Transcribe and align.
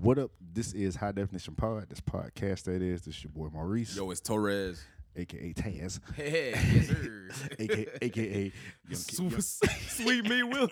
What 0.00 0.18
up? 0.18 0.30
This 0.52 0.72
is 0.72 0.96
High 0.96 1.12
Definition 1.12 1.54
Pod. 1.54 1.88
This 1.88 2.00
podcast 2.00 2.64
that 2.64 2.82
is. 2.82 3.02
This 3.02 3.22
your 3.24 3.30
boy 3.32 3.48
Maurice, 3.52 3.96
Yo, 3.96 4.10
it's 4.10 4.20
Torres. 4.20 4.84
aka 5.16 5.52
Taz, 5.54 6.00
Hey, 6.14 6.50
yes, 6.54 6.86
sir. 6.88 7.28
aka 7.58 7.86
aka 8.02 8.42
Young 8.42 8.52
Kid- 8.90 8.98
Super 8.98 9.40
sweet 9.88 10.24
me 10.28 10.42
Will. 10.42 10.68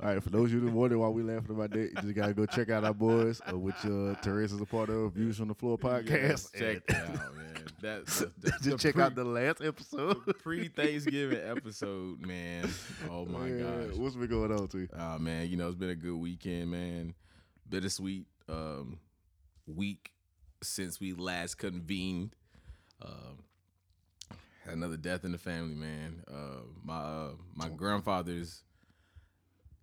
All 0.00 0.04
right, 0.14 0.22
for 0.22 0.30
those 0.30 0.46
of 0.52 0.52
you 0.54 0.60
that 0.60 0.72
wondering 0.72 1.00
why 1.00 1.08
we 1.08 1.22
laughing 1.22 1.50
about 1.56 1.70
that, 1.70 1.78
you 1.78 1.94
just 2.02 2.14
gotta 2.14 2.34
go 2.34 2.46
check 2.46 2.70
out 2.70 2.84
our 2.84 2.94
boys, 2.94 3.40
uh, 3.50 3.56
which 3.58 3.74
uh, 3.84 4.14
Therese 4.22 4.52
is 4.52 4.60
a 4.60 4.64
part 4.66 4.90
of, 4.90 5.12
Views 5.14 5.38
from 5.38 5.48
the 5.48 5.54
Floor 5.54 5.78
podcast. 5.78 6.52
check 6.56 6.86
that 6.88 7.04
out, 7.20 7.34
man. 7.36 7.64
That, 7.80 8.06
the, 8.06 8.32
the, 8.38 8.50
Just 8.50 8.62
the 8.64 8.76
check 8.78 8.94
pre, 8.94 9.02
out 9.04 9.14
the 9.14 9.24
last 9.24 9.62
episode. 9.62 10.16
pre 10.42 10.68
Thanksgiving 10.68 11.40
episode, 11.44 12.20
man. 12.26 12.68
Oh 13.08 13.24
my 13.24 13.46
Yeah, 13.48 13.62
gosh. 13.86 13.96
what's 13.96 14.16
been 14.16 14.28
going 14.28 14.52
on 14.52 14.66
to 14.68 14.78
you? 14.78 14.88
Oh 14.98 15.18
man, 15.18 15.48
you 15.48 15.56
know 15.56 15.68
it's 15.68 15.76
been 15.76 15.90
a 15.90 15.94
good 15.94 16.16
weekend, 16.16 16.70
man. 16.70 17.14
Bittersweet 17.68 18.26
um, 18.48 18.98
week 19.66 20.10
since 20.62 20.98
we 20.98 21.12
last 21.12 21.56
convened. 21.58 22.34
Um, 23.00 23.44
had 24.64 24.74
another 24.74 24.96
death 24.96 25.24
in 25.24 25.30
the 25.32 25.38
family, 25.38 25.74
man. 25.76 26.24
Uh, 26.28 26.62
my 26.82 26.96
uh, 26.98 27.30
my 27.54 27.68
grandfather's 27.68 28.62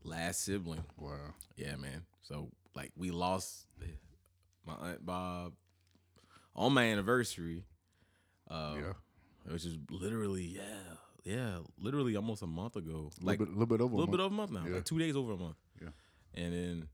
last 0.03 0.41
sibling. 0.43 0.83
Wow. 0.97 1.33
Yeah, 1.55 1.75
man. 1.77 2.03
So 2.23 2.49
like 2.75 2.91
we 2.97 3.11
lost 3.11 3.67
my 4.65 4.73
aunt 4.73 5.05
Bob 5.05 5.53
on 6.55 6.73
my 6.73 6.83
anniversary. 6.83 7.63
Um, 8.47 8.79
Yeah. 8.79 8.93
which 9.51 9.65
is 9.65 9.77
literally 9.89 10.43
yeah, 10.43 10.95
yeah, 11.23 11.59
literally 11.77 12.15
almost 12.15 12.41
a 12.43 12.47
month 12.47 12.75
ago. 12.75 13.11
A 13.21 13.25
Like 13.25 13.39
little 13.39 13.55
bit, 13.55 13.57
little 13.59 13.77
bit 13.77 13.81
over. 13.81 13.85
a 13.85 13.87
month. 13.87 13.93
A 13.93 13.97
little 13.97 14.11
bit 14.11 14.19
over 14.21 14.33
a 14.33 14.37
month 14.37 14.51
now, 14.51 14.65
Yeah. 14.67 14.75
like 14.75 14.85
two 14.85 14.99
days 14.99 15.15
over 15.15 15.33
a 15.33 15.37
month. 15.37 15.57
Yeah. 15.81 15.89
And 16.33 16.53
then 16.53 16.89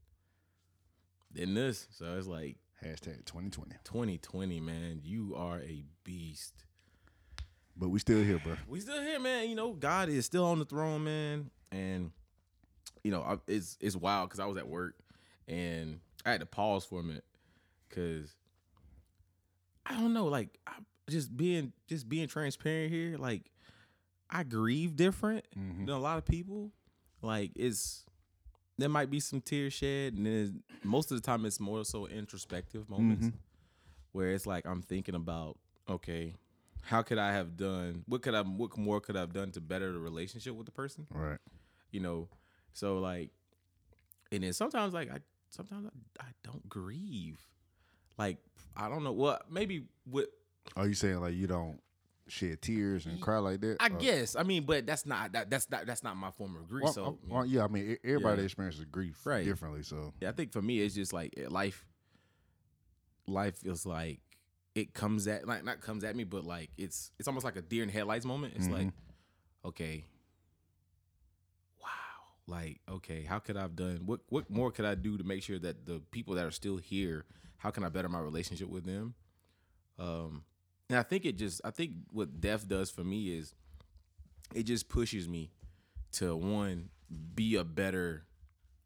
then 1.34 1.54
this, 1.54 1.88
so 1.91 2.18
it's 2.18 2.27
like 2.27 2.58
Hashtag 2.84 3.26
2020. 3.26 3.76
2020, 3.84 4.60
man. 4.60 5.02
You 5.04 5.35
are 5.35 5.60
a 5.60 5.84
beast. 6.04 6.66
But 7.77 7.90
we 7.90 7.99
still 7.99 8.24
here, 8.24 8.40
bro. 8.43 8.55
We 8.68 8.80
still 8.80 9.02
here, 9.02 9.20
man. 9.20 9.49
You 9.49 9.55
know, 9.55 9.74
God 9.74 10.10
is 10.10 10.26
still 10.26 10.43
on 10.46 10.60
the 10.60 10.65
throne, 10.65 11.04
man. 11.04 11.52
And 11.71 12.12
you 13.04 13.12
know, 13.12 13.21
I, 13.21 13.38
it's 13.48 13.77
it's 13.80 13.96
wild 13.96 14.30
because 14.30 14.40
I 14.40 14.46
was 14.46 14.58
at 14.58 14.68
work 14.68 14.96
and 15.48 15.99
I 16.26 16.32
had 16.32 16.41
to 16.41 16.46
pause 16.46 16.84
for 16.86 16.99
a 16.99 17.04
minute 17.04 17.24
because 17.88 18.36
I 19.86 19.93
don't 19.99 20.13
know, 20.13 20.26
like 20.26 20.58
I, 20.68 20.74
just 21.10 21.35
being 21.35 21.74
just 21.88 22.07
being 22.07 22.27
transparent 22.27 22.91
here. 22.91 23.18
Like 23.18 23.44
I 24.30 24.44
grieve 24.44 24.96
different 24.96 25.46
Mhm. 25.58 25.85
than 25.85 25.90
a 25.96 25.99
lot 25.99 26.18
of 26.18 26.26
people. 26.26 26.71
Like 27.21 27.52
it's 27.55 28.05
there 28.77 28.90
might 28.90 29.10
be 29.12 29.20
some 29.20 29.41
tears 29.41 29.74
shed, 29.74 30.13
and 30.13 30.26
then 30.26 30.63
most 30.84 31.12
of 31.12 31.18
the 31.18 31.21
time 31.21 31.46
it's 31.46 31.60
more 31.60 31.84
so 31.85 32.08
introspective 32.08 32.90
moments 32.90 33.27
Mhm. 33.27 33.34
where 34.12 34.32
it's 34.32 34.46
like 34.48 34.66
I'm 34.66 34.82
thinking 34.82 35.16
about 35.16 35.58
okay, 35.90 36.35
how 36.84 37.02
could 37.02 37.18
I 37.18 37.34
have 37.34 37.58
done? 37.58 38.04
What 38.08 38.21
could 38.21 38.34
I? 38.34 38.41
What 38.41 38.77
more 38.77 39.02
could 39.02 39.15
I 39.18 39.20
have 39.20 39.34
done 39.34 39.52
to 39.52 39.62
better 39.62 39.91
the 39.91 39.99
relationship 39.99 40.55
with 40.55 40.65
the 40.65 40.71
person? 40.71 41.05
Right. 41.12 41.40
You 41.91 41.99
know, 41.99 42.30
so 42.74 42.99
like, 42.99 43.30
and 44.32 44.43
then 44.43 44.54
sometimes 44.54 44.93
like 44.93 45.12
I 45.12 45.20
sometimes 45.49 45.88
I, 46.20 46.24
I 46.24 46.27
don't 46.43 46.68
grieve. 46.70 47.40
Like 48.18 48.38
I 48.76 48.88
don't 48.90 49.04
know. 49.04 49.12
Well, 49.12 49.40
maybe 49.49 49.86
what 50.05 50.27
Are 50.76 50.87
you 50.87 50.93
saying 50.93 51.20
like 51.21 51.34
you 51.35 51.48
don't 51.48 51.79
shed 52.27 52.62
tears 52.62 53.05
and 53.05 53.20
cry 53.21 53.40
like 53.40 53.59
that? 53.62 53.77
I 53.79 53.87
Or- 53.87 53.99
guess. 53.99 54.35
I 54.35 54.43
mean, 54.43 54.65
but 54.65 54.85
that's 54.85 55.05
not 55.05 55.34
that, 55.34 55.49
that's 55.49 55.70
not 55.70 55.85
that's 55.85 56.03
not 56.03 56.15
my 56.15 56.31
form 56.31 56.55
of 56.55 56.68
grief. 56.70 56.84
Well, 56.85 56.93
so 56.93 57.05
uh, 57.05 57.12
well, 57.27 57.45
yeah, 57.45 57.63
I 57.65 57.68
mean, 57.68 57.91
e- 57.91 57.98
everybody 58.07 58.41
Yeah. 58.41 58.45
experiences 58.45 58.85
grief 58.85 59.26
Right. 59.26 59.43
differently. 59.45 59.84
So 59.84 60.13
Yeah, 60.21 60.29
I 60.29 60.31
think 60.31 60.51
for 60.53 60.62
me 60.62 60.79
it's 60.79 60.95
just 60.95 61.12
like 61.13 61.34
eh, 61.37 61.48
life. 61.49 61.85
Life 63.27 63.57
feels 63.57 63.85
like 63.85 64.19
it 64.75 64.94
comes 64.94 65.28
at 65.28 65.45
like 65.47 65.63
not 65.66 65.81
comes 65.81 66.03
at 66.03 66.16
me, 66.16 66.23
but 66.23 66.45
like 66.45 66.69
it's 66.78 67.12
it's 67.19 67.28
almost 67.28 67.44
like 67.44 67.56
a 67.57 67.62
deer 67.62 67.84
in 67.84 67.90
headlights 67.90 68.25
moment. 68.25 68.53
It's 68.56 68.69
like, 68.69 68.91
okay, 69.66 70.06
wow, 71.81 71.88
like 72.47 72.80
okay, 72.90 73.24
how 73.24 73.40
could 73.40 73.57
I 73.57 73.62
have 73.62 73.75
done 73.75 74.02
what 74.06 74.22
what 74.30 74.50
more 74.50 74.72
could 74.72 74.86
I 74.86 74.96
do 74.96 75.18
to 75.18 75.24
make 75.24 75.44
sure 75.44 75.59
that 75.59 75.86
the 75.86 76.02
people 76.12 76.36
that 76.36 76.46
are 76.46 76.52
still 76.52 76.78
here, 76.78 77.25
how 77.57 77.69
can 77.72 77.84
I 77.84 77.90
better 77.90 78.09
my 78.09 78.19
relationship 78.19 78.69
with 78.69 78.86
them? 78.86 79.13
Um, 80.00 80.44
and 80.91 81.00
I 81.00 81.03
think 81.03 81.25
it 81.25 81.38
just 81.38 81.62
I 81.63 81.72
think 81.72 81.94
what 82.12 82.41
death 82.41 82.68
does 82.68 82.91
for 82.91 83.02
me 83.03 83.38
is 83.38 83.56
it 84.53 84.63
just 84.63 84.90
pushes 84.90 85.28
me 85.28 85.50
to 86.13 86.35
one 86.35 86.90
be 87.34 87.56
a 87.56 87.63
better 87.63 88.25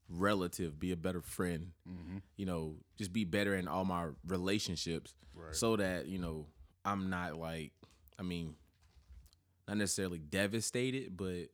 relative, 0.08 0.80
be 0.80 0.92
a 0.92 0.96
better 0.96 1.22
friend, 1.22 1.72
mm-hmm. 1.90 2.18
you 2.38 2.46
know, 2.46 2.76
just 2.96 3.12
be 3.12 3.24
better 3.24 3.56
in 3.56 3.68
all 3.68 3.86
my 3.86 4.10
relationships 4.28 5.16
Right. 5.34 5.56
so 5.56 5.76
that, 5.78 6.06
you 6.06 6.20
know, 6.20 6.46
I'm 6.86 7.10
not 7.10 7.38
like, 7.38 7.72
I 8.20 8.22
mean, 8.22 8.54
not 9.68 9.78
necessarily 9.78 10.20
devastated, 10.20 11.18
but 11.18 11.50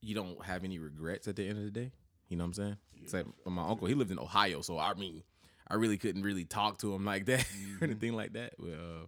you 0.00 0.16
don't 0.16 0.44
have 0.44 0.64
any 0.64 0.80
regrets 0.80 1.28
at 1.28 1.36
the 1.36 1.48
end 1.48 1.58
of 1.58 1.64
the 1.64 1.70
day. 1.70 1.92
You 2.28 2.36
know 2.36 2.42
what 2.44 2.48
I'm 2.48 2.54
saying? 2.54 2.76
It's 3.00 3.14
like 3.14 3.26
my 3.46 3.66
uncle, 3.66 3.86
he 3.86 3.94
lived 3.94 4.10
in 4.10 4.18
Ohio, 4.18 4.60
so 4.60 4.76
I 4.76 4.92
mean, 4.94 5.22
I 5.68 5.74
really 5.74 5.96
couldn't 5.98 6.22
really 6.22 6.44
talk 6.44 6.78
to 6.78 6.94
him 6.94 7.04
like 7.04 7.26
that 7.26 7.44
or 7.80 7.84
anything 7.84 8.14
like 8.14 8.34
that. 8.34 8.54
But, 8.58 8.68
uh, 8.72 9.06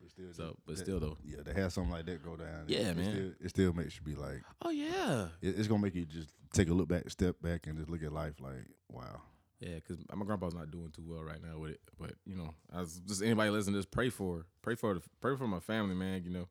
But 0.00 0.10
still, 0.10 0.32
so, 0.32 0.56
but 0.66 0.76
that- 0.76 0.82
still 0.82 1.00
though, 1.00 1.16
yeah, 1.24 1.42
to 1.42 1.54
have 1.54 1.72
something 1.72 1.92
like 1.92 2.06
that 2.06 2.22
go 2.24 2.36
down, 2.36 2.64
Yeah, 2.66 2.90
it, 2.90 2.96
man. 2.96 3.06
It 3.06 3.10
still, 3.12 3.32
it 3.40 3.48
still 3.50 3.72
makes 3.72 3.96
you 3.96 4.02
be 4.02 4.14
like, 4.20 4.42
oh 4.62 4.70
yeah, 4.70 5.28
it, 5.40 5.58
it's 5.58 5.68
gonna 5.68 5.82
make 5.82 5.94
you 5.94 6.04
just 6.04 6.30
take 6.52 6.68
a 6.68 6.74
look 6.74 6.88
back, 6.88 7.08
step 7.10 7.36
back, 7.40 7.66
and 7.66 7.76
just 7.78 7.88
look 7.88 8.02
at 8.02 8.12
life 8.12 8.34
like, 8.40 8.66
wow. 8.90 9.22
Yeah, 9.60 9.76
because 9.76 9.98
my 10.12 10.24
grandpa's 10.26 10.54
not 10.54 10.72
doing 10.72 10.90
too 10.90 11.04
well 11.06 11.22
right 11.22 11.40
now 11.40 11.56
with 11.60 11.70
it. 11.70 11.80
But 11.96 12.14
you 12.26 12.34
know, 12.34 12.52
as 12.74 12.96
just 13.06 13.22
anybody 13.22 13.48
listening, 13.50 13.76
just 13.76 13.92
pray 13.92 14.08
for, 14.10 14.44
pray 14.60 14.74
for, 14.74 14.94
the, 14.94 15.02
pray 15.20 15.36
for 15.36 15.46
my 15.46 15.60
family, 15.60 15.94
man. 15.94 16.24
You 16.24 16.30
know, 16.30 16.48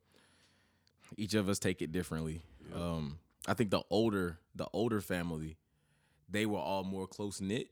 each 1.17 1.33
of 1.33 1.49
us 1.49 1.59
take 1.59 1.81
it 1.81 1.91
differently. 1.91 2.41
Um, 2.73 3.17
I 3.47 3.53
think 3.53 3.69
the 3.69 3.81
older, 3.89 4.39
the 4.55 4.67
older 4.71 5.01
family, 5.01 5.57
they 6.29 6.45
were 6.45 6.59
all 6.59 6.85
more 6.85 7.05
close 7.05 7.41
knit. 7.41 7.67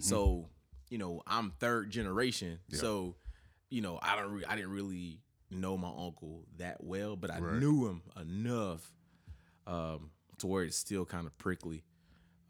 So, 0.00 0.48
you 0.88 0.98
know, 0.98 1.22
I'm 1.26 1.52
third 1.58 1.90
generation. 1.90 2.58
So, 2.72 3.16
you 3.70 3.80
know, 3.82 3.98
I 4.02 4.16
don't, 4.16 4.32
re- 4.32 4.44
I 4.48 4.54
didn't 4.56 4.70
really 4.72 5.20
know 5.50 5.76
my 5.76 5.88
uncle 5.88 6.44
that 6.58 6.82
well, 6.82 7.16
but 7.16 7.30
I 7.30 7.38
Right. 7.38 7.60
knew 7.60 7.86
him 7.88 8.02
enough 8.20 8.92
um, 9.66 10.10
to 10.38 10.46
where 10.46 10.64
it's 10.64 10.76
still 10.76 11.04
kind 11.04 11.26
of 11.26 11.36
prickly. 11.38 11.82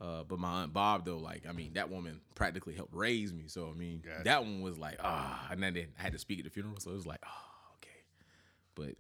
Uh, 0.01 0.23
but 0.25 0.39
my 0.39 0.63
aunt 0.63 0.75
Bob 0.75 1.07
though, 1.07 1.17
like 1.17 1.47
I 1.49 1.53
mean, 1.53 1.73
that 1.75 1.89
woman 1.91 2.21
practically 2.35 2.75
helped 2.75 2.95
raise 2.95 3.33
me. 3.33 3.45
So 3.47 3.73
I 3.75 3.79
mean, 3.79 4.03
Gotcha. 4.05 4.25
that 4.25 4.43
one 4.43 4.61
was 4.61 4.77
like 4.79 4.99
ah, 5.03 5.49
and 5.51 5.63
then 5.63 5.73
they 5.73 5.87
had 5.95 6.13
to 6.13 6.19
speak 6.19 6.39
at 6.39 6.45
the 6.45 6.51
funeral, 6.51 6.77
so 6.79 6.91
it 6.91 6.95
was 6.95 7.07
like 7.07 7.21
oh 7.25 7.75
okay. 7.79 8.03
But 8.75 8.97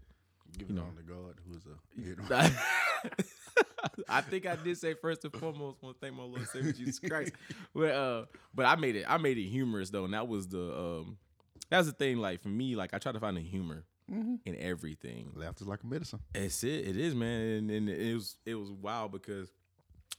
Give 0.56 0.70
You 0.70 0.76
it 0.76 0.78
know. 0.78 0.86
on 0.86 0.96
to 0.96 1.02
God, 1.02 1.34
who's 1.46 1.66
a 1.66 1.76
I 4.08 4.20
think 4.20 4.46
I 4.46 4.56
did 4.56 4.76
say 4.78 4.94
first 4.94 5.24
and 5.24 5.32
foremost, 5.32 5.82
want 5.82 5.96
to 5.96 6.06
thank 6.06 6.16
my 6.16 6.24
Lord 6.24 6.46
Savior 6.48 6.72
Jesus 6.72 6.98
Christ. 6.98 7.32
But 7.74 7.90
uh, 7.92 8.24
but 8.54 8.66
I 8.66 8.76
made 8.76 8.96
it, 8.96 9.04
I 9.08 9.16
made 9.18 9.38
it 9.38 9.48
humorous 9.48 9.90
though, 9.90 10.04
and 10.04 10.14
that 10.14 10.28
was 10.28 10.48
the 10.48 10.76
um, 10.76 11.18
that 11.70 11.78
was 11.78 11.86
the 11.86 11.92
thing. 11.92 12.18
Like 12.18 12.42
for 12.42 12.48
me, 12.48 12.76
like 12.76 12.94
I 12.94 12.98
try 12.98 13.12
to 13.12 13.20
find 13.20 13.36
the 13.36 13.42
humor 13.42 13.84
in 14.08 14.56
everything. 14.58 15.32
laughter's 15.34 15.66
like 15.66 15.82
a 15.82 15.86
medicine. 15.86 16.20
It's 16.34 16.62
it. 16.62 16.86
It 16.86 16.96
is, 16.96 17.14
man. 17.14 17.40
And, 17.40 17.70
and 17.70 17.88
it 17.88 18.14
was 18.14 18.36
it 18.46 18.54
was 18.54 18.70
wild 18.70 19.12
because 19.12 19.50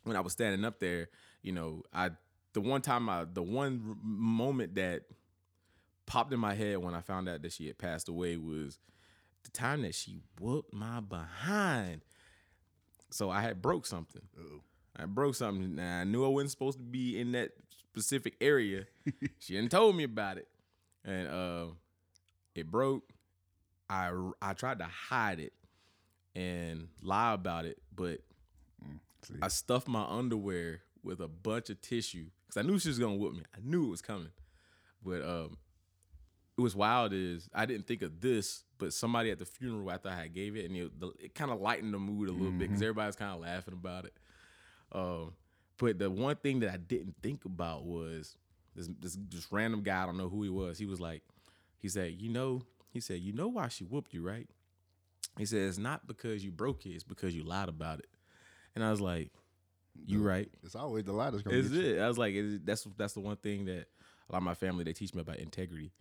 when 0.03 0.15
I 0.15 0.19
was 0.21 0.33
standing 0.33 0.65
up 0.65 0.79
there, 0.79 1.09
you 1.41 1.51
know, 1.53 1.83
I 1.93 2.11
the 2.53 2.61
one 2.61 2.81
time 2.81 3.07
I 3.09 3.25
the 3.31 3.43
one 3.43 3.83
r- 3.87 3.95
moment 4.03 4.75
that 4.75 5.03
popped 6.05 6.33
in 6.33 6.39
my 6.39 6.53
head 6.53 6.77
when 6.79 6.95
I 6.95 7.01
found 7.01 7.29
out 7.29 7.41
that 7.41 7.51
she 7.53 7.67
had 7.67 7.77
passed 7.77 8.09
away 8.09 8.37
was 8.37 8.79
the 9.43 9.49
time 9.51 9.81
that 9.83 9.95
she 9.95 10.21
whooped 10.39 10.73
my 10.73 10.99
behind. 10.99 12.01
So 13.09 13.29
I 13.29 13.41
had 13.41 13.61
broke 13.61 13.85
something. 13.85 14.21
Uh-oh. 14.37 14.61
I 14.95 15.05
broke 15.05 15.35
something. 15.35 15.75
Now 15.75 15.99
I 16.01 16.03
knew 16.03 16.25
I 16.25 16.29
wasn't 16.29 16.51
supposed 16.51 16.77
to 16.79 16.83
be 16.83 17.19
in 17.19 17.31
that 17.33 17.51
specific 17.69 18.35
area. 18.41 18.85
she 19.39 19.55
hadn't 19.55 19.69
told 19.69 19.95
me 19.95 20.03
about 20.03 20.37
it, 20.37 20.47
and 21.05 21.27
uh, 21.27 21.65
it 22.55 22.69
broke. 22.69 23.03
I 23.89 24.11
I 24.41 24.53
tried 24.53 24.79
to 24.79 24.85
hide 24.85 25.39
it 25.39 25.53
and 26.35 26.89
lie 27.01 27.33
about 27.33 27.65
it, 27.65 27.79
but 27.95 28.19
See, 29.23 29.35
I 29.41 29.47
stuffed 29.47 29.87
my 29.87 30.03
underwear 30.03 30.81
with 31.03 31.19
a 31.19 31.27
bunch 31.27 31.69
of 31.69 31.81
tissue 31.81 32.25
because 32.45 32.63
I 32.63 32.67
knew 32.67 32.79
she 32.79 32.89
was 32.89 32.99
gonna 32.99 33.15
whoop 33.15 33.33
me. 33.33 33.43
I 33.55 33.59
knew 33.63 33.85
it 33.87 33.89
was 33.91 34.01
coming, 34.01 34.31
but 35.03 35.21
um, 35.23 35.57
it 36.57 36.61
was 36.61 36.75
wild. 36.75 37.13
Is 37.13 37.49
I 37.53 37.65
didn't 37.65 37.87
think 37.87 38.01
of 38.01 38.21
this, 38.21 38.63
but 38.77 38.93
somebody 38.93 39.31
at 39.31 39.39
the 39.39 39.45
funeral 39.45 39.91
after 39.91 40.09
I 40.09 40.15
had 40.15 40.33
gave 40.33 40.55
it, 40.55 40.65
and 40.65 40.75
it, 40.75 40.99
the, 40.99 41.07
it 41.19 41.35
kind 41.35 41.51
of 41.51 41.59
lightened 41.61 41.93
the 41.93 41.99
mood 41.99 42.29
a 42.29 42.31
little 42.31 42.51
bit 42.51 42.67
because 42.69 42.81
everybody's 42.81 43.15
kind 43.15 43.33
of 43.33 43.41
laughing 43.41 43.73
about 43.73 44.05
it. 44.05 44.13
Um, 44.91 45.33
but 45.77 45.99
the 45.99 46.09
one 46.09 46.35
thing 46.37 46.59
that 46.61 46.71
I 46.73 46.77
didn't 46.77 47.15
think 47.21 47.45
about 47.45 47.85
was 47.85 48.35
this 48.75 48.89
this 48.99 49.17
this 49.29 49.47
random 49.51 49.81
guy. 49.83 50.03
I 50.03 50.05
don't 50.05 50.17
know 50.17 50.29
who 50.29 50.43
he 50.43 50.49
was. 50.49 50.77
He 50.77 50.85
was 50.85 50.99
like, 50.99 51.23
he 51.79 51.89
said, 51.89 52.13
you 52.19 52.29
know, 52.29 52.61
he 52.91 52.99
said, 52.99 53.19
you 53.19 53.33
know 53.33 53.47
why 53.47 53.67
she 53.67 53.83
whooped 53.83 54.13
you, 54.13 54.25
right? 54.27 54.47
He 55.37 55.45
said 55.45 55.59
it's 55.61 55.77
not 55.77 56.07
because 56.07 56.43
you 56.43 56.51
broke 56.51 56.85
it; 56.85 56.91
it's 56.91 57.03
because 57.03 57.35
you 57.35 57.43
lied 57.43 57.69
about 57.69 57.99
it. 57.99 58.07
And 58.75 58.83
I 58.83 58.91
was 58.91 59.01
like, 59.01 59.31
You 60.05 60.19
right. 60.21 60.49
It's 60.63 60.75
always 60.75 61.03
the 61.03 61.11
lie 61.11 61.29
that's 61.31 61.43
gonna 61.43 61.57
Is 61.57 61.69
get 61.69 61.83
you. 61.83 61.95
it? 61.95 62.01
I 62.01 62.07
was 62.07 62.17
like, 62.17 62.33
it, 62.33 62.65
that's 62.65 62.87
that's 62.97 63.13
the 63.13 63.19
one 63.19 63.37
thing 63.37 63.65
that 63.65 63.87
a 64.29 64.33
lot 64.33 64.37
of 64.39 64.43
my 64.43 64.53
family 64.53 64.83
they 64.83 64.93
teach 64.93 65.13
me 65.13 65.21
about 65.21 65.37
integrity. 65.37 65.91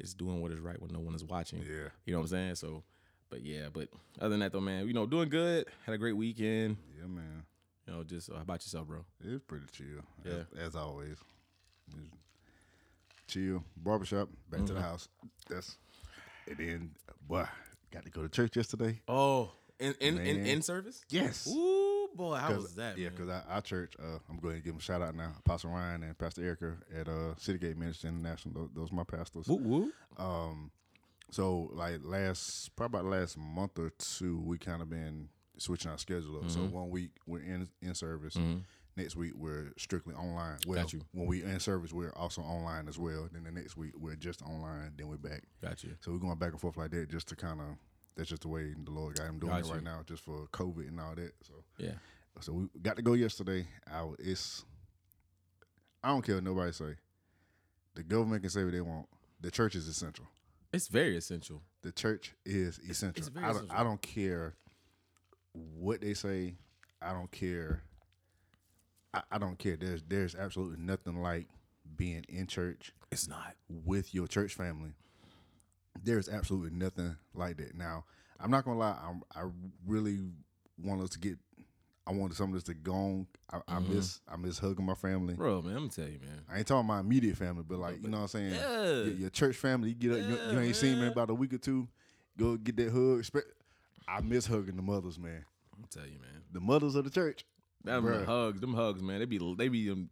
It's 0.00 0.14
doing 0.14 0.40
what 0.40 0.50
is 0.52 0.58
right 0.60 0.80
when 0.80 0.90
no 0.92 1.00
one 1.00 1.14
is 1.14 1.24
watching. 1.24 1.60
Mm-hmm. 1.60 1.72
Yeah. 1.72 1.88
You 2.06 2.12
know 2.14 2.20
what 2.20 2.24
I'm 2.24 2.28
saying? 2.28 2.54
So, 2.56 2.82
but 3.30 3.42
yeah, 3.42 3.68
but 3.72 3.88
other 4.20 4.30
than 4.30 4.40
that 4.40 4.52
though, 4.52 4.60
man, 4.60 4.86
you 4.86 4.94
know, 4.94 5.06
doing 5.06 5.28
good. 5.28 5.66
Had 5.86 5.94
a 5.94 5.98
great 5.98 6.16
weekend. 6.16 6.76
Yeah, 6.98 7.06
man. 7.06 7.44
You 7.86 7.92
know, 7.92 8.02
just 8.04 8.30
uh, 8.30 8.36
how 8.36 8.42
about 8.42 8.62
yourself, 8.64 8.86
bro? 8.86 9.04
It's 9.22 9.44
pretty 9.44 9.66
chill. 9.72 9.86
Yeah. 10.24 10.44
As, 10.58 10.68
as 10.68 10.76
always. 10.76 11.16
Just 11.90 12.10
chill. 13.26 13.62
Barbershop, 13.76 14.28
back 14.50 14.60
to 14.66 14.72
the 14.72 14.80
Mm-hmm. 14.80 14.82
house. 14.88 15.08
That's 15.48 15.76
and 16.48 16.56
then 16.58 16.90
boy, 17.26 17.44
got 17.92 18.04
to 18.04 18.10
go 18.10 18.22
to 18.22 18.28
church 18.28 18.56
yesterday. 18.56 19.00
Oh, 19.08 19.50
in 19.78 19.94
in 20.00 20.18
in, 20.18 20.46
in 20.46 20.62
service? 20.62 21.04
Yes. 21.10 21.46
Ooh, 21.50 21.93
boy, 22.14 22.36
how 22.36 22.48
'Cause- 22.48 22.62
was 22.62 22.74
that? 22.76 22.98
Yeah, 22.98 23.10
because 23.10 23.28
our 23.28 23.60
church, 23.62 23.94
uh, 23.98 24.18
I'm 24.28 24.38
going 24.38 24.56
to 24.56 24.60
give 24.60 24.72
them 24.72 24.78
a 24.78 24.82
shout 24.82 25.02
out 25.02 25.14
now. 25.14 25.34
Pastor 25.44 25.68
Ryan 25.68 26.02
and 26.04 26.18
Pastor 26.18 26.42
Erica 26.44 26.76
at 26.94 27.08
uh, 27.08 27.34
Citygate 27.38 27.76
Ministry 27.76 28.08
International. 28.08 28.54
Those, 28.62 28.70
those 28.74 28.92
are 28.92 28.94
my 28.94 29.04
pastors. 29.04 29.46
Woo 29.48 29.56
woo. 29.56 29.92
Um, 30.16 30.70
so 31.30 31.70
like 31.72 32.00
last, 32.04 32.74
probably 32.76 33.00
about 33.00 33.10
last 33.10 33.36
month 33.38 33.78
or 33.78 33.90
two, 33.98 34.38
we 34.40 34.58
kind 34.58 34.82
of 34.82 34.88
been 34.90 35.28
switching 35.58 35.90
our 35.90 35.98
schedule 35.98 36.38
up. 36.38 36.50
So 36.50 36.60
Mm-hmm. 36.60 36.72
one 36.72 36.90
week 36.90 37.10
we're 37.26 37.40
in 37.42 37.68
in 37.82 37.94
service. 37.94 38.36
Next 38.96 39.16
week 39.16 39.32
we're 39.36 39.72
strictly 39.76 40.14
online. 40.14 40.58
Well, 40.68 40.80
Got 40.80 40.92
you. 40.92 41.00
when 41.12 41.26
we 41.26 41.42
in 41.42 41.58
service, 41.58 41.92
we're 41.92 42.12
also 42.12 42.42
online 42.42 42.86
as 42.86 42.96
well. 42.96 43.28
Then 43.32 43.42
the 43.42 43.50
next 43.50 43.76
week 43.76 43.92
we're 43.98 44.14
just 44.14 44.40
online. 44.42 44.92
Then 44.96 45.08
we're 45.08 45.16
back. 45.16 45.42
Got 45.60 45.82
you. 45.82 45.96
So 46.00 46.12
we're 46.12 46.18
going 46.18 46.38
back 46.38 46.52
and 46.52 46.60
forth 46.60 46.76
like 46.76 46.92
that, 46.92 47.10
just 47.10 47.26
to 47.28 47.36
kind 47.36 47.60
of. 47.60 47.66
That's 48.16 48.28
just 48.28 48.42
the 48.42 48.48
way 48.48 48.74
the 48.82 48.90
Lord 48.90 49.16
got 49.16 49.26
him 49.26 49.38
doing 49.38 49.52
it 49.56 49.66
right 49.66 49.82
now, 49.82 50.00
just 50.06 50.22
for 50.24 50.46
COVID 50.52 50.88
and 50.88 51.00
all 51.00 51.14
that. 51.16 51.32
So 51.42 51.54
Yeah. 51.78 51.94
so 52.40 52.52
we 52.52 52.68
got 52.80 52.96
to 52.96 53.02
go 53.02 53.14
yesterday. 53.14 53.66
I, 53.92 54.08
it's 54.20 54.64
I 56.02 56.08
don't 56.08 56.22
care 56.24 56.36
what 56.36 56.44
nobody 56.44 56.72
say. 56.72 56.94
The 57.94 58.02
government 58.02 58.42
can 58.42 58.50
say 58.50 58.62
what 58.64 58.72
they 58.72 58.80
want. 58.80 59.06
The 59.40 59.50
church 59.50 59.74
is 59.74 59.88
essential. 59.88 60.26
It's 60.72 60.88
very 60.88 61.16
essential. 61.16 61.62
The 61.82 61.92
church 61.92 62.34
is 62.44 62.78
essential. 62.88 63.18
it's 63.18 63.28
very 63.28 63.44
I, 63.46 63.48
don't, 63.48 63.56
essential. 63.56 63.76
I 63.78 63.82
don't 63.84 64.02
care 64.02 64.54
what 65.52 66.00
they 66.00 66.14
say. 66.14 66.54
I 67.02 67.12
don't 67.12 67.30
care. 67.30 67.82
I, 69.12 69.22
I 69.32 69.38
don't 69.38 69.58
care. 69.58 69.76
There's 69.76 70.02
there's 70.06 70.34
absolutely 70.34 70.78
nothing 70.84 71.20
like 71.22 71.48
being 71.96 72.24
in 72.28 72.46
church 72.46 72.92
It's 73.12 73.28
not. 73.28 73.54
with 73.68 74.14
your 74.14 74.26
church 74.26 74.54
family. 74.54 74.92
There's 76.02 76.28
absolutely 76.28 76.70
nothing 76.76 77.16
like 77.34 77.56
that. 77.58 77.76
Now, 77.76 78.04
I'm 78.40 78.50
not 78.50 78.64
gonna 78.64 78.78
lie. 78.78 78.96
I'm, 79.06 79.22
I 79.34 79.48
really 79.86 80.18
want 80.82 81.02
us 81.02 81.10
to 81.10 81.18
get. 81.18 81.38
I 82.06 82.12
wanted 82.12 82.36
some 82.36 82.48
of 82.50 82.54
this 82.54 82.64
to 82.64 82.74
go 82.74 82.92
on. 82.92 83.26
I, 83.50 83.56
I 83.68 83.74
Mm-hmm. 83.78 83.94
miss. 83.94 84.20
I 84.30 84.36
miss 84.36 84.58
hugging 84.58 84.84
my 84.84 84.94
family. 84.94 85.34
Bro, 85.34 85.62
man, 85.62 85.72
I'm 85.72 85.78
gonna 85.88 85.90
tell 85.90 86.04
you, 86.08 86.18
man. 86.20 86.42
I 86.50 86.58
ain't 86.58 86.66
talking 86.66 86.86
my 86.86 87.00
immediate 87.00 87.36
family, 87.36 87.64
but 87.66 87.78
like 87.78 88.02
you 88.02 88.08
know 88.08 88.18
what 88.18 88.22
I'm 88.24 88.28
saying. 88.28 88.54
Yeah. 88.54 88.82
Your, 89.04 89.14
your 89.14 89.30
church 89.30 89.56
family. 89.56 89.90
You 89.90 89.94
get 89.94 90.10
up. 90.12 90.18
you, 90.18 90.24
you 90.24 90.52
Yeah, 90.52 90.60
ain't 90.60 90.76
seen 90.76 90.96
me 91.00 91.06
in 91.06 91.12
about 91.12 91.30
a 91.30 91.34
week 91.34 91.54
or 91.54 91.58
two. 91.58 91.88
Go 92.38 92.56
get 92.56 92.76
that 92.76 92.90
hug. 92.90 93.24
I 94.06 94.20
miss 94.20 94.46
hugging 94.46 94.76
the 94.76 94.82
mothers, 94.82 95.18
man. 95.18 95.44
I'm 95.76 95.84
tell 95.88 96.04
you, 96.04 96.18
man. 96.20 96.42
The 96.52 96.60
mothers 96.60 96.94
of 96.96 97.04
the 97.04 97.10
church. 97.10 97.46
Them 97.84 98.04
Bruh. 98.04 98.24
hugs, 98.26 98.60
them 98.60 98.74
hugs, 98.74 99.00
man. 99.02 99.20
They 99.20 99.24
be 99.26 99.54
they 99.56 99.68
be 99.68 99.90
um, 99.90 100.10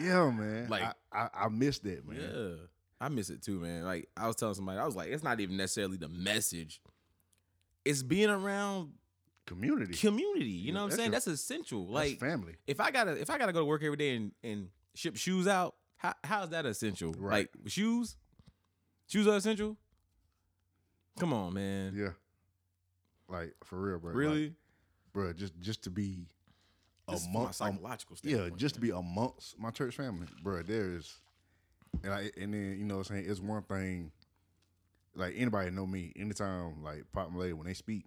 Yeah, 0.00 0.30
man. 0.30 0.68
Like- 0.68 0.82
I, 0.82 0.92
I, 1.12 1.28
I 1.44 1.48
miss 1.48 1.78
that, 1.80 2.08
man. 2.08 2.18
Yeah. 2.20 2.54
I 3.02 3.08
miss 3.08 3.30
it 3.30 3.42
too, 3.42 3.58
man. 3.60 3.84
Like 3.84 4.08
I 4.16 4.26
was 4.28 4.36
telling 4.36 4.54
somebody, 4.54 4.78
I 4.78 4.84
was 4.86 4.94
like, 4.96 5.08
it's 5.10 5.24
not 5.24 5.40
even 5.40 5.56
necessarily 5.56 5.96
the 5.96 6.08
message. 6.08 6.80
It's 7.84 8.02
being 8.02 8.30
around 8.30 8.92
Community. 9.44 9.94
community. 9.94 10.44
You 10.50 10.68
Yeah, 10.68 10.74
know 10.74 10.84
what 10.84 10.92
I'm 10.92 10.96
saying? 10.98 11.06
your- 11.06 11.12
That's 11.12 11.26
essential. 11.26 11.82
That's 11.86 11.92
Like 11.94 12.18
family. 12.20 12.54
if 12.66 12.80
I 12.80 12.90
gotta 12.92 13.20
if 13.20 13.28
I 13.28 13.38
gotta 13.38 13.52
go 13.52 13.58
to 13.58 13.64
work 13.64 13.82
every 13.82 13.96
day 13.96 14.14
and, 14.14 14.32
and 14.44 14.68
ship 14.94 15.16
shoes 15.16 15.48
out, 15.48 15.74
how 15.96 16.14
how 16.22 16.44
is 16.44 16.50
that 16.50 16.64
essential? 16.64 17.12
Right. 17.18 17.48
Like 17.54 17.68
shoes? 17.70 18.16
Shoes 19.08 19.26
are 19.26 19.36
essential? 19.36 19.76
Come 21.18 21.32
on, 21.32 21.54
man. 21.54 21.92
Yeah. 21.96 22.10
Like 23.28 23.54
for 23.64 23.80
real, 23.80 23.98
bro. 23.98 24.12
Really? 24.12 24.54
bro. 25.12 25.32
Just 25.32 25.58
just 25.60 25.82
to 25.84 25.90
be 25.90 26.28
This 27.08 27.18
is 27.20 27.24
from 27.24 27.32
my 27.32 27.40
amongst, 27.40 27.60
um, 27.60 27.78
yeah, 28.22 28.48
just 28.56 28.76
to 28.76 28.80
be 28.80 28.90
amongst 28.90 29.58
my 29.58 29.70
church 29.70 29.96
family, 29.96 30.26
bro. 30.42 30.62
There's, 30.62 31.20
and 32.02 32.12
I 32.12 32.30
and 32.40 32.52
then 32.54 32.76
you 32.78 32.84
know 32.84 32.98
what 32.98 33.10
I'm 33.10 33.16
saying 33.16 33.30
it's 33.30 33.40
one 33.40 33.62
thing. 33.62 34.10
Like 35.14 35.34
anybody 35.36 35.70
know 35.70 35.86
me, 35.86 36.12
anytime 36.16 36.82
like 36.82 37.04
Pop 37.12 37.28
and 37.28 37.38
Lady 37.38 37.52
when 37.52 37.66
they 37.66 37.74
speak, 37.74 38.06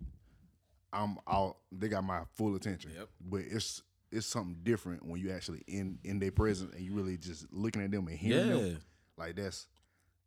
I'm 0.92 1.18
out. 1.30 1.58
They 1.72 1.88
got 1.88 2.04
my 2.04 2.22
full 2.36 2.56
attention. 2.56 2.92
Yep. 2.98 3.10
But 3.30 3.42
it's 3.50 3.84
it's 4.12 4.26
something 4.26 4.58
different 4.64 5.06
when 5.06 5.20
you 5.22 5.32
actually 5.32 5.62
in 5.68 6.00
in 6.04 6.20
their 6.20 6.32
presence 6.32 6.74
and 6.74 6.84
you 6.84 6.94
really 6.94 7.18
just 7.18 7.46
looking 7.54 7.84
at 7.84 7.92
them 7.92 8.08
and 8.08 8.18
hearing 8.18 8.48
Yeah. 8.48 8.54
them. 8.56 8.80
Like 9.18 9.36
that's 9.36 9.68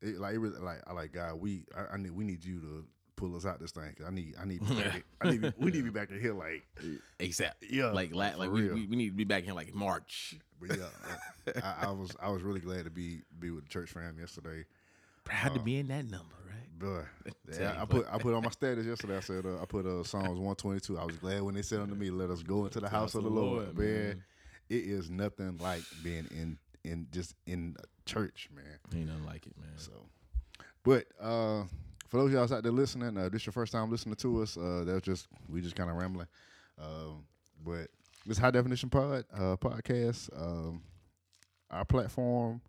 it, 0.01 0.19
like 0.19 0.35
it 0.35 0.39
really, 0.39 0.59
like 0.61 0.83
I 0.87 0.93
like 0.93 1.13
God. 1.13 1.41
We 1.41 1.65
I, 1.77 1.95
I 1.95 1.97
need 1.97 2.13
we 2.13 2.25
need 2.25 2.45
you 2.45 2.61
to 2.61 2.85
pull 3.19 3.37
us 3.37 3.45
out 3.45 3.61
this 3.61 3.73
thing. 3.73 3.93
'cause 3.97 4.07
I 4.07 4.11
need 4.11 4.35
I 4.41 4.45
need 4.45 4.63
I 5.21 5.31
need 5.31 5.53
we 5.59 5.71
need 5.71 5.79
to 5.79 5.83
be 5.83 5.91
back 5.99 6.11
in 6.11 6.21
here 6.21 6.35
like 6.35 6.67
ASAP. 7.19 7.53
Yeah, 7.69 7.91
Like 7.91 8.11
for 8.11 8.17
like 8.17 8.51
we, 8.51 8.69
we, 8.71 8.87
we 8.87 8.97
need 8.97 9.11
to 9.11 9.17
be 9.17 9.25
back 9.25 9.47
in 9.47 9.55
like 9.55 9.75
March. 9.75 10.37
But 10.61 10.77
yeah, 10.79 11.63
I, 11.63 11.87
I 11.87 11.91
was 11.91 12.17
I 12.21 12.31
was 12.31 12.43
really 12.43 12.61
glad 12.61 12.85
to 12.85 12.91
be 12.91 13.23
be 13.39 13.51
with 13.51 13.65
the 13.65 13.71
church 13.71 13.91
fam 13.91 14.19
yesterday. 14.19 14.65
Proud 15.25 15.55
to 15.55 15.61
be 15.61 15.79
in 15.79 15.89
that 15.89 16.05
number, 16.05 16.35
right? 16.49 16.79
Boy, 16.79 17.03
yeah, 17.61 17.77
I 17.81 17.85
put 17.85 18.07
I 18.11 18.19
put 18.19 18.35
on 18.35 18.43
my 18.43 18.51
status 18.51 18.87
yesterday. 18.87 19.17
I 19.17 19.21
said 19.21 19.45
uh, 19.45 19.61
I 19.61 19.67
put 19.67 19.85
uh, 19.85 20.03
Psalms 20.05 20.39
one 20.39 20.57
twenty 20.57 20.81
two. 20.81 20.99
I 20.99 21.05
was 21.05 21.17
glad 21.17 21.43
when 21.43 21.55
they 21.55 21.63
said 21.63 21.81
unto 21.81 21.95
me, 21.95 22.11
"Let 22.11 22.31
us 22.31 22.43
go 22.43 22.65
into 22.65 22.81
the 22.81 22.89
house 22.89 23.15
of 23.15 23.25
the 23.25 23.31
Lord." 23.31 23.77
Man, 23.77 23.87
man. 23.87 24.25
it 24.71 24.85
is 24.85 25.11
nothing 25.11 25.59
like 25.59 25.83
being 26.03 26.27
in 26.31 26.59
in 26.85 27.09
just 27.11 27.35
in 27.47 27.77
church, 28.07 28.49
man. 28.55 28.65
Ain't 28.95 29.09
nothing 29.09 29.27
like 29.27 29.47
it, 29.47 29.59
man. 29.59 29.69
So, 29.77 29.93
but 30.83 31.07
uh, 31.21 31.65
for 32.09 32.17
those 32.19 32.29
of 32.29 32.33
y'all 32.33 32.57
out 32.57 32.63
there 32.63 32.73
listening, 32.73 33.17
uh, 33.17 33.29
this 33.29 33.47
your 33.47 33.53
first 33.53 33.73
time 33.73 33.91
listening 33.91 34.17
to 34.17 34.43
us. 34.43 34.57
Uh, 34.57 34.83
that's 34.87 35.03
just 35.05 35.29
we 35.49 35.61
just 35.61 35.77
kind 35.77 35.91
of 35.91 35.97
rambling. 35.97 36.27
Um, 36.79 37.25
but 37.65 37.89
this 38.27 38.39
high 38.39 38.51
definition 38.51 38.89
pod 38.91 39.25
uh, 39.33 39.57
podcast, 39.57 40.31
um, 40.41 40.83
our 41.71 41.85
platform, 41.85 42.61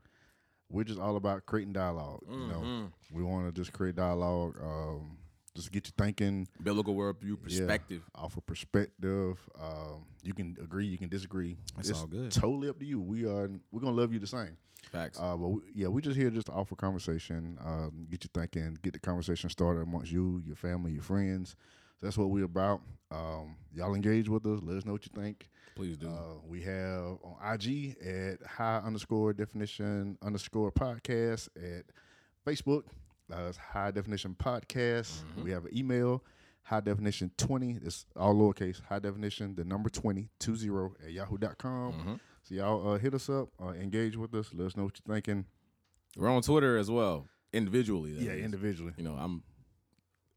we're 0.69 0.83
just 0.83 0.99
all 0.99 1.15
about 1.15 1.45
creating 1.45 1.73
dialogue. 1.73 2.21
You 2.29 2.37
know, 2.47 2.61
Mm-hmm. 2.61 2.85
we 3.17 3.23
want 3.23 3.47
to 3.47 3.51
just 3.51 3.73
create 3.73 3.95
dialogue. 3.95 4.57
Um, 4.61 5.17
just 5.55 5.71
get 5.71 5.87
you 5.87 5.93
thinking. 5.97 6.47
Biblical 6.61 6.95
worldview 6.95 7.31
yeah, 7.31 7.43
perspective. 7.43 8.03
offer 8.15 8.39
perspective. 8.39 9.37
Um, 9.59 10.05
you 10.23 10.33
can 10.33 10.55
agree, 10.61 10.85
you 10.85 10.97
can 10.97 11.09
disagree. 11.09 11.57
That's 11.75 11.89
it's 11.89 11.99
all 11.99 12.07
good. 12.07 12.31
Totally 12.31 12.69
up 12.69 12.79
to 12.79 12.85
you. 12.85 13.01
We 13.01 13.25
are 13.25 13.49
we're 13.71 13.81
gonna 13.81 13.95
love 13.95 14.13
you 14.13 14.19
the 14.19 14.27
same. 14.27 14.57
Facts. 14.91 15.19
Uh, 15.19 15.37
but 15.37 15.47
we, 15.49 15.61
yeah, 15.73 15.87
we 15.87 16.01
just 16.01 16.17
here 16.17 16.29
just 16.29 16.47
to 16.47 16.53
offer 16.53 16.75
conversation, 16.75 17.57
um, 17.63 18.07
get 18.09 18.23
you 18.23 18.29
thinking, 18.33 18.77
get 18.81 18.93
the 18.93 18.99
conversation 18.99 19.49
started 19.49 19.81
amongst 19.81 20.11
you, 20.11 20.41
your 20.45 20.55
family, 20.55 20.91
your 20.91 21.03
friends. 21.03 21.55
that's 22.01 22.17
what 22.17 22.29
we're 22.29 22.45
about. 22.45 22.81
Um, 23.11 23.55
y'all 23.73 23.93
engage 23.95 24.29
with 24.29 24.45
us. 24.45 24.59
Let 24.63 24.77
us 24.77 24.85
know 24.85 24.93
what 24.93 25.05
you 25.05 25.11
think. 25.21 25.49
Please 25.75 25.97
do. 25.97 26.07
Uh, 26.07 26.39
we 26.47 26.61
have 26.63 27.17
on 27.23 27.35
IG 27.53 27.95
at 28.05 28.45
high 28.45 28.77
underscore 28.77 29.33
definition 29.33 30.17
underscore 30.21 30.71
podcast 30.71 31.49
at 31.55 31.85
Facebook. 32.45 32.83
Uh, 33.31 33.51
high 33.71 33.91
definition 33.91 34.35
podcast. 34.39 35.21
We 35.43 35.51
have 35.51 35.65
an 35.65 35.77
email, 35.77 36.23
high 36.63 36.79
definition 36.81 37.31
20. 37.37 37.77
It's 37.83 38.05
all 38.15 38.33
lowercase, 38.35 38.81
high 38.89 38.99
definition, 38.99 39.53
the 39.55 39.63
number 39.63 39.89
20, 39.89 40.29
20 40.39 40.67
at 41.05 41.11
yahoo.com. 41.11 42.19
So 42.49 42.55
y'all 42.55 42.93
uh, 42.93 42.97
hit 42.97 43.13
us 43.13 43.29
up, 43.29 43.49
uh, 43.63 43.73
engage 43.73 44.17
with 44.17 44.33
us. 44.33 44.49
Let 44.53 44.65
us 44.67 44.75
know 44.77 44.85
what 44.85 44.99
you're 45.05 45.13
thinking. 45.15 45.45
We're 46.17 46.29
on 46.29 46.41
Twitter 46.41 46.77
as 46.79 46.89
well, 46.89 47.27
individually. 47.53 48.13
Yeah, 48.17 48.31
individually. 48.31 48.93
You 48.97 49.03
know, 49.03 49.13
I'm 49.13 49.43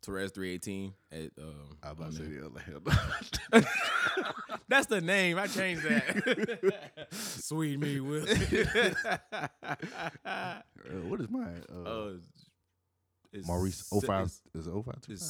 Therese 0.02 0.30
three 0.30 0.52
eighteen 0.52 0.92
at. 1.10 1.30
Um, 1.40 1.78
I 1.82 1.90
about 1.92 2.10
to 2.12 2.16
say 2.18 2.24
the 2.24 2.44
other 3.54 3.64
That's 4.68 4.86
the 4.88 5.00
name. 5.00 5.38
I 5.38 5.46
changed 5.46 5.84
that. 5.84 7.06
Sweet 7.12 7.78
me 7.80 8.00
with. 8.00 8.28
uh, 10.26 10.54
What 11.04 11.20
is 11.22 11.30
mine? 11.30 11.62
Uh, 11.74 11.88
uh, 11.88 12.10
Maurice 13.46 13.84
Sim- 13.86 14.00
05. 14.02 14.24
It's, 14.26 14.40
Is 14.54 14.66
it 14.66 14.70
05? 14.70 14.94
it's 15.08 15.24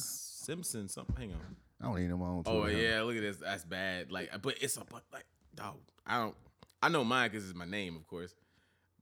Simpson. 0.45 0.89
Something. 0.89 1.15
Hang 1.15 1.31
on. 1.31 1.55
I 1.81 1.85
don't 1.85 1.97
even 1.99 2.09
know 2.11 2.17
my 2.17 2.27
own 2.27 2.43
Oh 2.45 2.61
Twitter 2.63 2.77
handle. 2.77 2.91
yeah, 2.91 3.01
look 3.03 3.15
at 3.15 3.21
this. 3.21 3.37
That's 3.37 3.63
bad. 3.63 4.11
Like, 4.11 4.29
but 4.41 4.57
it's 4.61 4.75
a 4.75 4.81
but 4.89 5.03
like, 5.13 5.25
dog. 5.55 5.75
I 6.05 6.19
don't. 6.19 6.35
I 6.83 6.89
know 6.89 7.03
mine 7.03 7.29
because 7.31 7.45
it's 7.49 7.57
my 7.57 7.65
name, 7.65 7.95
of 7.95 8.05
course. 8.07 8.35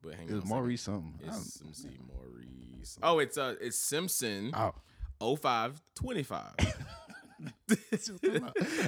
But 0.02 0.14
hang 0.16 0.30
on. 0.30 0.36
It's 0.38 0.46
second. 0.46 0.50
Maurice 0.50 0.82
something. 0.82 1.14
It's 1.22 1.60
let 1.62 1.68
me 1.68 1.74
see, 1.74 1.98
Maurice. 2.08 2.98
Oh, 3.04 3.20
it's 3.20 3.38
uh, 3.38 3.56
it's 3.62 3.78
Simpson. 3.78 4.52
Oh. 4.54 4.74
05 5.38 5.82
25. 5.96 6.46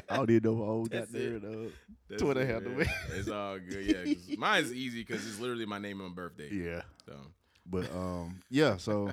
I 0.09 0.15
don't 0.15 0.29
even 0.29 0.43
know 0.57 0.63
own 0.63 0.87
That's 0.89 1.13
it. 1.13 1.41
goddamn 1.41 1.65
uh, 1.65 1.69
That's 2.09 2.21
Twitter 2.21 2.41
it, 2.41 2.47
handle. 2.49 2.71
man. 2.71 2.79
man. 2.79 2.87
It's 3.15 3.29
all 3.29 3.57
good. 3.59 4.07
Yeah, 4.07 4.35
mine's 4.37 4.71
easy 4.73 4.99
because 5.03 5.25
it's 5.25 5.39
literally 5.39 5.65
my 5.65 5.79
name 5.79 5.99
and 6.01 6.09
my 6.09 6.15
birthday. 6.15 6.49
Yeah. 6.51 6.81
So 7.05 7.15
But 7.65 7.91
um, 7.95 8.41
yeah, 8.49 8.77
so 8.77 9.11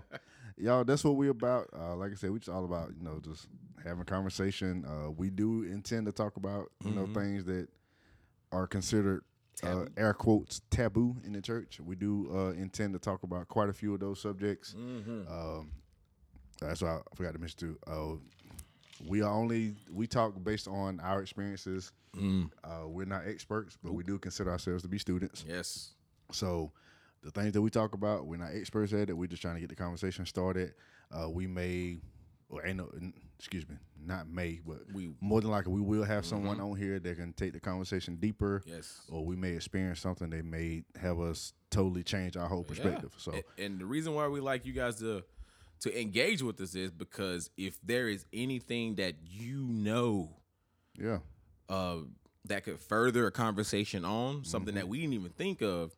y'all, 0.57 0.85
that's 0.85 1.05
what 1.05 1.17
we're 1.17 1.31
about. 1.31 1.69
Uh, 1.79 1.97
like 1.97 2.13
I 2.13 2.15
said, 2.17 2.31
we 2.31 2.39
just 2.39 2.51
all 2.51 2.65
about 2.65 2.91
you 2.97 3.03
know 3.03 3.21
just 3.23 3.49
having 3.85 4.05
conversation. 4.05 4.85
Uh, 4.87 5.11
we 5.11 5.31
do 5.31 5.63
intend 5.63 6.07
to 6.07 6.13
talk 6.13 6.37
about 6.37 6.71
you 6.85 6.91
know 6.93 7.07
Mhm. 7.07 7.15
things 7.15 7.45
that 7.47 7.69
are 8.53 8.67
considered 8.67 9.23
uh, 9.63 9.85
air 9.97 10.15
quotes 10.15 10.63
taboo 10.71 11.17
in 11.25 11.33
the 11.33 11.41
church. 11.41 11.81
We 11.81 11.97
do 11.97 12.31
uh, 12.33 12.51
intend 12.53 12.93
to 12.95 12.99
talk 12.99 13.23
about 13.23 13.49
quite 13.49 13.69
a 13.69 13.73
few 13.73 13.95
of 13.95 14.01
those 14.01 14.21
subjects. 14.21 14.75
Mm-hmm. 14.79 15.33
Um, 15.33 15.71
that's 16.61 16.83
why 16.83 16.97
I 16.97 17.01
forgot 17.15 17.33
to 17.33 17.39
mention 17.39 17.59
too. 17.59 17.79
Uh, 17.87 18.17
we 19.07 19.23
are 19.23 19.33
only 19.33 19.75
we 19.91 20.07
talk 20.07 20.35
based 20.43 20.69
on 20.69 21.01
our 21.01 21.23
experiences. 21.23 21.93
Mm. 22.17 22.51
Uh, 22.65 22.87
we're 22.89 23.07
not 23.07 23.27
experts, 23.27 23.79
but 23.83 23.93
we 23.93 24.03
do 24.03 24.19
consider 24.19 24.51
ourselves 24.51 24.83
to 24.83 24.89
be 24.89 24.99
students. 24.99 25.45
Yes. 25.49 25.91
So 26.33 26.73
the 27.23 27.31
things 27.31 27.53
that 27.53 27.63
we 27.63 27.71
talk 27.71 27.95
about, 27.95 28.27
we're 28.27 28.37
not 28.37 28.51
experts 28.55 28.93
at 28.93 29.09
it. 29.09 29.13
We're 29.17 29.27
just 29.27 29.43
trying 29.43 29.55
to 29.55 29.61
get 29.61 29.69
the 29.69 29.77
conversation 29.77 30.27
started. 30.27 30.75
Uh, 31.11 31.31
we 31.31 31.47
may, 31.47 31.99
or 32.49 32.67
ain't 32.67 32.79
no, 32.79 32.91
excuse 33.41 33.67
me, 33.67 33.77
not 34.05 34.29
may, 34.29 34.61
but 34.67 34.93
We- 34.93 35.15
more 35.21 35.41
than 35.41 35.51
likely 35.51 35.73
we 35.73 35.81
will 35.81 36.05
have 36.05 36.27
someone 36.27 36.61
on 36.61 36.77
here 36.77 36.99
that 37.01 37.17
can 37.17 37.33
take 37.33 37.55
the 37.55 37.61
conversation 37.61 38.17
deeper. 38.17 38.63
Yes. 38.67 39.01
Or 39.09 39.25
we 39.25 39.35
may 39.35 39.53
experience 39.57 39.99
something 40.01 40.29
that 40.29 40.45
may 40.45 40.85
have 41.01 41.19
us 41.19 41.55
totally 41.71 42.03
change 42.05 42.37
our 42.37 42.47
whole 42.49 42.65
perspective. 42.65 43.15
So 43.17 43.33
A- 43.33 43.63
and 43.65 43.79
the 43.81 43.87
reason 43.87 44.13
why 44.15 44.29
we 44.29 44.41
like 44.41 44.67
you 44.67 44.75
guys 44.75 44.97
to 45.01 45.25
to 45.81 45.99
engage 45.99 46.43
with 46.43 46.61
us 46.61 46.75
is 46.75 46.91
because 46.91 47.49
if 47.57 47.81
there 47.83 48.11
is 48.11 48.27
anything 48.35 48.97
that 48.97 49.15
you 49.25 49.63
know 49.63 50.37
yeah, 50.99 51.21
uh, 51.71 52.01
that 52.45 52.65
could 52.65 52.79
further 52.79 53.27
a 53.27 53.31
conversation 53.33 54.05
on 54.05 54.45
something 54.45 54.75
Mm-hmm. 54.75 54.81
that 54.81 54.89
we 54.89 55.01
didn't 55.01 55.15
even 55.15 55.31
think 55.33 55.63
of, 55.63 55.97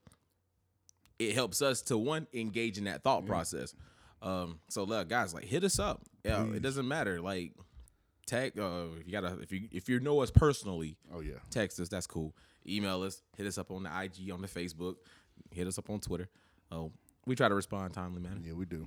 it 1.19 1.35
helps 1.35 1.61
us 1.61 1.83
to 1.83 1.99
one 1.99 2.29
engage 2.33 2.79
in 2.79 2.85
that 2.85 3.03
thought 3.03 3.27
process. 3.27 3.75
Um, 4.23 4.61
so 4.69 4.85
look, 4.85 5.09
guys, 5.09 5.35
like 5.35 5.45
hit 5.45 5.65
us 5.65 5.79
up. 5.79 6.03
Yeah, 6.25 6.45
Please. 6.45 6.57
it 6.57 6.63
doesn't 6.63 6.87
matter. 6.87 7.21
Like 7.21 7.53
tag 8.27 8.59
uh, 8.59 8.85
if 9.01 9.07
you 9.07 9.13
gotta 9.13 9.39
if 9.41 9.53
you 9.53 9.69
if 9.73 9.89
you 9.89 10.01
know 10.01 10.21
us 10.21 10.31
personally, 10.31 10.97
oh 11.13 11.21
yeah, 11.21 11.35
text 11.51 11.81
us. 11.81 11.89
That's 11.89 12.07
cool. 12.07 12.35
Email 12.67 13.03
us. 13.03 13.23
Hit 13.37 13.47
us 13.47 13.59
up 13.59 13.71
on 13.71 13.83
the 13.83 13.91
IG, 13.91 14.31
on 14.31 14.41
the 14.41 14.49
Facebook. 14.49 14.97
Hit 15.51 15.67
us 15.67 15.79
up 15.79 15.91
on 15.91 15.99
Twitter. 16.01 16.29
Oh, 16.71 16.93
we 17.27 17.35
try 17.35 17.49
to 17.49 17.55
respond 17.55 17.93
timely, 17.95 18.21
man. 18.23 18.43
yeah, 18.47 18.53
we 18.53 18.65
do. 18.65 18.87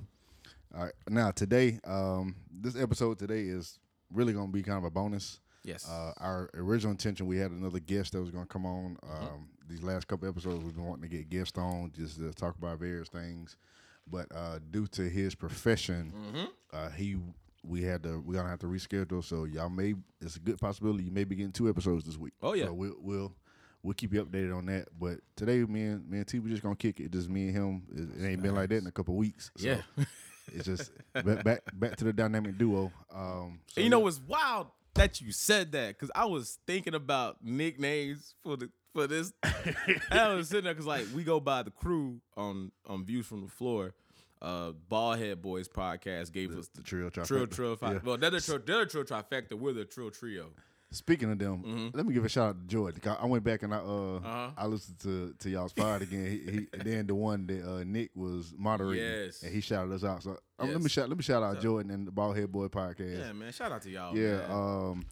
All 0.75 0.84
right, 0.86 0.94
now 1.10 1.32
today, 1.32 1.80
um, 1.86 2.36
this 2.51 2.75
episode 2.75 3.20
today 3.20 3.42
is 3.42 3.80
really 4.12 4.34
gonna 4.34 4.51
be 4.51 4.63
kind 4.63 4.77
of 4.77 4.84
a 4.86 4.89
bonus. 4.89 5.39
Yes. 5.65 5.89
Uh, 5.89 6.13
our 6.18 6.50
original 6.54 6.92
intention, 6.92 7.25
we 7.25 7.38
had 7.38 7.51
another 7.51 7.80
guest 7.80 8.12
that 8.13 8.22
was 8.22 8.30
going 8.30 8.44
to 8.44 8.48
come 8.48 8.68
on. 8.68 8.98
Um, 9.01 9.48
These 9.68 9.82
last 9.82 10.08
couple 10.08 10.30
episodes, 10.30 10.63
we've 10.63 10.75
been 10.75 10.86
wanting 10.86 11.10
to 11.10 11.18
get 11.18 11.27
guests 11.27 11.58
on 11.58 11.92
just 11.98 12.18
to 12.20 12.32
talk 12.34 12.56
about 12.56 12.77
various 12.77 13.10
things, 13.10 13.58
but 14.09 14.27
uh, 14.35 14.59
due 14.71 14.88
to 14.88 15.09
his 15.09 15.35
profession, 15.35 16.13
Mm-hmm. 16.15 16.45
uh, 16.74 16.89
he 16.91 17.17
we 17.63 17.81
had 17.81 18.03
to 18.03 18.19
we're 18.19 18.35
gonna 18.35 18.50
have 18.50 18.59
to 18.59 18.67
reschedule. 18.67 19.24
So 19.24 19.45
y'all 19.45 19.69
may 19.69 19.95
it's 20.21 20.35
a 20.35 20.39
good 20.39 20.59
possibility 20.59 21.03
you 21.03 21.12
may 21.12 21.24
be 21.24 21.35
getting 21.35 21.51
two 21.51 21.69
episodes 21.69 22.03
this 22.05 22.17
week. 22.17 22.33
Oh, 22.41 22.53
yeah. 22.53 22.65
so 22.65 22.74
we'll 22.74 22.95
we'll 23.00 23.33
we'll 23.81 23.93
keep 23.93 24.13
you 24.13 24.24
updated 24.24 24.55
on 24.55 24.65
that. 24.67 24.88
But 25.00 25.19
today, 25.35 25.59
me 25.63 25.83
and 25.83 26.09
me 26.09 26.19
and 26.19 26.27
T, 26.27 26.39
we 26.39 26.50
just 26.50 26.62
gonna 26.63 26.75
kick 26.75 27.00
it. 27.00 27.12
Just 27.12 27.29
me 27.29 27.47
and 27.47 27.55
him. 27.55 27.83
It, 27.93 28.24
it 28.24 28.27
ain't 28.27 28.41
been 28.43 28.55
like 28.55 28.69
that 28.69 28.77
in 28.77 28.88
a 28.88 28.91
couple 28.91 29.15
weeks. 29.15 29.51
So 29.57 29.67
yeah. 29.67 29.81
it's 30.53 30.65
just 30.65 30.91
back, 31.13 31.43
back 31.43 31.62
back 31.74 31.95
to 31.97 32.03
the 32.03 32.13
dynamic 32.13 32.57
duo. 32.57 32.91
Um, 33.13 33.59
so 33.67 33.81
you 33.81 33.89
know 33.89 33.97
yeah. 33.97 34.03
what's 34.03 34.19
wild 34.21 34.67
that 34.93 35.19
you 35.19 35.31
said 35.31 35.71
that 35.74 35.89
because 35.89 36.12
I 36.15 36.25
was 36.25 36.59
thinking 36.67 36.93
about 36.93 37.38
nicknames 37.43 38.35
for 38.43 38.55
the 38.57 38.69
for 38.96 39.08
this. 39.08 39.32
I 40.12 40.34
was 40.34 40.48
sitting 40.50 40.64
there 40.64 40.74
because 40.74 40.88
like 40.88 41.06
we 41.14 41.24
go 41.24 41.40
by 41.40 41.62
the 41.64 41.72
crew 41.72 42.22
on 42.36 42.72
on 42.88 43.06
views 43.06 43.25
from 43.28 43.42
the 43.42 43.48
floor. 43.50 43.94
Uh, 44.42 44.74
Ballhead 44.92 45.42
Boys 45.42 45.68
podcast 45.68 46.32
gave 46.32 46.56
us 46.58 46.68
the 46.70 46.82
the 46.82 46.84
trill 46.84 47.10
trifecta. 47.10 47.28
Trill 47.28 47.48
Trill. 47.48 47.75
Fi- 47.75 47.94
Yeah. 47.94 48.00
Well, 48.04 48.18
they're 48.18 48.30
the 48.30 48.42
Trill, 48.42 48.60
they're 48.66 48.80
the 48.80 48.86
Trill 48.86 49.04
trifecta. 49.04 49.54
We're 49.54 49.74
the 49.74 49.86
Trill 49.86 50.12
trio. 50.12 50.48
Speaking 50.92 51.32
of 51.32 51.40
them, 51.40 51.64
Mm-hmm. 51.64 51.98
let 51.98 52.06
me 52.06 52.14
give 52.14 52.24
a 52.25 52.30
shout 52.30 52.50
out 52.50 52.62
to 52.62 52.68
Jordan. 52.68 53.02
I 53.20 53.25
went 53.25 53.44
back 53.44 53.64
and 53.64 53.74
I 53.74 53.78
uh 53.78 53.82
Uh-huh. 54.18 54.50
I 54.56 54.66
listened 54.68 55.00
to 55.00 55.34
to 55.40 55.50
y'all's 55.50 55.74
pod 55.74 56.04
again. 56.04 56.25
He, 56.25 56.52
he 56.52 56.68
then 56.84 57.08
the 57.08 57.16
one 57.16 57.48
that 57.48 57.68
uh, 57.68 57.84
Nick 57.84 58.12
was 58.16 58.54
moderating, 58.58 59.04
Yes. 59.04 59.42
and 59.44 59.54
he 59.54 59.62
shouted 59.62 59.92
us 59.94 60.04
out. 60.04 60.22
So 60.24 60.38
um, 60.60 60.72
let 60.72 60.82
me 60.82 60.90
shout 60.90 61.10
let 61.10 61.18
me 61.18 61.24
shout 61.24 61.42
out 61.42 61.60
Jordan 61.62 61.92
and 61.92 62.08
the 62.08 62.12
Ballhead 62.12 62.50
Boy 62.50 62.68
podcast. 62.68 63.18
Yeah, 63.20 63.34
man. 63.34 63.52
Shout 63.52 63.72
out 63.72 63.82
to 63.82 63.90
y'all. 63.90 64.16
Yeah, 64.16 64.38
man. 64.48 64.52
um, 64.52 65.06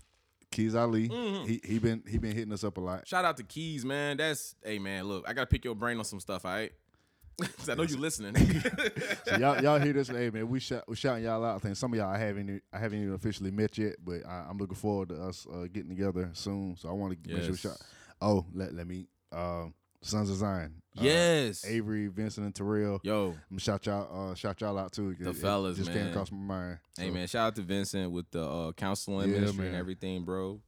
Keys 0.54 0.76
Ali, 0.76 1.10
Mhm. 1.10 1.48
he 1.48 1.62
he 1.64 1.80
been 1.80 2.04
he 2.08 2.18
been 2.18 2.36
hitting 2.36 2.54
us 2.54 2.64
up 2.64 2.78
a 2.78 2.82
lot. 2.82 3.08
Shout 3.08 3.26
out 3.26 3.38
to 3.38 3.44
Keys, 3.44 3.84
man. 3.84 4.18
That's 4.18 4.56
hey, 4.64 4.80
man. 4.80 5.06
Look, 5.06 5.26
I 5.28 5.34
gotta 5.34 5.48
pick 5.48 5.66
your 5.66 5.76
brain 5.76 5.98
on 5.98 6.06
some 6.06 6.20
stuff. 6.20 6.46
All 6.46 6.52
right. 6.54 6.72
'Cause 7.58 7.68
I 7.70 7.74
know 7.74 7.84
you 7.84 7.98
listening. 7.98 8.36
So 9.26 9.38
y'all 9.38 9.62
y'all 9.64 9.80
hear 9.80 9.94
this? 9.94 10.08
Hey 10.10 10.30
man, 10.30 10.48
we 10.50 10.60
shout 10.60 10.84
we 10.88 10.96
shouting 10.96 11.24
y'all 11.24 11.44
out. 11.44 11.56
I 11.56 11.60
think 11.60 11.76
some 11.76 11.92
of 11.94 11.98
y'all 11.98 12.10
I 12.10 12.18
haven't 12.18 12.62
I 12.72 12.78
haven't 12.78 13.02
even 13.02 13.14
officially 13.16 13.50
met 13.52 13.78
yet, 13.78 13.96
but 14.04 14.26
I, 14.26 14.46
I'm 14.50 14.58
looking 14.58 14.76
forward 14.76 15.10
to 15.10 15.16
us 15.24 15.48
uh, 15.52 15.64
getting 15.72 15.90
together 15.90 16.30
soon. 16.34 16.76
So 16.78 16.90
I 16.90 16.92
want 16.92 17.14
to 17.24 17.30
make 17.30 17.42
sure 17.44 17.52
we 17.52 17.58
Yes. 17.58 17.60
shout. 17.62 17.82
Oh, 18.22 18.46
let 18.54 18.74
let 18.74 18.86
me. 18.88 19.08
Um, 19.32 19.74
Sons 20.04 20.30
of 20.30 20.36
Zion. 20.38 20.76
Uh, 20.98 21.02
yes. 21.04 21.66
Avery, 21.66 22.08
Vincent, 22.08 22.46
and 22.46 22.54
Terrell. 22.54 23.00
Yo, 23.04 23.36
I'm 23.50 23.58
shout 23.58 23.86
y'all, 23.88 24.32
uh, 24.32 24.36
shout 24.36 24.62
y'all 24.62 24.78
out 24.78 24.92
too. 24.92 25.16
The 25.20 25.32
it 25.32 25.36
fellas, 25.38 25.78
just 25.78 25.90
man. 25.90 25.98
came 25.98 26.08
across 26.10 26.32
my 26.32 26.38
mind. 26.38 26.78
Hey 26.98 27.10
man, 27.10 27.26
shout 27.28 27.48
out 27.48 27.56
to 27.56 27.62
Vincent 27.64 28.12
with 28.12 28.30
the 28.30 28.44
uh, 28.48 28.72
counseling 28.74 29.30
Yeah, 29.32 29.40
ministry 29.40 29.68
and 29.68 29.76
everything, 29.76 30.24
bro. 30.24 30.62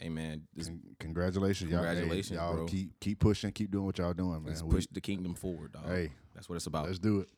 Hey 0.00 0.08
man, 0.08 0.42
just 0.56 0.68
con- 0.70 0.80
congratulations, 0.98 1.70
y'all. 1.70 1.82
Hey, 1.82 1.88
Congratulations, 1.88 2.36
y'all 2.38 2.54
bro. 2.54 2.66
keep 2.66 2.98
keep 3.00 3.18
pushing, 3.18 3.50
keep 3.52 3.70
doing 3.70 3.84
what 3.84 3.98
y'all 3.98 4.14
doing, 4.14 4.42
man. 4.42 4.44
let's 4.46 4.62
We- 4.62 4.70
push 4.76 4.86
the 4.90 5.00
kingdom 5.00 5.34
forward, 5.34 5.72
dog. 5.72 5.86
Hey, 5.86 6.12
That's 6.34 6.48
what 6.48 6.56
it's 6.56 6.66
about. 6.66 6.86
let's 6.86 6.98
do 6.98 7.20
it. 7.20 7.28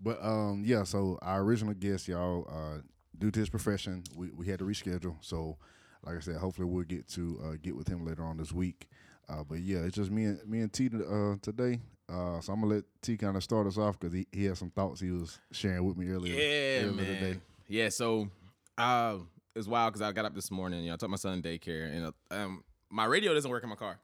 But 0.00 0.22
um, 0.24 0.62
yeah. 0.64 0.84
So 0.84 1.18
our 1.22 1.40
original 1.42 1.74
guest, 1.74 2.08
y'all, 2.08 2.46
uh, 2.48 2.82
due 3.18 3.30
to 3.30 3.38
his 3.40 3.48
profession, 3.48 4.04
we, 4.14 4.30
we 4.30 4.46
had 4.46 4.58
to 4.60 4.64
reschedule. 4.64 5.16
So, 5.20 5.56
like 6.04 6.16
I 6.16 6.20
said, 6.20 6.36
hopefully 6.36 6.66
we'll 6.68 6.84
get 6.84 7.06
to 7.10 7.40
uh, 7.44 7.56
get 7.60 7.76
with 7.76 7.88
him 7.88 8.04
later 8.06 8.24
on 8.24 8.36
this 8.38 8.52
week. 8.52 8.88
Uh, 9.30 9.44
but 9.48 9.60
yeah, 9.60 9.78
it's 9.78 9.96
just 9.96 10.10
me 10.10 10.24
and 10.24 10.46
me 10.46 10.60
and 10.60 10.72
T 10.72 10.88
uh, 10.88 11.36
today. 11.40 11.80
Uh, 12.08 12.40
so 12.40 12.52
I'm 12.52 12.62
gonna 12.62 12.74
let 12.74 12.84
T 13.00 13.16
kind 13.16 13.36
of 13.36 13.44
start 13.44 13.66
us 13.66 13.78
off 13.78 13.98
because 13.98 14.12
he, 14.12 14.26
he 14.32 14.44
had 14.46 14.58
some 14.58 14.70
thoughts 14.70 15.00
he 15.00 15.10
was 15.10 15.38
sharing 15.52 15.84
with 15.84 15.96
me 15.96 16.08
earlier. 16.08 16.34
Yeah, 16.34 16.88
earlier 16.88 16.92
man. 16.92 17.06
today. 17.06 17.40
Yeah, 17.68 17.88
so 17.90 18.28
uh, 18.76 19.18
it's 19.54 19.68
wild 19.68 19.92
because 19.92 20.02
I 20.02 20.10
got 20.12 20.24
up 20.24 20.34
this 20.34 20.50
morning. 20.50 20.80
You 20.82 20.88
know, 20.88 20.94
I 20.94 20.96
took 20.96 21.10
my 21.10 21.16
son 21.16 21.40
to 21.40 21.48
daycare, 21.48 21.94
and 21.94 22.06
uh, 22.06 22.34
um, 22.34 22.64
my 22.90 23.04
radio 23.04 23.32
doesn't 23.32 23.50
work 23.50 23.62
in 23.62 23.68
my 23.68 23.76
car. 23.76 24.00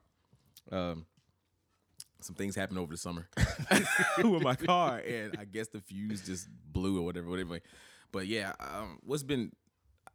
Um, 0.71 1.05
some 2.21 2.35
things 2.35 2.55
happened 2.55 2.79
over 2.79 2.93
the 2.93 2.97
summer 2.97 3.27
with 4.23 4.41
my 4.41 4.55
car, 4.55 4.99
and 4.99 5.35
I 5.37 5.43
guess 5.43 5.67
the 5.67 5.81
fuse 5.81 6.25
just 6.25 6.47
blew 6.71 6.99
or 6.99 7.01
whatever, 7.03 7.27
whatever. 7.27 7.59
But 8.13 8.27
yeah, 8.27 8.53
um, 8.59 8.99
what's 9.03 9.23
been 9.23 9.51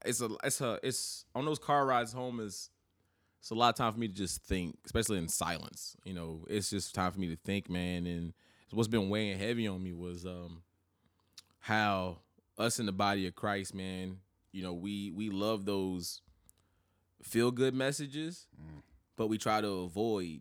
it's 0.04 0.20
a 0.20 0.30
it's 0.42 0.60
a 0.60 0.78
it's 0.82 1.26
on 1.34 1.44
those 1.44 1.58
car 1.58 1.84
rides 1.84 2.12
home 2.12 2.40
is 2.40 2.70
it's 3.42 3.50
a 3.50 3.56
lot 3.56 3.70
of 3.70 3.74
time 3.74 3.92
for 3.92 3.98
me 3.98 4.06
to 4.06 4.14
just 4.14 4.44
think, 4.44 4.78
especially 4.86 5.18
in 5.18 5.28
silence. 5.28 5.96
You 6.04 6.14
know, 6.14 6.44
it's 6.48 6.70
just 6.70 6.94
time 6.94 7.10
for 7.10 7.18
me 7.18 7.26
to 7.26 7.36
think, 7.36 7.68
man. 7.68 8.06
And 8.06 8.32
what's 8.70 8.86
been 8.88 9.08
weighing 9.10 9.36
heavy 9.36 9.66
on 9.66 9.82
me 9.82 9.92
was 9.92 10.24
um 10.24 10.62
how 11.58 12.18
us 12.56 12.78
in 12.78 12.86
the 12.86 12.92
body 12.92 13.26
of 13.26 13.34
Christ, 13.34 13.74
man, 13.74 14.18
you 14.52 14.62
know, 14.62 14.72
we 14.72 15.10
we 15.10 15.28
love 15.28 15.64
those 15.64 16.20
feel 17.20 17.50
good 17.50 17.74
messages, 17.74 18.46
but 19.16 19.26
we 19.26 19.38
try 19.38 19.60
to 19.60 19.68
avoid 19.68 20.40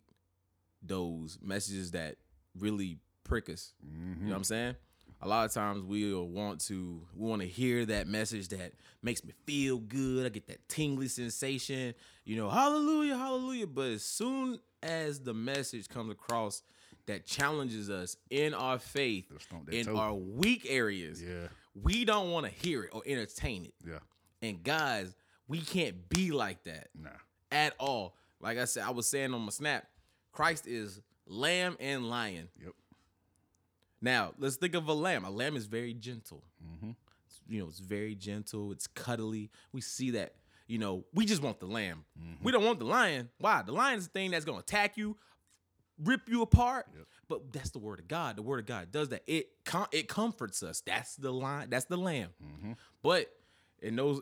those 0.83 1.39
messages 1.41 1.91
that 1.91 2.17
really 2.55 2.99
prick 3.23 3.49
us. 3.49 3.73
You 4.19 4.25
know 4.25 4.29
what 4.29 4.37
I'm 4.37 4.43
saying? 4.43 4.75
A 5.23 5.27
lot 5.27 5.45
of 5.45 5.53
times 5.53 5.83
we'll 5.83 6.27
want 6.27 6.61
to 6.61 7.01
we 7.15 7.27
want 7.27 7.41
to 7.41 7.47
hear 7.47 7.85
that 7.85 8.07
message 8.07 8.47
that 8.49 8.73
makes 9.03 9.23
me 9.23 9.33
feel 9.45 9.77
good. 9.77 10.25
I 10.25 10.29
get 10.29 10.47
that 10.47 10.67
tingly 10.67 11.07
sensation, 11.07 11.93
you 12.25 12.35
know, 12.37 12.49
hallelujah, 12.49 13.15
hallelujah. 13.17 13.67
But 13.67 13.89
as 13.91 14.03
soon 14.03 14.59
as 14.81 15.19
the 15.19 15.33
message 15.33 15.87
comes 15.89 16.11
across 16.11 16.63
that 17.05 17.25
challenges 17.25 17.89
us 17.89 18.17
in 18.29 18.53
our 18.55 18.79
faith, 18.79 19.29
They'll 19.29 19.39
stomp 19.39 19.65
that 19.67 19.75
in 19.75 19.89
our 19.89 20.13
weak 20.15 20.65
areas, 20.69 21.21
Yeah, 21.21 21.47
we 21.75 22.03
don't 22.05 22.31
want 22.31 22.45
to 22.47 22.51
hear 22.51 22.83
it 22.83 22.89
or 22.93 23.03
entertain 23.05 23.65
it. 23.65 23.73
yeah, 23.87 23.99
And 24.41 24.63
guys, 24.63 25.15
we 25.47 25.59
can't 25.61 26.09
be 26.09 26.31
like 26.31 26.63
that 26.63 26.89
nah, 26.99 27.09
at 27.51 27.73
all. 27.79 28.15
Like 28.39 28.57
I 28.57 28.65
said, 28.65 28.83
I 28.83 28.89
was 28.91 29.05
saying 29.07 29.33
on 29.35 29.41
my 29.41 29.49
snap, 29.51 29.85
Christ 30.31 30.65
is 30.67 30.99
lamb 31.27 31.75
and 31.79 32.09
lion. 32.09 32.49
yep, 32.59 32.73
Now, 34.01 34.33
let's 34.39 34.55
think 34.55 34.73
of 34.75 34.87
a 34.87 34.93
lamb. 34.93 35.25
A 35.25 35.29
lamb 35.29 35.55
is 35.55 35.65
very 35.67 35.93
gentle. 35.93 36.43
Mhm. 36.63 36.95
You 37.47 37.61
know, 37.61 37.67
it's 37.67 37.79
very 37.79 38.15
gentle. 38.15 38.71
It's 38.71 38.87
cuddly. 38.87 39.51
We 39.71 39.81
see 39.81 40.11
that. 40.11 40.35
You 40.67 40.77
know, 40.77 41.05
we 41.13 41.25
just 41.25 41.41
want 41.41 41.59
the 41.59 41.65
lamb. 41.65 42.05
We 42.41 42.51
don't 42.51 42.63
want 42.63 42.79
the 42.79 42.85
lion. 42.85 43.29
Why? 43.39 43.61
The 43.61 43.73
lion 43.73 43.99
is 43.99 44.07
the 44.07 44.11
thing 44.13 44.31
that's 44.31 44.45
gonna 44.45 44.59
attack 44.59 44.95
you, 44.95 45.17
rip 46.01 46.29
you 46.29 46.41
apart. 46.41 46.87
Yep. 46.95 47.05
But 47.27 47.51
that's 47.53 47.71
the 47.71 47.79
word 47.79 47.99
of 47.99 48.07
God. 48.07 48.37
The 48.37 48.41
word 48.41 48.59
of 48.61 48.65
God 48.65 48.91
does 48.91 49.09
that. 49.09 49.23
It 49.27 49.63
com- 49.65 49.87
it 49.91 50.07
comforts 50.07 50.63
us. 50.63 50.81
That's 50.81 51.15
the 51.17 51.31
line. 51.33 51.69
That's 51.69 51.85
the 51.85 51.97
lamb. 51.97 52.29
Mm-hmm. 52.43 52.71
But 53.01 53.27
in 53.81 53.97
those, 53.97 54.21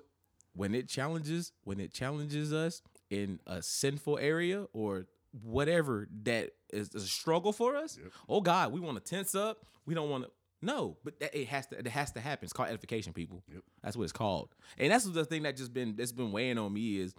when 0.55 0.74
it 0.74 0.88
challenges, 0.88 1.51
when 1.63 1.79
it 1.79 1.93
challenges 1.93 2.51
us 2.51 2.81
in 3.12 3.39
a 3.45 3.62
sinful 3.62 4.17
area 4.17 4.65
or 4.74 5.05
whatever 5.43 6.07
that 6.24 6.51
is 6.71 6.93
a 6.95 7.00
struggle 7.01 7.53
for 7.53 7.75
us, 7.75 7.98
Yep. 8.01 8.12
oh 8.27 8.41
God, 8.41 8.71
we 8.71 8.79
want 8.79 9.03
to 9.03 9.03
tense 9.03 9.36
up. 9.36 9.65
We 9.86 9.93
don't 9.93 10.09
want 10.09 10.25
to. 10.25 10.31
No, 10.62 10.98
but 11.05 11.19
that, 11.21 11.33
it 11.33 11.48
has 11.48 11.67
to. 11.67 11.79
It 11.79 11.88
has 11.88 12.12
to 12.13 12.19
happen. 12.19 12.45
It's 12.45 12.53
called 12.53 12.69
edification, 12.69 13.13
people. 13.13 13.43
Yep. 13.51 13.63
That's 13.81 13.95
what 13.95 14.03
it's 14.03 14.12
called. 14.12 14.50
And 14.77 14.91
that's 14.91 15.05
the 15.05 15.24
thing 15.25 15.43
that 15.43 15.55
just 15.55 15.74
been 15.74 15.95
that's 15.95 16.12
been 16.12 16.31
weighing 16.31 16.57
on 16.57 16.74
me 16.74 16.98
is 17.00 17.13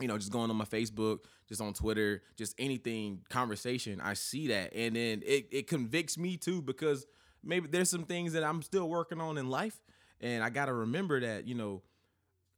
you 0.00 0.08
know, 0.08 0.16
just 0.16 0.32
going 0.32 0.48
on 0.48 0.56
my 0.56 0.64
Facebook, 0.64 1.18
just 1.48 1.60
on 1.60 1.74
Twitter, 1.74 2.22
just 2.36 2.54
anything 2.58 3.20
conversation, 3.28 4.00
I 4.00 4.14
see 4.14 4.48
that, 4.48 4.74
and 4.74 4.96
then 4.96 5.22
it 5.24 5.48
it 5.52 5.66
convicts 5.66 6.16
me 6.16 6.36
too 6.36 6.62
because 6.62 7.06
maybe 7.44 7.68
there's 7.68 7.90
some 7.90 8.04
things 8.04 8.32
that 8.32 8.42
I'm 8.42 8.62
still 8.62 8.88
working 8.88 9.20
on 9.20 9.36
in 9.38 9.50
life, 9.50 9.78
and 10.20 10.42
I 10.42 10.48
got 10.50 10.66
to 10.66 10.72
remember 10.72 11.20
that 11.20 11.46
you 11.46 11.54
know, 11.54 11.82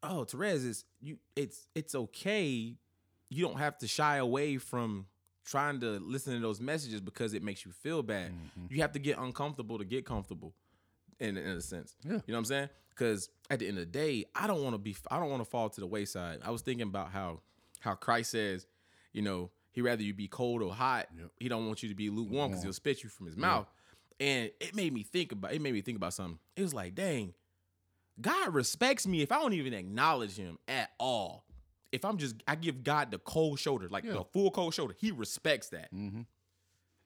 oh, 0.03 0.25
Therese, 0.25 0.63
is 0.63 0.85
you, 1.01 1.19
it's 1.35 1.67
it's 1.75 1.95
okay. 1.95 2.77
You 3.29 3.45
don't 3.47 3.59
have 3.59 3.79
to 3.79 3.89
shy 3.89 4.17
away 4.17 4.59
from 4.59 5.07
trying 5.45 5.81
to 5.81 5.99
listen 6.01 6.35
to 6.35 6.41
those 6.41 6.61
messages 6.61 7.01
because 7.01 7.35
it 7.35 7.43
makes 7.43 7.65
you 7.65 7.73
feel 7.73 8.03
bad. 8.03 8.33
Mm-hmm. 8.33 8.67
You 8.71 8.83
have 8.83 8.93
to 8.93 8.99
get 8.99 9.19
uncomfortable 9.19 9.79
to 9.79 9.85
get 9.85 10.07
comfortable, 10.07 10.55
in 11.21 11.37
in 11.37 11.57
a 11.57 11.61
sense. 11.61 11.97
Yeah. 12.03 12.13
You 12.13 12.17
know 12.17 12.23
what 12.27 12.39
I'm 12.39 12.45
saying? 12.45 12.69
Because 12.91 13.29
at 13.51 13.59
the 13.59 13.69
end 13.69 13.79
of 13.79 13.85
the 13.85 13.91
day, 13.91 14.25
I 14.35 14.47
don't 14.47 14.63
want 14.63 14.75
to 14.75 14.79
be. 14.79 14.97
I 15.11 15.19
don't 15.19 15.31
want 15.31 15.43
to 15.43 15.49
fall 15.49 15.69
to 15.69 15.81
the 15.81 15.87
wayside. 15.87 16.41
I 16.45 16.51
was 16.51 16.63
thinking 16.63 16.87
about 16.87 17.11
how 17.11 17.41
how 17.81 17.95
Christ 17.95 18.31
says, 18.31 18.67
you 19.13 19.23
know, 19.23 19.51
he 19.73 19.83
rather 19.83 20.03
you 20.03 20.15
be 20.15 20.29
cold 20.29 20.63
or 20.63 20.73
hot. 20.73 21.09
Yep. 21.17 21.31
He 21.39 21.49
don't 21.49 21.67
want 21.67 21.83
you 21.83 21.89
to 21.89 21.95
be 21.95 22.09
lukewarm 22.11 22.51
because 22.51 22.63
he'll 22.63 22.73
spit 22.73 23.03
you 23.03 23.09
from 23.09 23.27
his 23.27 23.37
mouth. 23.37 23.67
And 24.21 24.51
it 24.61 24.77
made 24.77 24.93
me 24.93 25.03
think 25.03 25.33
about. 25.33 25.53
It 25.53 25.61
made 25.61 25.73
me 25.75 25.81
think 25.81 25.97
about 25.97 26.15
something. 26.15 26.39
It 26.57 26.63
was 26.63 26.73
like, 26.73 26.95
dang, 26.95 27.35
God 28.21 28.55
respects 28.55 29.07
me 29.07 29.23
if 29.23 29.33
I 29.33 29.41
don't 29.41 29.55
even 29.55 29.75
acknowledge 29.75 30.37
him 30.37 30.59
at 30.69 30.91
all. 30.99 31.45
If 31.95 32.05
I'm 32.05 32.19
just, 32.19 32.37
I 32.47 32.55
give 32.57 32.83
God 32.85 33.11
the 33.11 33.19
cold 33.19 33.59
shoulder, 33.59 33.89
like 33.89 34.05
Yeah. 34.05 34.13
the 34.15 34.25
full 34.25 34.51
cold 34.51 34.75
shoulder. 34.75 34.95
He 34.99 35.11
respects 35.13 35.69
that. 35.71 35.93
Mm-hmm. 35.95 36.23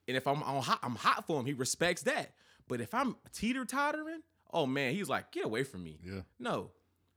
And 0.09 0.17
if 0.17 0.27
I'm 0.27 0.43
on 0.43 0.63
hot, 0.63 0.79
I'm 0.83 0.97
hot 0.97 1.27
for 1.27 1.39
him. 1.39 1.47
He 1.47 1.53
respects 1.53 2.03
that. 2.03 2.33
But 2.67 2.81
if 2.81 2.95
I'm 2.95 3.17
teeter 3.33 3.65
tottering, 3.65 4.23
oh 4.53 4.67
man, 4.67 4.95
he's 4.95 5.09
like, 5.09 5.31
get 5.33 5.45
away 5.45 5.63
from 5.65 5.85
me. 5.85 5.99
Yeah. 6.03 6.21
No, 6.39 6.71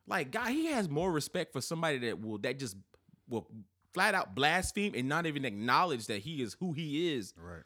like 0.07 0.31
God, 0.31 0.49
he 0.49 0.65
has 0.67 0.89
more 0.89 1.11
respect 1.11 1.53
for 1.53 1.61
somebody 1.61 1.97
that 1.99 2.19
will 2.21 2.37
that 2.39 2.59
just 2.59 2.75
will 3.29 3.47
flat 3.93 4.13
out 4.15 4.35
blaspheme 4.35 4.93
and 4.95 5.07
not 5.07 5.25
even 5.25 5.45
acknowledge 5.45 6.07
that 6.07 6.19
he 6.19 6.41
is 6.41 6.55
who 6.59 6.73
he 6.73 7.13
is 7.13 7.33
Right. 7.37 7.63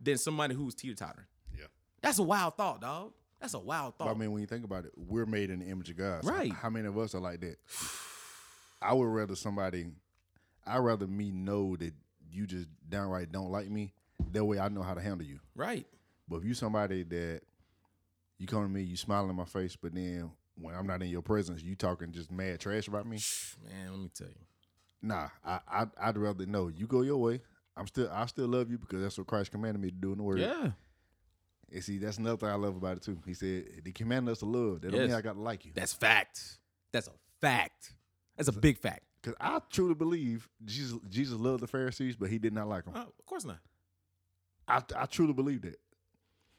than 0.00 0.18
somebody 0.18 0.54
who's 0.54 0.74
teeter 0.74 0.94
tottering. 0.94 1.26
Yeah. 1.56 1.66
That's 2.02 2.18
a 2.18 2.22
wild 2.24 2.56
thought, 2.56 2.80
dog. 2.80 3.12
That's 3.40 3.54
a 3.54 3.58
wild 3.58 3.94
But 3.98 4.04
thought. 4.06 4.16
I 4.16 4.18
mean, 4.18 4.32
when 4.32 4.40
you 4.40 4.46
think 4.46 4.64
about 4.64 4.84
it, 4.84 4.92
we're 4.96 5.26
made 5.26 5.50
in 5.50 5.58
the 5.60 5.66
image 5.66 5.90
of 5.90 5.96
God. 5.96 6.24
So 6.24 6.30
Right. 6.32 6.52
How 6.52 6.70
many 6.70 6.86
of 6.88 6.96
us 6.96 7.14
are 7.14 7.20
like 7.20 7.40
that? 7.40 7.56
I 8.84 8.92
would 8.92 9.06
rather 9.06 9.34
somebody. 9.34 9.86
I'd 10.66 10.78
rather 10.78 11.06
me 11.06 11.30
know 11.30 11.76
that 11.76 11.92
you 12.30 12.46
just 12.46 12.68
downright 12.88 13.32
don't 13.32 13.50
like 13.50 13.70
me. 13.70 13.92
That 14.32 14.44
way, 14.44 14.58
I 14.58 14.68
know 14.68 14.82
how 14.82 14.94
to 14.94 15.00
handle 15.00 15.26
you. 15.26 15.40
right. 15.54 15.86
But 16.26 16.36
if 16.36 16.44
you 16.44 16.54
somebody 16.54 17.02
that 17.02 17.42
you 18.38 18.46
come 18.46 18.62
to 18.62 18.68
me, 18.68 18.82
you 18.82 18.96
smile 18.96 19.28
in 19.28 19.36
my 19.36 19.44
face, 19.44 19.76
but 19.76 19.94
then 19.94 20.30
when 20.58 20.74
I'm 20.74 20.86
not 20.86 21.02
in 21.02 21.08
your 21.08 21.20
presence, 21.20 21.62
you 21.62 21.74
talking 21.74 22.12
just 22.12 22.32
mad 22.32 22.60
trash 22.60 22.88
about 22.88 23.06
me. 23.06 23.18
Man, 23.62 23.90
let 23.90 24.00
me 24.00 24.10
tell 24.14 24.28
you. 24.28 24.34
Nah, 25.02 25.28
I, 25.44 25.60
I 25.68 25.86
I'd 26.00 26.16
rather 26.16 26.46
know 26.46 26.68
you 26.68 26.86
go 26.86 27.02
your 27.02 27.18
way. 27.18 27.42
I'm 27.76 27.86
still 27.86 28.08
I 28.10 28.24
still 28.26 28.48
love 28.48 28.70
you 28.70 28.78
because 28.78 29.02
that's 29.02 29.18
what 29.18 29.26
Christ 29.26 29.50
commanded 29.50 29.82
me 29.82 29.90
to 29.90 29.96
do 29.96 30.12
in 30.12 30.18
the 30.18 30.24
word. 30.24 30.38
Yeah. 30.38 30.70
And 31.70 31.84
see, 31.84 31.98
that's 31.98 32.16
another 32.18 32.38
thing 32.38 32.48
I 32.48 32.54
love 32.54 32.76
about 32.76 32.96
it 32.96 33.02
too. 33.02 33.18
He 33.26 33.34
said 33.34 33.64
he 33.84 33.92
commanded 33.92 34.32
us 34.32 34.38
to 34.38 34.46
love. 34.46 34.80
That 34.80 34.92
don't 34.92 35.02
mean 35.02 35.12
I 35.12 35.20
gotta 35.20 35.40
like 35.40 35.66
you. 35.66 35.72
That's 35.74 35.92
fact. 35.92 36.40
That's 36.92 37.08
a 37.08 37.12
fact. 37.42 37.92
That's 38.36 38.48
a 38.48 38.52
big 38.52 38.78
fact. 38.78 39.02
Because 39.22 39.36
I 39.40 39.58
truly 39.70 39.94
believe 39.94 40.48
Jesus 40.64 40.98
Jesus 41.08 41.38
loved 41.38 41.62
the 41.62 41.66
Pharisees, 41.66 42.16
but 42.16 42.28
he 42.30 42.38
did 42.38 42.52
not 42.52 42.68
like 42.68 42.84
them. 42.84 42.94
Oh, 42.96 43.00
of 43.18 43.26
course 43.26 43.44
not. 43.44 43.58
I 44.68 44.82
I 44.96 45.06
truly 45.06 45.32
believe 45.32 45.62
that. 45.62 45.78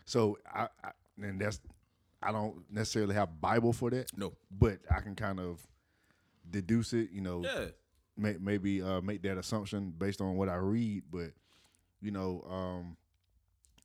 So 0.06 0.38
I, 0.52 0.68
I 0.84 0.92
and 1.22 1.40
that's 1.40 1.60
I 2.22 2.32
don't 2.32 2.64
necessarily 2.72 3.14
have 3.16 3.40
Bible 3.40 3.72
for 3.74 3.90
that, 3.92 4.10
No. 4.18 4.34
but 4.50 4.80
I 4.90 5.00
can 5.02 5.16
kind 5.16 5.40
of 5.40 5.66
deduce 6.50 6.94
it. 6.94 7.12
You 7.12 7.22
know, 7.22 7.44
Yeah. 7.44 7.66
may, 8.18 8.36
maybe 8.40 8.82
uh, 8.82 9.02
make 9.02 9.22
that 9.24 9.38
assumption 9.38 9.94
based 9.96 10.22
on 10.22 10.36
what 10.36 10.50
I 10.50 10.56
read. 10.56 11.04
But 11.12 11.32
you 12.02 12.12
know, 12.12 12.44
um, 12.50 12.98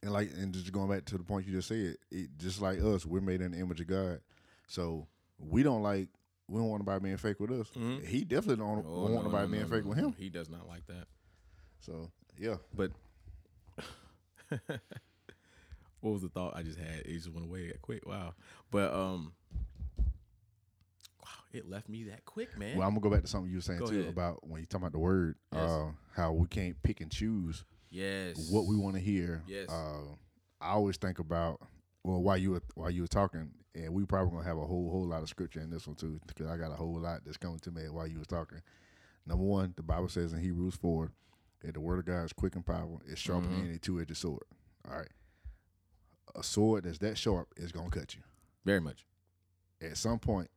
and 0.03 0.13
like 0.13 0.31
and 0.33 0.55
just 0.55 0.73
going 0.73 0.89
back 0.89 1.05
to 1.07 1.19
the 1.19 1.25
point 1.25 1.47
you 1.47 1.53
just 1.53 1.69
said, 1.69 1.97
it 2.11 2.31
just 2.39 2.63
like 2.63 2.79
us, 2.83 3.05
we're 3.05 3.21
made 3.21 3.43
in 3.43 3.53
the 3.53 3.59
image 3.59 3.81
of 3.81 3.89
God. 3.89 4.21
So 4.69 5.07
we 5.39 5.63
don't 5.63 5.83
like 5.83 6.09
we 6.51 6.59
don't 6.61 6.69
want 6.69 6.83
nobody 6.83 7.05
being 7.05 7.17
fake 7.17 7.39
with 7.41 7.53
us. 7.53 7.69
Mhm. 7.77 8.05
He 8.05 8.25
definitely 8.25 8.57
don't, 8.65 8.79
Oh, 8.81 8.83
don't 8.83 9.13
want 9.13 9.25
no, 9.27 9.31
nobody 9.31 9.47
no, 9.47 9.53
being 9.53 9.63
no, 9.71 9.77
fake 9.77 9.85
with 9.85 9.99
him. 9.99 10.15
He 10.19 10.29
does 10.29 10.49
not 10.51 10.67
like 10.69 10.85
that. 10.89 11.07
So 11.81 12.11
yeah, 12.39 12.57
But 12.75 12.91
what 16.01 16.11
was 16.13 16.23
the 16.23 16.29
thought 16.29 16.57
I 16.57 16.63
just 16.63 16.79
had? 16.79 17.01
It 17.07 17.13
just 17.13 17.31
went 17.31 17.47
away 17.47 17.69
that 17.69 17.83
quick. 17.83 18.07
Wow. 18.07 18.35
But 18.71 18.93
um 18.93 19.33
wow, 19.99 21.31
it 21.53 21.69
left 21.69 21.89
me 21.89 22.05
that 22.05 22.25
quick, 22.25 22.59
man. 22.59 22.77
Well, 22.77 22.87
I'm 22.87 22.95
gonna 22.95 23.01
go 23.03 23.11
back 23.11 23.23
to 23.23 23.29
something 23.29 23.51
you 23.51 23.59
were 23.59 23.63
saying 23.63 23.81
Go 23.81 23.87
too 23.87 24.01
ahead. 24.01 24.11
about 24.13 24.47
when 24.47 24.61
you 24.61 24.67
talking 24.67 24.83
about 24.85 24.93
the 24.93 24.99
word, 24.99 25.37
Yes. 25.53 25.63
uh, 25.71 25.91
how 26.15 26.33
we 26.33 26.47
can't 26.49 26.81
pick 26.83 27.01
and 27.01 27.11
choose 27.11 27.65
yes. 27.91 28.51
what 28.51 28.67
we 28.67 28.77
want 28.77 28.97
to 28.97 29.01
hear. 29.01 29.43
Yes. 29.47 29.69
Uh, 29.69 30.03
I 30.61 30.71
always 30.73 30.97
think 30.97 31.19
about 31.19 31.61
well, 32.03 32.21
while 32.23 32.37
you 32.37 32.53
were 32.53 32.63
while 32.75 32.91
you 32.91 33.03
were 33.03 33.09
talking, 33.09 33.51
and 33.75 33.93
we 33.95 34.05
probably 34.05 34.33
gonna 34.33 34.45
have 34.49 34.59
a 34.59 34.67
whole 34.67 34.91
whole 34.91 35.07
lot 35.07 35.23
of 35.23 35.29
scripture 35.29 35.61
in 35.61 35.71
this 35.71 35.87
one 35.87 35.97
too, 35.97 36.21
because 36.27 36.47
I 36.49 36.57
got 36.57 36.73
a 36.73 36.77
whole 36.77 36.99
lot 37.01 37.21
that's 37.25 37.37
coming 37.37 37.59
to 37.61 37.71
me 37.71 37.89
while 37.89 38.07
you 38.07 38.19
was 38.19 38.27
talking. 38.27 38.61
Number 39.27 39.45
one, 39.45 39.75
the 39.77 39.83
Bible 39.83 40.09
says 40.09 40.33
in 40.33 40.41
Hebrews 40.41 40.75
four 40.77 41.13
that 41.63 41.75
the 41.75 41.81
word 41.81 41.99
of 41.99 42.07
God 42.07 42.25
is 42.25 42.33
quick 42.33 42.57
and 42.57 42.65
powerful, 42.67 43.01
it's 43.07 43.21
sharper 43.21 43.47
Mhm. 43.47 43.51
than 43.59 43.69
any 43.69 43.79
two 43.79 44.01
edged 44.01 44.17
sword. 44.17 44.43
All 44.89 44.97
right, 44.97 45.11
a 46.35 46.43
sword 46.43 46.85
that's 46.85 46.99
that 46.99 47.19
sharp 47.19 47.53
is 47.57 47.73
gonna 47.73 47.91
cut 47.91 48.15
you 48.15 48.23
Very 48.65 48.81
much. 48.81 49.07
at 49.81 49.97
some 49.97 50.19
point, 50.19 50.51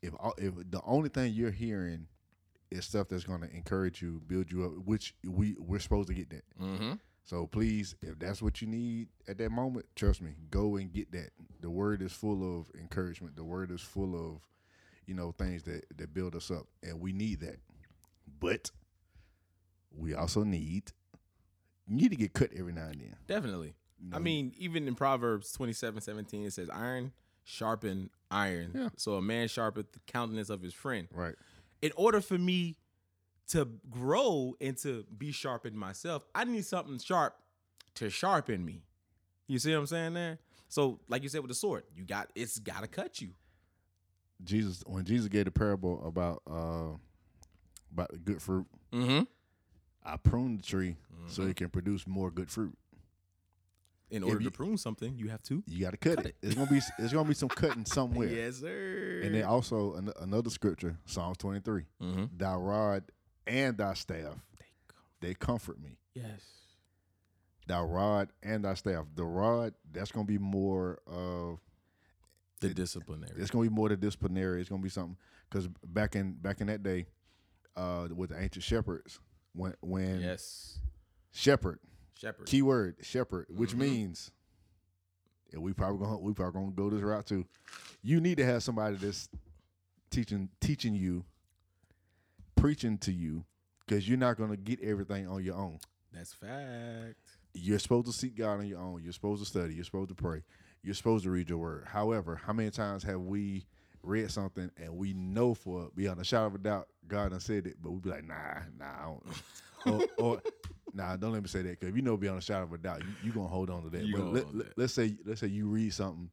if 0.00 0.14
all- 0.18 0.34
if 0.38 0.54
the 0.70 0.80
only 0.84 1.08
thing 1.08 1.32
you're 1.32 1.50
hearing 1.50 2.08
is 2.70 2.84
stuff 2.86 3.08
that's 3.08 3.24
going 3.24 3.42
to 3.42 3.54
encourage 3.54 4.00
you, 4.00 4.18
build 4.26 4.50
you 4.50 4.64
up, 4.64 4.72
which 4.86 5.14
we 5.24 5.54
we're 5.58 5.78
supposed 5.78 6.08
to 6.08 6.14
get 6.14 6.30
that. 6.30 6.42
Mm-hmm. 6.58 6.92
So 7.24 7.46
please, 7.46 7.94
if 8.02 8.18
that's 8.18 8.42
what 8.42 8.60
you 8.60 8.66
need 8.68 9.08
at 9.28 9.38
that 9.38 9.50
moment, 9.50 9.86
trust 9.94 10.22
me, 10.22 10.32
go 10.50 10.76
and 10.76 10.92
get 10.92 11.12
that. 11.12 11.30
The 11.60 11.70
word 11.70 12.02
is 12.02 12.12
full 12.12 12.58
of 12.60 12.70
encouragement. 12.78 13.36
The 13.36 13.44
word 13.44 13.70
is 13.70 13.80
full 13.80 14.14
of, 14.16 14.40
you 15.06 15.14
know, 15.14 15.32
things 15.32 15.62
that 15.64 15.84
that 15.96 16.12
build 16.12 16.34
us 16.34 16.50
up, 16.50 16.66
and 16.82 17.00
we 17.00 17.12
need 17.12 17.40
that. 17.40 17.58
But 18.40 18.70
we 19.96 20.14
also 20.14 20.42
need 20.42 20.92
you 21.86 21.96
need 21.96 22.10
to 22.10 22.16
get 22.16 22.32
cut 22.32 22.50
every 22.56 22.72
now 22.72 22.86
and 22.86 23.00
then. 23.00 23.16
Definitely. 23.26 23.74
You 24.00 24.10
I 24.14 24.18
mean, 24.18 24.52
even 24.56 24.88
in 24.88 24.94
Proverbs 24.94 25.52
27, 25.52 26.00
17, 26.00 26.44
it 26.44 26.52
says 26.52 26.68
iron 26.70 27.12
sharpen 27.44 28.10
iron. 28.30 28.72
Yeah. 28.74 28.88
So 28.96 29.14
a 29.14 29.22
man 29.22 29.48
sharpeneth 29.48 29.92
the 29.92 30.00
countenance 30.06 30.50
of 30.50 30.62
his 30.62 30.74
friend. 30.74 31.08
right? 31.12 31.34
in 31.80 31.90
order 31.96 32.20
for 32.20 32.38
me 32.38 32.76
to 33.48 33.68
grow 33.90 34.54
and 34.60 34.76
to 34.78 35.04
be 35.16 35.32
sharpened 35.32 35.76
myself, 35.76 36.24
I 36.34 36.44
need 36.44 36.64
something 36.64 36.98
sharp 36.98 37.34
to 37.96 38.08
sharpen 38.10 38.64
me. 38.64 38.82
You 39.46 39.58
see 39.58 39.72
what 39.72 39.80
I'm 39.80 39.86
saying 39.86 40.14
there? 40.14 40.38
So, 40.68 41.00
like 41.08 41.22
you 41.22 41.28
said 41.28 41.40
with 41.42 41.50
the 41.50 41.54
sword, 41.54 41.84
you 41.94 42.04
got 42.04 42.30
it's 42.34 42.58
gotta 42.58 42.86
cut 42.86 43.20
you. 43.20 43.30
Jesus 44.44 44.82
when 44.86 45.04
Jesus 45.04 45.28
gave 45.28 45.44
the 45.44 45.50
parable 45.50 46.04
about 46.06 46.42
uh 46.50 46.96
about 47.92 48.10
the 48.10 48.18
good 48.18 48.40
fruit, 48.42 48.66
Mm-hmm. 48.92 49.22
I 50.04 50.16
prune 50.16 50.56
the 50.56 50.62
tree 50.62 50.96
so 51.28 51.42
it 51.44 51.56
can 51.56 51.68
produce 51.68 52.06
more 52.06 52.30
good 52.30 52.50
fruit. 52.50 52.76
In 54.10 54.22
order 54.22 54.40
you- 54.40 54.50
to 54.50 54.50
prune 54.50 54.76
something, 54.76 55.16
you 55.16 55.28
have 55.28 55.42
to. 55.44 55.62
You 55.66 55.80
got 55.84 55.92
to 55.92 55.96
cut, 55.96 56.16
Cut 56.16 56.26
it. 56.26 56.36
It's 56.42 56.54
gonna 56.54 56.70
be 56.70 56.80
it's 56.98 57.12
gonna 57.12 57.28
be 57.28 57.34
some 57.34 57.48
cutting 57.48 57.84
somewhere. 57.86 58.28
Yes, 58.28 58.56
sir. 58.56 59.20
And 59.24 59.34
then 59.34 59.44
also 59.44 59.94
an- 59.94 60.12
another 60.20 60.50
scripture, 60.50 60.96
Psalms 61.06 61.38
twenty 61.38 61.60
three. 61.60 61.84
mm-hmm. 62.02 62.24
Thy 62.36 62.54
rod 62.54 63.04
and 63.46 63.76
thy 63.76 63.94
staff 63.94 64.36
they 65.20 65.34
comfort 65.34 65.80
me. 65.80 65.98
Yes. 66.14 66.40
Thy 67.66 67.80
rod 67.80 68.30
and 68.42 68.64
thy 68.64 68.74
staff. 68.74 69.06
The 69.14 69.24
rod 69.24 69.74
that's 69.92 70.10
gonna 70.10 70.26
be 70.26 70.38
more 70.38 70.98
of 71.06 71.60
The 72.60 72.68
It- 72.70 72.74
disciplinary. 72.76 73.40
it's 73.40 73.50
gonna 73.50 73.68
be 73.68 73.74
more 73.74 73.88
the 73.88 73.96
disciplinary. 73.96 74.60
It's 74.60 74.68
gonna 74.70 74.82
be 74.82 74.88
something 74.88 75.16
because 75.48 75.68
back 75.86 76.16
in 76.16 76.32
back 76.34 76.60
in 76.60 76.66
that 76.68 76.82
day, 76.82 77.06
uh, 77.76 78.08
with 78.14 78.30
the 78.30 78.40
ancient 78.40 78.64
shepherds, 78.64 79.20
when 79.52 79.74
when 79.80 80.20
yes. 80.20 80.78
shepherd 81.30 81.78
Shepherd. 82.14 82.46
keyword 82.46 82.96
shepherd, 83.02 83.46
which 83.48 83.72
Mhm. 83.74 83.78
means, 83.78 84.30
and 85.52 85.62
we 85.62 85.72
probably 85.72 86.04
gonna 86.04 86.18
we 86.18 86.32
probably 86.34 86.60
gonna 86.60 86.72
go 86.72 86.90
this 86.90 87.02
route 87.02 87.26
too. 87.26 87.46
You 88.02 88.20
need 88.20 88.36
to 88.38 88.44
have 88.44 88.62
somebody 88.62 88.96
that's 88.96 89.28
teaching 90.10 90.48
teaching 90.60 90.94
you, 90.94 91.24
preaching 92.56 92.98
to 92.98 93.12
you, 93.12 93.44
because 93.86 94.08
you're 94.08 94.18
not 94.18 94.36
gonna 94.36 94.56
get 94.56 94.80
everything 94.82 95.26
on 95.28 95.42
your 95.44 95.56
own. 95.56 95.78
That's 96.12 96.32
fact. 96.34 97.16
You're 97.54 97.78
supposed 97.78 98.06
to 98.06 98.12
seek 98.12 98.36
God 98.36 98.60
on 98.60 98.66
your 98.66 98.80
own. 98.80 99.02
You're 99.02 99.12
supposed 99.12 99.42
to 99.42 99.48
study. 99.48 99.74
You're 99.74 99.84
supposed 99.84 100.08
to 100.08 100.14
pray. 100.14 100.42
You're 100.82 100.94
supposed 100.94 101.24
to 101.24 101.30
read 101.30 101.48
your 101.48 101.58
word. 101.58 101.84
However, 101.86 102.36
how 102.36 102.52
many 102.52 102.70
times 102.70 103.02
have 103.04 103.20
we 103.20 103.66
read 104.02 104.30
something 104.30 104.70
and 104.76 104.96
we 104.96 105.12
know 105.12 105.54
for 105.54 105.88
beyond 105.94 106.20
a 106.20 106.24
shadow 106.24 106.46
of 106.46 106.54
a 106.56 106.58
doubt 106.58 106.88
God 107.06 107.30
done 107.30 107.40
said 107.40 107.66
it, 107.66 107.76
but 107.80 107.92
we 107.92 108.00
be 108.00 108.10
like, 108.10 108.24
nah, 108.26 108.60
nah, 108.78 108.84
I 108.86 109.04
don't. 109.04 109.22
or, 110.18 110.24
or 110.24 110.42
nah, 110.94 111.16
don't 111.16 111.32
let 111.32 111.42
me 111.42 111.48
say 111.48 111.62
that 111.62 111.70
because 111.78 111.88
if 111.90 111.96
you 111.96 112.02
know 112.02 112.16
beyond 112.16 112.38
a 112.38 112.42
shadow 112.42 112.64
of 112.64 112.72
a 112.72 112.78
doubt, 112.78 113.02
you, 113.02 113.12
you 113.28 113.32
gonna 113.32 113.48
hold 113.48 113.70
on 113.70 113.82
to 113.84 113.90
that. 113.90 114.04
You 114.04 114.16
but 114.16 114.32
let, 114.32 114.50
to 114.50 114.56
that. 114.58 114.78
let, 114.78 114.84
us 114.84 114.92
say 114.94 115.16
let's 115.24 115.40
say 115.40 115.46
you 115.48 115.68
read 115.68 115.92
something 115.92 116.30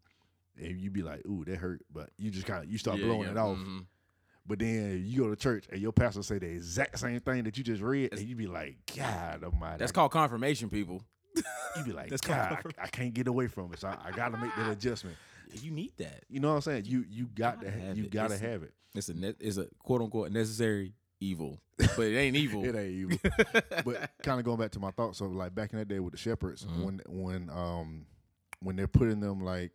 and 0.57 0.79
you 0.79 0.89
be 0.89 1.03
like, 1.03 1.25
ooh, 1.27 1.43
that 1.45 1.57
hurt, 1.57 1.81
but 1.93 2.09
you 2.17 2.31
just 2.31 2.47
kind 2.47 2.63
of 2.63 2.71
you 2.71 2.77
start 2.77 2.97
Yeah, 2.99 3.05
blowing 3.05 3.23
yeah, 3.23 3.31
it 3.31 3.37
off. 3.37 3.57
mhm. 3.57 3.85
But 4.49 4.59
then 4.59 5.03
you 5.05 5.21
go 5.23 5.29
to 5.29 5.35
church 5.37 5.65
and 5.71 5.79
your 5.79 5.93
pastor 5.93 6.23
say 6.23 6.39
the 6.39 6.47
exact 6.47 6.99
same 6.99 7.19
thing 7.21 7.43
that 7.45 7.57
you 7.57 7.63
just 7.63 7.81
read, 7.81 8.11
and 8.11 8.19
you 8.21 8.35
be 8.35 8.47
like, 8.47 8.77
God 8.97 9.43
Almighty. 9.43 9.77
That's 9.77 9.91
called 9.93 10.11
confirmation, 10.11 10.69
people. 10.69 11.01
You 11.77 11.83
be 11.85 11.91
like, 11.93 12.09
That's 12.09 12.21
God, 12.21 12.57
I, 12.79 12.83
I 12.83 12.87
can't 12.87 13.13
get 13.13 13.27
away 13.27 13.45
from 13.47 13.71
it. 13.71 13.79
So 13.79 13.87
I, 13.87 13.97
I 14.07 14.11
got 14.11 14.31
to 14.33 14.37
make 14.37 14.53
that 14.57 14.69
adjustment. 14.71 15.15
You 15.63 15.71
need 15.71 15.93
that. 15.97 16.25
You 16.29 16.39
know 16.39 16.49
what 16.49 16.55
I'm 16.57 16.61
saying? 16.61 16.85
You 16.85 17.03
you 17.09 17.25
got 17.25 17.61
to 17.61 17.71
have 17.71 17.97
you 17.97 18.03
it. 18.03 18.11
got 18.11 18.27
to 18.29 18.35
It's- 18.35 18.51
have 18.51 18.61
it. 18.61 18.71
It's 18.93 19.09
a 19.09 19.15
ne- 19.15 19.33
it's 19.39 19.57
a 19.57 19.65
quote 19.83 19.99
unquote 20.01 20.31
necessary 20.31 20.93
evil, 21.19 21.59
but 21.77 22.01
it 22.05 22.15
ain't 22.17 22.35
evil. 22.35 22.63
It 22.67 22.75
ain't 22.75 22.91
evil. 22.91 23.17
but 23.83 24.11
kind 24.21 24.39
of 24.39 24.45
going 24.45 24.59
back 24.59 24.69
to 24.73 24.79
my 24.79 24.91
thoughts 24.91 25.21
of 25.21 25.31
like 25.33 25.55
back 25.55 25.73
in 25.73 25.79
that 25.79 25.87
day 25.87 25.99
with 25.99 26.11
the 26.11 26.19
shepherds 26.19 26.65
Mhm. 26.65 26.83
when 26.83 27.01
when 27.07 27.49
um 27.49 28.05
when 28.61 28.75
they're 28.75 28.87
putting 28.87 29.21
them 29.21 29.41
like 29.41 29.71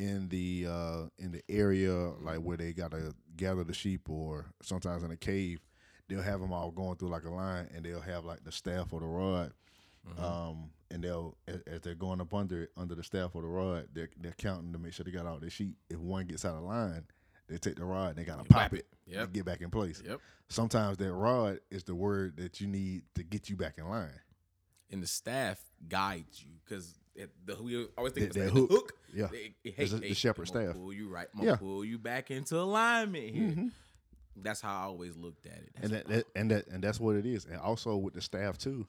in 0.00 0.28
the 0.30 0.66
uh 0.68 1.02
in 1.18 1.30
the 1.30 1.42
area 1.48 1.92
like 2.22 2.38
where 2.38 2.56
they 2.56 2.72
gotta 2.72 3.14
gather 3.36 3.62
the 3.64 3.74
sheep 3.74 4.08
or 4.08 4.46
sometimes 4.62 5.02
in 5.02 5.10
a 5.10 5.16
cave 5.16 5.60
they'll 6.08 6.22
have 6.22 6.40
them 6.40 6.52
all 6.52 6.70
going 6.70 6.96
through 6.96 7.10
like 7.10 7.24
a 7.24 7.30
line 7.30 7.68
and 7.74 7.84
they'll 7.84 8.00
have 8.00 8.24
like 8.24 8.42
the 8.42 8.50
staff 8.52 8.92
or 8.92 9.00
the 9.00 9.06
rod 9.06 9.52
Mhm. 10.08 10.22
um 10.24 10.70
and 10.90 11.04
they'll 11.04 11.36
as, 11.46 11.60
as 11.66 11.80
they're 11.82 11.94
going 11.94 12.22
up 12.22 12.32
under 12.32 12.62
it 12.62 12.70
under 12.78 12.94
the 12.94 13.04
staff 13.04 13.32
or 13.34 13.42
the 13.42 13.48
rod 13.48 13.88
they're, 13.92 14.08
they're 14.18 14.32
counting 14.38 14.72
to 14.72 14.78
make 14.78 14.94
sure 14.94 15.04
they 15.04 15.10
got 15.10 15.26
all 15.26 15.38
their 15.38 15.50
sheep 15.50 15.76
if 15.90 15.98
one 15.98 16.26
gets 16.26 16.46
out 16.46 16.54
of 16.56 16.62
line 16.62 17.04
they 17.48 17.58
take 17.58 17.76
the 17.76 17.84
rod 17.84 18.08
and 18.10 18.16
they 18.16 18.24
gotta 18.24 18.42
You 18.44 18.48
pop 18.48 18.72
it, 18.72 18.86
it. 19.06 19.14
Yep. 19.14 19.32
get 19.34 19.44
back 19.44 19.60
in 19.60 19.70
place 19.70 20.02
Yep. 20.06 20.20
sometimes 20.48 20.96
that 20.96 21.12
rod 21.12 21.60
is 21.70 21.84
the 21.84 21.94
word 21.94 22.38
that 22.38 22.62
you 22.62 22.66
need 22.66 23.02
to 23.16 23.22
get 23.22 23.50
you 23.50 23.56
back 23.56 23.74
in 23.76 23.88
line. 23.90 24.08
And 24.92 25.02
the 25.02 25.06
staff 25.06 25.60
guides 25.88 26.42
you 26.42 26.52
because 26.64 26.98
the 27.44 27.62
we 27.62 27.86
always 27.98 28.12
think 28.12 28.32
The- 28.32 28.40
the 28.44 28.50
hook. 28.50 28.70
hook. 28.70 28.92
Yeah. 29.12 29.26
They- 29.26 29.54
hey, 29.64 29.74
It's 29.78 29.92
the- 29.92 29.98
hey, 30.00 30.08
the 30.10 30.14
shepherd 30.14 30.46
staff. 30.48 30.74
Pull 30.74 30.92
you 30.92 31.08
right. 31.08 31.28
I'm 31.36 31.44
Yeah. 31.44 31.56
pull 31.56 31.84
you 31.84 31.98
back 31.98 32.30
into 32.30 32.58
alignment 32.58 33.34
here. 33.34 33.48
Mhm. 33.50 33.72
That's 34.36 34.60
how 34.60 34.70
I 34.80 34.82
always 34.84 35.16
looked 35.16 35.46
at 35.46 35.58
it. 35.58 35.70
And 35.76 35.92
That's 35.92 36.06
that, 36.08 36.14
that 36.14 36.26
and 36.36 36.50
that 36.52 36.66
and 36.68 36.82
that's 36.84 37.00
what 37.00 37.16
it 37.16 37.26
is. 37.26 37.44
And 37.44 37.56
also 37.56 37.96
with 37.96 38.14
the 38.14 38.20
staff 38.20 38.56
too. 38.58 38.86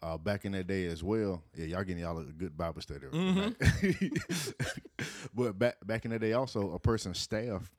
Uh, 0.00 0.16
back 0.16 0.44
in 0.44 0.52
that 0.52 0.68
day 0.68 0.86
as 0.86 1.02
well, 1.02 1.42
yeah, 1.56 1.64
y'all 1.64 1.82
getting 1.82 2.02
y'all 2.04 2.16
a 2.18 2.24
good 2.24 2.56
Bible 2.56 2.80
study. 2.80 3.00
tonight. 3.10 3.56
but 5.34 5.58
back 5.58 5.76
back 5.86 6.04
in 6.04 6.10
the 6.12 6.18
day, 6.18 6.32
also 6.32 6.72
a 6.72 6.78
person's 6.78 7.18
staff 7.18 7.70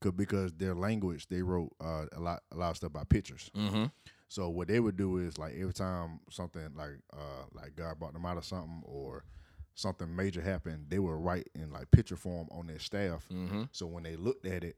could 0.00 0.16
because 0.16 0.52
their 0.54 0.74
language 0.74 1.26
they 1.28 1.42
wrote 1.42 1.72
uh, 1.80 2.06
a 2.12 2.20
lot 2.20 2.42
a 2.52 2.56
lot 2.56 2.70
of 2.70 2.76
stuff 2.76 2.92
by 2.92 3.04
pictures. 3.04 3.50
mm-hmm. 3.54 3.84
So 4.28 4.48
what 4.50 4.68
they 4.68 4.78
would 4.80 4.96
do 4.96 5.18
is 5.18 5.38
like 5.38 5.54
every 5.58 5.72
time 5.72 6.20
something 6.30 6.70
like 6.74 7.00
uh 7.12 7.44
like 7.52 7.74
God 7.76 7.98
brought 7.98 8.12
them 8.12 8.26
out 8.26 8.36
of 8.36 8.44
something 8.44 8.82
or 8.84 9.24
something 9.78 10.14
major 10.14 10.40
happened, 10.42 10.86
they 10.88 10.98
were 10.98 11.16
write 11.18 11.48
in 11.54 11.70
like 11.70 11.90
picture 11.92 12.16
form 12.16 12.48
on 12.50 12.66
their 12.66 12.80
staff. 12.80 13.24
Mm-hmm. 13.32 13.64
So 13.70 13.86
when 13.86 14.02
they 14.02 14.16
looked 14.16 14.44
at 14.44 14.64
it, 14.64 14.76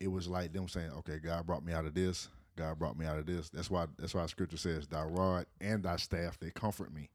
it 0.00 0.08
was 0.08 0.28
like 0.28 0.52
them 0.52 0.68
saying, 0.68 0.90
"Okay, 0.98 1.18
God 1.18 1.46
brought 1.46 1.64
me 1.64 1.72
out 1.72 1.84
of 1.86 1.94
this. 1.94 2.28
God 2.56 2.78
brought 2.78 2.96
me 2.96 3.06
out 3.06 3.18
of 3.18 3.26
this." 3.26 3.50
That's 3.50 3.70
why 3.70 3.86
that's 3.98 4.14
why 4.14 4.24
Scripture 4.26 4.56
says, 4.56 4.86
"Thy 4.86 5.02
rod 5.02 5.46
and 5.60 5.82
thy 5.82 5.96
staff 5.96 6.38
they 6.38 6.50
comfort 6.50 6.94
me." 6.94 7.10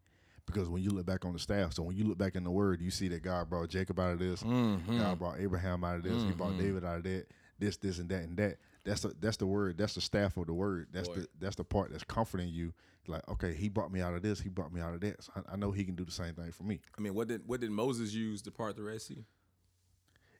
Because 0.45 0.67
when 0.67 0.81
you 0.83 0.89
look 0.89 1.05
back 1.05 1.23
on 1.23 1.33
the 1.33 1.39
staff, 1.39 1.73
so 1.73 1.83
when 1.83 1.95
you 1.95 2.03
look 2.03 2.17
back 2.17 2.35
in 2.35 2.43
the 2.43 2.51
Word, 2.51 2.81
you 2.81 2.91
see 2.91 3.07
that 3.09 3.23
God 3.23 3.49
brought 3.49 3.69
Jacob 3.69 3.99
out 3.99 4.11
of 4.11 4.19
this. 4.19 4.43
Mm-hmm. 4.43 4.97
God 4.99 5.19
brought 5.19 5.39
Abraham 5.39 5.83
out 5.83 5.95
of 5.97 6.03
this. 6.03 6.21
He 6.23 6.31
brought 6.31 6.53
Mhm. 6.53 6.59
David 6.59 6.83
out 6.83 6.97
of 6.97 7.03
that. 7.03 7.27
This, 7.59 7.77
this, 7.77 7.99
and 7.99 8.09
that, 8.09 8.23
and 8.23 8.35
that. 8.37 8.57
That's 8.83 9.01
the 9.01 9.15
that's 9.19 9.37
the 9.37 9.45
word. 9.45 9.77
That's 9.77 9.93
the 9.93 10.01
staff 10.01 10.37
of 10.37 10.47
the 10.47 10.53
word. 10.53 10.87
That's 10.91 11.07
Boy. 11.07 11.15
the 11.15 11.27
that's 11.39 11.55
the 11.55 11.63
part 11.63 11.91
that's 11.91 12.03
comforting 12.03 12.49
you. 12.49 12.73
Like, 13.07 13.27
okay, 13.29 13.53
he 13.53 13.69
brought 13.69 13.91
me 13.91 14.01
out 14.01 14.13
of 14.15 14.21
this. 14.21 14.39
He 14.39 14.49
brought 14.49 14.71
me 14.73 14.81
out 14.81 14.93
of 14.93 15.01
that. 15.01 15.23
So 15.23 15.31
I, 15.35 15.53
I 15.53 15.55
know 15.55 15.71
he 15.71 15.83
can 15.83 15.95
do 15.95 16.03
the 16.05 16.11
same 16.11 16.33
thing 16.33 16.51
for 16.51 16.63
me. 16.63 16.79
I 16.97 17.01
mean, 17.01 17.13
what 17.13 17.27
did 17.27 17.47
what 17.47 17.59
did 17.59 17.71
Moses 17.71 18.13
use 18.13 18.41
to 18.43 18.51
part 18.51 18.75
the 18.75 18.83
Red 18.83 19.01
Sea? 19.01 19.23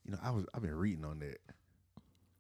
You 0.06 0.12
know, 0.14 0.18
I 0.24 0.32
was 0.32 0.46
I've 0.54 0.62
been 0.64 0.76
reading 0.76 1.06
on 1.06 1.20
that. 1.20 1.38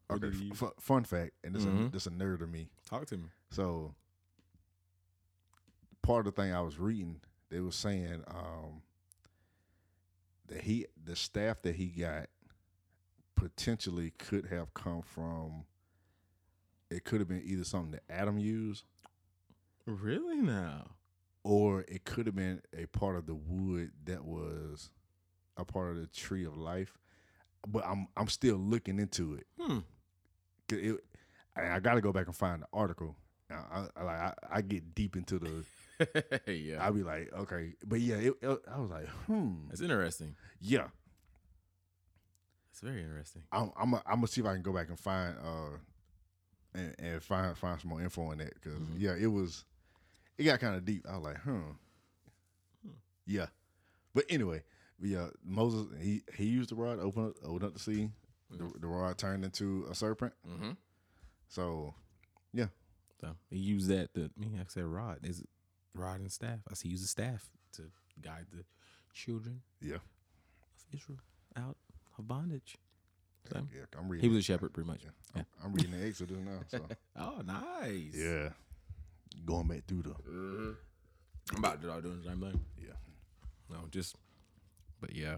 What 0.08 0.24
Okay, 0.24 0.36
he 0.36 0.52
f- 0.52 0.74
fun 0.80 1.04
fact, 1.06 1.32
and 1.44 1.54
this 1.56 1.64
a, 1.66 1.68
Mhm. 1.68 1.92
this 1.92 2.06
a 2.08 2.10
nerd 2.10 2.40
to 2.40 2.48
me. 2.48 2.70
Talk 2.90 3.06
to 3.08 3.18
me. 3.18 3.26
So 3.52 3.94
part 6.02 6.26
of 6.26 6.34
the 6.36 6.42
thing 6.42 6.52
I 6.52 6.62
was 6.62 6.80
reading, 6.80 7.22
they 7.50 7.60
were 7.60 7.72
saying 7.72 8.24
um, 8.28 8.82
that 10.48 10.62
he 10.62 10.88
the 11.02 11.16
staff 11.16 11.62
that 11.62 11.76
he 11.76 11.86
got 11.88 12.28
potentially 13.36 14.12
could 14.18 14.48
have 14.48 14.74
come 14.74 15.02
from 15.02 15.66
it 16.92 17.04
could 17.06 17.20
have 17.22 17.28
been 17.30 17.42
either 17.46 17.64
something 17.64 17.92
that 17.92 18.04
Adam 18.10 18.38
used 18.38 18.84
Really 19.86 20.38
now? 20.42 20.92
or 21.44 21.82
it 21.88 22.06
could 22.06 22.28
have 22.28 22.36
been 22.36 22.62
a 22.78 22.86
part 22.86 23.16
of 23.16 23.26
the 23.26 23.34
wood 23.34 23.90
that 24.06 24.24
was 24.24 24.92
a 25.58 25.66
part 25.66 25.90
of 25.92 25.98
the 25.98 26.06
tree 26.08 26.46
of 26.46 26.56
life. 26.56 27.00
But 27.68 27.84
I'm 27.86 28.08
I'm 28.16 28.28
still 28.28 28.58
looking 28.58 29.00
into 29.00 29.34
it. 29.36 29.48
Hmm. 29.60 29.80
it 30.70 31.00
I, 31.56 31.76
I 31.76 31.80
got 31.80 31.96
to 31.96 32.02
go 32.02 32.12
back 32.14 32.28
and 32.28 32.36
find 32.36 32.62
the 32.62 32.68
article. 32.72 33.16
I, 33.50 33.88
I, 33.96 34.04
like 34.04 34.16
I, 34.20 34.34
I 34.52 34.62
get 34.62 34.94
deep 34.96 35.16
into 35.16 35.40
the 35.40 35.66
yeah. 36.52 36.84
I'll 36.84 36.94
be 36.94 37.04
like, 37.04 37.32
okay, 37.34 37.74
but 37.86 38.00
yeah, 38.00 38.16
it, 38.16 38.34
it- 38.42 38.62
I 38.74 38.80
was 38.80 38.90
like, 38.90 39.08
hmm, 39.28 39.68
That's 39.70 39.82
interesting. 39.82 40.36
yeah. 40.60 40.88
It's 42.72 42.80
very 42.82 43.02
interesting. 43.04 43.44
I'm 43.52 43.72
I'm 43.78 43.92
gonna 44.08 44.28
see 44.28 44.42
if 44.42 44.48
I 44.48 44.54
can 44.54 44.62
go 44.64 44.74
back 44.74 44.90
and 44.90 44.98
find 45.00 45.36
uh 45.38 45.78
and, 46.74 46.96
and 47.00 47.24
find 47.24 47.58
find 47.58 47.80
some 47.80 47.90
more 47.90 48.02
info 48.02 48.32
on 48.32 48.38
that 48.40 48.54
because 48.56 48.80
Mhm. 48.80 48.96
yeah, 48.98 49.14
it 49.20 49.28
was 49.32 49.66
it 50.38 50.44
got 50.46 50.60
kind 50.60 50.76
of 50.76 50.86
deep. 50.86 51.06
I 51.10 51.16
was 51.18 51.24
like, 51.26 51.38
hmm, 51.42 51.62
yeah. 53.26 53.48
But 54.14 54.26
anyway, 54.30 54.64
yeah, 55.02 55.28
Moses 55.44 55.88
he 56.02 56.24
he 56.36 56.46
used 56.46 56.70
the 56.72 56.76
rod 56.76 57.00
open 57.00 57.28
up 57.28 57.34
open 57.44 57.68
up 57.68 57.74
the 57.74 57.80
sea. 57.80 58.10
The, 58.50 58.70
the 58.82 58.88
rod 58.88 59.18
turned 59.18 59.46
into 59.46 59.88
a 59.90 59.96
serpent. 59.96 60.34
Mm-hmm. 60.48 60.72
So 61.48 61.94
yeah. 62.54 62.68
So 63.22 63.30
he 63.50 63.58
used 63.58 63.88
that 63.90 64.14
to 64.16 64.30
me. 64.38 64.50
Like 64.52 64.62
I 64.62 64.66
said 64.68 64.84
rod 64.86 65.20
is 65.24 65.44
rod 65.94 66.20
and 66.20 66.32
staff. 66.32 66.60
I 66.70 66.74
see 66.74 66.90
use 66.90 67.02
the 67.02 67.08
staff 67.08 67.50
to 67.74 67.84
guide 68.22 68.48
the 68.52 68.64
children 69.14 69.62
yeah, 69.82 69.96
of 69.96 70.02
Israel 70.94 71.20
out 71.56 71.78
of 72.18 72.28
bondage. 72.28 72.78
So, 73.52 73.60
yeah, 73.74 73.82
I'm 73.98 74.08
reading. 74.10 74.22
he 74.30 74.30
was 74.36 74.40
a 74.40 74.42
shepherd, 74.44 74.72
pretty 74.74 74.88
much. 74.88 75.02
Yeah, 75.04 75.10
Yeah. 75.36 75.42
I'm, 75.62 75.66
I'm 75.68 75.74
reading 75.74 75.91
the 76.02 76.08
Exodus 76.08 76.38
now. 76.38 76.60
So 76.68 76.86
Oh, 77.18 77.42
nice. 77.46 78.16
yeah, 78.16 78.50
going 79.46 79.68
back 79.68 79.86
through 79.88 80.04
the 80.04 80.10
Mhm. 80.10 80.76
I'm 81.54 81.58
about 81.58 81.82
to 81.82 81.88
start 81.88 82.04
doing 82.04 82.22
the 82.22 82.30
same 82.30 82.40
thing. 82.42 82.66
yeah. 82.78 82.94
No, 83.70 83.88
just, 83.90 84.16
but 85.00 85.16
yeah. 85.16 85.38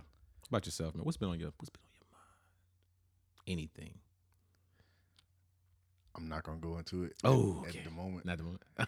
About 0.49 0.65
yourself, 0.65 0.93
man? 0.95 1.03
What's 1.05 1.17
been 1.17 1.29
on 1.29 1.39
your 1.39 1.51
What's 1.57 1.69
been 1.69 1.81
on 1.83 1.91
your 1.93 2.07
mind? 2.11 2.29
Anything? 3.47 3.93
I'm 6.15 6.29
not 6.29 6.43
gonna 6.43 6.59
go 6.59 6.77
into 6.77 7.03
it. 7.05 7.13
Oh, 7.23 7.63
at, 7.63 7.69
okay. 7.69 7.79
at 7.79 7.85
the 7.85 7.91
moment 7.91 8.25
Not 8.25 8.37
the 8.37 8.43
moment. 8.43 8.61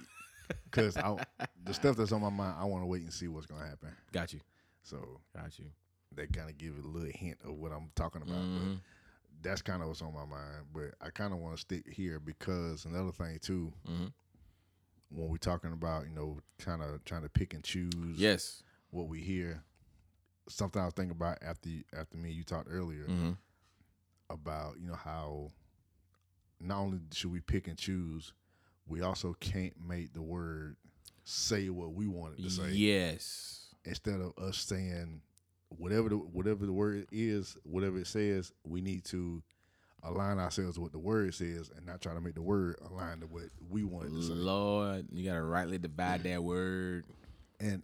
because 0.65 0.93
the 0.93 1.73
stuff 1.73 1.95
that's 1.97 2.11
on 2.11 2.21
my 2.21 2.29
mind, 2.29 2.55
I 2.59 2.65
want 2.65 2.83
to 2.83 2.87
wait 2.87 3.01
and 3.01 3.11
see 3.13 3.27
what's 3.27 3.47
gonna 3.47 3.65
happen. 3.67 3.89
Got 4.11 4.33
you. 4.33 4.41
So 4.83 5.21
Got 5.35 5.57
you. 5.57 5.65
they 6.11 6.27
kind 6.27 6.49
of 6.49 6.57
give 6.57 6.73
a 6.77 6.87
little 6.87 7.09
hint 7.13 7.37
of 7.43 7.55
what 7.55 7.71
I'm 7.71 7.89
talking 7.95 8.21
about. 8.21 8.37
Mhm. 8.43 8.79
That's 9.45 9.61
kind 9.61 9.81
of 9.81 9.87
what's 9.87 10.01
on 10.01 10.13
my 10.13 10.25
mind. 10.25 10.65
But 10.73 10.95
I 10.99 11.09
kind 11.11 11.31
of 11.33 11.39
want 11.39 11.55
to 11.55 11.61
stick 11.61 11.85
here 11.87 12.19
because 12.19 12.85
another 12.85 13.11
thing 13.11 13.37
too, 13.39 13.71
Mhm. 13.87 14.11
when 15.09 15.29
we're 15.29 15.37
talking 15.37 15.71
about 15.71 16.05
you 16.07 16.11
know 16.13 16.39
kind 16.57 16.81
of 16.81 17.03
trying 17.05 17.21
to 17.21 17.29
pick 17.29 17.53
and 17.53 17.63
choose 17.63 18.17
Yes. 18.19 18.63
what 18.89 19.07
we 19.07 19.21
hear. 19.21 19.63
Something 20.49 20.81
I 20.81 20.85
was 20.85 20.93
thinking 20.93 21.15
about 21.15 21.37
after 21.41 21.69
after 21.93 22.17
me 22.17 22.31
you 22.31 22.43
talked 22.43 22.67
earlier 22.69 23.05
Mm-hmm. 23.07 23.31
about 24.29 24.79
you 24.79 24.87
know 24.87 24.95
how 24.95 25.51
not 26.59 26.79
only 26.79 26.99
should 27.11 27.31
we 27.31 27.41
pick 27.41 27.67
and 27.67 27.77
choose, 27.77 28.33
we 28.87 29.01
also 29.01 29.33
can't 29.39 29.79
make 29.79 30.13
the 30.13 30.21
word 30.21 30.77
say 31.23 31.69
what 31.69 31.93
we 31.93 32.07
want 32.07 32.39
it 32.39 32.43
to 32.43 32.49
say. 32.49 32.71
Yes. 32.71 33.73
Instead 33.83 34.21
of 34.21 34.33
us 34.37 34.57
saying 34.57 35.21
whatever 35.77 36.09
the 36.09 36.15
whatever 36.17 36.65
the 36.65 36.73
word 36.73 37.05
is, 37.11 37.57
whatever 37.63 37.97
it 37.99 38.07
says, 38.07 38.51
we 38.63 38.81
need 38.81 39.03
to 39.05 39.41
align 40.03 40.37
ourselves 40.37 40.77
with 40.77 40.83
what 40.83 40.91
the 40.91 40.99
word 40.99 41.33
says 41.33 41.71
and 41.75 41.85
not 41.85 41.99
try 42.01 42.13
to 42.13 42.21
make 42.21 42.35
the 42.35 42.41
word 42.41 42.75
align 42.89 43.19
to 43.21 43.25
what 43.27 43.43
we 43.69 43.83
want 43.83 44.09
to 44.13 44.21
say. 44.21 44.33
Lord, 44.33 45.07
you 45.11 45.25
gotta 45.27 45.41
rightly 45.43 45.77
divide 45.77 46.23
that 46.23 46.43
word. 46.43 47.05
And 47.59 47.81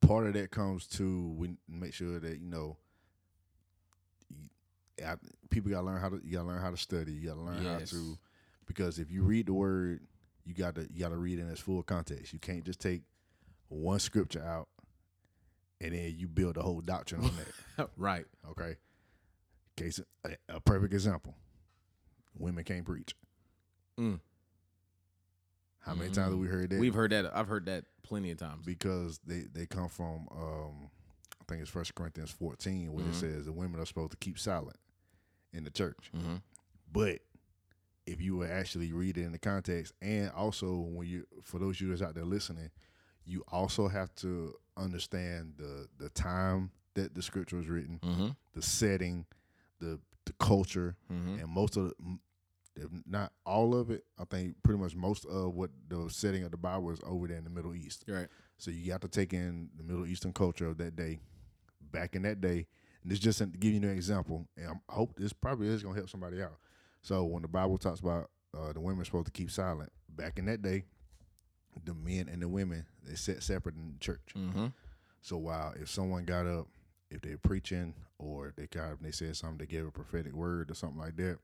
part 0.00 0.26
of 0.26 0.32
that 0.34 0.50
comes 0.50 0.86
to 0.88 1.28
we 1.36 1.50
make 1.68 1.94
sure 1.94 2.18
that 2.18 2.38
you 2.40 2.46
know 2.46 2.76
I- 5.04 5.16
people 5.50 5.70
got 5.70 5.80
to 5.80 5.86
learn 5.86 6.00
how 6.00 6.08
to 6.10 6.20
you 6.24 6.32
got 6.32 6.42
to 6.42 6.48
learn 6.48 6.60
how 6.62 6.70
to 6.70 6.76
study. 6.76 7.12
You 7.12 7.28
got 7.28 7.34
to 7.34 7.40
learn 7.42 7.62
how 7.64 7.78
to 7.90 8.18
because 8.66 8.98
if 8.98 9.10
you 9.10 9.22
read 9.22 9.46
the 9.46 9.52
word, 9.54 10.00
you 10.44 10.54
got 10.54 10.74
to 10.76 10.88
you 10.92 11.00
got 11.00 11.10
to 11.10 11.16
read 11.16 11.38
it 11.38 11.42
in 11.42 11.48
its 11.50 11.60
full 11.60 11.82
context. 11.82 12.32
You 12.32 12.38
can't 12.38 12.64
just 12.64 12.80
take 12.80 13.02
one 13.68 13.98
scripture 13.98 14.44
out 14.44 14.68
and 15.82 15.92
then 15.94 16.14
you 16.16 16.28
build 16.28 16.56
a 16.56 16.62
whole 16.62 16.80
doctrine 16.80 17.22
on 17.24 17.30
that. 17.76 17.90
right. 17.96 18.24
Okay, 18.50 18.76
case 19.76 20.00
a, 20.24 20.36
a 20.48 20.60
perfect 20.60 20.92
example: 20.94 21.34
women 22.38 22.64
can't 22.64 22.84
preach. 22.84 23.14
Mm. 23.98 24.20
How 25.80 25.94
many 25.94 26.10
times 26.10 26.30
have 26.30 26.38
we 26.38 26.46
heard 26.46 26.70
that? 26.70 26.78
We've 26.78 26.94
heard 26.94 27.10
that. 27.10 27.30
I've 27.36 27.48
heard 27.48 27.66
that 27.66 27.84
plenty 28.02 28.30
of 28.30 28.38
times. 28.38 28.64
because 28.64 29.18
they 29.26 29.44
they 29.52 29.66
come 29.66 29.88
from 29.88 30.28
um 30.30 30.90
I 31.40 31.44
think 31.48 31.60
it's 31.62 31.70
First 31.70 31.94
Corinthians 31.94 32.30
fourteen 32.30 32.92
where 32.92 33.04
Mhm. 33.04 33.10
it 33.10 33.14
says 33.16 33.44
the 33.46 33.52
women 33.52 33.80
are 33.80 33.86
supposed 33.86 34.12
to 34.12 34.16
keep 34.16 34.38
silent 34.38 34.76
in 35.52 35.64
the 35.64 35.70
church, 35.70 36.10
Mm-hmm. 36.16 36.36
but 36.92 37.18
if 38.06 38.20
you 38.20 38.36
would 38.36 38.50
actually 38.50 38.92
read 38.92 39.16
it 39.18 39.22
in 39.24 39.32
the 39.32 39.38
context, 39.38 39.92
and 40.00 40.30
also 40.30 40.72
when 40.76 41.06
you 41.06 41.26
for 41.42 41.58
those 41.58 41.80
you 41.80 41.88
that's 41.88 42.00
out 42.02 42.14
there 42.14 42.24
listening, 42.24 42.70
you 43.24 43.44
also 43.48 43.88
have 43.88 44.14
to 44.16 44.54
understand 44.76 45.54
the 45.58 45.88
the 45.98 46.08
time 46.10 46.70
that 46.94 47.14
the 47.14 47.22
scripture 47.22 47.56
was 47.56 47.68
written, 47.68 47.98
Mm-hmm. 48.02 48.28
the 48.54 48.62
setting, 48.62 49.26
the 49.80 49.98
the 50.26 50.32
culture, 50.38 50.96
Mm-hmm. 51.12 51.40
and 51.40 51.48
most 51.48 51.76
of 51.76 51.88
the, 51.88 51.94
if 52.76 52.88
not 53.06 53.32
all 53.44 53.74
of 53.74 53.90
it, 53.90 54.04
I 54.18 54.24
think 54.24 54.56
pretty 54.62 54.80
much 54.80 54.94
most 54.94 55.24
of 55.26 55.54
what 55.54 55.70
the 55.88 56.08
setting 56.10 56.44
of 56.44 56.50
the 56.52 56.56
Bible 56.56 56.90
is 56.90 57.00
over 57.04 57.26
there 57.28 57.36
in 57.38 57.44
the 57.44 57.50
Middle 57.50 57.74
East. 57.74 58.04
Right. 58.08 58.28
So 58.58 58.70
you 58.70 58.86
got 58.90 59.00
to 59.02 59.08
take 59.08 59.32
in 59.32 59.68
the 59.76 59.82
Middle 59.82 60.06
Eastern 60.06 60.32
culture 60.32 60.66
of 60.68 60.78
that 60.78 60.94
day, 60.96 61.20
back 61.90 62.14
in 62.16 62.22
that 62.22 62.40
day. 62.40 62.66
And 63.02 63.10
this 63.10 63.18
just 63.18 63.38
to 63.38 63.46
give 63.46 63.72
you 63.72 63.78
an 63.78 63.90
example, 63.90 64.46
and 64.56 64.68
I 64.88 64.92
hope 64.94 65.16
this 65.16 65.32
probably 65.32 65.66
is 65.68 65.82
gonna 65.82 65.96
help 65.96 66.08
somebody 66.08 66.40
out. 66.42 66.56
So 67.02 67.24
when 67.24 67.42
the 67.42 67.48
Bible 67.48 67.76
talks 67.78 67.98
about 68.00 68.30
uh, 68.56 68.72
the 68.72 68.80
women 68.80 69.04
supposed 69.04 69.26
to 69.26 69.32
keep 69.32 69.50
silent, 69.50 69.90
back 70.08 70.38
in 70.38 70.44
that 70.46 70.62
day, 70.62 70.84
the 71.84 71.94
men 71.94 72.28
and 72.28 72.42
the 72.42 72.48
women 72.48 72.86
they 73.04 73.14
sat 73.14 73.42
separate 73.42 73.74
in 73.74 73.92
the 73.94 73.98
church. 73.98 74.32
Mm-hmm. 74.36 74.66
So 75.20 75.36
while 75.38 75.74
if 75.80 75.88
someone 75.90 76.24
got 76.24 76.46
up, 76.46 76.68
if 77.10 77.20
they're 77.22 77.38
preaching 77.38 77.94
or 78.18 78.52
they 78.56 78.66
got 78.66 78.92
up 78.92 78.98
they 79.00 79.10
said 79.10 79.36
something, 79.36 79.58
they 79.58 79.66
gave 79.66 79.86
a 79.86 79.90
prophetic 79.90 80.32
word 80.32 80.70
or 80.70 80.74
something 80.74 80.98
like 81.00 81.16
that, 81.16 81.38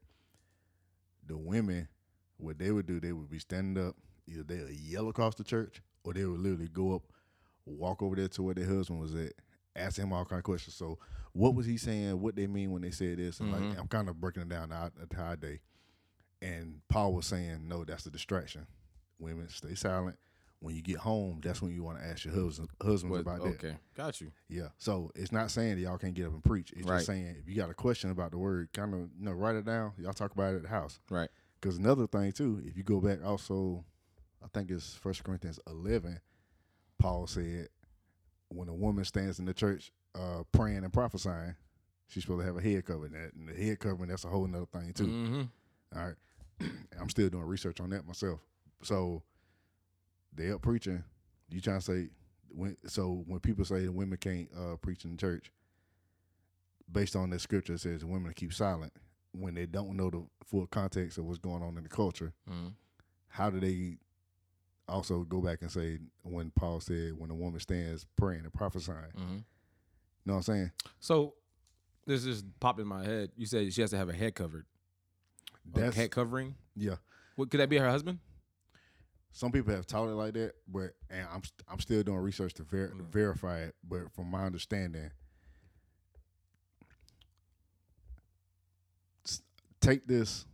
the 1.27 1.37
women, 1.37 1.89
what 2.39 2.59
they 2.59 2.71
would 2.71 2.87
do, 2.87 3.01
they 3.01 3.13
would 3.13 3.31
be 3.31 3.39
standing 3.39 3.83
up, 3.87 3.97
either 4.27 4.43
they 4.43 4.59
would 4.63 4.73
yell 4.75 5.09
across 5.09 5.35
the 5.35 5.45
church 5.45 5.83
or 6.05 6.13
they 6.15 6.25
would 6.25 6.41
literally 6.41 6.69
go 6.69 6.95
up, 6.95 7.03
walk 7.67 8.03
over 8.03 8.17
there 8.17 8.29
to 8.29 8.43
where 8.43 8.55
their 8.55 8.67
husband 8.67 9.01
was 9.01 9.15
at, 9.15 9.33
ask 9.77 9.99
him 9.99 10.13
all 10.13 10.25
kind 10.25 10.39
of 10.39 10.45
questions. 10.45 10.75
So 10.75 10.99
what 11.33 11.55
was 11.55 11.67
he 11.67 11.77
saying? 11.77 12.21
What 12.21 12.37
they 12.37 12.47
mean 12.47 12.71
when 12.73 12.83
they 12.83 12.91
said 12.91 13.19
this? 13.19 13.41
And 13.41 13.53
Mhm. 13.53 13.71
like 13.71 13.79
I'm 13.79 13.89
kind 13.89 14.09
of 14.09 14.21
breaking 14.21 14.43
it 14.43 14.49
down 14.49 14.73
at 14.73 14.93
how 15.15 15.35
day. 15.35 15.61
And 16.41 16.81
Paul 16.89 17.15
was 17.15 17.27
saying, 17.27 17.67
no, 17.69 17.85
that's 17.85 18.07
a 18.07 18.11
distraction. 18.11 18.67
Women, 19.19 19.49
stay 19.49 19.75
silent. 19.75 20.17
When 20.61 20.75
you 20.75 20.83
get 20.83 20.97
home, 20.97 21.41
that's 21.43 21.63
when 21.63 21.71
you 21.73 21.85
want 21.85 21.99
to 22.01 22.05
ask 22.05 22.25
your 22.25 22.35
husband, 22.35 22.69
husbands 22.83 23.19
about 23.21 23.43
that. 23.45 23.49
okay. 23.51 23.77
Got 23.97 24.21
you. 24.21 24.33
Yeah. 24.49 24.69
So 24.79 25.13
it's 25.15 25.31
not 25.31 25.53
saying 25.53 25.77
that 25.77 25.81
y'all 25.83 25.99
can't 25.99 26.15
get 26.15 26.27
up 26.27 26.33
and 26.33 26.43
preach. 26.43 26.73
It's 26.77 26.85
Right. 26.85 26.97
just 26.97 27.07
saying 27.07 27.37
if 27.41 27.49
you 27.49 27.55
got 27.55 27.71
a 27.71 27.75
question 27.75 28.11
about 28.11 28.33
the 28.33 28.39
word, 28.39 28.73
kind 28.73 28.93
of 28.93 29.01
you 29.17 29.25
know 29.25 29.33
write 29.33 29.55
it 29.55 29.65
down. 29.65 29.93
Y'all 29.99 30.13
talk 30.13 30.33
about 30.33 30.55
it 30.55 30.57
at 30.57 30.63
the 30.63 30.69
house. 30.69 30.99
Right. 31.11 31.29
Because 31.61 31.79
another 31.79 32.07
thing 32.09 32.33
too, 32.33 32.61
if 32.65 32.77
you 32.77 32.83
go 32.83 33.01
back 33.01 33.25
also, 33.25 33.85
I 34.45 34.49
think 34.53 34.71
it's 34.73 34.95
First 34.97 35.23
Corinthians 35.23 35.61
eleven. 35.69 36.21
Paul 36.99 37.29
said, 37.29 37.69
when 38.49 38.69
a 38.69 38.75
woman 38.75 39.05
stands 39.05 39.39
in 39.39 39.45
the 39.45 39.55
church 39.55 39.93
uh, 40.17 40.43
praying 40.51 40.79
and 40.83 40.93
prophesying, 40.93 41.55
she's 42.09 42.25
supposed 42.25 42.41
to 42.41 42.47
have 42.47 42.57
a 42.57 42.61
head 42.61 42.85
covering. 42.85 43.13
That 43.13 43.33
and 43.35 43.49
the 43.49 43.55
head 43.55 43.79
covering 43.79 44.11
that's 44.11 44.25
a 44.25 44.29
whole 44.29 44.47
nother 44.49 44.67
thing 44.67 44.93
too. 44.93 45.07
Mm-hmm. 45.07 45.43
All 45.97 46.05
right. 46.07 46.69
I'm 47.01 47.09
still 47.09 47.29
doing 47.29 47.45
research 47.45 47.79
on 47.81 47.91
that 47.91 48.05
myself. 48.05 48.41
So 48.83 49.23
they 50.35 50.51
up 50.51 50.63
preaching. 50.63 51.03
You 51.51 51.61
trying 51.61 51.81
to 51.81 51.85
say 51.85 52.09
when 52.49 52.77
so 52.87 53.25
when 53.27 53.41
people 53.41 53.65
say 53.65 53.85
the 53.85 53.93
women 53.93 54.19
can't 54.19 54.49
uh, 54.57 54.77
preach 54.77 55.05
in 55.05 55.13
the 55.13 55.17
church, 55.17 55.51
based 56.91 57.17
on 57.17 57.31
the 57.31 57.39
scripture 57.39 57.75
it 57.75 57.81
says 57.81 58.05
women 58.05 58.33
keep 58.35 58.53
silent 58.53 58.93
when 59.33 59.55
they 59.55 59.67
don't 59.67 59.97
know 59.97 60.11
the 60.11 60.25
full 60.45 60.67
context 60.67 61.19
of 61.19 61.25
what's 61.25 61.39
going 61.39 61.63
on 61.63 61.77
in 61.77 61.83
the 61.83 61.89
culture. 61.89 62.33
Mm-hmm. 62.49 62.69
How 63.29 63.51
do 63.51 63.61
they 63.61 63.99
also 64.89 65.21
go 65.25 65.41
back 65.41 65.61
and 65.63 65.71
say 65.71 65.99
when 66.23 66.51
Paul 66.51 66.81
said 66.81 67.13
when 67.19 67.31
a 67.31 67.35
woman 67.35 67.61
stands 67.61 68.07
praying 68.17 68.43
and 68.45 68.53
prophesying? 68.53 69.13
Mm-hmm. 69.17 69.35
You 69.35 69.45
know 70.25 70.35
what 70.35 70.37
I'm 70.37 70.43
saying? 70.43 70.73
So 71.01 71.35
this 72.07 72.25
just 72.25 72.45
popped 72.61 72.81
in 72.81 72.87
my 72.87 73.05
head. 73.05 73.31
You 73.37 73.47
said 73.47 73.73
she 73.73 73.81
has 73.83 73.91
to 73.91 73.97
have 73.99 74.09
a 74.09 74.15
head 74.15 74.35
covered. 74.35 74.67
A 75.75 75.81
That's 75.81 75.97
head 75.97 76.11
covering. 76.11 76.55
yeah. 76.75 76.97
What 77.37 77.51
could 77.51 77.61
that 77.61 77.69
be 77.69 77.77
her 77.77 77.89
husband? 77.89 78.19
Some 79.33 79.53
people 79.53 79.73
have 79.75 79.87
taught 79.87 80.09
it 80.09 80.13
like 80.15 80.35
that, 80.35 80.55
but 80.67 80.91
and 81.11 81.27
I'm 81.33 81.45
st- 81.45 81.63
I'm 81.69 81.79
still 81.81 82.03
doing 82.03 82.19
research 82.19 82.55
to 82.55 82.63
ver- 82.65 82.89
Mm. 82.91 83.07
verify 83.13 83.59
it. 83.61 83.75
But 83.85 84.11
from 84.13 84.31
my 84.31 84.45
understanding, 84.45 85.11
take 89.81 90.07
this 90.07 90.47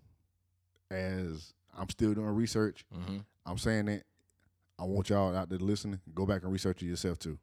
as 0.90 1.54
I'm 1.76 1.88
still 1.88 2.14
doing 2.14 2.26
research. 2.28 2.84
Mm-hmm. 2.94 3.18
I'm 3.46 3.58
saying 3.58 3.88
it. 3.88 4.04
I 4.78 4.84
want 4.84 5.08
y'all 5.08 5.34
out 5.36 5.48
there 5.48 5.58
listening. 5.58 6.00
Go 6.14 6.26
back 6.26 6.42
and 6.42 6.52
research 6.52 6.82
it 6.82 6.86
yourself 6.86 7.18
too. 7.18 7.38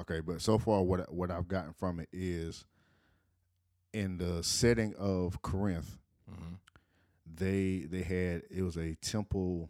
Okay, 0.00 0.20
but 0.20 0.40
so 0.40 0.58
far 0.58 0.82
what 0.82 1.12
what 1.12 1.30
I've 1.30 1.48
gotten 1.48 1.72
from 1.74 2.00
it 2.00 2.08
is 2.12 2.64
in 3.92 4.16
the 4.18 4.42
setting 4.42 4.94
of 4.96 5.42
Corinth, 5.42 5.98
Mm-hmm. 6.30 6.54
they 7.34 7.80
they 7.90 8.02
had 8.02 8.42
it 8.50 8.62
was 8.62 8.76
a 8.76 8.94
temple. 8.96 9.68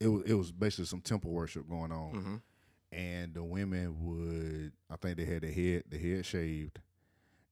It 0.00 0.08
was 0.08 0.22
it 0.24 0.34
was 0.34 0.50
basically 0.52 0.86
some 0.86 1.00
temple 1.00 1.30
worship 1.30 1.68
going 1.68 1.92
on, 1.92 2.12
Mm-hmm. 2.14 2.34
and 2.92 3.34
the 3.34 3.44
women 3.44 3.96
would 4.00 4.72
I 4.90 4.96
think 4.96 5.16
they 5.16 5.24
had 5.24 5.42
the 5.42 5.52
head 5.52 5.84
the 5.88 5.98
head 5.98 6.26
shaved, 6.26 6.78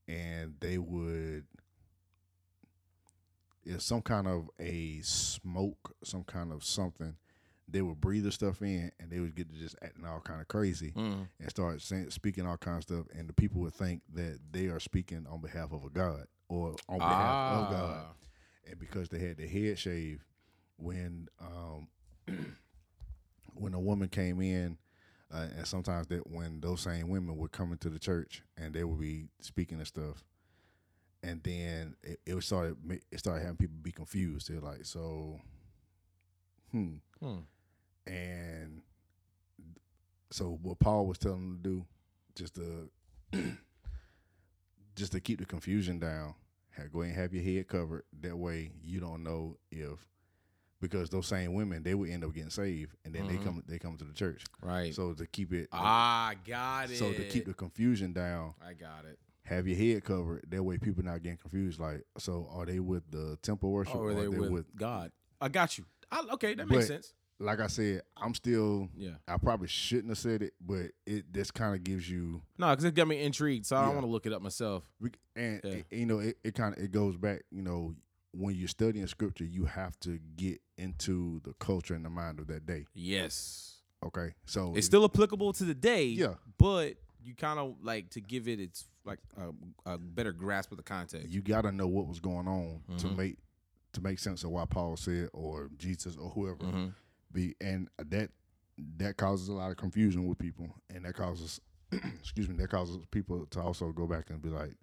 and 0.08 0.54
they 0.60 0.78
would 0.78 1.44
it's 3.64 3.84
some 3.84 4.02
kind 4.02 4.26
of 4.26 4.50
a 4.58 5.00
smoke, 5.02 5.94
some 6.02 6.24
kind 6.24 6.52
of 6.52 6.64
something. 6.64 7.14
They 7.68 7.80
would 7.80 8.00
breathe 8.00 8.24
the 8.24 8.32
stuff 8.32 8.60
in, 8.60 8.90
and 8.98 9.08
they 9.10 9.20
would 9.20 9.34
get 9.36 9.48
to 9.50 9.56
just 9.56 9.76
acting 9.82 10.04
all 10.04 10.20
kind 10.20 10.40
of 10.40 10.48
crazy 10.48 10.90
Mm-hmm. 10.96 11.22
and 11.40 11.50
start 11.50 11.80
saying, 11.80 12.10
speaking 12.10 12.44
all 12.46 12.56
kinds 12.56 12.90
of 12.90 12.96
stuff, 13.06 13.06
and 13.16 13.28
the 13.28 13.32
people 13.32 13.60
would 13.62 13.72
think 13.74 14.02
that 14.14 14.40
they 14.50 14.66
are 14.66 14.80
speaking 14.80 15.26
on 15.30 15.40
behalf 15.40 15.72
of 15.72 15.84
a 15.84 15.88
god 15.90 16.26
or 16.48 16.74
on 16.88 16.98
behalf 16.98 17.52
of 17.64 17.70
God 17.70 18.04
Ah. 18.08 18.12
and 18.68 18.78
because 18.78 19.08
they 19.08 19.20
had 19.20 19.36
the 19.38 19.46
head 19.46 19.78
shave, 19.78 20.24
when 20.76 21.28
um, 21.40 21.86
when 23.54 23.74
a 23.74 23.80
woman 23.80 24.08
came 24.08 24.40
in, 24.40 24.78
uh, 25.32 25.48
and 25.56 25.66
sometimes 25.66 26.06
that 26.08 26.30
when 26.30 26.60
those 26.60 26.80
same 26.82 27.08
women 27.08 27.36
would 27.38 27.52
come 27.52 27.72
into 27.72 27.88
the 27.88 27.98
church 27.98 28.42
and 28.56 28.74
they 28.74 28.84
would 28.84 29.00
be 29.00 29.28
speaking 29.40 29.78
and 29.78 29.86
stuff, 29.86 30.24
and 31.22 31.42
then 31.42 31.96
it, 32.02 32.20
it 32.26 32.42
started 32.42 32.76
it 33.10 33.18
started 33.18 33.40
having 33.42 33.56
people 33.56 33.76
be 33.82 33.92
confused. 33.92 34.50
They're 34.50 34.60
like, 34.60 34.84
so, 34.84 35.40
hmm, 36.70 36.94
Hmm. 37.20 37.40
and 38.06 38.82
so 40.30 40.58
what 40.62 40.78
Paul 40.78 41.06
was 41.06 41.18
telling 41.18 41.40
them 41.40 41.60
to 41.62 41.68
do, 41.68 41.86
just 42.34 42.54
to 42.56 42.90
just 44.96 45.12
to 45.12 45.20
keep 45.20 45.38
the 45.38 45.46
confusion 45.46 45.98
down, 45.98 46.34
have, 46.70 46.92
go 46.92 47.02
ahead 47.02 47.14
and 47.14 47.22
have 47.22 47.34
your 47.34 47.44
head 47.44 47.68
covered. 47.68 48.04
That 48.20 48.36
way, 48.36 48.72
you 48.82 49.00
don't 49.00 49.22
know 49.22 49.58
if 49.70 50.06
because 50.82 51.08
those 51.08 51.26
same 51.26 51.54
women 51.54 51.82
they 51.82 51.94
would 51.94 52.10
end 52.10 52.24
up 52.24 52.34
getting 52.34 52.50
saved, 52.50 52.94
and 53.06 53.14
then 53.14 53.24
Mhm. 53.24 53.28
they 53.28 53.36
come 53.38 53.62
they 53.66 53.78
come 53.78 53.96
to 53.96 54.04
the 54.04 54.12
church. 54.12 54.44
Right. 54.60 54.94
So 54.94 55.14
to 55.14 55.26
keep 55.26 55.54
it, 55.54 55.68
ah, 55.72 56.34
got 56.46 56.90
it. 56.90 56.98
so 56.98 57.10
to 57.12 57.28
keep 57.28 57.46
the 57.46 57.54
confusion 57.54 58.12
down, 58.12 58.52
I 58.60 58.74
got 58.74 59.06
it. 59.06 59.18
have 59.44 59.66
your 59.66 59.76
head 59.76 60.04
covered. 60.04 60.44
That 60.50 60.62
way, 60.62 60.78
people 60.78 61.02
not 61.04 61.22
getting 61.22 61.36
confused. 61.38 61.80
Like, 61.80 62.04
so 62.18 62.46
are 62.52 62.64
they 62.66 62.78
with 62.80 63.02
the 63.10 63.36
temple 63.42 63.70
worship, 63.72 63.96
Oh, 63.96 64.04
are 64.04 64.14
they 64.14 64.28
with, 64.28 64.66
God? 64.76 65.10
I 65.40 65.48
got 65.48 65.78
you. 65.78 65.84
I, 66.12 66.24
okay, 66.34 66.54
that 66.54 66.68
makes 66.68 66.84
But- 66.84 66.86
sense. 66.88 67.14
Like 67.40 67.58
I 67.58 67.66
said, 67.66 68.02
I'm 68.16 68.34
still. 68.34 68.88
Yeah. 68.96 69.16
I 69.26 69.36
probably 69.38 69.66
shouldn't 69.66 70.10
have 70.10 70.18
said 70.18 70.42
it, 70.42 70.54
but 70.60 70.92
it 71.06 71.32
this 71.32 71.50
kind 71.50 71.74
of 71.74 71.82
gives 71.82 72.08
you 72.08 72.40
No, 72.56 72.70
because 72.70 72.84
it 72.84 72.94
got 72.94 73.08
me 73.08 73.20
intrigued, 73.20 73.66
so 73.66 73.74
I 73.76 73.82
Yeah. 73.82 73.88
want 73.88 74.02
to 74.02 74.06
look 74.06 74.26
it 74.26 74.32
up 74.32 74.42
myself. 74.42 74.84
We, 75.00 75.10
and 75.34 75.60
Yeah. 75.64 75.70
it- 75.72 75.86
you 75.90 76.06
know, 76.06 76.20
it, 76.20 76.38
it 76.44 76.54
kind 76.54 76.76
of 76.76 76.82
it 76.84 76.92
goes 76.92 77.16
back. 77.16 77.42
You 77.50 77.62
know, 77.62 77.96
when 78.30 78.54
you're 78.54 78.68
studying 78.68 79.06
scripture, 79.08 79.44
you 79.44 79.64
have 79.64 79.98
to 80.00 80.18
get 80.36 80.60
into 80.82 81.40
the 81.44 81.52
culture 81.54 81.94
and 81.94 82.04
the 82.04 82.10
mind 82.10 82.38
of 82.40 82.46
that 82.48 82.66
day. 82.66 82.86
Yes. 82.94 83.76
Okay, 84.04 84.34
so 84.46 84.72
It's 84.74 84.86
still 84.86 85.04
applicable 85.04 85.52
to 85.54 85.64
the 85.64 85.74
day. 85.74 86.06
Yeah. 86.06 86.34
But 86.58 86.94
you 87.24 87.34
kind 87.36 87.58
of 87.60 87.76
like 87.82 88.10
to 88.10 88.20
give 88.20 88.48
it 88.48 88.58
its 88.58 88.86
like 89.04 89.20
a, 89.36 89.92
a 89.94 89.98
better 89.98 90.32
grasp 90.32 90.72
of 90.72 90.76
the 90.76 90.82
context. 90.82 91.28
you 91.28 91.40
got 91.40 91.62
to 91.62 91.72
know 91.72 91.86
what 91.86 92.06
was 92.08 92.18
going 92.20 92.48
on 92.48 92.80
to 92.98 93.06
Mhm. 93.06 93.16
make 93.16 93.38
to 93.92 94.00
make 94.00 94.18
sense 94.18 94.42
of 94.42 94.50
why 94.50 94.64
Paul 94.64 94.96
said 94.96 95.28
or 95.32 95.70
Jesus 95.76 96.16
or 96.16 96.30
whoever 96.30 96.64
hmm 96.64 96.88
be, 97.32 97.54
and 97.60 97.88
that 97.98 98.30
that 98.98 99.16
causes 99.16 99.48
a 99.48 99.52
lot 99.52 99.70
of 99.70 99.76
confusion 99.76 100.26
with 100.26 100.38
people, 100.38 100.74
and 100.90 101.04
that 101.04 101.14
causes 101.14 101.60
excuse 101.92 102.48
me, 102.48 102.56
that 102.56 102.70
causes 102.70 102.98
people 103.10 103.46
to 103.50 103.60
also 103.60 103.92
go 103.92 104.06
back 104.06 104.30
and 104.30 104.40
be 104.42 104.48
like, 104.48 104.74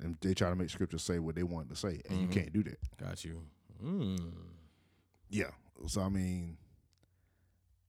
and 0.00 0.16
they 0.20 0.32
try 0.34 0.48
to 0.50 0.56
make 0.56 0.70
scripture 0.70 0.98
say 0.98 1.18
what 1.18 1.34
they 1.34 1.42
want 1.42 1.68
to 1.70 1.76
say, 1.76 2.00
and 2.08 2.18
Mhm. 2.18 2.22
you 2.22 2.28
can't 2.28 2.52
do 2.52 2.62
that. 2.64 2.78
Got 2.98 3.24
you. 3.24 3.42
Mm. 3.82 4.32
Yeah. 5.28 5.50
So 5.86 6.02
I 6.02 6.08
mean, 6.08 6.56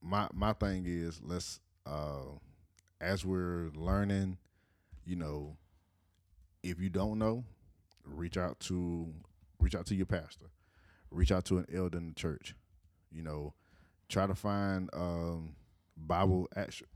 my 0.01 0.27
my 0.33 0.53
thing 0.53 0.85
is 0.87 1.21
let's 1.23 1.59
uh 1.85 2.23
as 3.01 3.25
we're 3.25 3.69
learning, 3.75 4.37
you 5.05 5.15
know, 5.15 5.57
if 6.63 6.79
you 6.79 6.89
don't 6.89 7.19
know, 7.19 7.43
reach 8.03 8.37
out 8.37 8.59
to 8.61 9.13
reach 9.59 9.75
out 9.75 9.85
to 9.87 9.95
your 9.95 10.05
pastor, 10.05 10.47
reach 11.11 11.31
out 11.31 11.45
to 11.45 11.57
an 11.57 11.65
elder 11.73 11.97
in 11.97 12.07
the 12.07 12.13
church. 12.13 12.55
You 13.11 13.23
know, 13.23 13.53
try 14.09 14.27
to 14.27 14.35
find 14.35 14.89
um 14.93 15.55
Bible 15.97 16.47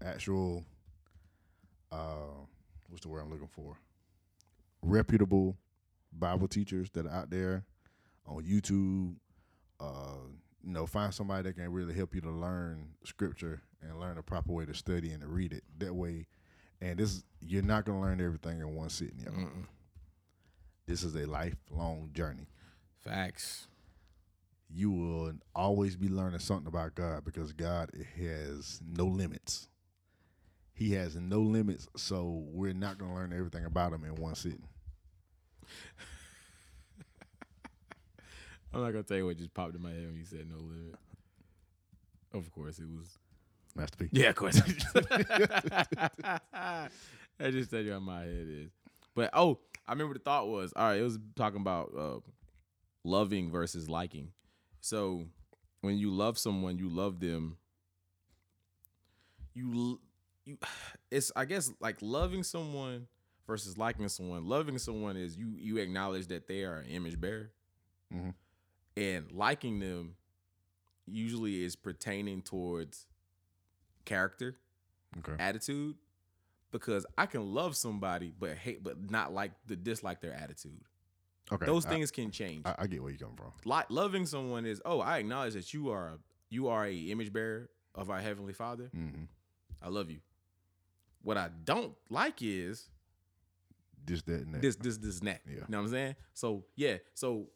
actual, 0.02 0.66
uh 1.92 2.46
what's 2.90 3.04
the 3.04 3.10
word 3.10 3.22
I'm 3.22 3.32
looking 3.32 3.48
for? 3.48 3.78
Reputable 4.82 5.58
Bible 6.12 6.48
teachers 6.48 6.90
that 6.92 7.06
are 7.06 7.12
out 7.12 7.30
there 7.30 7.66
on 8.26 8.44
YouTube. 8.44 9.16
Uh, 9.80 10.28
you 10.64 10.74
know, 10.74 10.86
find 10.86 11.14
somebody 11.14 11.44
that 11.44 11.54
can 11.54 11.72
really 11.72 11.94
help 11.94 12.14
you 12.14 12.22
to 12.22 12.32
learn 12.32 12.90
scripture 13.04 13.62
and 13.82 14.00
learn 14.00 14.16
the 14.16 14.22
proper 14.24 14.52
way 14.52 14.66
to 14.66 14.74
study 14.74 15.12
and 15.12 15.22
to 15.22 15.28
read 15.28 15.54
it. 15.54 15.64
That 15.78 15.94
way, 15.94 16.28
and 16.82 17.00
this 17.00 17.24
you're 17.42 17.64
not 17.64 17.86
gonna 17.86 18.02
learn 18.02 18.22
everything 18.22 18.60
in 18.60 18.76
one 18.76 18.90
sitting. 18.90 19.24
Know? 19.26 19.48
This 20.86 21.04
is 21.04 21.16
a 21.16 21.26
lifelong 21.26 22.10
journey. 22.14 22.48
Facts. 22.98 23.68
You 24.72 24.92
will 24.92 25.34
always 25.56 25.96
be 25.96 26.10
learning 26.10 26.40
something 26.40 26.68
about 26.68 26.96
God 26.96 27.24
because 27.24 27.54
God 27.54 27.92
has 28.18 28.82
no 28.86 29.06
limits. 29.06 29.70
He 30.74 30.94
has 30.94 31.16
no 31.16 31.42
limits, 31.42 31.88
so 31.96 32.44
we're 32.48 32.74
not 32.74 32.98
gonna 32.98 33.16
learn 33.16 33.34
everything 33.34 33.66
about 33.66 33.94
him 33.94 34.04
in 34.04 34.16
one 34.16 34.36
sitting. 34.36 34.68
I'm 38.74 38.82
not 38.82 38.92
gonna 38.92 39.04
tell 39.04 39.18
you 39.18 39.26
what 39.26 39.38
just 39.38 39.54
popped 39.54 39.76
in 39.76 39.82
my 39.82 39.90
head 39.92 40.06
when 40.08 40.16
you 40.16 40.26
said 40.26 40.46
no 40.50 40.58
limit. 40.58 40.96
Of 42.34 42.52
course, 42.52 42.80
it 42.80 42.88
was. 42.88 43.18
Master 43.76 43.98
P. 43.98 44.10
Yeah, 44.12 44.30
of 44.30 44.36
course. 44.36 44.62
I 46.54 46.90
just 47.52 47.72
tell 47.72 47.82
you 47.82 47.94
how 47.94 48.00
my 48.00 48.22
head 48.22 48.48
is. 48.50 48.70
But 49.16 49.30
oh, 49.34 49.60
I 49.88 49.92
remember 49.94 50.14
the 50.14 50.20
thought 50.20 50.48
was 50.48 50.74
all 50.76 50.88
right. 50.90 51.00
It 51.00 51.04
was 51.04 51.18
talking 51.36 51.62
about 51.62 51.92
uh, 51.98 52.20
loving 53.04 53.50
versus 53.52 53.90
liking. 53.90 54.32
So 54.82 55.26
when 55.82 55.98
you 55.98 56.12
love 56.12 56.38
someone, 56.38 56.78
you 56.78 56.90
love 56.90 57.20
them. 57.20 57.58
You 59.54 60.00
you, 60.46 60.58
it's 61.12 61.32
I 61.36 61.46
guess 61.46 61.72
like 61.80 61.98
loving 62.02 62.44
someone 62.44 63.08
versus 63.48 63.78
liking 63.78 64.10
someone. 64.10 64.46
Loving 64.48 64.78
someone 64.78 65.18
is 65.18 65.38
you 65.38 65.54
you 65.58 65.78
acknowledge 65.78 66.28
that 66.28 66.48
they 66.48 66.64
are 66.64 66.78
an 66.78 66.88
image 66.88 67.20
bearer, 67.20 67.52
Mhm. 68.14 68.34
And 69.00 69.32
liking 69.32 69.80
them 69.80 70.16
usually 71.08 71.64
is 71.64 71.76
pertaining 71.76 72.42
towards 72.42 73.08
character 74.06 74.58
Okay. 75.20 75.34
attitude 75.40 75.96
because 76.72 77.06
I 77.18 77.26
can 77.26 77.54
love 77.54 77.76
somebody 77.76 78.32
but 78.38 78.56
hate 78.58 78.84
but 78.84 79.10
not 79.10 79.34
like 79.34 79.52
the 79.66 79.76
dislike 79.76 80.22
their 80.22 80.34
attitude. 80.34 80.82
Okay. 81.52 81.66
Those 81.66 81.86
I- 81.86 81.90
things 81.90 82.12
can 82.12 82.30
change. 82.30 82.64
I, 82.66 82.76
I 82.80 82.88
get 82.88 83.02
where 83.02 83.12
you 83.12 83.18
come 83.18 83.36
from. 83.36 83.52
like 83.66 83.88
loving 83.90 84.26
someone 84.28 84.66
is 84.68 84.82
oh 84.86 85.00
I 85.00 85.18
acknowledge 85.18 85.54
that 85.56 85.74
you 85.74 85.90
are 85.90 86.10
a, 86.10 86.18
you 86.52 86.68
are 86.68 86.86
a 86.86 86.96
image 86.96 87.34
bearer 87.34 87.70
of 87.96 88.10
our 88.12 88.20
heavenly 88.20 88.54
Father. 88.54 88.90
hmm 88.94 89.24
I 89.82 89.88
love 89.90 90.12
you. 90.12 90.20
What 91.24 91.38
I 91.38 91.50
don't 91.64 91.94
like 92.10 92.42
is 92.42 92.90
This, 94.06 94.22
that, 94.24 94.42
and 94.42 94.54
that. 94.54 94.62
this 94.62 94.76
this 94.76 94.98
this 94.98 95.20
and 95.20 95.28
that. 95.30 95.42
Yeah. 95.48 95.54
You 95.56 95.66
know 95.70 95.78
what 95.80 95.84
I'm 95.86 95.90
saying? 95.92 96.16
So 96.36 96.66
yeah, 96.76 96.98
so 97.16 97.48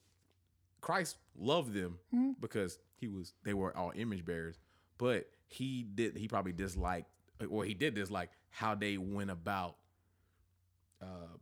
Christ 0.84 1.17
loved 1.38 1.74
them 1.74 1.98
Mhm. 2.13 2.36
because 2.41 2.78
he 2.98 3.08
was 3.08 3.34
they 3.43 3.54
were 3.54 3.76
all 3.76 3.93
image 3.96 4.26
bearers, 4.26 4.60
but 4.98 5.30
he 5.48 5.84
did 5.84 6.17
he 6.17 6.28
probably 6.28 6.52
disliked 6.52 7.08
or 7.50 7.63
he 7.63 7.74
did 7.74 7.93
dislike 7.96 8.32
how 8.50 8.76
they 8.76 8.98
went 8.98 9.32
about 9.32 9.78
uh 11.02 11.38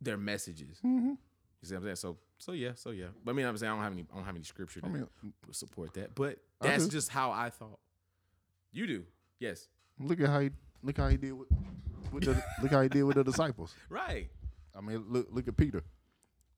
their 0.00 0.16
messages. 0.16 0.78
Mhm. 0.84 1.10
You 1.10 1.68
see 1.68 1.74
what 1.74 1.78
I'm 1.80 1.84
saying? 1.84 1.96
So 1.96 2.18
so 2.38 2.52
yeah, 2.52 2.74
so 2.74 2.90
yeah. 2.90 3.08
But 3.24 3.32
I 3.32 3.34
mean 3.34 3.46
I'm 3.46 3.56
saying 3.56 3.72
I 3.72 3.74
don't 3.74 3.82
have 3.84 3.92
any 3.92 4.06
I 4.12 4.14
don't 4.16 4.24
have 4.24 4.36
any 4.36 4.44
scripture 4.44 4.80
I 4.84 4.88
mean, 4.88 5.08
support 5.50 5.92
that. 5.94 6.14
But 6.14 6.38
that's 6.60 6.86
just 6.86 7.08
how 7.08 7.32
I 7.32 7.50
thought. 7.50 7.80
You 8.72 8.86
do. 8.86 9.04
Yes. 9.40 9.68
look 9.98 10.20
at 10.20 10.28
how 10.28 10.40
he 10.40 10.50
look 10.82 10.96
how 10.96 11.08
he 11.08 11.16
did 11.16 11.32
with, 11.32 11.48
with 12.12 12.24
the 12.24 12.42
look 12.62 12.70
how 12.70 12.82
he 12.82 12.88
did 12.88 13.02
with 13.02 13.16
the 13.16 13.24
disciples. 13.24 13.74
Right. 13.88 14.30
I 14.76 14.80
mean, 14.80 15.04
look 15.08 15.26
look 15.30 15.48
at 15.48 15.56
Peter. 15.56 15.82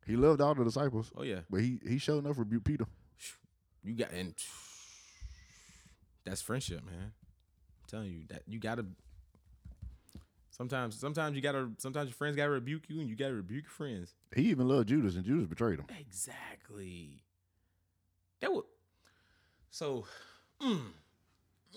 He 0.07 0.17
loved 0.17 0.41
all 0.41 0.55
the 0.55 0.65
disciples, 0.65 1.11
Oh 1.17 1.23
yeah. 1.23 1.41
but 1.51 1.61
he 1.61 1.79
he 1.87 1.99
showed 1.99 2.25
enough 2.25 2.39
rebuked 2.39 2.65
Peter. 2.65 2.87
You 3.83 3.95
got 3.95 4.13
and 4.13 4.35
that's 6.25 6.41
friendship, 6.43 6.85
man. 6.85 7.13
I'm 7.13 7.89
telling 7.89 8.11
you 8.11 8.23
that 8.29 8.43
you 8.47 8.59
gotta. 8.59 8.87
Sometimes, 10.51 10.99
sometimes 10.99 11.35
you 11.37 11.43
gotta. 11.43 11.71
Sometimes 11.79 12.09
your 12.09 12.15
friends 12.15 12.37
gotta 12.37 12.51
rebuke 12.51 12.85
you, 12.89 13.01
and 13.01 13.09
you 13.09 13.17
gotta 13.17 13.35
rebuke 13.35 13.65
your 13.65 13.71
friends. 13.71 14.15
He 14.35 14.43
even 14.43 14.69
loved 14.69 14.89
Judas, 14.89 15.17
and 15.17 15.25
Judas 15.25 15.47
betrayed 15.47 15.81
him. 15.81 15.87
Exactly. 15.99 17.23
That 18.41 18.53
would. 18.53 18.65
So, 19.71 20.05
mm, 20.63 20.81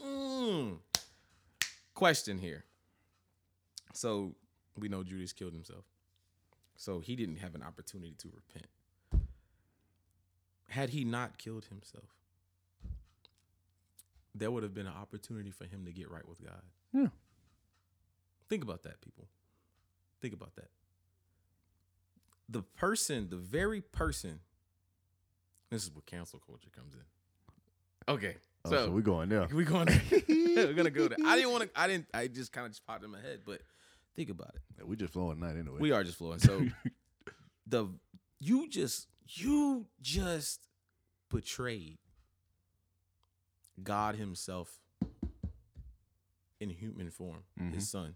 mm. 0.05 0.77
question 1.95 2.37
here. 2.37 2.63
So 3.93 4.35
we 4.77 4.87
know 4.89 5.03
Judas 5.03 5.33
killed 5.33 5.53
himself. 5.53 5.83
So 6.77 6.99
he 6.99 7.15
didn't 7.15 7.37
have 7.37 7.55
an 7.55 7.63
opportunity 7.63 8.13
to 8.19 8.29
repent. 8.33 8.67
Had 10.69 10.91
he 10.91 11.03
not 11.03 11.37
killed 11.37 11.65
himself, 11.65 12.15
there 14.35 14.51
would 14.51 14.63
have 14.63 14.75
been 14.75 14.85
an 14.85 14.93
opportunity 14.93 15.49
for 15.49 15.65
him 15.65 15.85
to 15.85 15.91
get 15.91 16.11
right 16.11 16.27
with 16.27 16.39
God. 16.43 16.61
Yeah. 16.93 17.07
Think 18.47 18.63
about 18.63 18.83
that, 18.83 19.01
people. 19.01 19.27
Think 20.21 20.35
about 20.35 20.55
that. 20.55 20.69
The 22.47 22.61
person, 22.61 23.27
the 23.29 23.37
very 23.37 23.81
person, 23.81 24.39
this 25.71 25.83
is 25.83 25.91
where 25.91 26.03
cancel 26.05 26.39
culture 26.39 26.69
comes 26.73 26.93
in. 26.93 28.13
Okay. 28.13 28.35
Oh, 28.65 28.69
so, 28.69 28.85
so 28.85 28.91
we 28.91 29.01
going 29.01 29.29
there. 29.29 29.47
We're 29.51 29.65
going 29.65 29.87
there. 29.87 30.01
we're 30.29 30.73
gonna 30.73 30.89
go 30.89 31.07
there. 31.07 31.17
I 31.25 31.35
didn't 31.35 31.51
want 31.51 31.63
to 31.63 31.79
I 31.79 31.87
didn't 31.87 32.07
I 32.13 32.27
just 32.27 32.51
kind 32.51 32.65
of 32.65 32.71
just 32.71 32.85
popped 32.85 33.03
in 33.03 33.11
my 33.11 33.21
head, 33.21 33.41
but 33.45 33.61
think 34.17 34.30
about 34.30 34.53
it. 34.77 34.86
We 34.86 34.97
just 34.97 35.13
flowing 35.13 35.39
tonight 35.39 35.58
anyway. 35.58 35.77
We 35.80 35.91
are 35.93 36.03
just 36.03 36.17
flowing. 36.17 36.39
So 36.39 36.65
the 37.67 37.88
you 38.39 38.67
just 38.69 39.08
you 39.30 39.86
just 40.01 40.60
betrayed 41.30 41.97
God 43.82 44.15
Himself 44.15 44.80
in 46.60 46.69
human 46.69 47.10
form, 47.12 47.43
Mhm. 47.60 47.73
His 47.75 47.89
Son. 47.89 48.15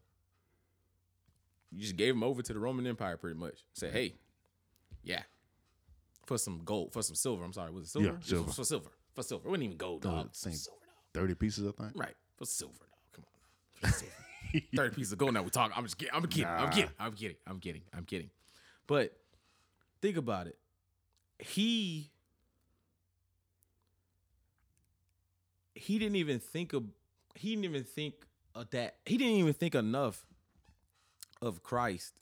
You 1.72 1.80
just 1.82 1.96
gave 1.96 2.14
him 2.16 2.24
over 2.24 2.42
to 2.42 2.54
the 2.54 2.60
Roman 2.60 2.86
Empire, 2.88 3.16
pretty 3.16 3.40
much. 3.40 3.64
Say, 3.74 3.90
hey, 3.92 4.16
yeah, 5.04 5.24
for 6.26 6.38
some 6.38 6.62
gold, 6.66 6.92
for 6.92 7.02
some 7.04 7.16
silver. 7.16 7.44
I'm 7.46 7.54
sorry, 7.54 7.72
was 7.72 7.86
it 7.86 7.90
silver? 7.92 8.08
Yeah, 8.08 8.16
silver. 8.22 8.52
For 8.52 8.66
silver, 8.66 8.90
for 9.14 9.24
silver. 9.24 9.48
It 9.48 9.50
wasn't 9.52 9.64
even 9.66 9.78
gold, 9.78 10.06
Uh, 10.06 10.10
dog. 10.10 10.30
same. 10.36 10.54
Silver, 10.54 10.80
dog. 10.86 10.96
Thirty 11.14 11.36
pieces, 11.36 11.68
I 11.68 11.72
think. 11.84 11.92
Right. 11.96 12.16
For 12.38 12.46
silver, 12.46 12.86
dog. 13.82 13.92
Come 13.92 13.92
on. 13.92 13.92
For 13.92 13.92
silver. 13.92 14.14
30 14.76 14.96
pieces 14.96 15.12
of 15.14 15.18
gold 15.18 15.34
now 15.34 15.44
we 15.44 15.50
talk. 15.50 15.72
I'm 15.76 15.84
just 15.84 15.98
kidding. 15.98 16.14
I'm 16.14 16.28
kidding. 16.28 16.48
I'm 16.58 16.70
kidding. 16.70 16.92
I'm 17.00 17.14
kidding. 17.14 17.38
I'm 17.48 17.60
kidding. 17.60 17.82
I'm 17.94 18.06
kidding. 18.06 18.30
But 18.88 19.14
think 20.02 20.18
about 20.18 20.48
it. 20.48 20.58
He 21.40 22.12
he 25.74 25.98
didn't 25.98 26.18
even 26.18 26.40
think 26.40 26.74
of 26.74 26.84
he 27.36 27.50
didn't 27.52 27.66
even 27.66 27.84
think 27.84 28.16
of 28.54 28.70
that. 28.72 28.98
He 29.06 29.18
didn't 29.18 29.36
even 29.36 29.54
think 29.54 29.76
enough 29.76 30.26
of 31.42 31.64
Christ 31.64 32.14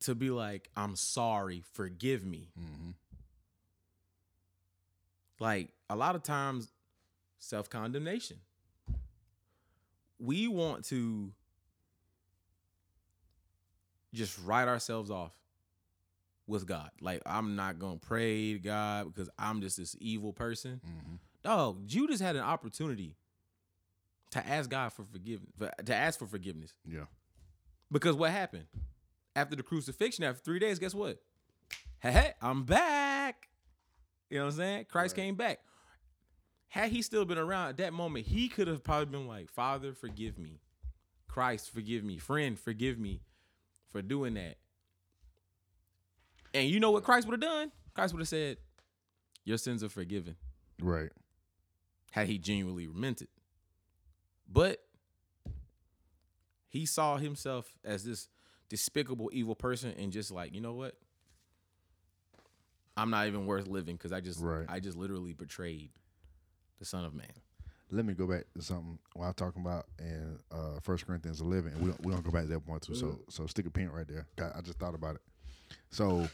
to 0.00 0.14
be 0.14 0.30
like, 0.30 0.68
I'm 0.76 0.96
sorry, 0.96 1.62
forgive 1.72 2.26
me. 2.26 2.50
Mm-hmm. 2.60 2.90
Like 5.40 5.70
a 5.88 5.96
lot 5.96 6.14
of 6.14 6.22
times, 6.22 6.68
self 7.38 7.70
condemnation. 7.70 8.38
We 10.18 10.48
want 10.48 10.84
to 10.86 11.32
just 14.12 14.38
write 14.44 14.68
ourselves 14.68 15.10
off 15.10 15.32
with 16.46 16.66
God. 16.66 16.90
Like, 17.00 17.22
I'm 17.26 17.56
not 17.56 17.78
going 17.78 17.98
to 17.98 18.06
pray 18.06 18.52
to 18.52 18.58
God 18.58 19.06
because 19.12 19.28
I'm 19.38 19.60
just 19.60 19.76
this 19.76 19.96
evil 19.98 20.32
person. 20.32 20.80
Mm-hmm. 20.86 21.14
Dog, 21.42 21.86
Judas 21.86 22.20
had 22.20 22.36
an 22.36 22.42
opportunity 22.42 23.16
to 24.30 24.46
ask 24.46 24.70
God 24.70 24.92
for 24.92 25.04
forgiveness, 25.04 25.50
to 25.84 25.94
ask 25.94 26.18
for 26.18 26.26
forgiveness. 26.26 26.72
Yeah. 26.84 27.04
Because 27.90 28.14
what 28.16 28.30
happened? 28.30 28.66
After 29.36 29.56
the 29.56 29.62
crucifixion, 29.62 30.24
after 30.24 30.40
three 30.42 30.58
days, 30.58 30.78
guess 30.78 30.94
what? 30.94 31.18
Hey, 31.98 32.12
hey, 32.12 32.32
I'm 32.40 32.64
back. 32.64 33.48
You 34.30 34.38
know 34.38 34.44
what 34.44 34.52
I'm 34.52 34.58
saying? 34.58 34.86
Christ 34.88 35.16
Right. 35.16 35.24
came 35.24 35.34
back. 35.34 35.60
Had 36.68 36.90
he 36.90 37.02
still 37.02 37.24
been 37.24 37.38
around 37.38 37.68
at 37.68 37.76
that 37.78 37.92
moment, 37.92 38.26
he 38.26 38.48
could 38.48 38.66
have 38.66 38.82
probably 38.82 39.06
been 39.06 39.28
like, 39.28 39.48
Father, 39.48 39.92
forgive 39.92 40.38
me. 40.38 40.60
Christ, 41.28 41.70
forgive 41.72 42.04
me. 42.04 42.18
Friend, 42.18 42.58
forgive 42.58 42.98
me 42.98 43.20
for 43.90 44.02
doing 44.02 44.34
that. 44.34 44.56
And 46.52 46.68
you 46.68 46.80
know 46.80 46.90
what 46.90 47.04
Christ 47.04 47.26
would 47.26 47.32
have 47.32 47.40
done? 47.40 47.72
Christ 47.94 48.12
would 48.14 48.20
have 48.20 48.28
said, 48.28 48.58
Your 49.44 49.58
sins 49.58 49.82
are 49.82 49.88
forgiven. 49.88 50.36
Right. 50.80 51.10
Had 52.12 52.28
he 52.28 52.38
genuinely 52.38 52.86
meant 52.86 53.22
it. 53.22 53.30
But 54.48 54.84
he 56.68 56.86
saw 56.86 57.16
himself 57.16 57.78
as 57.84 58.04
this 58.04 58.28
despicable, 58.68 59.30
evil 59.32 59.54
person 59.54 59.94
and 59.98 60.12
just 60.12 60.30
like, 60.30 60.54
you 60.54 60.60
know 60.60 60.74
what? 60.74 60.94
I'm 62.96 63.10
not 63.10 63.26
even 63.26 63.46
worth 63.46 63.66
living 63.66 63.96
because 63.96 64.12
I 64.12 64.20
just 64.20 64.40
Right. 64.40 64.66
I 64.68 64.80
just 64.80 64.96
literally 64.96 65.32
betrayed 65.32 65.90
the 66.84 66.88
Son 66.88 67.04
of 67.04 67.14
Man. 67.14 67.26
Let 67.90 68.04
me 68.04 68.12
go 68.12 68.26
back 68.26 68.44
to 68.56 68.62
something 68.62 68.98
while 69.14 69.28
I'm 69.28 69.34
talking 69.34 69.62
about 69.62 69.86
in 69.98 70.38
uh 70.50 70.80
First 70.82 71.06
Corinthians 71.06 71.40
11. 71.40 71.72
And 71.72 71.80
we 71.80 71.88
don't 71.88 72.04
we 72.04 72.12
don't 72.12 72.24
go 72.24 72.30
back 72.30 72.42
to 72.42 72.48
that 72.48 72.66
point 72.66 72.82
too. 72.82 72.94
So 72.94 73.18
so 73.28 73.46
stick 73.46 73.66
a 73.66 73.70
pin 73.70 73.90
right 73.90 74.06
there. 74.06 74.26
I 74.38 74.58
I 74.58 74.60
just 74.60 74.78
thought 74.78 74.94
about 74.94 75.16
it. 75.16 75.22
So 75.90 76.28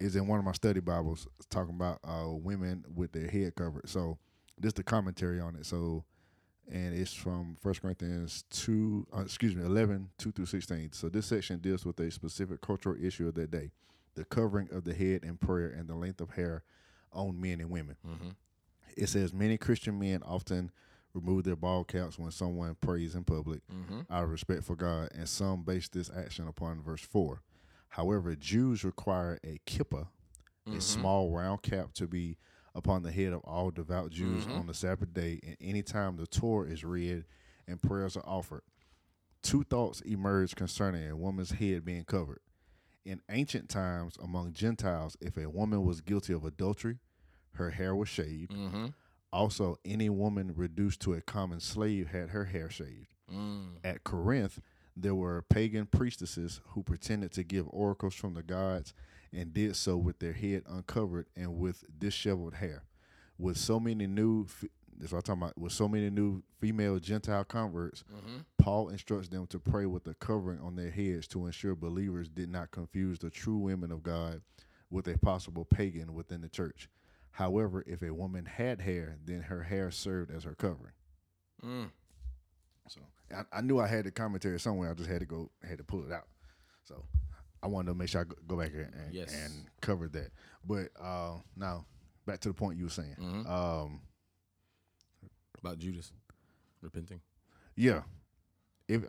is 0.00 0.16
in 0.16 0.26
one 0.26 0.38
of 0.38 0.44
my 0.44 0.52
study 0.52 0.80
Bibles 0.80 1.26
talking 1.50 1.74
about 1.74 1.98
uh, 2.04 2.28
women 2.28 2.84
with 2.94 3.12
their 3.12 3.28
head 3.28 3.54
covered. 3.54 3.88
So 3.88 4.18
this 4.58 4.72
the 4.72 4.82
commentary 4.82 5.40
on 5.40 5.56
it. 5.56 5.66
So 5.66 6.04
and 6.70 6.94
it's 6.94 7.12
from 7.12 7.56
First 7.60 7.82
Corinthians 7.82 8.44
two, 8.48 9.06
uh, 9.14 9.22
excuse 9.22 9.56
me, 9.56 9.64
11, 9.64 10.08
2 10.18 10.32
through 10.32 10.46
sixteen. 10.46 10.92
So 10.92 11.08
this 11.08 11.26
section 11.26 11.58
deals 11.58 11.84
with 11.84 11.98
a 12.00 12.10
specific 12.10 12.60
cultural 12.60 12.96
issue 13.02 13.28
of 13.28 13.34
that 13.34 13.50
day: 13.50 13.72
the 14.14 14.24
covering 14.24 14.68
of 14.72 14.84
the 14.84 14.94
head 14.94 15.24
in 15.24 15.36
prayer 15.36 15.68
and 15.68 15.88
the 15.88 15.96
length 15.96 16.20
of 16.20 16.30
hair 16.30 16.62
on 17.12 17.40
men 17.40 17.60
and 17.60 17.70
women. 17.70 17.96
Mm-hmm. 18.06 18.28
It 18.96 19.08
says 19.08 19.32
many 19.32 19.58
Christian 19.58 19.98
men 19.98 20.22
often 20.22 20.70
remove 21.14 21.44
their 21.44 21.56
ball 21.56 21.84
caps 21.84 22.18
when 22.18 22.30
someone 22.30 22.74
prays 22.80 23.14
in 23.14 23.24
public 23.24 23.60
Mm-hmm. 23.70 24.00
out 24.12 24.24
of 24.24 24.30
respect 24.30 24.64
for 24.64 24.76
God, 24.76 25.10
and 25.14 25.28
some 25.28 25.62
base 25.62 25.88
this 25.88 26.10
action 26.14 26.48
upon 26.48 26.82
verse 26.82 27.02
4. 27.02 27.42
However, 27.90 28.34
Jews 28.34 28.84
require 28.84 29.38
a 29.44 29.58
kippah, 29.66 30.08
Mm-hmm. 30.66 30.78
a 30.78 30.80
small 30.80 31.30
round 31.30 31.62
cap, 31.62 31.92
to 31.94 32.06
be 32.06 32.38
upon 32.74 33.02
the 33.02 33.10
head 33.12 33.32
of 33.32 33.40
all 33.44 33.70
devout 33.70 34.10
Jews 34.10 34.46
Mhm. 34.46 34.56
on 34.60 34.66
the 34.68 34.74
Sabbath 34.74 35.12
day 35.12 35.40
and 35.42 35.56
any 35.60 35.82
time 35.82 36.16
the 36.16 36.26
Torah 36.26 36.68
is 36.70 36.84
read 36.84 37.24
and 37.66 37.82
prayers 37.82 38.16
are 38.16 38.24
offered. 38.24 38.62
Two 39.42 39.64
thoughts 39.64 40.00
emerge 40.02 40.54
concerning 40.54 41.06
a 41.10 41.16
woman's 41.16 41.50
head 41.50 41.84
being 41.84 42.04
covered. 42.04 42.38
In 43.04 43.20
ancient 43.28 43.68
times, 43.68 44.16
among 44.22 44.52
Gentiles, 44.52 45.16
if 45.20 45.36
a 45.36 45.50
woman 45.50 45.84
was 45.84 46.00
guilty 46.00 46.32
of 46.32 46.44
adultery, 46.44 47.00
her 47.54 47.70
hair 47.70 47.94
was 47.94 48.08
shaved. 48.08 48.52
Mm-hmm. 48.52 48.86
Also, 49.32 49.76
any 49.84 50.10
woman 50.10 50.52
reduced 50.54 51.00
to 51.00 51.14
a 51.14 51.20
common 51.22 51.60
slave 51.60 52.08
had 52.08 52.30
her 52.30 52.44
hair 52.46 52.68
shaved. 52.68 53.14
Mm. 53.32 53.76
At 53.82 54.04
Corinth, 54.04 54.60
there 54.94 55.14
were 55.14 55.42
pagan 55.48 55.86
priestesses 55.86 56.60
who 56.68 56.82
pretended 56.82 57.32
to 57.32 57.42
give 57.42 57.66
oracles 57.70 58.14
from 58.14 58.34
the 58.34 58.42
gods 58.42 58.92
and 59.32 59.54
did 59.54 59.74
so 59.76 59.96
with 59.96 60.18
their 60.18 60.34
head 60.34 60.64
uncovered 60.68 61.26
and 61.34 61.58
with 61.58 61.84
disheveled 61.98 62.54
hair. 62.54 62.84
With 63.38 63.56
so 63.56 63.80
many 63.80 64.06
new, 64.06 64.46
that's 64.98 65.12
what 65.12 65.18
I'm 65.18 65.22
talking 65.22 65.42
about, 65.44 65.58
with 65.58 65.72
so 65.72 65.88
many 65.88 66.10
new 66.10 66.42
female 66.60 66.98
Gentile 66.98 67.44
converts, 67.44 68.04
Mm-hmm. 68.14 68.36
Paul 68.58 68.90
instructs 68.90 69.28
them 69.28 69.46
to 69.48 69.58
pray 69.58 69.86
with 69.86 70.06
a 70.06 70.14
covering 70.14 70.60
on 70.60 70.76
their 70.76 70.90
heads 70.90 71.26
to 71.28 71.46
ensure 71.46 71.74
believers 71.74 72.28
did 72.28 72.48
not 72.50 72.70
confuse 72.70 73.18
the 73.18 73.30
true 73.30 73.56
women 73.56 73.90
of 73.90 74.02
God 74.02 74.42
with 74.90 75.08
a 75.08 75.18
possible 75.18 75.64
pagan 75.64 76.12
within 76.14 76.42
the 76.42 76.48
church. 76.48 76.88
However, 77.32 77.82
if 77.86 78.02
a 78.02 78.12
woman 78.12 78.44
had 78.46 78.80
hair, 78.80 79.16
then 79.24 79.40
her 79.42 79.62
hair 79.62 79.90
served 79.90 80.30
as 80.30 80.44
her 80.44 80.54
covering. 80.54 80.92
Mm. 81.64 81.90
So 82.88 83.00
I, 83.34 83.58
I 83.58 83.60
knew 83.62 83.78
I 83.80 83.86
had 83.86 84.04
the 84.04 84.10
commentary 84.10 84.60
somewhere. 84.60 84.90
I 84.90 84.94
just 84.94 85.08
had 85.08 85.20
to 85.20 85.26
go, 85.26 85.50
had 85.66 85.78
to 85.78 85.84
pull 85.84 86.04
it 86.04 86.12
out. 86.12 86.26
So 86.84 87.04
I 87.62 87.68
wanted 87.68 87.88
to 87.92 87.94
make 87.94 88.08
sure 88.08 88.20
I 88.22 88.24
go, 88.46 88.56
back 88.56 88.72
and 88.74 88.92
and, 88.94 89.12
Yes. 89.14 89.32
and 89.34 89.52
cover 89.80 90.08
that. 90.08 90.30
But 90.66 90.88
uh, 91.00 91.36
now 91.56 91.86
back 92.26 92.40
to 92.40 92.48
the 92.48 92.54
point 92.54 92.76
you 92.78 92.84
were 92.84 92.90
saying. 92.90 93.16
Mhm. 93.18 93.48
Um, 93.48 94.00
About 95.58 95.78
Judas 95.78 96.12
repenting. 96.80 97.20
yeah, 97.76 98.02
if 98.88 99.02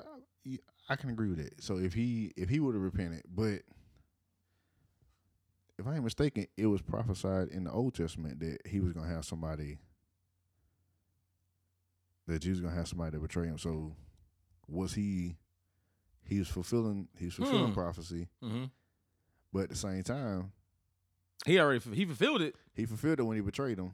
I 0.87 0.95
can 0.95 1.09
agree 1.09 1.29
with 1.29 1.39
it. 1.39 1.55
So 1.59 1.77
if 1.77 1.93
he 1.93 2.31
if 2.37 2.47
he 2.49 2.59
would 2.59 2.75
have 2.75 2.83
repented, 2.83 3.23
but 3.33 3.61
if 5.79 5.87
I 5.87 5.95
ain't 5.95 6.03
mistaken, 6.03 6.47
it 6.57 6.67
was 6.67 6.81
prophesied 6.81 7.49
in 7.49 7.63
the 7.63 7.71
Old 7.71 7.95
Testament 7.95 8.39
that 8.39 8.59
he 8.65 8.79
was 8.79 8.93
gonna 8.93 9.07
have 9.07 9.25
somebody 9.25 9.79
that 12.27 12.39
Jesus 12.41 12.59
was 12.61 12.69
gonna 12.69 12.75
have 12.75 12.87
somebody 12.87 13.11
to 13.11 13.19
betray 13.19 13.47
him. 13.47 13.57
So 13.57 13.95
was 14.67 14.93
he? 14.93 15.35
He 16.25 16.39
was 16.39 16.47
fulfilling. 16.47 17.09
He 17.17 17.25
was 17.25 17.33
fulfilling 17.35 17.67
Hmm. 17.69 17.73
prophecy, 17.73 18.27
Mm-hmm. 18.41 18.65
but 19.51 19.63
at 19.63 19.69
the 19.69 19.75
same 19.75 20.03
time, 20.03 20.51
He 21.45 21.59
already 21.59 21.79
he 21.93 22.05
fulfilled 22.05 22.41
it. 22.41 22.55
he 22.73 22.85
fulfilled 22.85 23.19
it 23.19 23.23
when 23.23 23.35
he 23.35 23.41
betrayed 23.41 23.77
him. 23.77 23.93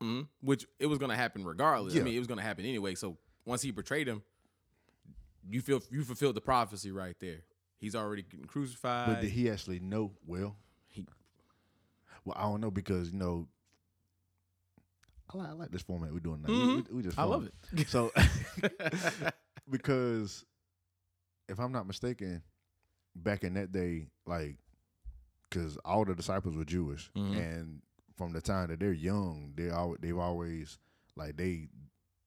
hmm 0.00 0.22
Which 0.40 0.66
it 0.80 0.86
was 0.86 0.98
gonna 0.98 1.16
happen 1.16 1.44
regardless. 1.44 1.94
I 1.96 2.00
mean, 2.00 2.14
it 2.14 2.18
was 2.18 2.26
gonna 2.26 2.42
happen 2.42 2.64
anyway. 2.64 2.94
So 2.96 3.18
once 3.44 3.62
he 3.62 3.70
betrayed 3.70 4.08
him, 4.08 4.22
you 5.48 5.60
feel 5.60 5.80
you 5.90 6.02
fulfilled 6.02 6.34
the 6.34 6.40
prophecy 6.40 6.90
right 6.90 7.16
there. 7.20 7.42
He's 7.78 7.94
already 7.94 8.22
getting 8.22 8.46
crucified. 8.46 9.06
But 9.06 9.20
did 9.20 9.30
he 9.30 9.48
actually 9.48 9.78
know? 9.78 10.12
Well, 10.26 10.56
He- 10.88 11.06
well, 12.24 12.36
I 12.38 12.42
don't 12.42 12.60
know 12.60 12.70
because 12.70 13.10
you 13.12 13.18
know, 13.18 13.48
I 15.32 15.36
like, 15.36 15.48
I 15.48 15.52
like 15.52 15.70
this 15.70 15.82
format 15.82 16.12
we're 16.12 16.20
doing 16.20 16.42
now. 16.42 16.48
Mhm. 16.48 16.68
We, 16.76 16.82
we, 16.82 16.96
we 16.96 17.02
just 17.02 17.18
I 17.18 17.24
love 17.24 17.46
it. 17.72 17.88
So 17.88 18.12
because 19.70 20.44
if 21.48 21.58
I'm 21.58 21.72
not 21.72 21.86
mistaken, 21.86 22.42
back 23.16 23.44
in 23.44 23.54
that 23.54 23.72
day, 23.72 24.08
like, 24.26 24.56
because 25.48 25.76
all 25.84 26.04
the 26.04 26.14
disciples 26.14 26.56
were 26.56 26.64
Jewish, 26.64 27.10
Mhm. 27.16 27.36
and 27.38 27.82
from 28.16 28.32
the 28.32 28.40
time 28.40 28.68
that 28.68 28.80
they're 28.80 28.92
young, 28.92 29.52
they 29.56 29.70
all 29.70 29.96
they've 30.00 30.18
always 30.18 30.78
like 31.16 31.36
they 31.36 31.68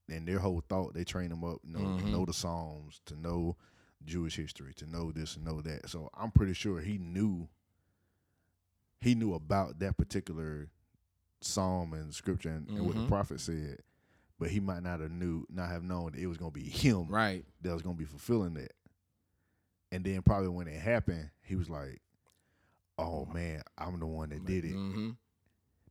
and 0.09 0.27
their 0.27 0.39
whole 0.39 0.61
thought 0.67 0.93
they 0.93 1.03
train 1.03 1.29
them 1.29 1.43
up, 1.43 1.59
you 1.63 1.71
know, 1.73 1.97
to 1.97 2.03
Mhm. 2.05 2.11
know 2.11 2.25
the 2.25 2.33
Psalms, 2.33 2.99
to 3.05 3.15
know 3.15 3.55
Jewish 4.03 4.35
history, 4.35 4.73
to 4.75 4.85
know 4.85 5.11
this 5.11 5.35
and 5.35 5.45
know 5.45 5.61
that. 5.61 5.89
So 5.89 6.09
I'm 6.13 6.31
pretty 6.31 6.53
sure 6.53 6.81
he 6.81 6.97
knew 6.97 7.47
he 9.01 9.15
knew 9.15 9.33
about 9.33 9.79
that 9.79 9.97
particular 9.97 10.69
psalm 11.41 11.93
and 11.93 12.13
scripture 12.13 12.49
and, 12.49 12.67
and 12.69 12.85
what 12.85 12.95
the 12.95 13.01
Mhm. 13.01 13.07
prophet 13.07 13.39
said, 13.41 13.79
but 14.39 14.49
he 14.51 14.59
might 14.59 14.83
not 14.83 14.99
have 14.99 15.11
knew 15.11 15.45
not 15.49 15.69
have 15.69 15.83
known 15.83 16.11
that 16.13 16.19
it 16.21 16.27
was 16.27 16.37
gonna 16.37 16.51
be 16.51 16.63
him 16.63 17.07
right. 17.07 17.43
that 17.61 17.73
was 17.73 17.81
gonna 17.81 17.95
be 17.95 18.05
fulfilling 18.05 18.53
that. 18.55 18.73
And 19.91 20.03
then 20.05 20.21
probably 20.21 20.47
when 20.49 20.67
it 20.67 20.79
happened, 20.79 21.29
he 21.41 21.55
was 21.55 21.69
like, 21.69 22.01
"Oh 22.97 23.25
man, 23.25 23.61
I'm 23.77 23.99
the 23.99 24.05
one 24.05 24.29
that 24.29 24.45
did 24.45 24.65
it." 24.65 24.73
Mm-hmm. 24.75 25.09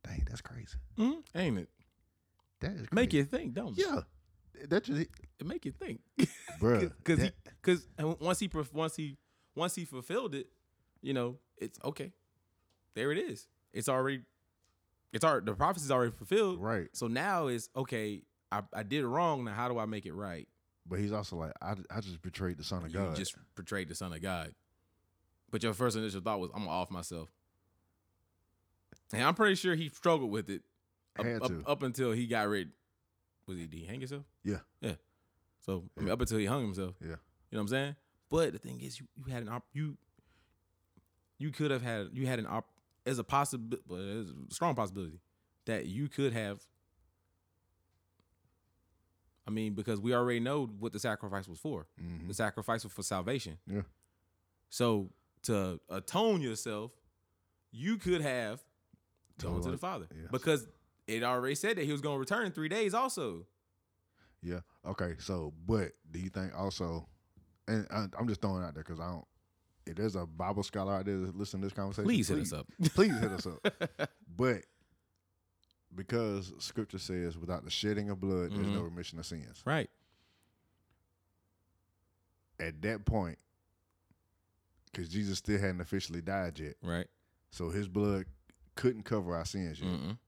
Dang, 0.05 0.25
that's 0.29 0.41
crazy. 0.41 0.79
hmm 0.97 1.13
Ain't 1.35 1.59
it? 1.59 1.69
That 2.61 2.73
is 2.73 2.87
Make 2.93 3.13
you 3.13 3.25
think, 3.25 3.53
don't 3.55 3.77
it? 3.79 3.85
Yeah, 3.87 4.01
that 4.69 4.85
just 4.85 5.01
It 5.39 5.47
make 5.47 5.65
you 5.65 5.73
think. 5.73 6.01
bruh. 6.61 6.93
because 7.05 7.31
because 7.63 7.89
once 8.21 8.39
he 8.39 8.49
once 8.73 8.97
he 8.97 9.17
once 9.55 9.75
he 9.75 9.85
fulfilled 9.85 10.35
it, 10.35 10.47
you 11.03 11.13
know, 11.13 11.39
it's 11.59 11.79
okay. 11.85 12.13
There 12.95 13.13
it 13.13 13.19
is. 13.19 13.47
It's 13.73 13.89
already 13.89 14.23
it's 15.13 15.25
already 15.25 15.47
the 15.47 15.55
prophecy's 15.55 15.91
already 15.91 16.13
fulfilled. 16.13 16.61
right, 16.61 16.89
So 16.93 17.07
now 17.09 17.47
it's 17.49 17.69
okay. 17.77 18.23
I, 18.53 18.63
I 18.73 18.83
did 18.83 19.01
it 19.05 19.07
wrong. 19.09 19.45
Now 19.45 19.53
how 19.55 19.69
do 19.69 19.79
I 19.79 19.87
make 19.87 20.07
it 20.07 20.13
right? 20.15 20.49
but 20.87 20.99
he's 20.99 21.13
also 21.13 21.37
like, 21.37 21.53
I, 21.63 21.75
I 21.89 22.01
just 22.01 22.21
betrayed 22.21 22.57
the 22.59 22.65
son 22.65 22.85
of 22.85 22.89
You 22.93 22.99
God. 22.99 23.15
just 23.15 23.37
betrayed 23.55 23.89
the 23.89 23.95
son 23.95 24.13
of 24.13 24.21
God. 24.23 24.53
But 25.51 25.63
your 25.63 25.73
first 25.73 25.97
initial 25.97 26.21
thought 26.21 26.41
was, 26.41 26.51
I'm 26.53 26.61
gonna 26.65 26.71
off 26.71 26.91
myself. 26.91 27.29
And 29.13 29.23
I'm 29.23 29.35
pretty 29.35 29.55
sure 29.55 29.75
he 29.77 29.89
struggled 29.89 30.31
with 30.31 30.49
it 30.51 30.63
up, 31.19 31.25
Had 31.27 31.43
up, 31.43 31.49
to. 31.49 31.63
up 31.67 31.83
until 31.85 32.11
he 32.13 32.27
got 32.27 32.49
rid. 32.49 32.71
Was 33.47 33.59
he 33.59 33.67
did 33.67 33.79
he 33.81 33.85
hang 33.87 34.01
himself? 34.01 34.25
Yeah. 34.45 34.59
Yeah. 34.81 34.95
So 35.61 35.85
I 35.99 36.01
mean, 36.03 36.11
up 36.11 36.21
until 36.21 36.39
he 36.39 36.47
hung 36.47 36.63
himself. 36.63 36.95
Yeah. 37.01 37.07
You 37.09 37.13
know 37.13 37.59
what 37.59 37.61
I'm 37.63 37.69
saying? 37.69 37.97
But 38.31 38.53
the 38.53 38.59
thing 38.59 38.81
is, 38.81 38.99
you, 39.01 39.07
you 39.17 39.33
had 39.33 39.43
an 39.43 39.49
op 39.49 39.65
you 39.73 39.97
you 41.39 41.51
could 41.51 41.71
have 41.71 41.83
had 41.83 42.09
you 42.15 42.27
had 42.27 42.39
an 42.39 42.47
op 42.49 42.67
as 43.11 43.19
a 43.19 43.25
possibility, 43.25 43.83
a 43.91 44.53
strong 44.55 44.75
possibility 44.75 45.21
that 45.67 45.87
you 45.87 46.09
could 46.09 46.33
have. 46.33 46.61
I 49.47 49.51
mean, 49.51 49.75
because 49.75 50.01
we 50.01 50.15
already 50.15 50.41
know 50.41 50.67
what 50.79 50.93
the 50.93 50.99
sacrifice 51.01 51.49
was 51.49 51.59
for. 51.59 51.87
Mhm. 52.01 52.29
The 52.29 52.35
sacrifice 52.35 52.85
was 52.85 52.93
for 52.93 53.03
salvation. 53.03 53.59
Yeah. 53.67 53.83
So 54.69 55.11
to 55.43 55.81
atone 55.89 56.41
yourself, 56.41 56.93
you 57.73 57.97
could 57.97 58.21
have 58.21 58.63
gone 59.39 59.63
to 59.63 59.71
the 59.71 59.79
Father 59.79 60.07
Yeah. 60.15 60.29
because 60.31 60.69
it 61.07 61.23
already 61.25 61.55
said 61.55 61.77
that 61.79 61.85
he 61.85 61.93
was 61.93 62.01
going 62.01 62.17
to 62.17 62.21
return 62.21 62.47
in 62.47 62.53
three 62.53 62.69
days. 62.69 62.95
Also, 62.95 63.47
Yeah. 64.43 64.61
Okay. 64.87 65.17
So, 65.19 65.53
but 65.67 65.93
do 66.11 66.19
you 66.19 66.31
think 66.31 66.55
also, 66.55 67.07
and 67.69 67.87
I, 67.91 68.07
I'm 68.19 68.27
just 68.29 68.41
throwing 68.41 68.63
it 68.63 68.67
out 68.67 68.75
there 68.75 68.83
because 68.85 68.99
I 69.01 69.11
don't. 69.11 69.27
If 69.87 69.97
there's 69.97 70.15
a 70.17 70.27
Bible 70.27 70.63
scholar 70.63 70.95
out 70.95 71.07
there 71.07 71.17
that 71.19 71.37
listen 71.37 71.61
to 71.61 71.67
this 71.67 71.73
conversation, 71.73 72.05
please 72.05 72.29
hit 72.29 72.39
us 72.39 72.53
up. 72.53 72.67
please 72.95 73.19
hit 73.19 73.31
us 73.33 73.47
up. 73.47 74.11
But 74.37 74.63
because 75.95 76.53
Scripture 76.59 76.99
says, 76.99 77.37
without 77.37 77.65
the 77.65 77.71
shedding 77.71 78.09
of 78.11 78.21
blood, 78.21 78.53
there's 78.53 78.69
no 78.69 78.81
remission 78.83 79.19
of 79.19 79.27
sins. 79.27 79.61
Right. 79.67 79.91
At 82.59 82.81
that 82.83 83.05
point, 83.05 83.39
because 84.93 85.09
Jesus 85.09 85.39
still 85.39 85.59
hadn't 85.59 85.81
officially 85.81 86.21
died 86.21 86.59
yet, 86.59 86.75
Right. 86.83 87.07
so 87.51 87.71
his 87.71 87.89
blood 87.89 88.27
couldn't 88.77 89.05
cover 89.05 89.35
our 89.35 89.45
sins 89.45 89.81
yet. 89.81 89.91
Mm-mm. 89.91 90.19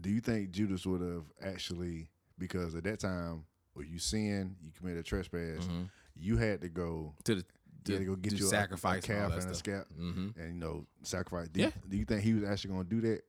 Do 0.00 0.10
you 0.10 0.20
think 0.20 0.50
Judas 0.50 0.86
would 0.86 1.00
have 1.00 1.24
actually, 1.42 2.08
because 2.38 2.74
at 2.74 2.84
that 2.84 3.00
time, 3.00 3.44
when 3.74 3.88
you 3.88 3.98
sin, 3.98 4.56
you 4.62 4.70
commit 4.72 4.96
a 4.96 5.02
trespass, 5.02 5.64
Mhm. 5.64 5.90
You 6.16 6.36
had 6.36 6.60
to 6.62 6.68
go, 6.68 7.14
To 7.24 7.34
the 7.36 7.44
you 7.86 7.94
had 7.94 8.00
to 8.00 8.04
go 8.06 8.16
get 8.16 8.32
you 8.34 8.46
a- 8.46 8.48
sacrifice 8.48 9.06
a, 9.08 9.12
and 9.12 9.20
calf 9.32 9.42
and 9.42 9.50
a 9.50 9.54
scalp, 9.54 9.86
Mm-hmm. 9.98 10.40
and 10.40 10.54
you 10.54 10.60
know 10.60 10.86
sacrifice. 11.02 11.48
Do, 11.48 11.60
Yeah. 11.60 11.66
you, 11.66 11.72
do 11.90 11.96
you 11.98 12.04
think 12.04 12.22
he 12.22 12.34
was 12.34 12.44
actually 12.44 12.70
going 12.72 12.84
to 12.84 12.90
do 12.90 13.00
that? 13.02 13.20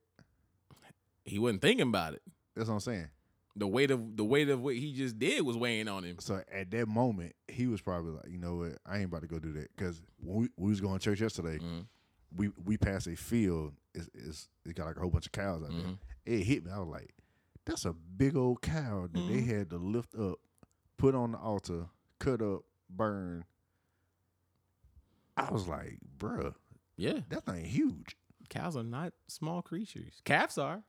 He 1.23 1.39
wasn't 1.39 1.61
thinking 1.61 1.87
about 1.87 2.13
it. 2.13 2.21
That's 2.55 2.67
what 2.69 2.75
I'm 2.75 2.79
saying. 2.79 3.09
The 3.57 3.67
weight 3.67 3.89
of 3.89 4.17
the 4.17 4.23
weight 4.25 4.49
of 4.49 4.61
what 4.61 4.75
he 4.75 4.93
just 4.93 5.17
did 5.17 5.41
was 5.41 5.55
weighing 5.55 5.87
on 5.87 6.03
him. 6.03 6.17
So 6.19 6.41
at 6.51 6.71
that 6.71 6.87
moment, 6.87 7.33
he 7.47 7.67
was 7.67 7.81
probably 7.81 8.11
like, 8.11 8.27
you 8.29 8.37
know 8.37 8.55
what, 8.55 8.77
I 8.85 8.97
ain't 8.97 9.05
about 9.05 9.21
to 9.21 9.27
go 9.27 9.39
do 9.39 9.53
that 9.53 9.69
because 9.75 10.01
when 10.19 10.35
we, 10.41 10.49
we 10.57 10.69
was 10.69 10.81
going 10.81 10.99
to 10.99 11.03
church 11.03 11.21
yesterday, 11.21 11.57
Mhm. 11.59 11.85
we 12.35 12.49
we 12.65 12.77
passed 12.77 13.07
a 13.07 13.15
field. 13.15 13.73
It's, 13.93 14.09
it's 14.13 14.49
it 14.65 14.75
got 14.75 14.87
like 14.87 14.97
a 14.97 14.99
whole 14.99 15.09
bunch 15.09 15.25
of 15.27 15.31
cows 15.31 15.63
out 15.63 15.69
Mhm. 15.71 15.83
there. 16.25 16.35
It 16.37 16.43
hit 16.43 16.65
me. 16.65 16.71
I 16.71 16.79
was 16.79 16.89
like, 16.89 17.13
that's 17.65 17.85
a 17.85 17.93
big 17.93 18.35
old 18.35 18.61
cow 18.61 19.07
that 19.11 19.13
they 19.27 19.41
Mhm. 19.41 19.47
had 19.47 19.69
to 19.69 19.77
lift 19.77 20.15
up, 20.15 20.39
put 20.97 21.15
on 21.15 21.31
the 21.31 21.37
altar, 21.37 21.87
cut 22.19 22.41
up, 22.41 22.63
burn. 22.89 23.45
I 25.37 25.51
was 25.51 25.67
like, 25.67 25.97
bruh, 26.17 26.53
Yeah, 26.97 27.19
that 27.29 27.45
thing 27.45 27.65
huge. 27.65 28.15
cows 28.49 28.77
are 28.77 28.83
not 28.83 29.13
small 29.27 29.61
creatures. 29.61 30.21
Calves 30.23 30.57
are, 30.57 30.83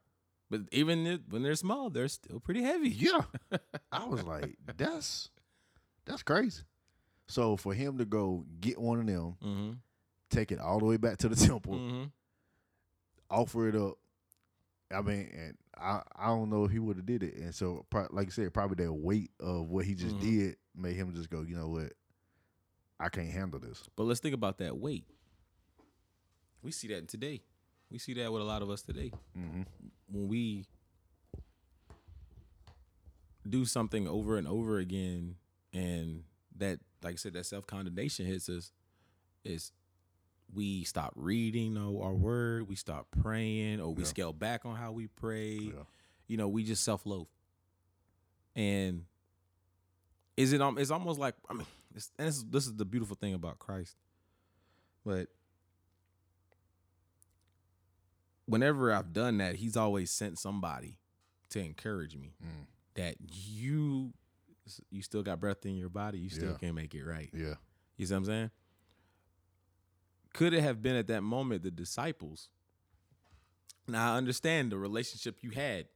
but 0.51 0.62
even 0.70 1.20
when 1.30 1.42
they're 1.42 1.57
small, 1.57 1.90
they're 1.90 2.09
still 2.09 2.38
pretty 2.40 2.62
heavy. 2.62 2.90
Yeah. 2.90 3.22
I 3.92 4.05
was 4.07 4.22
like, 4.22 4.57
that's 4.76 5.30
that's 6.05 6.22
crazy. 6.22 6.62
So 7.26 7.57
for 7.57 7.74
him 7.74 7.99
to 7.99 8.05
go 8.05 8.44
get 8.61 8.78
one 8.80 9.01
of 9.01 9.07
them, 9.07 9.36
Mm-hmm. 9.44 9.70
take 10.30 10.53
it 10.53 10.61
all 10.61 10.78
the 10.78 10.84
way 10.84 10.97
back 10.97 11.18
to 11.18 11.28
the 11.28 11.34
temple, 11.47 11.74
Mm-hmm. 11.74 12.05
offer 13.28 13.68
it 13.68 13.74
up. 13.74 13.99
I 14.95 15.01
mean, 15.03 15.28
and 15.37 15.57
I 15.76 16.01
I 16.14 16.26
don't 16.28 16.49
know 16.51 16.64
if 16.64 16.70
he 16.70 16.78
would 16.78 16.97
have 16.97 17.07
did 17.07 17.22
it. 17.22 17.34
And 17.37 17.55
so, 17.55 17.84
pro- 17.91 18.07
like 18.11 18.28
I 18.28 18.30
said, 18.30 18.55
probably 18.55 18.84
that 18.84 18.93
weight 18.93 19.30
of 19.41 19.68
what 19.68 19.84
he 19.84 19.95
just 19.95 20.16
Mhm. 20.16 20.20
did 20.20 20.57
made 20.74 20.97
him 20.97 21.12
just 21.14 21.30
go, 21.30 21.43
you 21.43 21.57
know 21.57 21.68
what, 21.68 21.93
I 23.01 23.09
can't 23.09 23.28
handle 23.30 23.59
this. 23.61 23.82
But 23.97 24.05
let's 24.05 24.20
think 24.20 24.34
about 24.34 24.59
that 24.59 24.76
weight. 24.78 25.07
We 26.62 26.70
see 26.70 26.89
that 26.89 27.09
today. 27.09 27.43
We 27.91 27.99
see 27.99 28.14
that 28.14 28.32
with 28.32 28.43
a 28.43 28.45
lot 28.45 28.62
of 28.62 28.70
us 28.70 28.82
today. 28.82 29.12
hmm 29.34 29.62
When 30.09 30.28
we 30.28 30.66
do 33.49 33.64
something 33.64 34.09
over 34.09 34.37
and 34.39 34.47
over 34.49 34.78
again, 34.78 35.37
and 35.72 36.24
that, 36.57 36.80
like 37.03 37.14
I 37.14 37.16
said, 37.16 37.34
that 37.34 37.47
self 37.47 37.66
condemnation 37.66 38.26
hits 38.26 38.49
us, 38.49 38.72
is 39.45 39.72
we 40.55 40.84
stop 40.84 41.12
reading 41.16 41.76
our 41.76 42.03
our 42.05 42.14
word, 42.14 42.68
we 42.68 42.76
stop 42.76 43.09
praying, 43.22 43.80
or 43.80 43.92
we 43.94 44.03
Yeah. 44.03 44.09
scale 44.09 44.32
back 44.32 44.64
on 44.64 44.76
how 44.76 44.92
we 44.92 45.07
pray. 45.09 45.55
Yeah. 45.57 45.82
You 46.28 46.36
know, 46.36 46.49
we 46.49 46.64
just 46.64 46.82
self 46.84 47.05
loathe. 47.07 47.28
And 48.55 49.05
is 50.36 50.53
it? 50.53 50.61
Um, 50.62 50.78
it's 50.78 50.90
almost 50.90 51.18
like 51.18 51.34
I 51.51 51.55
mean, 51.55 51.66
it's, 51.94 52.11
and 52.18 52.26
this 52.28 52.36
is 52.36 52.44
this 52.47 52.66
is 52.66 52.74
the 52.74 52.84
beautiful 52.84 53.16
thing 53.16 53.34
about 53.34 53.59
Christ. 53.59 53.97
But 55.05 55.28
whenever 58.47 58.92
I've 58.92 59.12
done 59.12 59.38
that, 59.38 59.57
He's 59.57 59.76
always 59.76 60.11
sent 60.11 60.38
somebody 60.38 60.99
to 61.51 61.61
encourage 61.61 62.16
me 62.16 62.34
Mm. 62.42 62.66
that 62.94 63.16
you 63.20 64.12
you 64.90 65.01
still 65.01 65.22
got 65.22 65.38
breath 65.38 65.64
in 65.64 65.76
your 65.76 65.88
body, 65.88 66.18
you 66.18 66.28
still 66.28 66.51
Yeah. 66.53 66.59
can 66.59 66.74
make 66.74 66.92
it 66.92 67.05
right. 67.05 67.30
Yeah. 67.32 67.55
You 67.97 68.07
see 68.07 68.14
what 68.14 68.18
I'm 68.18 68.24
saying? 68.24 68.51
Could 70.37 70.53
it 70.53 70.61
have 70.61 70.82
been 70.82 70.97
at 70.97 71.07
that 71.07 71.22
moment 71.22 71.62
the 71.62 71.70
disciples? 71.70 72.51
Now 73.89 74.12
I 74.12 74.16
understand 74.18 74.70
the 74.70 74.76
relationship 74.76 75.39
you 75.41 75.49
had 75.49 75.87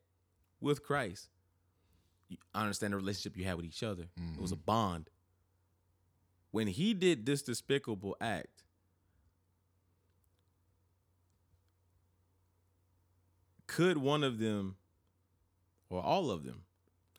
with 0.62 0.82
Christ. 0.82 1.28
I 2.54 2.62
understand 2.62 2.94
the 2.94 2.96
relationship 2.96 3.36
you 3.36 3.44
had 3.44 3.56
with 3.56 3.66
each 3.66 3.82
other. 3.82 4.04
It 4.16 4.40
was 4.40 4.50
a 4.50 4.54
mm-hmm. 4.54 4.64
bond. 4.64 5.10
When 6.52 6.68
he 6.68 6.94
did 6.94 7.26
this 7.26 7.42
despicable 7.42 8.16
act, 8.18 8.64
could 13.66 13.98
one 13.98 14.24
of 14.24 14.38
them 14.38 14.76
or 15.90 16.02
all 16.02 16.30
of 16.30 16.44
them 16.44 16.62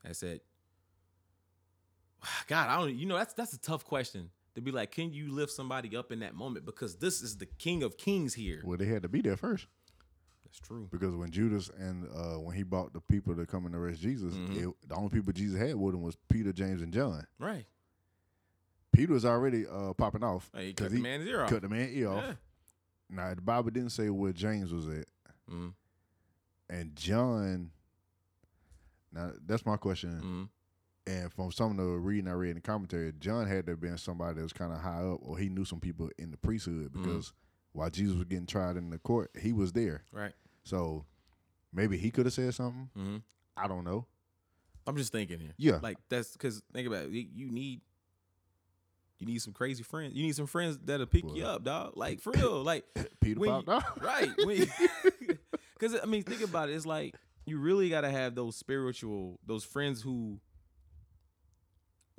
have 0.04 0.16
said, 0.16 0.40
God, 2.48 2.68
I 2.68 2.80
don't 2.80 2.96
you 2.96 3.06
know 3.06 3.16
that's 3.16 3.34
that's 3.34 3.52
a 3.52 3.60
tough 3.60 3.84
question 3.84 4.30
to 4.54 4.60
be 4.60 4.70
like, 4.70 4.90
can 4.90 5.12
you 5.12 5.32
lift 5.32 5.52
somebody 5.52 5.96
up 5.96 6.12
in 6.12 6.20
that 6.20 6.34
moment? 6.34 6.66
Because 6.66 6.96
this 6.96 7.22
is 7.22 7.36
the 7.38 7.46
King 7.46 7.82
of 7.82 7.96
Kings 7.96 8.34
here. 8.34 8.60
Well, 8.64 8.76
they 8.76 8.86
had 8.86 9.02
to 9.02 9.08
be 9.08 9.20
there 9.22 9.36
first 9.36 9.66
That's 10.44 10.58
true. 10.60 10.88
because 10.92 11.14
when 11.14 11.30
Judas 11.30 11.70
and 11.78 12.06
uh, 12.14 12.38
when 12.40 12.54
he 12.56 12.62
brought 12.62 12.92
the 12.92 13.00
people 13.00 13.34
to 13.36 13.46
come 13.46 13.64
and 13.66 13.74
arrest 13.74 14.00
Jesus, 14.02 14.34
Mhm. 14.34 14.56
it, 14.70 14.88
the 14.88 14.94
only 14.94 15.10
people 15.10 15.32
Jesus 15.32 15.58
had 15.58 15.74
with 15.76 15.94
him 15.94 16.02
was 16.02 16.16
Peter, 16.28 16.52
James, 16.52 16.82
and 16.82 16.92
John. 16.92 17.26
Right. 17.38 17.66
Peter 18.92 19.14
was 19.14 19.24
already 19.24 19.66
uh, 19.66 19.94
popping 19.94 20.22
off 20.22 20.50
Hey, 20.54 20.66
he 20.66 20.72
cut 20.74 20.90
the 20.90 21.00
man's 21.00 21.26
ear 21.26 21.42
off. 21.44 21.48
cut 21.50 21.62
the 21.62 21.68
man 21.70 21.88
ear 21.92 22.10
off. 22.10 22.24
Yeah. 22.24 22.34
Now 23.08 23.34
the 23.34 23.40
Bible 23.40 23.70
didn't 23.70 23.90
say 23.90 24.10
where 24.10 24.32
James 24.32 24.72
was 24.72 24.86
at, 24.88 25.06
Mhm. 25.50 25.72
and 26.68 26.94
John. 26.94 27.70
Now 29.12 29.32
that's 29.46 29.64
my 29.64 29.76
question. 29.78 30.20
Mhm. 30.20 30.48
And 31.06 31.32
from 31.32 31.50
some 31.50 31.72
of 31.72 31.76
the 31.78 31.84
reading 31.98 32.28
I 32.28 32.32
read 32.34 32.50
in 32.50 32.54
the 32.56 32.60
commentary, 32.60 33.12
John 33.18 33.46
had 33.46 33.66
to 33.66 33.72
have 33.72 33.80
been 33.80 33.98
somebody 33.98 34.36
that 34.36 34.42
was 34.42 34.52
kind 34.52 34.72
of 34.72 34.78
high 34.80 35.02
up, 35.02 35.18
or 35.22 35.36
he 35.36 35.48
knew 35.48 35.64
some 35.64 35.80
people 35.80 36.08
in 36.18 36.30
the 36.30 36.36
priesthood 36.36 36.92
Mm-hmm. 36.92 37.02
because 37.02 37.32
while 37.72 37.90
Jesus 37.90 38.14
was 38.14 38.24
getting 38.26 38.46
tried 38.46 38.76
in 38.76 38.90
the 38.90 38.98
court, 38.98 39.30
he 39.40 39.52
was 39.52 39.72
there. 39.72 40.04
Right. 40.12 40.32
So 40.64 41.04
maybe 41.72 41.96
he 41.96 42.10
could 42.10 42.26
have 42.26 42.32
said 42.34 42.54
something. 42.54 42.88
hmm 42.94 43.16
I 43.56 43.66
don't 43.68 43.84
know. 43.84 44.06
I'm 44.86 44.96
just 44.96 45.10
thinking 45.12 45.40
here. 45.40 45.54
Yeah. 45.58 45.78
Like 45.82 45.96
that's 46.08 46.32
because 46.32 46.62
think 46.72 46.86
about 46.86 47.04
it. 47.06 47.10
You 47.12 47.50
need 47.50 47.80
you 49.18 49.26
need 49.26 49.40
some 49.42 49.52
crazy 49.52 49.82
friends. 49.82 50.14
You 50.14 50.22
need 50.24 50.34
some 50.34 50.46
friends 50.46 50.78
that'll 50.84 51.06
pick 51.06 51.24
you 51.34 51.44
up, 51.44 51.62
dog. 51.64 51.92
Like 51.96 52.20
for 52.22 52.32
real. 52.32 52.62
Like 52.62 52.84
Peter 53.20 53.40
popped 53.40 53.68
you- 53.68 54.06
right. 54.06 54.30
Because 55.78 55.94
I 56.02 56.06
mean, 56.06 56.22
think 56.22 56.42
about 56.42 56.68
it. 56.68 56.72
It's 56.74 56.86
like 56.86 57.14
you 57.46 57.58
really 57.58 57.88
got 57.88 58.00
to 58.02 58.10
have 58.10 58.34
those 58.34 58.56
spiritual, 58.56 59.38
those 59.46 59.64
friends 59.64 60.02
who 60.02 60.40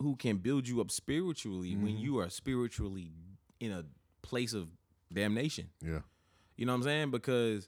who 0.04 0.16
can 0.16 0.38
build 0.38 0.68
you 0.68 0.80
up 0.82 0.92
spiritually 0.92 1.76
when 1.76 1.96
Mhm. 1.98 2.02
you 2.02 2.18
are 2.20 2.30
spiritually 2.30 3.12
in 3.60 3.72
a 3.72 3.86
place 4.22 4.54
of 4.54 4.68
damnation. 5.12 5.70
Yeah. 5.82 6.02
You 6.58 6.66
know 6.66 6.74
what 6.74 6.78
I'm 6.78 6.84
saying? 6.84 7.12
Because 7.12 7.68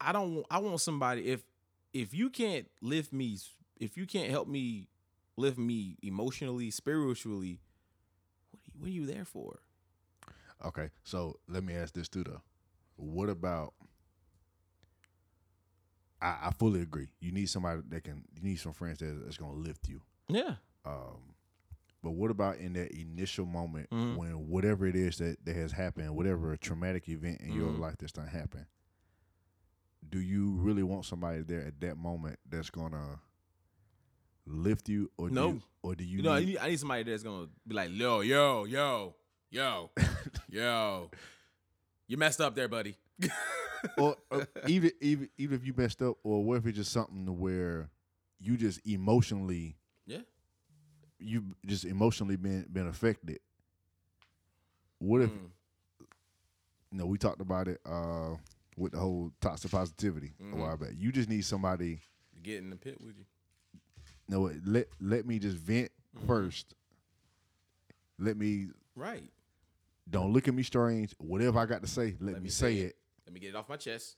I 0.00 0.12
don't. 0.12 0.34
want- 0.36 0.46
I 0.50 0.58
want 0.58 0.80
somebody. 0.80 1.26
If 1.26 1.42
if 1.92 2.14
you 2.14 2.30
can't 2.30 2.70
lift 2.80 3.12
me, 3.12 3.38
if 3.80 3.96
you 3.96 4.06
can't 4.06 4.30
help 4.30 4.46
me 4.48 4.88
lift 5.36 5.58
me 5.58 5.96
emotionally, 6.02 6.70
spiritually, 6.70 7.60
what 8.52 8.60
are 8.60 8.62
you, 8.66 8.72
what 8.78 8.86
are 8.88 8.92
you 8.92 9.06
there 9.06 9.24
for? 9.24 9.60
Okay. 10.64 10.90
So 11.02 11.40
let 11.48 11.64
me 11.64 11.74
ask 11.74 11.92
this 11.94 12.08
too, 12.08 12.22
though. 12.24 12.42
What 12.96 13.28
about? 13.28 13.74
I, 16.22 16.48
I 16.48 16.50
fully 16.58 16.82
agree. 16.82 17.08
You 17.20 17.32
need 17.32 17.48
somebody 17.48 17.80
that 17.88 18.04
can. 18.04 18.24
You 18.34 18.42
need 18.42 18.56
some 18.60 18.72
friends 18.74 18.98
that, 18.98 19.22
that's 19.24 19.38
going 19.38 19.52
to 19.52 19.58
lift 19.58 19.88
you. 19.88 20.02
Yeah. 20.28 20.56
Um, 20.90 21.34
but 22.02 22.10
what 22.12 22.30
about 22.30 22.56
in 22.58 22.72
that 22.74 22.92
initial 22.92 23.44
moment 23.46 23.88
Mhm. 23.90 24.16
when 24.16 24.48
whatever 24.48 24.86
it 24.86 24.96
is 24.96 25.18
that, 25.18 25.44
that 25.44 25.54
has 25.54 25.72
happened, 25.72 26.14
whatever 26.16 26.56
traumatic 26.56 27.08
event 27.08 27.40
in 27.40 27.52
your 27.52 27.70
Mhm. 27.72 27.78
life 27.78 27.96
that's 27.98 28.12
done 28.12 28.26
happened, 28.26 28.66
do 30.08 30.18
you 30.20 30.52
really 30.52 30.82
want 30.82 31.04
somebody 31.04 31.42
there 31.42 31.60
at 31.62 31.78
that 31.80 31.96
moment 31.96 32.38
that's 32.48 32.70
gonna 32.70 33.20
lift 34.46 34.88
you, 34.88 35.10
or 35.18 35.28
do 35.28 35.34
No. 35.34 35.48
you, 35.48 35.62
or 35.82 35.94
do 35.94 36.04
you, 36.04 36.16
You 36.18 36.22
know, 36.22 36.32
I 36.32 36.40
need, 36.40 36.46
need, 36.46 36.58
I 36.58 36.68
need 36.70 36.80
somebody 36.80 37.02
that's 37.04 37.22
gonna 37.22 37.48
be 37.66 37.74
like, 37.74 37.90
yo, 37.92 38.20
yo, 38.22 38.64
yo, 38.64 39.14
yo, 39.50 39.90
yo, 40.48 41.10
you 42.08 42.16
messed 42.16 42.40
up 42.40 42.54
there, 42.54 42.66
buddy. 42.68 42.96
or, 43.98 44.16
or 44.30 44.48
even 44.66 44.90
even 45.00 45.28
even 45.38 45.56
if 45.56 45.64
you 45.66 45.74
messed 45.76 46.00
up, 46.02 46.16
or 46.24 46.42
what 46.42 46.56
if 46.58 46.66
it's 46.66 46.78
just 46.78 46.92
something 46.92 47.26
to 47.26 47.32
where 47.32 47.90
you 48.38 48.56
just 48.56 48.84
emotionally, 48.86 49.76
You 51.20 51.54
just 51.66 51.84
emotionally 51.84 52.36
been 52.36 52.66
been 52.72 52.86
affected. 52.86 53.40
What 54.98 55.22
if 55.22 55.30
Mm. 55.30 55.50
you 56.92 56.98
know, 56.98 57.06
we 57.06 57.18
talked 57.18 57.40
about 57.40 57.68
it 57.68 57.80
uh, 57.86 58.36
with 58.76 58.92
the 58.92 58.98
whole 58.98 59.32
toxic 59.40 59.70
positivity 59.70 60.32
Mhm. 60.40 60.52
a 60.52 60.56
while 60.56 60.76
back. 60.76 60.92
You 60.96 61.12
just 61.12 61.28
need 61.28 61.42
somebody. 61.44 62.00
Get 62.42 62.58
in 62.58 62.70
the 62.70 62.76
pit 62.76 63.00
with 63.00 63.16
you. 63.18 63.24
No, 64.28 64.50
let 64.64 64.88
let 65.00 65.26
me 65.26 65.38
just 65.38 65.56
vent 65.56 65.90
Mhm. 66.16 66.26
first. 66.26 66.74
Let 68.18 68.36
me 68.36 68.68
Right. 68.94 69.30
don't 70.08 70.32
look 70.32 70.48
at 70.48 70.54
me 70.54 70.62
strange. 70.62 71.14
Whatever 71.18 71.58
I 71.58 71.66
got 71.66 71.82
to 71.82 71.88
say, 71.88 72.16
let, 72.20 72.42
me, 72.42 72.48
say 72.48 72.78
it. 72.78 72.96
Let 73.26 73.32
me 73.34 73.40
get 73.40 73.50
it 73.50 73.56
off 73.56 73.68
my 73.68 73.76
chest. 73.76 74.16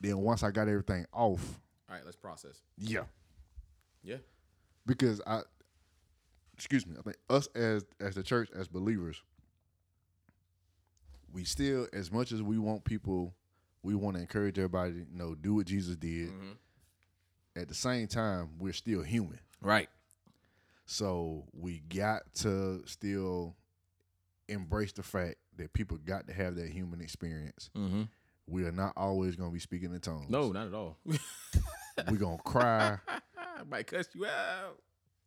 Then 0.00 0.18
once 0.18 0.42
I 0.42 0.50
got 0.50 0.68
everything 0.68 1.06
off, 1.12 1.60
All 1.88 1.94
right, 1.96 2.04
let's 2.04 2.16
process. 2.16 2.62
yeah, 2.78 3.06
Yeah. 4.02 4.18
because 4.86 5.20
I, 5.26 5.42
excuse 6.54 6.86
me, 6.86 6.96
I 6.98 7.02
think 7.02 7.16
us 7.28 7.46
as 7.54 7.84
as 8.00 8.14
the 8.14 8.22
church 8.22 8.48
as 8.54 8.68
believers, 8.68 9.22
we 11.32 11.44
still 11.44 11.86
as 11.92 12.10
much 12.12 12.32
as 12.32 12.42
we 12.42 12.58
want 12.58 12.84
people, 12.84 13.34
we 13.82 13.94
want 13.94 14.16
to 14.16 14.22
encourage 14.22 14.58
everybody, 14.58 14.92
you 14.94 15.06
know, 15.12 15.34
do 15.34 15.54
what 15.54 15.66
Jesus 15.66 15.96
did. 15.96 16.30
Mhm. 16.30 16.56
At 17.56 17.68
the 17.68 17.74
same 17.74 18.08
time, 18.08 18.50
we're 18.58 18.72
still 18.72 19.02
human. 19.02 19.38
Right. 19.60 19.88
So 20.86 21.44
we 21.52 21.78
got 21.80 22.22
to 22.36 22.82
still 22.86 23.54
embrace 24.48 24.92
the 24.92 25.02
fact 25.02 25.36
that 25.56 25.72
people 25.72 25.96
got 25.98 26.26
to 26.26 26.32
have 26.34 26.56
that 26.56 26.68
human 26.68 27.00
experience. 27.00 27.70
Mm-hmm. 27.76 28.02
We 28.46 28.64
are 28.64 28.72
not 28.72 28.92
always 28.96 29.36
going 29.36 29.50
to 29.50 29.54
be 29.54 29.60
speaking 29.60 29.94
in 29.94 30.00
tongues. 30.00 30.28
No, 30.28 30.52
not 30.52 30.66
at 30.66 30.74
all. 30.74 30.98
we're 31.06 32.18
going 32.18 32.36
to 32.36 32.42
cry. 32.42 32.98
I 33.08 33.62
might 33.66 33.86
cuss 33.86 34.08
you 34.14 34.26
out. 34.26 34.78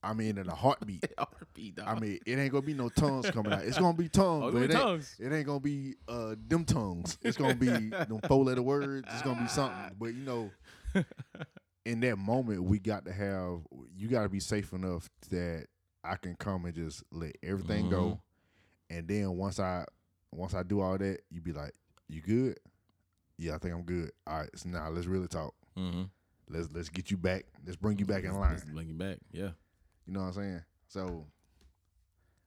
I 0.04 0.14
mean, 0.14 0.38
in 0.38 0.48
a 0.48 0.54
heartbeat. 0.56 1.04
Heartbeat, 1.18 1.76
dog. 1.76 1.88
I 1.88 2.00
mean, 2.00 2.20
it 2.26 2.38
ain't 2.38 2.52
gonna 2.52 2.62
be 2.66 2.74
no 2.74 2.88
tongues 2.90 3.30
coming 3.32 3.52
out. 3.52 3.64
It's 3.64 3.78
gonna 3.80 3.98
be 3.98 4.08
tongues, 4.08 4.44
Oh, 4.46 4.52
but 4.52 4.58
it 4.64 4.68
be 4.70 4.74
ain't, 4.76 4.84
tongues. 4.84 5.16
it 5.20 5.34
ain't 5.34 5.46
gonna 5.48 5.60
be 5.60 5.96
uh 6.08 6.36
them 6.48 6.64
tongues. 6.66 7.18
It's 7.24 7.36
gonna 7.38 7.56
be 7.56 7.68
them 7.90 8.20
four 8.28 8.46
letter 8.46 8.62
words. 8.62 9.08
It's 9.12 9.22
gonna 9.24 9.42
be 9.42 9.48
something. 9.48 9.96
But 10.00 10.14
you 10.14 10.24
know, 10.24 10.52
in 11.86 12.00
that 12.02 12.18
moment, 12.18 12.64
we 12.64 12.80
got 12.80 13.06
to 13.06 13.12
have. 13.12 13.62
You 13.96 14.08
got 14.08 14.24
to 14.24 14.30
be 14.30 14.40
safe 14.40 14.72
enough 14.74 15.10
that 15.30 15.66
I 16.04 16.16
can 16.16 16.36
come 16.36 16.66
and 16.66 16.76
just 16.76 17.04
let 17.12 17.36
everything 17.44 17.90
go, 17.90 18.20
and 18.90 19.08
then 19.08 19.36
once 19.36 19.60
I 19.60 19.86
once 20.34 20.54
I 20.54 20.64
do 20.64 20.80
all 20.82 20.98
that, 20.98 21.22
you 21.32 21.42
be 21.42 21.54
like, 21.54 21.74
"You 22.08 22.22
good? 22.22 22.60
Yeah, 23.38 23.56
I 23.56 23.58
think 23.58 23.74
I'm 23.74 23.84
good. 23.84 24.12
All 24.26 24.40
right, 24.40 24.50
so 24.56 24.70
now 24.70 24.90
let's 24.90 25.08
really 25.08 25.28
talk. 25.28 25.54
mm-hmm. 25.78 26.04
Let's 26.50 26.70
let's 26.72 26.90
get 26.90 27.12
you 27.12 27.18
back. 27.18 27.46
Let's 27.66 27.76
bring 27.78 28.00
you 28.00 28.06
back 28.06 28.24
in 28.24 28.34
line. 28.34 28.52
Let's 28.52 28.64
bring 28.64 28.88
you 28.88 28.94
back. 28.94 29.18
Yeah. 29.32 29.50
You 30.08 30.14
know 30.14 30.22
what 30.22 30.28
I'm 30.28 30.34
saying? 30.34 30.62
So, 30.88 31.26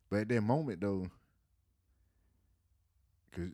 but 0.08 0.20
at 0.20 0.28
that 0.30 0.40
moment 0.40 0.80
though, 0.80 1.06
because 3.30 3.50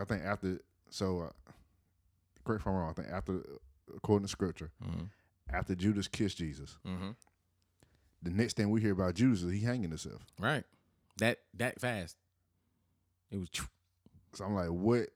I 0.00 0.04
think 0.04 0.22
after, 0.24 0.60
so, 0.90 1.20
uh, 1.20 1.52
correct 2.44 2.60
if 2.62 2.66
I'm 2.66 2.74
wrong, 2.74 2.90
I 2.90 2.92
think 2.92 3.08
after, 3.12 3.40
according 3.96 4.26
to 4.26 4.30
scripture, 4.30 4.70
Mm-hmm. 4.84 5.04
after 5.50 5.74
Judas 5.74 6.06
kissed 6.08 6.36
Jesus, 6.38 6.76
Mm-hmm. 6.86 7.10
the 8.22 8.30
next 8.30 8.56
thing 8.56 8.70
we 8.70 8.80
hear 8.80 8.92
about 8.92 9.14
Judas 9.14 9.42
is 9.42 9.52
he 9.52 9.60
hanging 9.60 9.90
himself. 9.90 10.24
Right. 10.38 10.64
That 11.18 11.38
that 11.54 11.80
fast. 11.80 12.16
It 13.30 13.36
was. 13.38 13.48
So 14.34 14.44
I'm 14.44 14.54
like, 14.54 14.68
what, 14.68 15.08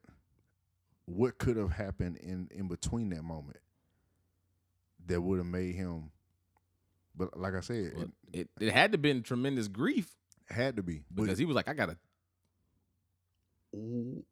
what 1.07 1.39
could 1.39 1.57
have 1.57 1.71
happened 1.73 2.17
in 2.19 2.49
in 2.55 2.69
between 2.69 3.09
that 3.11 3.23
moment 3.23 3.59
that 5.07 5.21
would 5.21 5.39
have 5.39 5.47
made 5.47 5.75
him? 5.75 6.11
But 7.17 7.39
like 7.39 7.55
I 7.55 7.61
said, 7.61 7.93
Well, 7.97 8.07
it 8.33 8.49
it 8.61 8.73
had 8.73 8.93
to 8.93 8.99
been 8.99 9.23
tremendous 9.23 9.69
grief 9.69 10.11
had 10.49 10.77
to 10.77 10.83
be 10.83 11.03
But- 11.11 11.25
because 11.25 11.39
he 11.39 11.45
was 11.45 11.57
like, 11.57 11.69
I 11.69 11.75
gotta. 11.75 11.97
Ooh, 13.75 14.25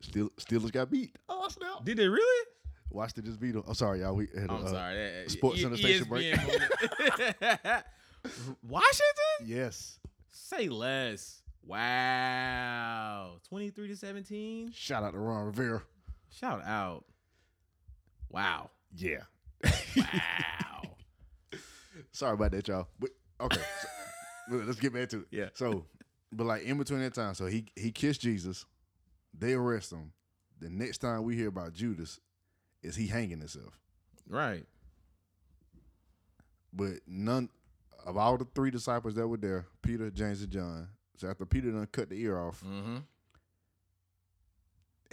still 0.00 0.30
Steelers 0.40 0.72
got 0.72 0.90
beat. 0.90 1.14
Oh 1.28 1.48
snap! 1.48 1.84
Did 1.84 1.98
they 1.98 2.08
really? 2.08 2.46
Watched 2.90 3.18
it 3.18 3.24
just 3.24 3.40
beat 3.40 3.52
them. 3.52 3.64
I'm 3.66 3.74
sorry, 3.74 4.00
y'all. 4.00 4.14
We 4.14 4.28
had 4.38 4.50
a, 4.50 4.52
I'm 4.52 4.64
uh, 4.66 4.70
sorry. 4.70 4.94
that- 4.96 5.30
Sports 5.30 5.58
E- 5.58 5.62
Center 5.62 5.76
station 5.76 6.08
break. 6.08 6.34
Washington? 8.62 9.46
Yes. 9.46 9.98
Say 10.30 10.68
less. 10.68 11.42
Wow. 11.64 13.34
23 13.48 13.88
to 13.88 13.96
17. 13.96 14.72
Shout 14.72 15.02
out 15.04 15.12
to 15.12 15.18
Ron 15.18 15.46
Rivera. 15.46 15.82
Shout 16.30 16.62
out. 16.64 17.04
Wow. 18.30 18.70
Yeah. 18.96 19.22
Sorry 22.12 22.34
about 22.34 22.50
that, 22.52 22.68
y'all. 22.68 22.88
But 22.98 23.10
okay, 23.40 23.60
so, 24.50 24.56
let's 24.56 24.78
get 24.80 24.92
back 24.94 25.08
to 25.10 25.20
it. 25.20 25.26
Yeah. 25.30 25.48
So, 25.54 25.86
but 26.32 26.44
like 26.46 26.62
in 26.62 26.78
between 26.78 27.00
that 27.00 27.14
time, 27.14 27.34
so 27.34 27.46
he 27.46 27.66
he 27.76 27.90
kissed 27.90 28.20
Jesus. 28.20 28.64
They 29.36 29.54
arrest 29.54 29.92
him. 29.92 30.12
The 30.60 30.68
next 30.70 30.98
time 30.98 31.24
we 31.24 31.34
hear 31.36 31.48
about 31.48 31.72
Judas, 31.72 32.20
is 32.82 32.94
he 32.96 33.06
hanging 33.06 33.38
himself? 33.40 33.78
right. 34.28 34.64
But 36.74 37.00
none 37.06 37.50
of 38.06 38.16
all 38.16 38.38
the 38.38 38.46
three 38.54 38.70
disciples 38.70 39.14
that 39.16 39.28
were 39.28 39.36
there, 39.36 39.66
Peter, 39.82 40.10
James, 40.10 40.40
and 40.42 40.50
John. 40.50 40.88
So 41.18 41.28
after 41.28 41.44
Peter 41.44 41.70
done 41.70 41.86
cut 41.92 42.08
the 42.08 42.20
ear 42.20 42.38
off, 42.38 42.62
Mm-hmm. 42.64 42.96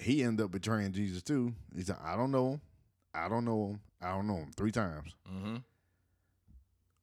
he 0.02 0.24
ended 0.24 0.45
up 0.45 0.52
betraying 0.52 0.93
Jesus 0.93 1.22
too. 1.22 1.54
He 1.76 1.82
said, 1.84 1.97
"I 2.04 2.16
don't 2.16 2.32
know 2.32 2.52
him. 2.54 2.62
I 3.14 3.28
don't 3.28 3.43
know 3.45 3.68
him. 3.72 3.80
I 4.02 4.12
don't 4.12 4.28
know 4.28 4.38
him." 4.38 4.52
Three 4.56 4.72
times. 4.72 5.14
Mm-hmm. 5.30 5.58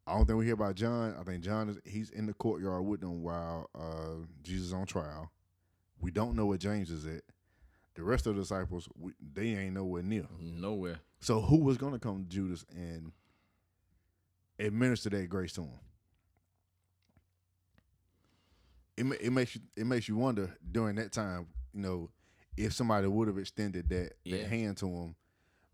I 0.06 0.14
don't 0.16 0.24
think 0.26 0.38
we 0.38 0.44
hear 0.44 0.54
about 0.54 0.76
John. 0.76 1.16
I 1.18 1.22
think 1.24 1.42
John 1.42 1.68
is 1.68 1.78
he's 1.84 2.10
in 2.10 2.26
the 2.26 2.34
courtyard 2.34 2.84
with 2.84 3.00
them 3.00 3.22
while 3.22 3.68
uh, 3.74 4.24
Jesus 4.42 4.68
is 4.68 4.72
on 4.72 4.86
trial. 4.86 5.30
We 6.00 6.10
don't 6.10 6.36
know 6.36 6.46
where 6.46 6.58
James 6.58 6.90
is 6.90 7.06
at. 7.06 7.22
The 7.94 8.02
rest 8.02 8.26
of 8.26 8.34
the 8.36 8.42
disciples, 8.42 8.88
we, 8.98 9.12
they 9.34 9.56
ain't 9.56 9.74
nowhere 9.74 10.02
near. 10.02 10.26
Nowhere. 10.38 10.98
So 11.20 11.40
who 11.40 11.56
was 11.64 11.78
going 11.78 11.94
to 11.94 11.98
come 11.98 12.24
to 12.24 12.28
Judas 12.28 12.64
and 12.70 13.10
administer 14.58 15.08
that 15.10 15.28
grace 15.28 15.54
to 15.54 15.62
him? 15.62 15.70
It 18.96 19.06
it 19.20 19.30
makes 19.32 19.54
you 19.54 19.60
it 19.76 19.86
makes 19.86 20.08
you 20.08 20.16
wonder 20.16 20.56
during 20.70 20.96
that 20.96 21.12
time, 21.12 21.48
you 21.74 21.80
know, 21.82 22.10
if 22.56 22.72
somebody 22.72 23.06
would 23.06 23.28
have 23.28 23.38
extended 23.38 23.88
that, 23.90 24.12
Yeah. 24.24 24.38
that 24.38 24.48
hand 24.48 24.76
to 24.78 24.86
him, 24.88 25.16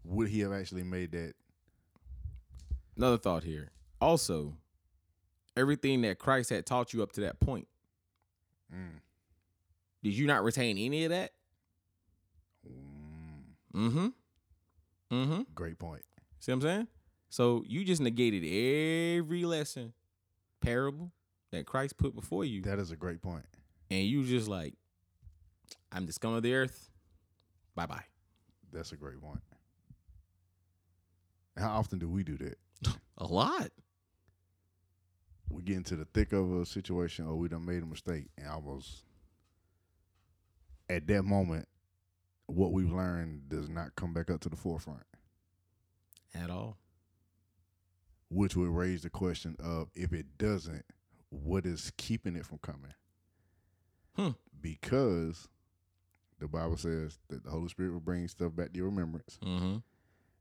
would 0.05 0.29
he 0.29 0.41
have 0.41 0.53
actually 0.53 0.83
made 0.85 1.13
that? 1.13 1.35
Another 2.97 3.19
thought 3.19 3.45
here. 3.45 3.71
Also, 4.03 4.57
everything 5.57 6.03
that 6.03 6.19
Christ 6.19 6.51
had 6.51 6.67
taught 6.67 6.93
you 6.93 7.03
up 7.03 7.13
to 7.13 7.21
that 7.23 7.39
point, 7.41 7.69
Mm, 8.75 9.01
did 10.03 10.15
you 10.15 10.27
not 10.27 10.43
retain 10.43 10.79
any 10.79 11.05
of 11.05 11.11
that? 11.11 11.33
mm, 12.67 13.43
Mm-hmm. 13.75 14.09
Mm-hmm. 15.15 15.43
great 15.55 15.79
point. 15.79 16.03
See 16.41 16.51
what 16.53 16.57
I'm 16.57 16.63
saying? 16.63 16.89
So 17.29 17.63
you 17.67 17.85
just 17.85 18.01
negated 18.01 18.43
every 18.45 19.45
lesson, 19.45 19.93
parable 20.61 21.13
that 21.51 21.67
Christ 21.67 21.97
put 21.99 22.15
before 22.15 22.45
you, 22.45 22.63
That 22.63 22.79
is 22.79 22.91
a 22.91 22.97
great 22.97 23.21
point. 23.23 23.45
and 23.91 24.05
you 24.07 24.25
just 24.25 24.49
like, 24.49 24.75
I'm 25.93 26.07
the 26.07 26.13
scum 26.13 26.33
of 26.35 26.43
the 26.43 26.55
earth. 26.55 26.91
Bye 27.75 27.87
bye. 27.87 28.05
That's 28.73 28.93
a 28.93 28.97
great 28.97 29.21
point. 29.21 29.41
How 31.59 31.73
often 31.77 31.99
do 31.99 32.09
we 32.09 32.23
do 32.25 32.39
that? 32.39 32.59
A 33.19 33.27
lot. 33.27 33.71
We 35.53 35.63
get 35.63 35.77
into 35.77 35.97
the 35.97 36.07
thick 36.07 36.33
of 36.33 36.51
a 36.53 36.67
situation 36.67 37.27
or 37.27 37.37
we 37.37 37.49
done 37.49 37.65
made 37.67 37.83
a 37.83 37.87
mistake 37.87 38.29
and 38.39 38.49
almost 38.49 39.05
at 40.89 41.07
that 41.07 41.23
moment, 41.25 41.69
what 42.47 42.73
we've 42.73 42.93
learned 42.93 43.49
does 43.49 43.69
not 43.69 43.95
come 43.97 44.13
back 44.13 44.31
up 44.31 44.41
to 44.41 44.49
the 44.49 44.57
forefront, 44.57 45.05
At 46.35 46.51
all. 46.51 46.77
which 48.29 48.57
would 48.57 48.69
raise 48.69 49.03
the 49.03 49.11
question 49.11 49.57
of 49.63 49.89
if 49.95 50.13
it 50.13 50.39
doesn't, 50.39 50.85
what 51.31 51.65
is 51.65 51.93
keeping 51.97 52.37
it 52.37 52.45
from 52.45 52.59
coming? 52.59 52.93
Hmm. 54.17 54.31
Because 54.61 55.49
the 56.39 56.49
Bible 56.49 56.77
says 56.77 57.19
that 57.29 57.45
the 57.45 57.51
Holy 57.51 57.69
Spirit 57.69 57.93
will 57.93 58.01
bring 58.01 58.29
stuff 58.29 58.55
back 58.55 58.73
to 58.73 58.77
your 58.77 58.87
remembrance. 58.87 59.39
Mm-hmm. 59.43 59.77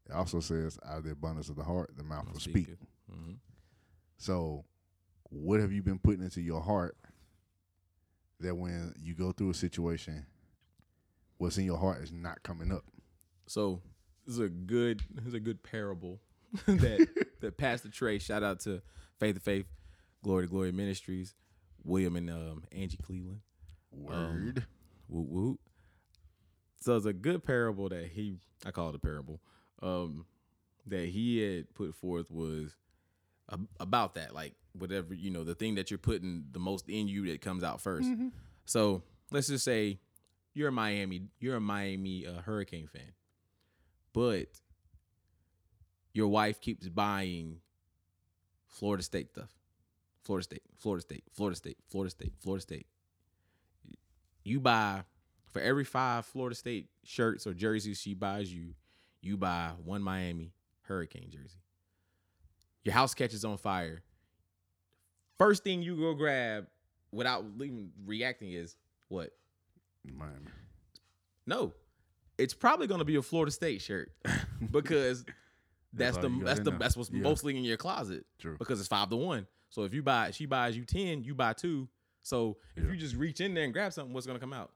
It 0.09 0.13
also 0.13 0.39
says, 0.39 0.77
out 0.85 0.97
of 0.99 1.03
the 1.05 1.11
abundance 1.11 1.47
of 1.49 1.55
the 1.55 1.63
heart, 1.63 1.91
the 1.95 2.03
mouth 2.03 2.27
will 2.31 2.39
speak. 2.39 2.69
Mm-hmm. 3.09 3.33
So, 4.17 4.65
what 5.31 5.59
have 5.59 5.71
you 5.71 5.81
been 5.81 5.97
putting 5.99 6.23
into 6.23 6.41
your 6.41 6.61
heart 6.61 6.95
that 8.41 8.55
when 8.55 8.93
you 9.01 9.15
go 9.15 9.31
through 9.31 9.51
a 9.51 9.53
situation, 9.55 10.25
what's 11.37 11.57
in 11.57 11.65
your 11.65 11.77
heart 11.77 12.03
is 12.03 12.11
not 12.11 12.43
coming 12.43 12.71
up? 12.71 12.83
So 13.47 13.81
this 14.25 14.35
is 14.35 14.41
a 14.41 14.49
good 14.49 15.01
this 15.13 15.25
is 15.25 15.33
a 15.33 15.39
good 15.39 15.63
parable 15.63 16.19
that 16.67 17.07
that 17.39 17.57
Pastor 17.57 17.89
Trey, 17.89 18.19
shout 18.19 18.43
out 18.43 18.59
to 18.61 18.81
Faith 19.19 19.35
to 19.35 19.41
Faith, 19.41 19.65
Glory 20.23 20.45
to 20.45 20.49
Glory 20.49 20.71
Ministries, 20.71 21.33
William 21.83 22.15
and 22.15 22.29
um, 22.29 22.63
Angie 22.71 22.97
Cleveland. 22.97 23.39
Word. 23.91 24.65
Woot 25.07 25.27
woot. 25.27 25.59
So 26.81 26.95
it's 26.95 27.05
a 27.05 27.13
good 27.13 27.43
parable 27.43 27.89
that 27.89 28.07
he 28.07 28.35
I 28.65 28.71
call 28.71 28.89
it 28.89 28.95
a 28.95 28.99
parable. 28.99 29.39
Um 29.81 30.25
that 30.87 31.07
he 31.09 31.39
had 31.39 31.73
put 31.73 31.93
forth 31.95 32.31
was 32.31 32.75
ab- 33.51 33.67
about 33.79 34.15
that, 34.15 34.33
like 34.33 34.55
whatever, 34.73 35.13
you 35.13 35.29
know, 35.29 35.43
the 35.43 35.55
thing 35.55 35.75
that 35.75 35.91
you're 35.91 35.97
putting 35.97 36.45
the 36.51 36.59
most 36.59 36.89
in 36.89 37.07
you 37.07 37.27
that 37.27 37.41
comes 37.41 37.63
out 37.63 37.83
1st 37.83 38.31
So 38.65 39.03
let's 39.31 39.47
just 39.47 39.65
say 39.65 39.99
you're 40.53 40.69
a 40.69 40.71
Miami, 40.71 41.23
you're 41.39 41.55
a 41.55 41.61
Miami 41.61 42.25
uh, 42.25 42.41
Hurricane 42.41 42.87
fan, 42.87 43.13
but 44.13 44.47
your 46.13 46.27
wife 46.27 46.59
keeps 46.59 46.87
buying 46.87 47.57
Florida 48.67 49.03
State 49.03 49.29
stuff. 49.29 49.49
Florida 50.23 50.43
State, 50.43 50.63
Florida 50.77 51.01
State, 51.01 51.23
Florida 51.33 51.55
State, 51.55 51.77
Florida 51.89 52.11
State, 52.11 52.33
Florida 52.39 52.61
State. 52.61 52.85
You 54.43 54.59
buy 54.59 55.03
for 55.51 55.61
every 55.61 55.83
five 55.83 56.25
Florida 56.25 56.55
State 56.55 56.89
shirts 57.03 57.45
or 57.45 57.53
jerseys 57.53 57.99
she 57.99 58.13
buys 58.13 58.53
you, 58.53 58.73
you 59.21 59.37
buy 59.37 59.71
one 59.83 60.01
Miami 60.01 60.53
Hurricane 60.83 61.29
jersey. 61.29 61.59
Your 62.83 62.93
house 62.93 63.13
catches 63.13 63.45
on 63.45 63.57
fire. 63.57 64.01
First 65.41 65.63
thing 65.63 65.81
you 65.81 65.95
go 65.95 66.13
grab 66.13 66.67
without 67.11 67.43
even 67.55 67.89
reacting 68.05 68.51
is 68.51 68.75
what? 69.07 69.31
Miami. 70.05 70.35
No, 71.47 71.73
it's 72.37 72.53
probably 72.53 72.85
going 72.85 72.99
to 72.99 73.05
be 73.05 73.15
a 73.15 73.23
Florida 73.23 73.51
State 73.51 73.81
shirt 73.81 74.11
because 74.71 75.25
That's 75.93 76.17
that's, 76.17 76.17
the 76.17 76.41
that's 76.45 76.59
the 76.59 76.71
that's 76.71 76.95
what's 76.95 77.09
Yeah. 77.09 77.21
mostly 77.23 77.57
in 77.57 77.63
your 77.63 77.77
closet 77.77 78.23
True. 78.37 78.55
because 78.59 78.79
it's 78.79 78.87
five 78.87 79.09
to 79.09 79.15
one. 79.15 79.47
So 79.71 79.81
if 79.83 79.95
you 79.95 80.03
buy, 80.03 80.29
she 80.29 80.45
buys 80.45 80.77
you 80.77 80.85
ten, 80.85 81.23
you 81.23 81.33
buy 81.33 81.53
two. 81.53 81.89
So 82.21 82.57
if 82.75 82.83
Yeah. 82.83 82.91
you 82.91 82.97
just 82.97 83.15
reach 83.15 83.41
in 83.41 83.55
there 83.55 83.63
and 83.63 83.73
grab 83.73 83.93
something, 83.93 84.13
what's 84.13 84.27
going 84.27 84.37
to 84.37 84.39
come 84.39 84.53
out? 84.53 84.71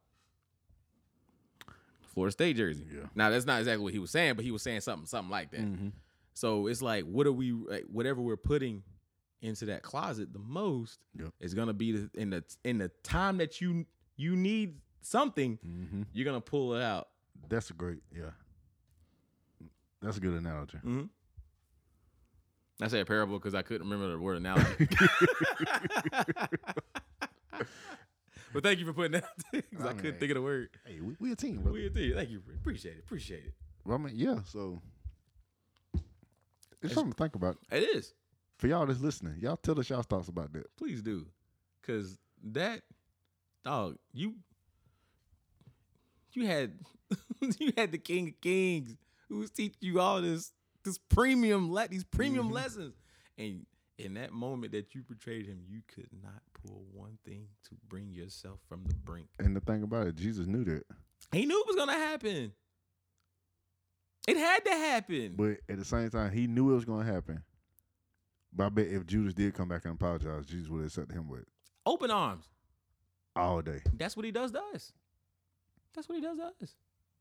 Florida 2.07 2.32
State 2.32 2.55
jersey. 2.55 2.88
Yeah. 2.91 3.03
Now 3.13 3.30
that's 3.30 3.45
not 3.45 3.59
exactly 3.59 3.84
what 3.84 3.93
he 3.93 3.99
was 3.99 4.09
saying, 4.09 4.34
but 4.34 4.43
he 4.43 4.49
was 4.49 4.63
saying 4.63 4.82
something 4.82 5.05
something 5.05 5.30
like 5.30 5.51
that. 5.51 5.61
Mm-hmm. 5.61 5.89
So 6.34 6.66
it's 6.66 6.82
like, 6.82 7.05
what 7.05 7.28
are 7.28 7.32
we, 7.32 7.51
like, 7.51 7.86
whatever 7.91 8.20
we're 8.20 8.36
putting 8.36 8.82
into 9.46 9.66
that 9.66 9.82
closet 9.84 10.34
the 10.34 10.39
most 10.39 11.00
Yep. 11.18 11.30
is 11.39 11.54
gonna 11.54 11.74
be 11.74 11.91
the, 11.93 12.10
in 12.16 12.30
the 12.32 12.43
in 12.64 12.78
the 12.78 12.89
time 13.04 13.38
that 13.38 13.62
you 13.62 13.86
you 14.18 14.36
need 14.36 14.80
something, 15.02 15.58
Mm-hmm. 15.66 16.02
you're 16.14 16.26
gonna 16.26 16.41
pull 16.41 16.74
it 16.76 16.82
out. 16.82 17.08
That's 17.50 17.70
a 17.70 17.74
great, 17.74 18.00
yeah. 18.16 18.32
That's 20.02 20.18
a 20.18 20.20
good 20.20 20.34
analogy. 20.34 20.78
Mm-hmm. 20.78 21.04
I 22.82 22.88
say 22.89 23.00
a 23.00 23.06
parable 23.06 23.38
because 23.39 23.56
I 23.56 23.62
couldn't 23.62 23.89
remember 23.89 24.12
the 24.12 24.20
word 24.20 24.38
analogy. 24.38 24.88
but 28.54 28.64
thank 28.64 28.80
you 28.80 28.86
for 28.86 28.93
putting 28.93 29.14
that 29.14 29.26
because 29.52 29.86
I, 29.86 29.89
I 29.89 29.93
mean, 29.93 29.98
couldn't 30.02 30.20
think 30.20 30.32
of 30.32 30.36
the 30.36 30.41
word. 30.41 30.70
Hey, 30.86 31.00
we, 31.02 31.16
we 31.20 31.32
a 31.32 31.36
team, 31.36 31.62
bro. 31.62 31.74
a 31.76 31.89
team. 31.89 32.14
Thank 32.16 32.30
you. 32.30 32.41
Appreciate 32.60 32.98
it. 32.98 33.00
Appreciate 33.00 33.43
it. 33.46 33.54
I 33.89 33.98
mean, 33.98 34.14
yeah. 34.16 34.39
So 34.46 34.82
it's 36.82 36.93
something 36.93 37.14
to 37.14 37.18
think 37.18 37.36
about 37.36 37.58
It 37.72 37.84
is. 37.84 38.14
For 38.58 38.68
y'all 38.68 38.86
that's 38.86 39.01
listening. 39.01 39.36
Y'all 39.39 39.58
tell 39.58 39.80
us 39.80 39.89
y'all 39.89 40.01
thoughts 40.03 40.28
about 40.28 40.53
that. 40.53 40.76
Please 40.78 41.01
do. 41.01 41.26
Cause 41.84 42.18
that 42.43 42.82
dog, 43.64 43.97
you 44.14 44.36
you 46.34 46.45
had 46.47 46.74
you 47.60 47.72
had 47.78 47.91
the 47.91 47.97
king 47.97 48.30
of 48.30 48.41
kings 48.41 48.95
who 49.30 49.38
was 49.38 49.51
teaching 49.51 49.78
you 49.82 49.99
all 49.99 50.22
this 50.22 50.51
this 50.84 50.97
premium 50.97 51.72
le- 51.72 51.88
these 51.88 52.03
premium 52.03 52.49
Mhm. 52.49 52.53
lessons. 52.53 52.95
And 53.38 53.66
in 53.97 54.14
that 54.16 54.32
moment 54.34 54.72
that 54.74 54.93
you 54.95 55.03
betrayed 55.03 55.45
him, 55.45 55.62
you 55.68 55.82
could 55.88 56.10
not 56.24 56.41
pull 56.53 56.86
one 56.93 57.18
thing 57.26 57.47
to 57.70 57.76
bring 57.88 58.12
yourself 58.14 58.60
from 58.68 58.84
the 58.86 58.93
brink. 58.93 59.28
And 59.39 59.56
the 59.56 59.62
thing 59.62 59.84
about 59.84 60.08
it, 60.08 60.16
Jesus 60.16 60.47
knew 60.47 60.64
that, 60.66 60.84
He 61.32 61.45
knew 61.45 61.60
it 61.62 61.68
was 61.68 61.76
gonna 61.76 61.93
happen. 61.93 62.51
It 64.28 64.38
had 64.38 64.66
to 64.66 64.72
happen. 64.72 65.36
but 65.38 65.60
at 65.70 65.78
the 65.78 65.86
same 65.86 66.10
time, 66.10 66.32
he 66.32 66.47
knew 66.47 66.72
it 66.72 66.76
was 66.76 66.86
going 66.86 67.06
to 67.06 67.14
happen. 67.14 67.43
But 68.56 68.66
I 68.68 68.70
bet 68.70 68.88
if 68.88 69.06
Judas 69.06 69.34
did 69.34 69.53
come 69.53 69.68
back 69.68 69.84
and 69.86 69.95
apologize, 69.95 70.45
Jesus 70.45 70.70
would 70.70 70.78
have 70.80 70.88
accepted 70.88 71.14
him 71.16 71.28
with 71.28 71.43
Open 71.86 72.10
arms. 72.10 72.45
all 73.36 73.62
day. 73.62 73.82
That's 73.93 74.16
what 74.16 74.26
he 74.26 74.32
does 74.32 74.51
to 74.51 74.62
us. 74.74 74.93
That's 75.93 76.08
what 76.08 76.16
he 76.16 76.22
does 76.22 76.38
to 76.38 76.45
us. 76.62 76.76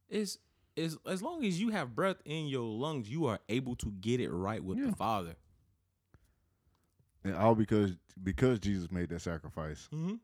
Is 0.09 0.39
is 0.77 0.97
as 1.07 1.23
long 1.23 1.45
as 1.45 1.61
you 1.61 1.71
have 1.71 1.95
breath 1.95 2.17
in 2.25 2.47
your 2.47 2.63
lungs, 2.65 3.09
you 3.09 3.27
are 3.27 3.39
able 3.49 3.77
to 3.77 3.93
get 4.01 4.21
it 4.21 4.31
right 4.31 4.63
with 4.63 4.79
Yeah. 4.79 4.87
the 4.87 4.97
Father. 4.97 5.35
And 7.25 7.35
all 7.35 7.55
because 7.55 7.97
because 8.23 8.59
Jesus 8.59 8.91
made 8.91 9.09
that 9.11 9.21
sacrifice. 9.23 9.89
Mm-hmm. 9.93 10.15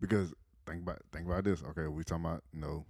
Because 0.00 0.32
think 0.66 0.82
about 0.82 1.00
think 1.12 1.26
about 1.26 1.44
this. 1.44 1.62
Okay, 1.70 1.86
we 1.88 2.04
talking 2.04 2.24
about 2.24 2.42
you 2.52 2.60
know 2.60 2.84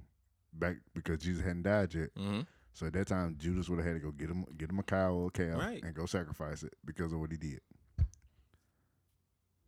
back 0.52 0.76
because 0.94 1.18
Jesus 1.18 1.42
hadn't 1.44 1.62
died 1.62 1.94
yet. 1.94 2.14
Mm-hmm. 2.14 2.40
So 2.74 2.86
at 2.86 2.92
that 2.94 3.06
time, 3.06 3.36
Judas 3.38 3.68
would 3.68 3.78
have 3.78 3.86
had 3.86 3.94
to 3.94 4.00
go 4.00 4.10
get 4.10 4.28
him 4.30 4.44
get 4.58 4.68
him 4.70 4.78
a 4.78 4.82
cow 4.82 5.12
or 5.14 5.28
a 5.28 5.30
calf 5.30 5.58
Right. 5.58 5.82
and 5.82 5.94
go 5.94 6.06
sacrifice 6.06 6.62
it 6.62 6.74
because 6.84 7.12
of 7.12 7.20
what 7.20 7.30
he 7.30 7.36
did. 7.38 7.60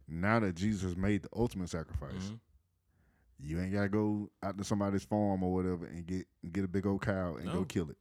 Now 0.08 0.40
that 0.40 0.54
Jesus 0.54 0.82
has 0.82 0.96
made 0.96 1.22
the 1.22 1.28
ultimate 1.34 1.68
sacrifice, 1.70 2.12
Mhm. 2.30 2.40
you 3.38 3.60
ain't 3.60 3.72
gotta 3.72 3.88
go 3.88 4.30
out 4.42 4.56
to 4.58 4.64
somebody's 4.64 5.04
farm 5.04 5.42
or 5.42 5.52
whatever 5.52 5.86
and 5.86 6.06
get 6.06 6.26
get 6.52 6.64
a 6.64 6.68
big 6.68 6.86
old 6.86 7.02
cow 7.02 7.36
and 7.36 7.46
No. 7.46 7.52
go 7.52 7.64
kill 7.64 7.90
it. 7.90 7.98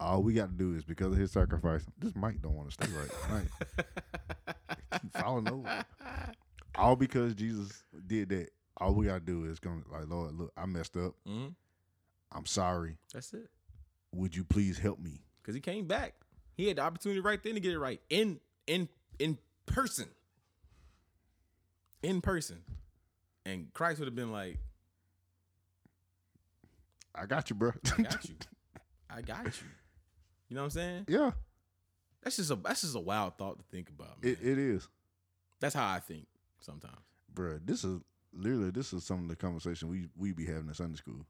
All 0.00 0.22
we 0.22 0.32
got 0.34 0.46
to 0.50 0.54
do 0.56 0.74
is 0.74 0.84
because 0.84 1.12
of 1.12 1.18
his 1.18 1.30
sacrifice. 1.30 1.86
This 1.98 2.16
mic 2.16 2.42
don't 2.42 2.56
want 2.56 2.68
to 2.70 2.74
stay 2.74 2.92
right. 2.92 3.10
Right. 3.30 3.48
Keep 5.02 5.12
falling 5.12 5.48
over. 5.48 5.84
All 6.74 6.96
because 6.96 7.34
Jesus 7.34 7.84
did 8.06 8.30
that. 8.30 8.50
All 8.78 8.94
we 8.94 9.06
gotta 9.06 9.20
do 9.20 9.44
is 9.44 9.60
come 9.60 9.84
like 9.88 10.06
Lord, 10.08 10.34
look, 10.34 10.52
I 10.56 10.66
messed 10.66 10.96
up. 10.96 11.14
hmm 11.24 11.48
I'm 12.32 12.46
sorry. 12.46 12.96
That's 13.12 13.32
it. 13.34 13.50
Would 14.14 14.36
you 14.36 14.44
please 14.44 14.78
help 14.78 14.98
me? 14.98 15.22
Because 15.40 15.54
he 15.54 15.60
came 15.60 15.86
back. 15.86 16.14
He 16.54 16.68
had 16.68 16.76
the 16.76 16.82
opportunity 16.82 17.20
right 17.20 17.42
then 17.42 17.54
to 17.54 17.60
get 17.60 17.72
it 17.72 17.78
right 17.78 18.00
in 18.10 18.38
in 18.66 18.88
in 19.18 19.38
person. 19.66 20.08
In 22.02 22.20
person. 22.20 22.58
And 23.46 23.72
Christ 23.74 23.98
would 23.98 24.06
have 24.06 24.14
been 24.14 24.30
like, 24.32 24.58
I 27.14 27.26
got 27.26 27.50
you, 27.50 27.56
bro. 27.56 27.72
I 27.98 28.02
got 28.02 28.24
you. 28.28 28.34
I 29.10 29.20
got 29.22 29.44
you. 29.46 29.68
You 30.48 30.56
know 30.56 30.62
what 30.62 30.66
I'm 30.66 30.70
saying? 30.70 31.04
yeah, 31.08 31.30
That's 32.22 32.36
just 32.36 32.50
a 32.50 32.56
that's 32.56 32.82
just 32.82 32.94
a 32.94 33.00
wild 33.00 33.36
thought 33.38 33.58
to 33.58 33.64
think 33.70 33.88
about, 33.88 34.22
man. 34.22 34.32
it, 34.32 34.38
it 34.46 34.58
is, 34.58 34.86
That's 35.60 35.74
how 35.74 35.88
I 35.88 35.98
think 36.00 36.26
sometimes. 36.60 36.98
bro. 37.32 37.58
This 37.64 37.84
is 37.84 38.00
literally 38.34 38.70
this 38.70 38.92
is 38.92 39.04
some 39.04 39.22
of 39.22 39.28
the 39.28 39.36
conversation 39.36 39.88
we 39.88 40.08
we 40.16 40.32
be 40.32 40.44
having 40.46 40.68
in 40.68 40.74
Sunday 40.74 40.96
school. 40.96 41.26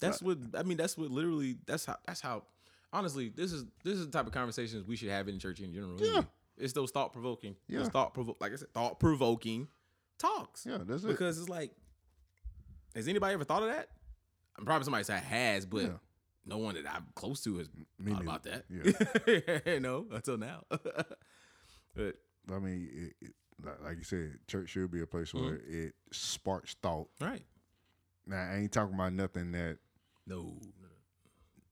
That's 0.00 0.22
what 0.22 0.38
I 0.56 0.62
mean. 0.62 0.76
That's 0.78 0.96
what 0.96 1.10
literally. 1.10 1.56
That's 1.66 1.84
how. 1.86 1.96
That's 2.06 2.20
how. 2.20 2.44
Honestly, 2.92 3.28
this 3.28 3.52
is 3.52 3.64
this 3.84 3.94
is 3.98 4.06
the 4.06 4.12
type 4.12 4.26
of 4.26 4.32
conversations 4.32 4.86
we 4.86 4.96
should 4.96 5.10
have 5.10 5.28
in 5.28 5.38
church 5.38 5.60
in 5.60 5.72
general. 5.74 5.96
Yeah. 6.00 6.22
it's 6.56 6.72
those 6.72 6.90
thought 6.90 7.12
provoking. 7.12 7.54
Yeah. 7.68 7.84
Thought 7.84 8.14
provoke. 8.14 8.38
Like 8.40 8.52
I 8.52 8.56
said, 8.56 8.72
thought 8.72 8.98
provoking 8.98 9.68
talks. 10.18 10.64
Yeah, 10.66 10.78
that's 10.86 11.04
it. 11.04 11.08
because 11.08 11.38
it's 11.38 11.48
like, 11.50 11.70
has 12.94 13.06
anybody 13.08 13.34
ever 13.34 13.44
thought 13.44 13.62
of 13.62 13.68
that? 13.68 13.88
I'm 14.58 14.64
probably 14.64 14.84
somebody 14.84 15.04
said 15.04 15.22
has, 15.22 15.66
but 15.66 15.82
Yeah. 15.82 15.88
no 16.46 16.58
one 16.58 16.74
that 16.76 16.84
I'm 16.92 17.06
close 17.14 17.42
to 17.44 17.58
has 17.58 17.68
Me 18.00 18.12
thought 18.12 18.24
neither. 18.24 18.24
about 18.24 18.42
that. 18.44 19.64
Yeah, 19.66 19.78
no, 19.80 20.06
until 20.10 20.38
now. 20.38 20.62
but 20.70 22.16
I 22.52 22.58
mean, 22.58 22.88
it, 23.20 23.26
it, 23.26 23.32
like, 23.64 23.82
like 23.84 23.96
you 23.98 24.04
said, 24.04 24.38
church 24.46 24.70
should 24.70 24.90
be 24.90 25.00
a 25.02 25.06
place 25.06 25.32
Mm-hmm. 25.32 25.44
where 25.44 25.60
it 25.68 25.94
sparks 26.12 26.74
thought. 26.82 27.08
right, 27.20 27.44
Now, 28.26 28.48
I 28.50 28.56
ain't 28.56 28.72
talking 28.72 28.94
about 28.94 29.12
nothing 29.12 29.52
that 29.52 29.78
no, 30.28 30.58
no, 30.80 30.88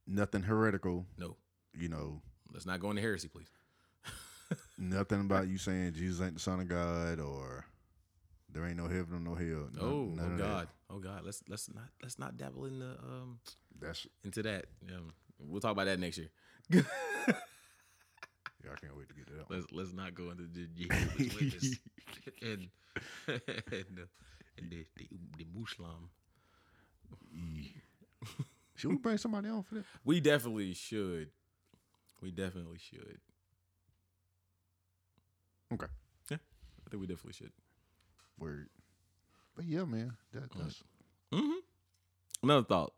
nothing 0.07 0.43
heretical. 0.43 1.07
no. 1.19 1.37
You 1.79 1.89
know, 1.91 2.23
Let's 2.53 2.65
not 2.65 2.81
go 2.81 2.89
into 2.89 3.03
heresy, 3.03 3.29
please. 3.29 3.51
nothing 4.79 5.21
about 5.21 5.47
you 5.49 5.59
saying 5.59 5.93
Jesus 5.93 6.23
ain't 6.25 6.35
the 6.35 6.41
Son 6.41 6.61
of 6.61 6.69
God 6.69 7.21
or 7.21 7.67
there 8.51 8.65
ain't 8.65 8.79
no 8.79 8.87
heaven 8.89 9.15
or 9.15 9.21
no 9.21 9.35
hell. 9.35 9.69
None- 9.75 9.79
Oh, 9.83 10.17
oh. 10.19 10.37
God, 10.39 10.69
oh 10.89 10.99
God. 10.99 11.23
Let's 11.25 11.43
let's 11.49 11.69
not 11.75 11.89
let's 12.03 12.19
not 12.19 12.39
dabble 12.39 12.65
in 12.65 12.79
the 12.79 12.97
um 13.03 13.41
That's 13.79 14.07
into 14.25 14.43
that. 14.45 14.67
Um, 14.89 15.13
we'll 15.39 15.61
talk 15.61 15.73
about 15.73 15.85
that 15.85 15.99
next 16.01 16.17
year. 16.17 16.31
yeah. 16.71 16.83
I 18.73 18.75
can't 18.81 18.97
wait 18.97 19.09
to 19.11 19.15
get 19.15 19.27
to 19.27 19.35
that. 19.35 19.51
Let's 19.51 19.67
let's 19.73 19.93
not 19.93 20.15
go 20.15 20.31
into 20.31 20.45
the 20.45 20.67
Jehovah's 20.75 21.35
Witness 21.41 21.77
and 22.41 22.69
and 23.27 23.97
the, 23.97 24.09
and 24.57 24.71
the, 24.71 24.87
the, 24.97 25.09
the 25.37 25.47
Muslim. 25.55 26.09
Should 28.77 28.91
we 28.91 28.97
bring 28.97 29.17
somebody 29.19 29.49
on 29.49 29.63
for 29.63 29.77
that? 29.77 29.85
We 30.05 30.21
definitely 30.21 30.75
should. 30.75 31.31
We 32.21 32.31
definitely 32.31 32.79
should. 32.79 33.19
Okay. 35.73 35.87
Yeah, 36.31 36.37
I 36.87 36.91
think 36.91 37.01
we 37.01 37.07
definitely 37.07 37.33
should. 37.33 37.53
Word. 38.39 38.69
But 39.55 39.65
yeah, 39.65 39.85
man, 39.85 40.13
that, 40.33 40.51
that's 40.57 40.83
Mm-hmm. 41.33 41.53
Another 42.43 42.65
thought. 42.65 42.93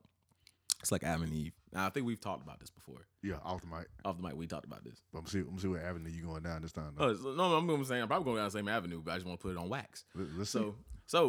It's 0.81 0.93
like 0.93 1.03
Adam 1.03 1.23
and 1.23 1.33
Eve. 1.33 1.53
Now 1.73 1.87
I 1.87 1.91
think 1.91 2.07
we've 2.07 2.21
talked 2.21 2.43
about 2.43 2.61
this 2.61 2.71
before. 2.71 3.07
yeah, 3.23 3.37
off 3.45 3.61
the 3.61 3.67
mic. 3.67 3.87
Off 4.05 4.17
the 4.17 4.23
mic, 4.23 4.37
we 4.37 4.47
talked 4.47 4.67
about 4.67 4.85
this. 4.85 5.01
But 5.13 5.21
I'm 5.21 5.27
see, 5.27 5.39
I'm 5.41 5.59
see 5.59 5.69
what 5.69 5.81
avenue 5.83 6.11
you 6.11 6.23
going 6.25 6.43
down 6.43 6.63
this 6.63 6.73
time. 6.73 6.93
Though. 6.97 7.05
Oh, 7.07 7.15
so- 7.15 7.35
no, 7.35 7.55
I'm 7.57 7.67
going 7.67 7.81
to 7.81 7.87
say 7.87 8.01
I'm 8.01 8.09
probably 8.09 8.25
going 8.25 8.37
down 8.37 8.47
the 8.47 8.51
same 8.51 8.69
avenue, 8.69 9.01
but 9.05 9.13
I 9.13 9.15
just 9.17 9.27
want 9.27 9.41
to 9.41 9.43
put 9.43 9.53
it 9.53 9.59
on 9.59 9.69
wax. 9.69 10.05
Us 10.19 10.51
see. 10.51 10.59
So, 10.59 10.75
so, 11.07 11.25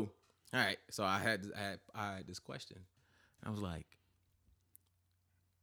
all 0.54 0.60
right. 0.60 0.78
So 0.91 1.04
I 1.04 1.20
had, 1.20 1.45
I 1.56 1.62
had, 1.62 1.80
I 1.95 2.16
had 2.18 2.28
this 2.28 2.39
question. 2.39 2.78
I 3.46 3.50
was 3.50 3.60
like, 3.62 3.86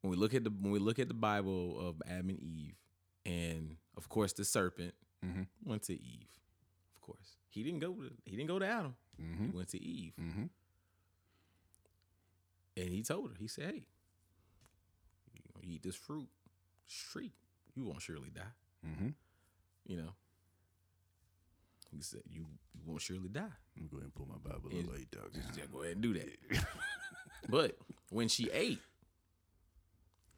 when 0.03 0.11
we 0.11 0.17
look 0.17 0.35
at 0.35 0.45
the, 0.45 0.51
when 0.51 0.71
we 0.73 0.79
look 0.79 0.99
at 0.99 1.09
the 1.09 1.15
Bible 1.15 1.79
of 1.89 2.03
Adam 2.09 2.31
and 2.31 2.41
Eve, 2.41 2.75
and 3.25 3.77
of 3.97 4.09
course 4.09 4.33
the 4.33 4.45
serpent 4.45 4.95
Mhm. 5.25 5.47
went 5.65 5.83
to 5.85 5.95
Eve. 5.95 6.29
Of 6.95 7.01
course, 7.03 7.37
he 7.49 7.63
didn't 7.63 7.81
go 7.81 7.93
to, 7.95 8.11
he 8.25 8.37
didn't 8.37 8.49
go 8.49 8.59
to 8.59 8.67
Adam. 8.67 8.95
Mm-hmm. 9.21 9.47
He 9.47 9.51
went 9.57 9.69
to 9.71 9.83
Eve, 9.83 10.13
Mm-hmm. 10.21 10.45
and 12.77 12.89
he 12.91 13.03
told 13.03 13.31
her, 13.31 13.37
he 13.39 13.49
said, 13.49 13.65
"Hey, 13.73 13.87
you 15.35 15.43
eat 15.75 15.83
this 15.83 15.97
fruit, 15.97 16.29
this 16.87 16.95
tree, 17.13 17.33
you 17.75 17.85
won't 17.85 18.03
surely 18.03 18.31
die." 18.31 18.43
Mm-hmm. 18.87 19.09
You 19.87 19.97
know. 19.97 20.11
He 21.91 22.03
said, 22.03 22.23
"You, 22.29 22.47
you 22.75 22.83
won't 22.85 23.01
surely 23.01 23.29
die." 23.29 23.43
Let 23.75 23.83
me 23.83 23.89
go 23.89 23.97
ahead 23.99 24.05
and 24.05 24.15
pull 24.15 24.27
my 24.27 24.37
Bible 24.51 24.71
Is- 24.71 24.87
up. 24.87 24.97
Hey, 24.97 25.07
dog. 25.11 25.31
Yeah, 25.57 25.65
go 25.73 25.83
ahead 25.83 25.95
and 25.95 26.03
do 26.03 26.13
that. 26.15 26.29
but 27.49 27.77
when 28.11 28.29
she 28.29 28.51
ate, 28.51 28.81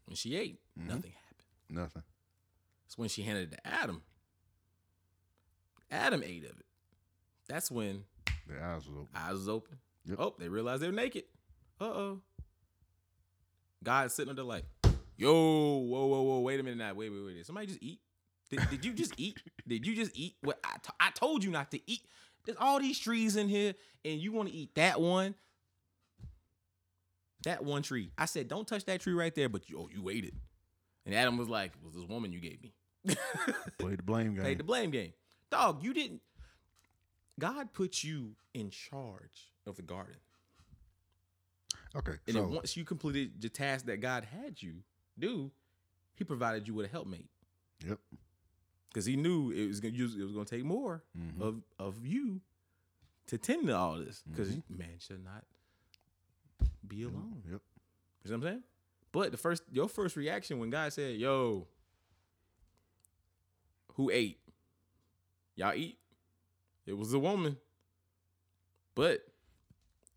when 0.06 0.16
she 0.16 0.36
ate, 0.36 0.60
Mhm. 0.78 0.86
nothing 0.86 1.12
happened. 1.12 1.46
Nothing. 1.68 2.02
It's 2.86 2.96
when 2.96 3.08
she 3.08 3.22
handed 3.22 3.52
it 3.52 3.56
to 3.56 3.66
Adam. 3.66 4.02
Adam 5.90 6.22
ate 6.24 6.44
of 6.44 6.58
it. 6.58 6.66
That's 7.48 7.70
when 7.70 8.04
The 8.46 8.62
eyes 8.62 8.86
was 8.86 8.96
open. 8.96 9.08
eyes 9.14 9.32
was 9.34 9.48
open. 9.48 9.78
Yep. 10.04 10.18
Oh, 10.20 10.34
they 10.38 10.48
realized 10.48 10.82
they're 10.82 10.92
naked. 10.92 11.24
Uh 11.80 11.84
oh. 11.84 12.22
God's 13.82 14.14
sitting 14.14 14.34
there 14.34 14.44
like, 14.44 14.64
yo, 15.16 15.32
whoa, 15.32 16.06
whoa, 16.06 16.22
whoa, 16.22 16.40
wait 16.40 16.60
a 16.60 16.62
minute 16.62 16.78
now. 16.78 16.94
Wait, 16.94 17.10
wait, 17.10 17.24
wait. 17.24 17.34
Did 17.34 17.46
somebody 17.46 17.68
just 17.68 17.82
eat? 17.82 18.00
Did, 18.50 18.60
did 18.70 18.84
you 18.84 18.92
just 18.92 19.14
eat? 19.18 19.38
Did 19.68 19.86
you 19.86 19.94
just 19.94 20.16
eat? 20.16 20.36
What 20.40 20.58
I, 20.64 20.76
t- 20.82 20.90
I 20.98 21.10
told 21.10 21.44
you 21.44 21.50
not 21.50 21.70
to 21.72 21.90
eat. 21.90 22.00
There's 22.44 22.56
all 22.58 22.80
these 22.80 22.98
trees 22.98 23.36
in 23.36 23.46
here, 23.48 23.74
and 24.06 24.18
you 24.18 24.32
want 24.32 24.48
to 24.48 24.54
eat 24.54 24.74
that 24.76 24.98
one. 25.00 25.34
That 27.44 27.64
one 27.64 27.82
tree. 27.82 28.10
I 28.18 28.24
said, 28.26 28.48
don't 28.48 28.66
touch 28.66 28.84
that 28.86 29.00
tree 29.00 29.12
right 29.14 29.34
there, 29.34 29.48
but 29.48 29.68
you, 29.70 29.78
oh, 29.78 29.88
you 29.94 30.08
ate 30.08 30.24
it. 30.24 30.34
And 31.06 31.14
Adam 31.14 31.38
was 31.38 31.48
like, 31.48 31.72
it 31.76 31.84
was 31.84 31.94
this 31.94 32.04
woman 32.04 32.32
you 32.32 32.40
gave 32.40 32.60
me. 32.62 32.72
Play 33.78 33.94
the 33.96 34.02
blame 34.02 34.34
game. 34.34 34.42
Played 34.42 34.58
the 34.58 34.64
blame 34.64 34.90
game. 34.90 35.12
Dog, 35.50 35.82
you 35.82 35.94
didn't. 35.94 36.20
God 37.38 37.72
put 37.72 38.02
you 38.02 38.32
in 38.52 38.70
charge 38.70 39.52
of 39.66 39.76
the 39.76 39.82
garden. 39.82 40.16
okay, 41.96 42.14
And 42.26 42.34
so 42.36 42.42
then 42.42 42.50
once 42.50 42.76
you 42.76 42.84
completed 42.84 43.40
the 43.40 43.48
task 43.48 43.86
that 43.86 44.00
God 44.00 44.24
had 44.24 44.60
you 44.60 44.82
do, 45.18 45.50
He 46.14 46.24
provided 46.24 46.66
you 46.66 46.74
with 46.74 46.86
a 46.86 46.88
helpmate 46.88 47.28
yep, 47.86 47.98
because 48.88 49.06
He 49.06 49.16
knew 49.16 49.50
it 49.52 49.68
was 49.68 49.80
gonna 49.80 49.94
use, 49.94 50.16
it 50.16 50.22
was 50.24 50.32
gonna 50.32 50.44
take 50.44 50.64
more 50.64 51.04
Mhm. 51.16 51.40
of 51.40 51.62
of 51.78 52.04
you 52.04 52.40
to 53.28 53.38
tend 53.38 53.66
to 53.68 53.76
all 53.76 53.98
this 53.98 54.22
because 54.28 54.50
man 54.68 54.98
should 54.98 55.22
not 55.24 55.44
be 56.88 57.02
alone. 57.02 57.42
yep. 57.50 57.60
You 58.24 58.30
know 58.30 58.36
what 58.38 58.46
I'm 58.46 58.52
saying? 58.52 58.62
But 59.12 59.30
the 59.32 59.36
first 59.38 59.62
your 59.70 59.88
first 59.88 60.16
reaction 60.16 60.58
when 60.58 60.70
God 60.70 60.92
said, 60.92 61.16
"Yo, 61.16 61.66
who 63.94 64.10
ate? 64.10 64.38
Y'all 65.56 65.74
eat?" 65.74 65.98
It 66.86 66.96
was 66.96 67.12
a 67.12 67.18
woman. 67.18 67.56
But 68.94 69.20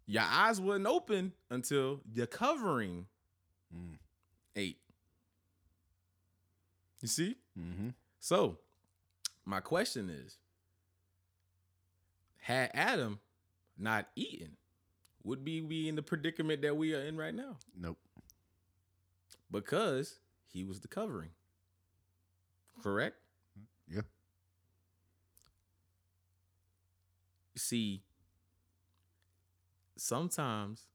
your 0.05 0.23
eyes 0.23 0.59
wasn't 0.59 0.87
open 0.87 1.33
until 1.49 2.01
your 2.13 2.27
covering 2.27 3.07
Mm. 3.73 3.97
ate. 4.55 4.81
You 7.01 7.07
see? 7.07 7.37
Mm-hmm. 7.57 7.89
So, 8.19 8.57
my 9.45 9.61
question 9.61 10.09
is 10.09 10.37
had 12.39 12.71
Adam 12.73 13.19
not 13.77 14.07
eaten, 14.15 14.57
would 15.23 15.43
be 15.43 15.61
we 15.61 15.67
be 15.67 15.89
in 15.89 15.95
the 15.95 16.01
predicament 16.01 16.61
that 16.61 16.75
we 16.75 16.93
are 16.93 17.01
in 17.01 17.17
right 17.17 17.33
now? 17.33 17.57
Nope. 17.79 17.97
Because 19.49 20.19
he 20.47 20.63
was 20.63 20.79
the 20.79 20.87
covering. 20.87 21.29
Correct? 22.81 23.17
Yeah. 23.87 24.01
See, 27.55 28.03
sometimes 29.97 30.87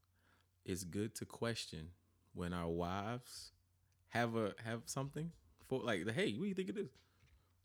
it's 0.64 0.84
good 0.84 1.14
to 1.16 1.24
question 1.24 1.90
when 2.34 2.52
our 2.52 2.68
wives 2.68 3.52
have 4.08 4.34
a 4.34 4.54
have 4.64 4.82
something 4.86 5.30
for 5.68 5.80
like 5.80 6.04
the 6.04 6.12
hey, 6.12 6.32
what 6.32 6.42
do 6.42 6.48
you 6.48 6.54
think 6.54 6.70
of 6.70 6.74
this? 6.74 6.88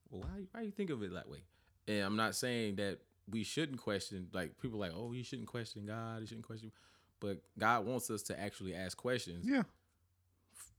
Well, 0.09 0.21
why 0.21 0.43
why 0.51 0.61
you 0.61 0.71
think 0.71 0.89
of 0.89 1.01
it 1.03 1.13
that 1.13 1.29
way? 1.29 1.43
And 1.87 2.03
I'm 2.03 2.15
not 2.15 2.35
saying 2.35 2.75
that 2.75 2.99
we 3.29 3.43
shouldn't 3.43 3.79
question 3.79 4.27
like 4.33 4.57
people 4.61 4.79
like, 4.79 4.91
oh, 4.95 5.11
you 5.13 5.23
shouldn't 5.23 5.47
question 5.47 5.85
God, 5.85 6.21
you 6.21 6.27
shouldn't 6.27 6.45
question 6.47 6.71
but 7.19 7.37
God 7.59 7.85
wants 7.85 8.09
us 8.09 8.23
to 8.23 8.39
actually 8.39 8.73
ask 8.73 8.97
questions 8.97 9.45
Yeah, 9.47 9.61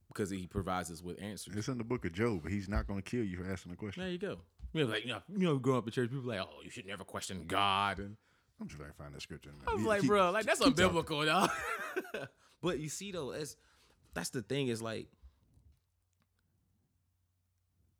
because 0.09 0.29
he 0.29 0.45
provides 0.47 0.91
us 0.91 1.01
with 1.01 1.21
answers. 1.21 1.55
it's 1.55 1.67
in 1.69 1.77
the 1.77 1.83
book 1.85 2.03
of 2.05 2.11
Job. 2.13 2.47
He's 2.49 2.67
not 2.67 2.85
going 2.87 3.01
to 3.01 3.09
kill 3.09 3.23
you 3.23 3.37
for 3.37 3.49
asking 3.49 3.71
a 3.71 3.75
question. 3.75 4.03
There 4.03 4.11
you 4.11 4.17
go. 4.17 4.37
You 4.73 4.83
know, 4.85 4.91
like 4.91 5.03
you 5.05 5.11
know, 5.11 5.21
you 5.29 5.47
know, 5.47 5.57
growing 5.57 5.77
up 5.79 5.85
in 5.87 5.91
church, 5.93 6.09
people 6.09 6.25
like, 6.27 6.39
oh, 6.41 6.59
you 6.63 6.69
should 6.69 6.85
never 6.85 7.03
question 7.03 7.45
God, 7.47 7.99
and 7.99 8.17
I'm 8.59 8.67
just 8.67 8.77
trying 8.77 8.91
to 8.91 8.97
find 8.97 9.13
that 9.15 9.21
scripture. 9.21 9.51
in. 9.51 9.55
I 9.67 9.73
was 9.73 9.81
You 9.83 9.87
like, 9.87 10.01
keep- 10.01 10.09
bro, 10.09 10.31
like 10.31 10.45
that's 10.45 10.59
unbiblical, 10.61 11.25
dog. 11.25 11.49
but 12.61 12.79
you 12.79 12.89
see, 12.89 13.11
though, 13.11 13.31
that's 13.31 13.55
that's 14.13 14.29
the 14.31 14.41
thing 14.41 14.67
is 14.67 14.81
like 14.81 15.07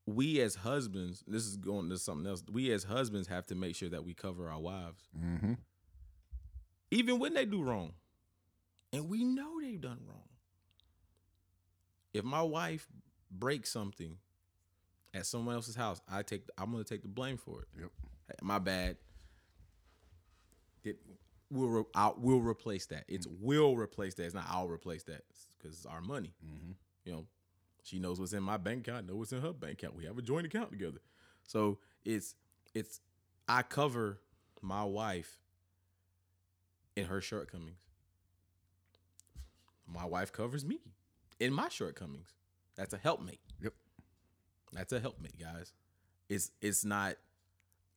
we 0.06 0.42
as 0.42 0.56
husbands. 0.56 1.24
This 1.28 1.46
is 1.46 1.56
going 1.58 1.90
to 1.90 1.98
something 1.98 2.28
else. 2.28 2.44
We 2.52 2.72
as 2.72 2.84
husbands 2.84 3.28
have 3.30 3.46
to 3.48 3.56
make 3.56 3.76
sure 3.76 3.90
that 3.90 4.04
we 4.04 4.14
cover 4.14 4.50
our 4.50 4.60
wives, 4.60 5.08
Mhm. 5.18 5.58
even 6.92 7.20
when 7.20 7.34
they 7.34 7.46
do 7.46 7.64
wrong, 7.64 7.94
and 8.92 9.10
we 9.10 9.24
know 9.24 9.60
they've 9.62 9.80
done 9.80 10.06
wrong. 10.06 10.28
If 12.14 12.24
my 12.24 12.42
wife 12.42 12.88
breaks 13.32 13.72
something 13.72 14.18
at 15.14 15.26
someone 15.26 15.56
else's 15.56 15.76
house, 15.76 16.02
I 16.08 16.22
take 16.24 16.48
I'm 16.58 16.72
gonna 16.72 16.84
take 16.84 17.02
the 17.02 17.08
blame 17.08 17.38
for 17.38 17.62
it. 17.64 17.68
Yep. 17.80 17.92
Hey, 18.28 18.36
my 18.42 18.60
bad. 18.60 18.98
It 20.84 21.00
will 21.50 21.70
re- 21.70 21.84
I'll, 21.96 22.16
we'll 22.18 22.42
replace 22.42 22.86
that. 22.88 23.06
It's 23.08 23.26
will 23.28 23.78
replace 23.78 24.16
that. 24.16 24.26
It's 24.26 24.34
not 24.36 24.46
I'll 24.50 24.68
replace 24.70 25.04
that 25.04 25.24
because 25.58 25.78
it's 25.78 25.86
our 25.86 26.02
money. 26.02 26.34
Mhm. 26.46 26.76
You 27.06 27.12
know, 27.14 27.28
she 27.84 28.00
knows 28.00 28.20
what's 28.20 28.34
in 28.34 28.44
my 28.44 28.58
bank 28.58 28.88
account. 28.88 29.06
I 29.06 29.08
know 29.12 29.18
what's 29.18 29.32
in 29.34 29.42
her 29.42 29.54
bank 29.54 29.74
account. 29.74 29.96
We 29.96 30.06
have 30.06 30.18
a 30.18 30.22
joint 30.22 30.46
account 30.46 30.72
together. 30.72 31.00
So 31.46 31.80
it's 32.06 32.36
it's 32.74 33.02
I 33.48 33.62
cover 33.62 34.20
my 34.62 34.84
wife 34.84 35.40
in 36.96 37.06
her 37.06 37.22
shortcomings. 37.22 37.78
My 39.88 40.06
wife 40.06 40.32
covers 40.32 40.66
me 40.66 40.80
in 41.40 41.54
my 41.54 41.70
shortcomings. 41.70 42.30
That's 42.76 42.94
a 42.94 42.98
helpmate. 42.98 43.42
Yep. 43.62 43.74
That's 44.72 44.94
a 44.94 45.00
helpmate, 45.00 45.40
guys. 45.40 45.74
It's 46.30 46.52
it's 46.62 46.84
not, 46.86 47.16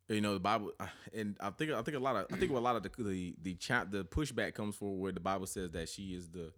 you 0.08 0.20
know, 0.20 0.34
the 0.34 0.40
Bible, 0.40 0.72
and 1.14 1.36
I 1.40 1.50
think 1.50 1.70
I 1.70 1.80
think 1.82 1.96
a 1.96 2.00
lot 2.00 2.16
of 2.16 2.26
I 2.32 2.36
think 2.36 2.50
a 2.52 2.58
lot 2.58 2.76
of 2.76 2.82
the 2.82 2.90
the 3.02 3.34
the, 3.40 3.54
cha- 3.54 3.84
the 3.84 4.04
pushback 4.04 4.54
comes 4.54 4.74
for 4.74 4.94
where 4.98 5.12
the 5.12 5.20
Bible 5.20 5.46
says 5.46 5.70
that 5.70 5.88
she 5.88 6.08
is 6.14 6.28
the, 6.28 6.52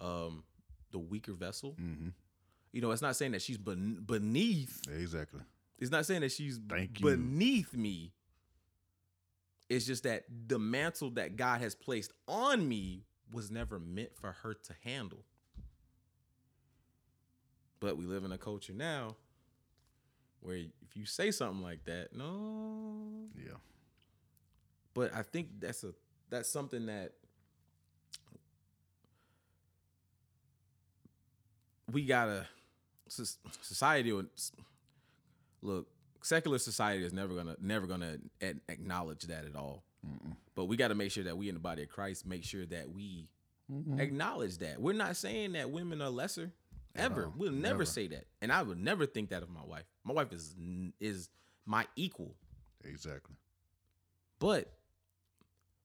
um, 0.00 0.44
the 0.92 0.98
weaker 0.98 1.32
vessel. 1.32 1.74
Mhm. 1.80 2.12
You 2.72 2.80
know, 2.80 2.90
it's 2.90 3.02
not 3.02 3.16
saying 3.16 3.32
that 3.32 3.42
she's 3.42 3.58
ben- 3.58 4.02
beneath. 4.06 4.80
Exactly. 4.90 5.40
It's 5.78 5.90
not 5.90 6.06
saying 6.06 6.22
that 6.22 6.32
she's 6.32 6.58
Thank 6.68 7.00
you. 7.00 7.06
beneath 7.06 7.74
me. 7.74 8.12
It's 9.68 9.86
just 9.86 10.04
that 10.04 10.24
the 10.46 10.58
mantle 10.58 11.10
that 11.12 11.36
God 11.36 11.60
has 11.60 11.74
placed 11.74 12.12
on 12.28 12.68
me 12.68 13.04
was 13.32 13.50
never 13.50 13.78
meant 13.78 14.14
for 14.14 14.32
her 14.42 14.54
to 14.54 14.74
handle. 14.84 15.24
But 17.80 17.96
we 17.96 18.04
live 18.06 18.24
in 18.24 18.32
a 18.32 18.38
culture 18.38 18.72
now 18.74 19.16
where 20.40 20.56
if 20.56 20.94
you 20.96 21.04
say 21.06 21.30
something 21.30 21.62
like 21.62 21.84
that, 21.84 22.14
no. 22.14 23.28
Yeah. 23.36 23.56
But 24.94 25.14
I 25.14 25.22
think 25.22 25.48
that's 25.58 25.84
a 25.84 25.94
that's 26.30 26.48
something 26.48 26.86
that 26.86 27.12
we 31.90 32.04
gotta 32.04 32.46
society 33.60 34.12
would 34.12 34.28
look 35.62 35.86
secular 36.22 36.58
society 36.58 37.04
is 37.04 37.12
never 37.12 37.34
gonna 37.34 37.56
never 37.60 37.86
gonna 37.86 38.18
acknowledge 38.68 39.22
that 39.24 39.44
at 39.44 39.56
all. 39.56 39.82
But 40.54 40.64
we 40.66 40.76
got 40.76 40.88
to 40.88 40.94
make 40.96 41.10
sure 41.12 41.24
that 41.24 41.36
we 41.38 41.48
in 41.48 41.54
the 41.54 41.60
body 41.60 41.82
of 41.84 41.88
christ 41.88 42.26
make 42.26 42.44
sure 42.44 42.66
that 42.66 42.90
we 42.90 43.28
acknowledge 43.98 44.58
that. 44.58 44.80
We're 44.80 44.92
not 44.94 45.16
saying 45.16 45.52
that 45.52 45.70
women 45.70 46.02
are 46.02 46.10
lesser 46.10 46.52
ever. 46.96 47.30
we'll 47.36 47.52
never, 47.52 47.62
Never. 47.74 47.84
say 47.86 48.06
that. 48.08 48.24
And 48.42 48.52
i 48.52 48.62
would 48.62 48.78
never 48.78 49.06
think 49.06 49.30
that 49.30 49.42
of 49.42 49.48
my 49.50 49.64
wife. 49.64 49.84
My 50.04 50.12
wife 50.14 50.32
is 50.32 50.54
is 51.00 51.28
my 51.66 51.86
equal. 51.96 52.34
Exactly. 52.84 53.36
but 54.40 54.72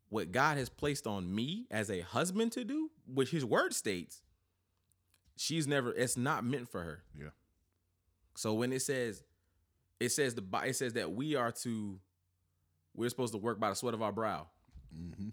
what 0.09 0.31
God 0.31 0.57
has 0.57 0.69
placed 0.69 1.05
on 1.05 1.33
me 1.35 1.67
as 1.69 1.91
a 1.91 1.99
husband 1.99 2.53
to 2.53 2.63
do, 2.63 2.89
which 3.13 3.29
his 3.29 3.43
word 3.45 3.73
states, 3.73 4.21
she's 5.37 5.67
never 5.67 5.93
it's 5.93 6.17
not 6.17 6.43
meant 6.43 6.69
for 6.69 6.81
her. 6.83 7.03
Yeah. 7.17 7.29
So 8.35 8.53
when 8.53 8.73
it 8.73 8.81
says 8.81 9.23
it 9.99 10.09
says 10.09 10.35
the 10.35 10.43
it 10.65 10.75
says 10.75 10.93
that 10.93 11.11
we 11.13 11.35
are 11.35 11.51
to 11.63 11.99
we're 12.95 13.09
supposed 13.09 13.33
to 13.33 13.37
work 13.37 13.59
by 13.59 13.69
the 13.69 13.75
sweat 13.75 13.93
of 13.93 14.01
our 14.01 14.11
brow. 14.11 14.47
Mm-hmm. 14.95 15.29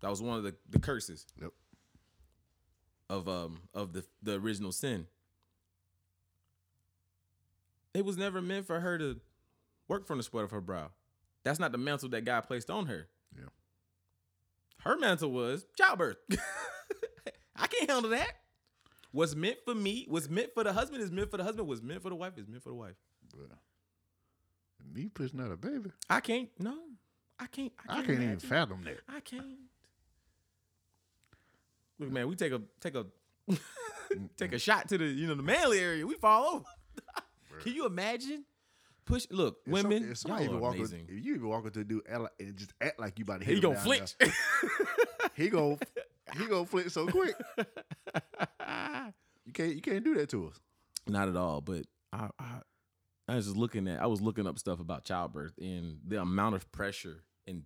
That 0.00 0.08
was 0.08 0.22
one 0.22 0.38
of 0.38 0.44
the, 0.44 0.54
the 0.70 0.78
curses 0.78 1.26
Yep. 1.40 1.50
of 3.10 3.28
um 3.28 3.60
of 3.74 3.92
the 3.92 4.04
the 4.22 4.34
original 4.34 4.72
sin. 4.72 5.06
It 7.92 8.04
was 8.04 8.16
never 8.16 8.40
meant 8.40 8.66
for 8.66 8.80
her 8.80 8.98
to 8.98 9.20
work 9.88 10.06
from 10.06 10.18
the 10.18 10.22
sweat 10.22 10.44
of 10.44 10.52
her 10.52 10.60
brow. 10.60 10.90
That's 11.42 11.58
not 11.58 11.72
the 11.72 11.78
mantle 11.78 12.08
that 12.10 12.24
God 12.24 12.42
placed 12.42 12.70
on 12.70 12.86
her. 12.86 13.08
Yeah. 13.36 13.48
Her 14.78 14.96
mantle 14.96 15.32
was 15.32 15.66
childbirth. 15.76 16.18
I 17.56 17.66
can't 17.66 17.90
handle 17.90 18.10
that. 18.10 18.32
What's 19.12 19.34
meant 19.34 19.58
for 19.64 19.74
me, 19.74 20.06
what's 20.08 20.28
meant 20.30 20.54
for 20.54 20.62
the 20.64 20.72
husband 20.72 21.02
is 21.02 21.10
meant 21.10 21.30
for 21.30 21.36
the 21.36 21.44
husband. 21.44 21.66
What's 21.66 21.82
meant 21.82 22.02
for 22.02 22.10
the 22.10 22.14
wife 22.16 22.38
is 22.38 22.46
meant 22.46 22.62
for 22.62 22.68
the 22.70 22.74
wife. 22.76 22.94
But 23.36 23.48
me 24.94 25.08
pushing 25.12 25.40
out 25.40 25.50
a 25.52 25.56
baby, 25.56 25.90
I 26.08 26.20
can't. 26.20 26.48
No, 26.58 26.74
I 27.38 27.46
can't. 27.46 27.72
I 27.88 27.92
I 27.92 27.94
can't, 27.96 28.06
can't 28.06 28.22
even 28.22 28.38
fathom 28.38 28.82
that. 28.84 28.98
I 29.08 29.20
can't. 29.20 29.44
Look, 31.98 32.10
man, 32.10 32.28
we 32.28 32.36
take 32.36 32.52
a 32.52 32.62
take 32.80 32.94
a 32.94 33.06
take 34.36 34.52
a 34.52 34.58
shot 34.58 34.88
to 34.88 34.98
the 34.98 35.04
you 35.04 35.26
know 35.26 35.34
the 35.34 35.42
manly 35.42 35.78
area. 35.80 36.06
We 36.06 36.14
fall 36.14 36.54
over. 36.54 36.64
Can 37.62 37.74
you 37.74 37.86
imagine? 37.86 38.44
Push. 39.04 39.26
Look, 39.30 39.58
If 39.66 39.72
women, 39.72 40.02
some, 40.02 40.10
if 40.12 40.18
somebody 40.18 40.44
even 40.44 40.60
walk 40.60 40.74
amazing. 40.76 41.06
if 41.08 41.24
you 41.24 41.34
even 41.34 41.48
walk 41.48 41.66
up 41.66 41.72
to 41.74 41.84
do 41.84 42.00
and 42.08 42.56
just 42.56 42.72
act 42.80 43.00
like 43.00 43.18
you 43.18 43.24
about 43.24 43.40
to 43.40 43.46
hit 43.46 43.56
He 43.56 43.60
gonna 43.60 43.78
flinch. 43.78 44.14
He 45.34 45.48
gonna 45.48 45.78
he 46.38 46.46
gonna 46.46 46.66
flinch 46.66 46.90
so 46.92 47.06
quick. 47.06 47.34
You 49.50 49.52
can't 49.52 49.74
you 49.74 49.80
can't 49.80 50.04
do 50.04 50.14
that 50.14 50.28
to 50.28 50.46
us. 50.46 50.60
Not 51.08 51.28
at 51.28 51.34
all. 51.34 51.60
But 51.60 51.86
I, 52.12 52.28
I, 52.38 52.60
I 53.26 53.34
was 53.34 53.46
just 53.46 53.56
looking 53.56 53.88
at. 53.88 54.00
I 54.00 54.06
was 54.06 54.20
looking 54.20 54.46
up 54.46 54.60
stuff 54.60 54.78
about 54.78 55.04
childbirth 55.04 55.54
and 55.60 55.98
the 56.06 56.20
amount 56.20 56.54
of 56.54 56.70
pressure 56.70 57.24
and 57.48 57.64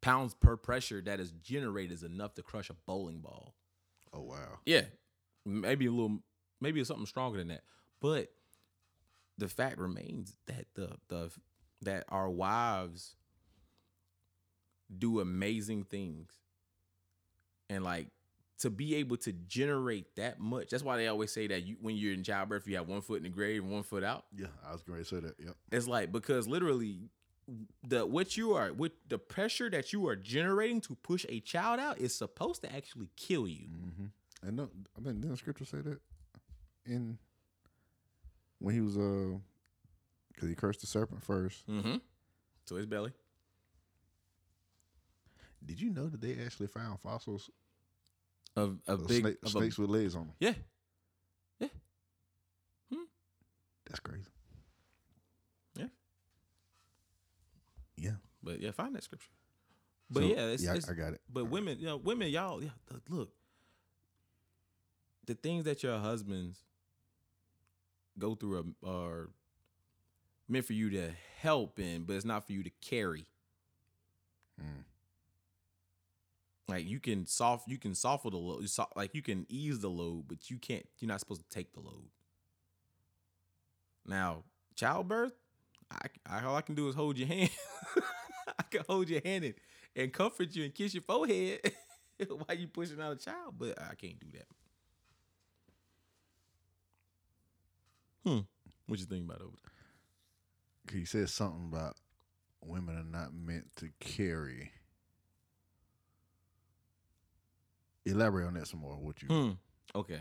pounds 0.00 0.34
per 0.34 0.56
pressure 0.56 1.00
that 1.02 1.20
is 1.20 1.30
generated 1.30 1.92
is 1.92 2.02
enough 2.02 2.34
to 2.34 2.42
crush 2.42 2.68
a 2.68 2.74
bowling 2.84 3.20
ball. 3.20 3.54
Oh 4.12 4.22
wow. 4.22 4.58
Yeah, 4.66 4.86
maybe 5.46 5.86
a 5.86 5.92
little, 5.92 6.18
maybe 6.60 6.80
it's 6.80 6.88
something 6.88 7.06
stronger 7.06 7.38
than 7.38 7.46
that. 7.48 7.62
But 8.00 8.32
the 9.38 9.46
fact 9.46 9.78
remains 9.78 10.34
that 10.46 10.66
the 10.74 10.96
the 11.06 11.30
that 11.82 12.06
our 12.08 12.28
wives 12.28 13.14
do 14.98 15.20
amazing 15.20 15.84
things. 15.84 16.32
And 17.70 17.84
like 17.84 18.08
to 18.64 18.70
be 18.70 18.94
able 18.94 19.18
to 19.18 19.30
generate 19.46 20.16
that 20.16 20.40
much. 20.40 20.70
That's 20.70 20.82
why 20.82 20.96
they 20.96 21.06
always 21.06 21.30
say 21.30 21.46
that 21.48 21.64
you 21.64 21.76
when 21.82 21.96
you're 21.96 22.14
in 22.14 22.22
childbirth, 22.22 22.66
you 22.66 22.76
have 22.76 22.88
one 22.88 23.02
foot 23.02 23.18
in 23.18 23.24
the 23.24 23.28
grave 23.28 23.62
and 23.62 23.70
one 23.70 23.82
foot 23.82 24.02
out. 24.02 24.24
Yeah, 24.34 24.46
I 24.66 24.72
was 24.72 24.80
going 24.80 25.00
to 25.00 25.04
say 25.04 25.20
that. 25.20 25.34
Yep. 25.38 25.54
It's 25.70 25.86
like 25.86 26.10
because 26.10 26.48
literally 26.48 27.10
the 27.86 28.06
what 28.06 28.38
you 28.38 28.54
are 28.54 28.72
with 28.72 28.92
the 29.06 29.18
pressure 29.18 29.68
that 29.68 29.92
you 29.92 30.08
are 30.08 30.16
generating 30.16 30.80
to 30.80 30.94
push 30.94 31.26
a 31.28 31.40
child 31.40 31.78
out 31.78 31.98
is 31.98 32.14
supposed 32.14 32.62
to 32.62 32.74
actually 32.74 33.10
kill 33.16 33.46
you. 33.46 33.66
Mm-hmm. 33.68 34.48
And 34.48 34.56
no, 34.56 34.70
I 34.96 35.00
mean, 35.02 35.20
didn't 35.20 35.36
Scripture 35.36 35.66
say 35.66 35.82
that 35.82 36.00
in 36.86 37.18
when 38.60 38.74
he 38.74 38.80
was 38.80 38.96
uh, 38.96 39.36
because 40.32 40.48
he 40.48 40.54
cursed 40.54 40.80
the 40.80 40.86
serpent 40.86 41.22
first. 41.22 41.68
Mm-hmm. 41.68 41.96
So 42.64 42.76
his 42.76 42.86
belly. 42.86 43.12
Did 45.62 45.82
you 45.82 45.90
know 45.90 46.08
that 46.08 46.22
they 46.22 46.38
actually 46.42 46.68
found 46.68 47.00
fossils 47.00 47.50
Of 48.56 48.78
a 48.86 48.96
big 48.96 49.20
snake, 49.22 49.36
of 49.42 49.48
a- 49.48 49.50
snakes 49.58 49.78
with 49.78 49.90
legs 49.90 50.14
on 50.14 50.26
them? 50.26 50.34
yeah. 50.40 50.54
Yeah. 51.58 51.68
Hmm. 52.92 53.02
That's 53.86 54.00
crazy. 54.00 54.28
Yeah. 55.76 55.86
Yeah. 57.96 58.10
But 58.42 58.60
yeah, 58.60 58.70
find 58.70 58.94
that 58.94 59.02
scripture. 59.04 59.30
But 60.10 60.20
So, 60.20 60.26
yeah, 60.28 60.46
it's, 60.46 60.62
yeah, 60.62 60.72
I- 60.72 60.76
it's 60.76 60.88
I 60.88 60.94
got 60.94 61.14
it. 61.14 61.20
But 61.32 61.46
women, 61.46 61.78
you 61.80 61.86
know, 61.86 61.96
women, 61.96 62.28
y'all, 62.28 62.62
yeah, 62.62 62.70
look, 63.08 63.30
the 65.26 65.34
things 65.34 65.64
that 65.64 65.82
your 65.82 65.98
husbands 65.98 66.58
go 68.18 68.34
through 68.34 68.74
are 68.86 69.30
meant 70.48 70.66
for 70.66 70.74
you 70.74 70.90
to 70.90 71.10
help 71.40 71.78
in, 71.80 72.04
but 72.04 72.14
it's 72.14 72.24
not 72.24 72.46
for 72.46 72.52
you 72.52 72.62
to 72.62 72.70
carry. 72.80 73.26
Mm. 74.60 74.84
Like 76.66 76.86
you 76.86 76.98
can 76.98 77.26
soft, 77.26 77.68
you 77.68 77.78
can 77.78 77.94
soften 77.94 78.30
the 78.30 78.38
load, 78.38 78.66
like 78.96 79.14
you 79.14 79.22
can 79.22 79.46
ease 79.48 79.80
the 79.80 79.90
load, 79.90 80.24
but 80.28 80.50
you 80.50 80.58
can't. 80.58 80.86
You're 80.98 81.08
not 81.08 81.20
supposed 81.20 81.42
to 81.42 81.48
take 81.48 81.72
the 81.74 81.80
load. 81.80 82.08
Now, 84.06 84.44
childbirth, 84.74 85.32
I, 85.90 86.06
I 86.26 86.44
all 86.44 86.56
I 86.56 86.62
can 86.62 86.74
do 86.74 86.88
is 86.88 86.94
hold 86.94 87.18
your 87.18 87.28
hand. 87.28 87.50
I 88.58 88.62
can 88.70 88.82
hold 88.88 89.08
your 89.08 89.20
hand 89.24 89.44
and, 89.44 89.54
and 89.94 90.12
comfort 90.12 90.54
you 90.54 90.64
and 90.64 90.74
kiss 90.74 90.94
your 90.94 91.02
forehead 91.02 91.60
while 92.28 92.56
you 92.56 92.66
pushing 92.66 93.00
out 93.00 93.12
a 93.12 93.16
child, 93.16 93.54
but 93.58 93.78
I 93.80 93.94
can't 93.94 94.18
do 94.18 94.26
that. 94.32 94.46
Hmm. 98.24 98.40
What 98.86 98.98
you 98.98 99.06
think 99.06 99.24
about 99.24 99.42
over? 99.42 99.58
He 100.92 101.04
said 101.04 101.28
something 101.28 101.68
about 101.72 101.96
women 102.62 102.96
are 102.96 103.04
not 103.04 103.34
meant 103.34 103.74
to 103.76 103.90
carry. 104.00 104.72
Elaborate 108.06 108.46
on 108.46 108.54
that 108.54 108.66
some 108.66 108.80
more. 108.80 108.96
What 108.96 109.22
you? 109.22 109.28
Hmm. 109.28 109.50
Okay. 109.98 110.20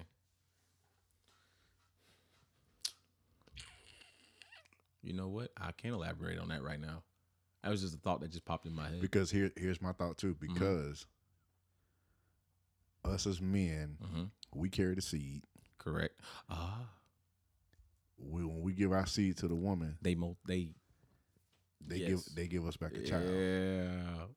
You 5.01 5.13
know 5.13 5.27
what? 5.27 5.51
I 5.59 5.71
can't 5.73 5.93
elaborate 5.93 6.39
on 6.39 6.47
that 6.49 6.63
right 6.63 6.79
now. 6.79 7.03
That 7.61 7.69
was 7.69 7.81
just 7.81 7.93
a 7.93 7.97
thought 7.97 8.21
that 8.21 8.31
just 8.31 8.45
popped 8.45 8.65
in 8.65 8.73
my 8.73 8.87
head. 8.89 9.01
Because 9.01 9.31
here, 9.31 9.51
here's 9.57 9.81
my 9.81 9.91
thought 9.91 10.17
too. 10.17 10.35
Because 10.39 11.05
us 13.03 13.27
as 13.27 13.41
men, 13.41 13.97
Mhm. 14.01 14.31
we 14.53 14.69
carry 14.69 14.95
the 14.95 15.01
seed. 15.01 15.43
Correct. 15.77 16.19
Ah, 16.49 16.89
We, 18.17 18.45
when 18.45 18.61
we 18.61 18.71
give 18.73 18.93
our 18.93 19.05
seed 19.05 19.35
to 19.37 19.49
the 19.49 19.55
woman, 19.55 19.97
they 20.01 20.15
mo 20.15 20.37
they 20.47 20.69
they 21.85 21.97
Yes. 21.97 22.09
give 22.09 22.35
they 22.35 22.47
give 22.47 22.65
us 22.65 22.77
back 22.77 22.93
a 22.93 23.03
child. 23.03 23.25
yeah. 23.25 24.27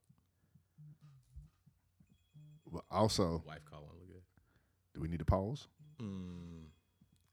But 2.72 2.82
also, 2.90 3.42
Wife 3.46 3.64
calling. 3.70 3.86
Look 3.98 4.08
good. 4.08 4.22
do 4.94 5.00
we 5.00 5.08
need 5.08 5.20
to 5.20 5.24
pause? 5.24 5.68
Hmm. 6.00 6.66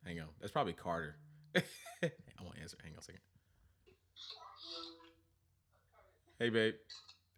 Hang 0.05 0.19
on. 0.19 0.27
That's 0.39 0.51
probably 0.51 0.73
Carter. 0.73 1.15
I 1.55 1.61
won't 2.41 2.57
answer. 2.61 2.77
Hang 2.83 2.93
on 2.93 2.99
a 2.99 3.01
second. 3.01 3.21
Hey, 6.39 6.49
babe. 6.49 6.73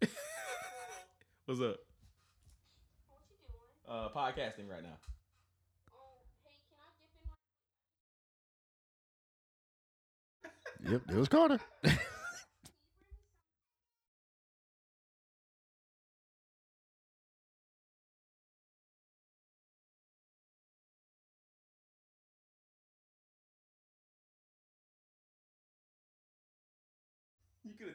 What's 1.46 1.60
up? 1.60 1.76
What 3.06 3.22
you 3.30 3.36
doing? 3.46 3.88
Uh, 3.88 4.08
podcasting 4.08 4.68
right 4.68 4.82
now. 4.82 4.98
Oh, 5.92 6.24
hey, 6.44 6.58
can 6.68 6.78
I 6.80 6.90
dip 6.98 7.12
in 10.82 10.88
my 10.88 10.92
Yep, 10.92 11.02
it 11.10 11.18
was 11.18 11.28
Carter. 11.28 11.60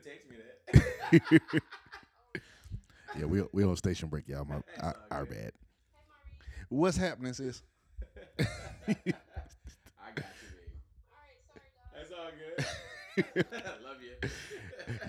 have 0.03 0.13
texted 0.13 0.29
me 0.29 0.37
that. 1.21 1.61
yeah, 3.19 3.25
we 3.25 3.43
we 3.51 3.63
on 3.63 3.75
station 3.75 4.09
break, 4.09 4.27
y'all. 4.27 4.45
My, 4.45 4.61
our, 4.81 4.95
our 5.11 5.25
bad. 5.25 5.37
Hey, 5.37 5.51
What's 6.69 6.97
happening, 6.97 7.33
sis? 7.33 7.61
I 8.39 8.43
got 8.43 8.95
you, 8.95 9.03
babe. 10.15 10.71
All 11.11 11.19
right, 11.97 12.09
sorry, 12.09 12.31
guys. 12.57 12.65
That's 13.15 13.45
all 13.45 13.45
good. 13.45 13.45
Love 13.83 13.97
you. 14.01 14.29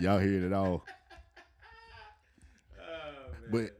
Y'all 0.00 0.18
hear 0.18 0.44
it 0.46 0.52
all. 0.52 0.84
Oh. 2.80 3.30
But 3.50 3.70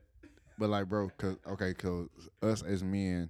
but 0.58 0.70
like, 0.70 0.88
bro, 0.88 1.10
cause 1.18 1.36
okay, 1.48 1.74
cause 1.74 2.08
us 2.42 2.62
as 2.62 2.84
men, 2.84 3.28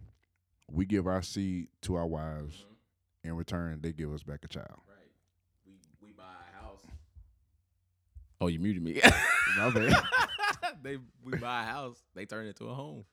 we 0.70 0.84
give 0.84 1.06
our 1.06 1.22
seed 1.22 1.68
to 1.82 1.94
our 1.96 2.06
wives. 2.06 2.54
Mhm. 2.56 2.66
In 3.24 3.36
return, 3.36 3.78
they 3.80 3.92
give 3.92 4.12
us 4.12 4.22
back 4.24 4.40
a 4.44 4.48
child. 4.48 4.80
Right. 4.88 5.08
We 5.64 5.74
we 6.02 6.12
buy 6.12 6.24
a 6.24 6.62
house. 6.62 6.82
Oh, 8.42 8.48
you 8.48 8.58
muted 8.58 8.82
me. 8.82 9.00
My 9.56 9.70
bad. 9.70 9.94
they 10.82 10.98
we 11.24 11.38
buy 11.38 11.62
a 11.62 11.64
house. 11.66 12.02
They 12.16 12.26
turn 12.26 12.46
it 12.46 12.48
into 12.48 12.64
a 12.66 12.74
home. 12.74 13.04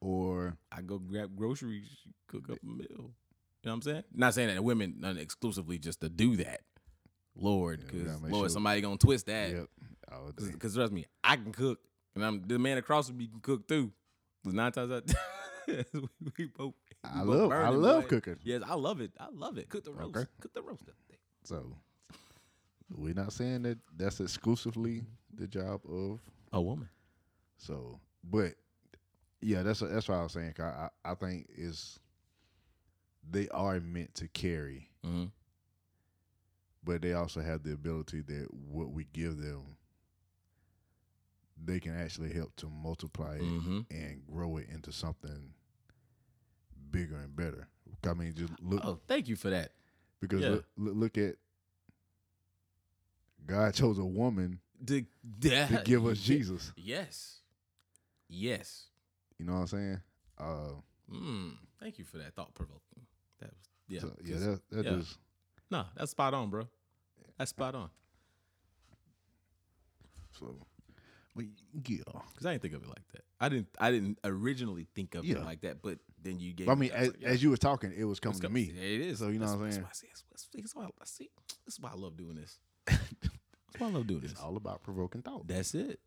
Or 0.00 0.56
I 0.70 0.82
go 0.82 0.98
grab 0.98 1.34
groceries, 1.36 1.88
cook 2.28 2.48
up 2.48 2.58
a 2.62 2.66
meal. 2.66 2.86
You 2.88 2.96
know 2.98 3.10
what 3.62 3.72
I'm 3.72 3.82
saying? 3.82 4.04
Not 4.14 4.34
saying 4.34 4.54
that 4.54 4.62
women 4.62 5.02
exclusively 5.18 5.78
just 5.78 6.00
to 6.02 6.08
do 6.08 6.36
that. 6.36 6.60
Lord, 7.34 7.80
because 7.84 8.02
gotta 8.02 8.18
Lord, 8.32 8.34
sure- 8.42 8.48
somebody 8.50 8.80
gonna 8.82 8.98
twist 8.98 9.26
that. 9.26 9.50
yep. 9.50 9.66
Because 10.36 10.74
trust 10.74 10.92
me, 10.92 11.06
I 11.24 11.36
can 11.36 11.50
cook, 11.52 11.80
and 12.14 12.24
I'm 12.24 12.42
the 12.46 12.58
man 12.58 12.78
across 12.78 13.08
from 13.08 13.16
me 13.16 13.26
can 13.28 13.40
cook 13.40 13.66
too. 13.66 13.90
'Cause 14.44 14.52
nine 14.54 14.70
times 14.72 14.92
out, 14.92 15.04
we, 15.66 15.84
we 16.36 16.44
both. 16.46 16.74
we 17.04 17.10
I 17.10 17.24
both 17.24 17.50
love 17.50 17.52
I 17.52 17.68
love 17.70 18.06
cooking. 18.08 18.36
Yes, 18.44 18.62
I 18.66 18.74
love 18.74 19.00
it. 19.00 19.12
I 19.18 19.26
love 19.32 19.56
it. 19.58 19.68
Cook 19.68 19.84
the 19.84 19.92
roast. 19.92 20.16
Okay. 20.16 20.28
Cook 20.40 20.52
the 20.54 20.62
roast. 20.62 20.82
So 21.44 21.76
we're 22.94 23.14
not 23.14 23.32
saying 23.32 23.62
that 23.62 23.78
that's 23.96 24.20
exclusively 24.20 25.02
the 25.34 25.46
job 25.46 25.80
of 25.88 26.20
A 26.52 26.60
woman. 26.60 26.88
So, 27.58 27.98
but 28.24 28.54
yeah, 29.40 29.62
that's 29.62 29.80
that's 29.80 30.08
what 30.08 30.18
I 30.18 30.22
was 30.22 30.32
saying. 30.32 30.54
I, 30.58 30.62
I 30.62 30.88
I 31.04 31.14
think 31.14 31.48
is 31.56 31.98
they 33.28 33.48
are 33.48 33.78
meant 33.80 34.14
to 34.16 34.28
carry, 34.28 34.88
Mm-hmm. 35.06 35.26
but 36.84 37.02
they 37.02 37.12
also 37.12 37.40
have 37.40 37.62
the 37.62 37.72
ability 37.72 38.20
that 38.22 38.46
what 38.52 38.90
we 38.90 39.06
give 39.12 39.36
them, 39.38 39.76
they 41.64 41.78
can 41.80 41.96
actually 41.96 42.32
help 42.32 42.54
to 42.56 42.66
multiply 42.68 43.36
it 43.36 43.42
Mm-hmm. 43.42 43.80
and 43.90 44.22
grow 44.26 44.56
it 44.58 44.68
into 44.72 44.92
something 44.92 45.54
bigger 46.90 47.16
and 47.16 47.34
better. 47.34 47.68
I 48.08 48.14
mean, 48.14 48.34
just 48.34 48.52
look 48.60 48.84
Oh, 48.84 48.98
thank 49.06 49.28
you 49.28 49.36
for 49.36 49.50
that. 49.50 49.70
because 50.20 50.40
yeah. 50.42 50.48
look, 50.50 50.64
look 50.76 51.18
at 51.18 51.36
God 53.46 53.74
chose 53.74 53.98
a 53.98 54.04
woman 54.04 54.60
To, 54.86 55.04
to 55.40 55.82
give 55.84 56.06
us 56.06 56.18
Jesus. 56.22 56.72
Yes. 56.76 57.40
Yes. 58.28 58.84
You 59.38 59.46
know 59.46 59.54
what 59.54 59.58
I'm 59.60 59.66
saying? 59.66 60.00
Uh, 60.38 60.70
Mm, 61.12 61.52
thank 61.80 61.98
you 61.98 62.04
for 62.06 62.16
that 62.18 62.34
thought 62.34 62.54
provoking. 62.54 62.80
That 63.40 63.50
was 63.50 63.68
yeah. 63.88 64.00
so, 64.00 64.12
yeah, 64.24 64.36
that, 64.38 64.60
that 64.70 64.84
yeah. 64.86 64.90
just 64.96 65.18
no, 65.70 65.84
that's 65.94 66.12
spot 66.12 66.32
on, 66.32 66.48
bro. 66.48 66.66
That's 67.36 67.50
spot 67.50 67.74
on. 67.74 67.90
so. 70.38 70.56
But 71.34 71.46
yeah, 71.88 71.98
Cause 72.36 72.46
I 72.46 72.52
didn't 72.52 72.62
think 72.62 72.74
of 72.74 72.82
it 72.82 72.88
like 72.88 73.06
that. 73.12 73.22
I 73.40 73.48
didn't. 73.48 73.68
I 73.78 73.90
didn't 73.90 74.18
originally 74.24 74.86
think 74.94 75.14
of 75.14 75.24
Yeah. 75.24 75.36
it 75.36 75.44
like 75.44 75.62
that. 75.62 75.82
But 75.82 75.98
then 76.22 76.38
you 76.38 76.52
gave. 76.52 76.68
I 76.68 76.74
me 76.74 76.80
mean, 76.88 76.90
as, 76.92 77.08
like, 77.08 77.16
yeah, 77.20 77.28
as 77.28 77.42
you 77.42 77.50
were 77.50 77.56
talking, 77.56 77.92
it 77.96 78.04
was 78.04 78.20
coming 78.20 78.36
it's 78.36 78.44
to 78.46 78.50
me. 78.50 78.72
Yeah, 78.74 78.82
it 78.82 79.00
is. 79.00 79.18
So, 79.18 79.28
you 79.28 79.38
know 79.38 79.46
That's- 79.46 79.58
what 79.58 79.64
I'm 79.64 79.64
that's 79.64 79.74
saying? 79.76 79.82
why 79.84 79.90
I 79.90 79.94
see, 79.94 80.06
that's, 80.08 80.24
that's, 80.30 80.48
that's 80.54 80.74
why 80.76 80.84
I 80.84 81.04
see. 81.04 81.30
That's 81.66 81.80
why 81.80 81.90
I 81.90 81.96
love 81.96 82.16
doing 82.16 82.36
this. 82.36 82.58
I 83.80 83.84
love 83.90 84.06
doing 84.06 84.22
It's 84.24 84.32
this. 84.34 84.42
all 84.42 84.56
about 84.56 84.82
provoking 84.82 85.22
thought. 85.22 85.46
That's 85.46 85.74
it. 85.74 86.00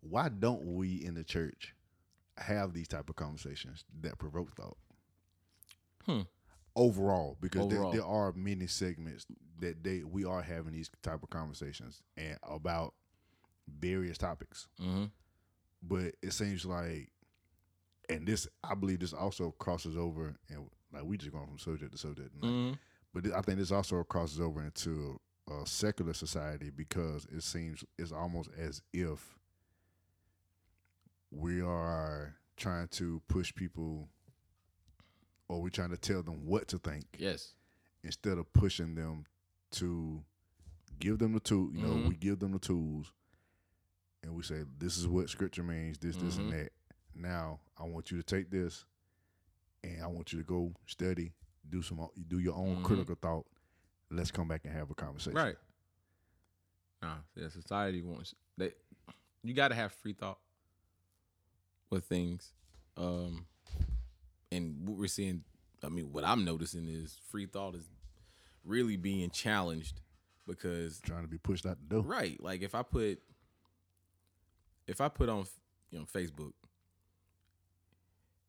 Why 0.00 0.28
don't 0.28 0.74
we 0.74 1.02
in 1.02 1.14
the 1.14 1.24
church 1.24 1.74
have 2.36 2.74
these 2.74 2.88
type 2.88 3.08
of 3.08 3.16
conversations 3.16 3.84
that 4.02 4.18
provoke 4.18 4.54
thought? 4.54 4.76
Hmm. 6.04 6.20
overall 6.76 7.38
because 7.40 7.66
there, 7.68 7.78
Overall. 7.78 7.92
there 7.92 8.04
are 8.04 8.32
many 8.34 8.66
segments 8.66 9.24
that 9.60 9.82
they 9.82 10.02
we 10.04 10.26
are 10.26 10.42
having 10.42 10.74
these 10.74 10.90
type 11.02 11.22
of 11.22 11.30
conversations 11.30 12.02
and 12.18 12.36
about 12.42 12.92
various 13.80 14.18
topics. 14.18 14.68
Mm-hmm. 14.82 15.04
But 15.82 16.16
it 16.22 16.34
seems 16.34 16.66
like, 16.66 17.10
and 18.10 18.26
this 18.26 18.46
I 18.62 18.74
believe 18.74 19.00
this 19.00 19.14
also 19.14 19.52
crosses 19.58 19.96
over 19.96 20.34
and 20.50 20.66
like 20.92 21.04
we 21.04 21.16
just 21.16 21.32
going 21.32 21.46
from 21.46 21.58
subject 21.58 21.92
to 21.92 21.98
subject. 21.98 22.38
Mm-hmm. 22.40 22.74
But 23.14 23.32
I 23.32 23.40
think 23.42 23.58
this 23.58 23.70
also 23.70 24.02
crosses 24.02 24.40
over 24.40 24.60
into 24.62 25.18
a 25.48 25.64
secular 25.66 26.12
society 26.14 26.70
because 26.70 27.26
it 27.26 27.42
seems 27.44 27.84
it's 27.96 28.10
almost 28.12 28.50
as 28.58 28.82
if 28.92 29.38
we 31.30 31.62
are 31.62 32.34
trying 32.56 32.88
to 32.88 33.20
push 33.28 33.54
people 33.54 34.08
or 35.48 35.60
we're 35.62 35.68
trying 35.68 35.90
to 35.90 35.96
tell 35.96 36.22
them 36.22 36.46
what 36.46 36.68
to 36.68 36.78
think 36.78 37.04
Yes. 37.18 37.54
instead 38.02 38.38
of 38.38 38.52
pushing 38.52 38.94
them 38.94 39.26
to 39.72 40.24
give 40.98 41.18
them 41.18 41.32
the 41.32 41.40
tool. 41.40 41.70
You 41.72 41.78
know, 41.80 41.94
Mhm. 41.94 42.08
we 42.08 42.16
give 42.16 42.38
them 42.38 42.52
the 42.52 42.58
tools 42.58 43.12
and 44.22 44.34
we 44.34 44.42
say, 44.42 44.64
this 44.78 44.96
is 44.96 45.06
what 45.06 45.28
scripture 45.28 45.62
means, 45.62 45.98
this, 45.98 46.16
this, 46.16 46.36
and 46.36 46.50
Mhm. 46.50 46.56
that. 46.62 46.72
Now, 47.14 47.60
I 47.76 47.84
want 47.84 48.10
you 48.10 48.16
to 48.16 48.22
take 48.24 48.50
this 48.50 48.84
and 49.82 50.02
I 50.02 50.06
want 50.06 50.32
you 50.32 50.38
to 50.38 50.44
go 50.44 50.74
study, 50.86 51.32
do 51.68 51.82
some, 51.82 52.08
do 52.28 52.38
your 52.38 52.54
own 52.54 52.76
Mhm. 52.76 52.84
critical 52.84 53.14
thought. 53.16 53.46
Let's 54.10 54.30
come 54.30 54.48
back 54.48 54.64
and 54.64 54.72
have 54.74 54.90
a 54.90 54.94
conversation. 54.94 55.34
Right. 55.36 55.56
Nah, 57.02 57.18
yeah, 57.34 57.48
society 57.48 58.02
wants 58.02 58.34
they 58.56 58.72
you 59.42 59.52
gotta 59.54 59.74
have 59.74 59.92
free 59.92 60.12
thought 60.14 60.38
with 61.90 62.04
things. 62.06 62.52
Um 62.96 63.46
and 64.52 64.86
what 64.88 64.96
we're 64.98 65.06
seeing 65.08 65.44
I 65.82 65.88
mean 65.88 66.12
what 66.12 66.24
I'm 66.24 66.44
noticing 66.44 66.86
is 66.88 67.16
free 67.28 67.46
thought 67.46 67.74
is 67.74 67.88
really 68.64 68.96
being 68.96 69.30
challenged 69.30 70.00
because 70.46 71.00
Trying 71.00 71.22
to 71.22 71.28
be 71.28 71.38
pushed 71.38 71.66
out 71.66 71.78
the 71.80 71.86
door. 71.96 72.02
right, 72.02 72.40
like 72.42 72.62
if 72.62 72.74
I 72.74 72.82
put 72.82 73.20
if 74.86 75.00
I 75.00 75.08
put 75.08 75.28
on 75.28 75.46
you 75.90 75.98
know 75.98 76.04
Facebook 76.06 76.52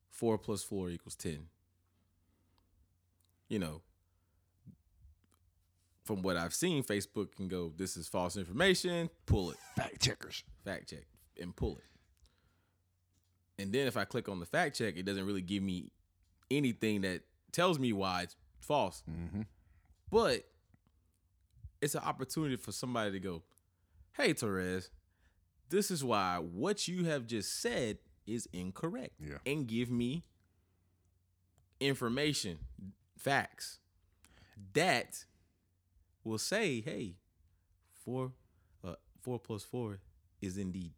four 0.09 0.37
plus 0.37 0.63
four 0.63 0.89
equals 0.89 1.15
ten. 1.15 1.47
You 3.49 3.59
know, 3.59 3.81
from 6.03 6.21
what 6.21 6.37
I've 6.37 6.53
seen, 6.53 6.83
Facebook 6.83 7.35
can 7.35 7.47
go, 7.47 7.71
this 7.75 7.97
is 7.97 8.07
false 8.07 8.37
information, 8.37 9.09
pull 9.25 9.51
it, 9.51 9.57
Fact 9.75 10.01
checkers. 10.01 10.43
fact 10.63 10.89
check, 10.89 11.05
and 11.41 11.55
pull 11.55 11.77
it. 11.77 13.61
And 13.61 13.71
then 13.71 13.87
if 13.87 13.97
I 13.97 14.05
click 14.05 14.27
on 14.27 14.39
the 14.39 14.45
fact 14.45 14.77
check, 14.77 14.97
it 14.97 15.03
doesn't 15.03 15.25
really 15.25 15.41
give 15.41 15.63
me 15.63 15.91
anything 16.51 17.01
that 17.01 17.21
tells 17.51 17.79
me 17.79 17.93
why 17.93 18.23
it's 18.23 18.35
false. 18.59 19.03
Mm-hmm. 19.09 19.41
But 20.11 20.43
it's 21.81 21.95
an 21.95 22.03
opportunity 22.03 22.55
for 22.57 22.71
somebody 22.71 23.11
to 23.11 23.19
go, 23.19 23.43
hey, 24.13 24.33
Torres, 24.33 24.89
this 25.69 25.89
is 25.89 26.03
why 26.03 26.37
what 26.37 26.87
you 26.87 27.05
have 27.05 27.25
just 27.27 27.61
said 27.61 27.97
is 28.27 28.47
incorrect. 28.53 29.13
Yeah. 29.19 29.37
And 29.45 29.67
give 29.67 29.89
me 29.89 30.23
information, 31.79 32.59
facts 33.17 33.79
that 34.73 35.25
will 36.23 36.37
say, 36.37 36.81
hey, 36.81 37.15
four, 38.03 38.31
uh, 38.83 38.95
four 39.21 39.39
plus 39.39 39.63
four 39.63 39.99
is 40.41 40.57
indeed 40.57 40.93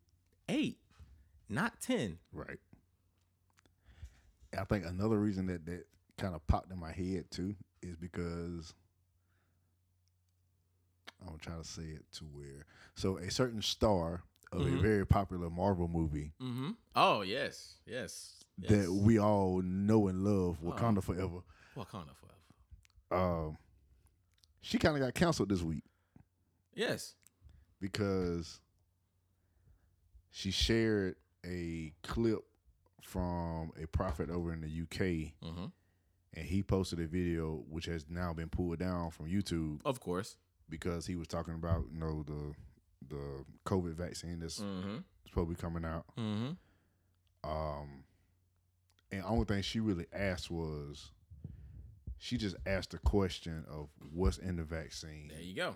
eight, 0.49 0.77
not 1.49 1.79
10. 1.81 2.17
Right. 2.31 2.59
I 4.57 4.63
think 4.63 4.85
another 4.85 5.19
reason 5.19 5.47
that 5.47 5.65
that 5.65 5.85
kind 6.17 6.33
of 6.33 6.45
popped 6.47 6.71
in 6.71 6.79
my 6.79 6.91
head 6.91 7.29
too 7.29 7.55
is 7.81 7.95
because 7.95 8.73
I'm 11.27 11.37
trying 11.39 11.61
to 11.61 11.67
say 11.67 11.83
it 11.83 12.05
to 12.13 12.23
where 12.25 12.65
so 12.95 13.17
a 13.17 13.29
certain 13.29 13.61
star 13.61 14.23
of 14.51 14.61
a 14.61 14.65
Mhm. 14.65 14.81
very 14.81 15.05
popular 15.05 15.49
Marvel 15.49 15.87
movie 15.87 16.31
Mm-hmm. 16.41 16.71
Oh, 16.95 17.21
yes. 17.21 17.75
Yes. 17.85 18.43
yes. 18.57 18.71
that 18.71 18.91
we 18.91 19.19
all 19.19 19.61
know 19.61 20.07
and 20.07 20.23
love. 20.23 20.59
Wakanda 20.61 21.03
Forever. 21.03 21.41
Wakanda 21.77 22.09
forever. 22.15 23.23
Um, 23.23 23.57
she 24.61 24.77
kind 24.77 24.95
of 24.97 25.01
got 25.01 25.13
canceled 25.13 25.49
this 25.49 25.61
week 25.61 25.83
Yes. 26.73 27.15
because 27.79 28.59
she 30.31 30.51
shared 30.51 31.15
a 31.45 31.93
clip 32.03 32.39
from 33.01 33.71
a 33.81 33.87
prophet 33.87 34.29
over 34.29 34.51
in 34.53 34.61
the 34.61 34.67
UK 34.67 35.33
Mm-hmm. 35.43 35.65
and 36.33 36.45
he 36.45 36.61
posted 36.63 36.99
a 36.99 37.07
video 37.07 37.63
which 37.69 37.85
has 37.85 38.05
now 38.09 38.33
been 38.33 38.49
pulled 38.49 38.79
down 38.79 39.11
from 39.11 39.27
YouTube 39.27 39.79
Of 39.85 39.99
course. 39.99 40.35
because 40.69 41.05
he 41.05 41.15
was 41.15 41.27
talking 41.27 41.53
about 41.53 41.85
you 41.93 41.99
know 41.99 42.23
the 42.23 42.53
the 43.07 43.45
COVID 43.65 43.93
vaccine 43.93 44.39
that's 44.39 44.59
Mm-hmm. 44.59 44.97
supposed 45.27 45.49
to 45.49 45.55
be 45.55 45.61
coming 45.61 45.85
out. 45.85 46.05
Mm-hmm. 46.17 47.49
Um, 47.49 48.03
and 49.11 49.23
only 49.25 49.45
thing 49.45 49.61
she 49.61 49.79
really 49.79 50.07
asked 50.11 50.51
was 50.51 51.11
she 52.17 52.37
just 52.37 52.55
asked 52.65 52.91
the 52.91 52.97
question 52.99 53.65
of 53.69 53.89
what's 54.13 54.37
in 54.37 54.55
the 54.57 54.63
vaccine, 54.63 55.29
There 55.29 55.41
you 55.41 55.55
go. 55.55 55.75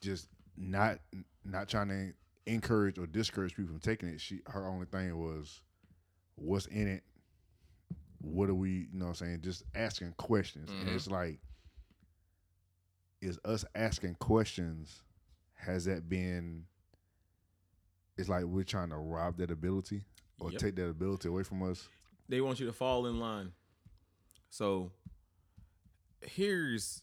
just 0.00 0.28
not 0.56 0.98
not 1.44 1.68
trying 1.68 1.88
to 1.88 2.12
encourage 2.50 2.98
or 2.98 3.06
discourage 3.06 3.54
people 3.54 3.72
from 3.72 3.80
taking 3.80 4.08
it. 4.08 4.20
She 4.20 4.40
her 4.46 4.66
only 4.66 4.86
thing 4.86 5.16
was 5.18 5.60
what's 6.36 6.66
in 6.66 6.86
it. 6.88 7.02
What 8.18 8.48
are 8.48 8.54
we, 8.54 8.70
you 8.70 8.86
know 8.98 9.06
what 9.06 9.20
I'm 9.20 9.26
saying? 9.26 9.40
Just 9.42 9.62
asking 9.74 10.14
questions. 10.16 10.70
And 10.70 10.88
Mhm. 10.88 10.94
it's 10.96 11.06
like, 11.06 11.38
is 13.20 13.38
us 13.44 13.64
asking 13.74 14.14
questions, 14.16 15.02
has 15.54 15.84
that 15.84 16.08
been, 16.08 16.66
it's 18.16 18.28
like 18.28 18.44
we're 18.44 18.64
trying 18.64 18.88
to 18.90 18.96
rob 18.96 19.36
that 19.38 19.50
ability 19.50 20.04
or 20.40 20.50
Yep. 20.50 20.60
take 20.60 20.76
that 20.76 20.88
ability 20.88 21.28
away 21.28 21.42
from 21.42 21.62
us. 21.62 21.88
They 22.28 22.40
want 22.40 22.58
you 22.60 22.66
to 22.66 22.72
fall 22.72 23.06
in 23.06 23.20
line. 23.20 23.52
So 24.50 24.90
here's, 26.22 27.02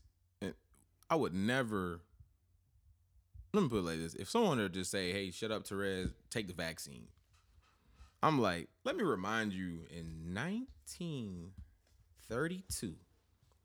I 1.10 1.16
would 1.16 1.34
never. 1.34 2.02
Let 3.54 3.64
me 3.64 3.70
put 3.70 3.80
it 3.80 3.84
like 3.84 4.00
this: 4.00 4.16
If 4.16 4.30
someone 4.30 4.58
were 4.58 4.68
to 4.68 4.74
just 4.74 4.92
say, 4.92 5.12
"Hey, 5.12 5.32
shut 5.32 5.52
up, 5.52 5.68
Therese, 5.68 6.10
take 6.30 6.48
the 6.48 6.54
vaccine," 6.54 7.08
I'm 8.24 8.40
like, 8.40 8.70
let 8.86 8.96
me 8.96 9.04
remind 9.04 9.52
you, 9.52 9.86
in 9.90 10.34
1932, 10.34 12.96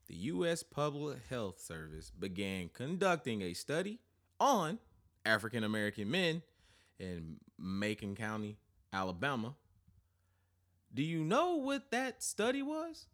the 0.07 0.15
U.S. 0.15 0.63
Public 0.63 1.19
Health 1.29 1.61
Service 1.61 2.11
began 2.11 2.69
conducting 2.73 3.41
a 3.41 3.53
study 3.53 3.99
on 4.37 4.79
African 5.25 5.63
American 5.63 6.11
men 6.11 6.41
in 6.99 7.37
Macon 7.57 8.15
County, 8.15 8.57
Alabama. 8.91 9.55
Do 10.93 11.03
you 11.03 11.23
know 11.23 11.55
what 11.55 11.89
that 11.91 12.21
study 12.21 12.61
was? 12.61 13.05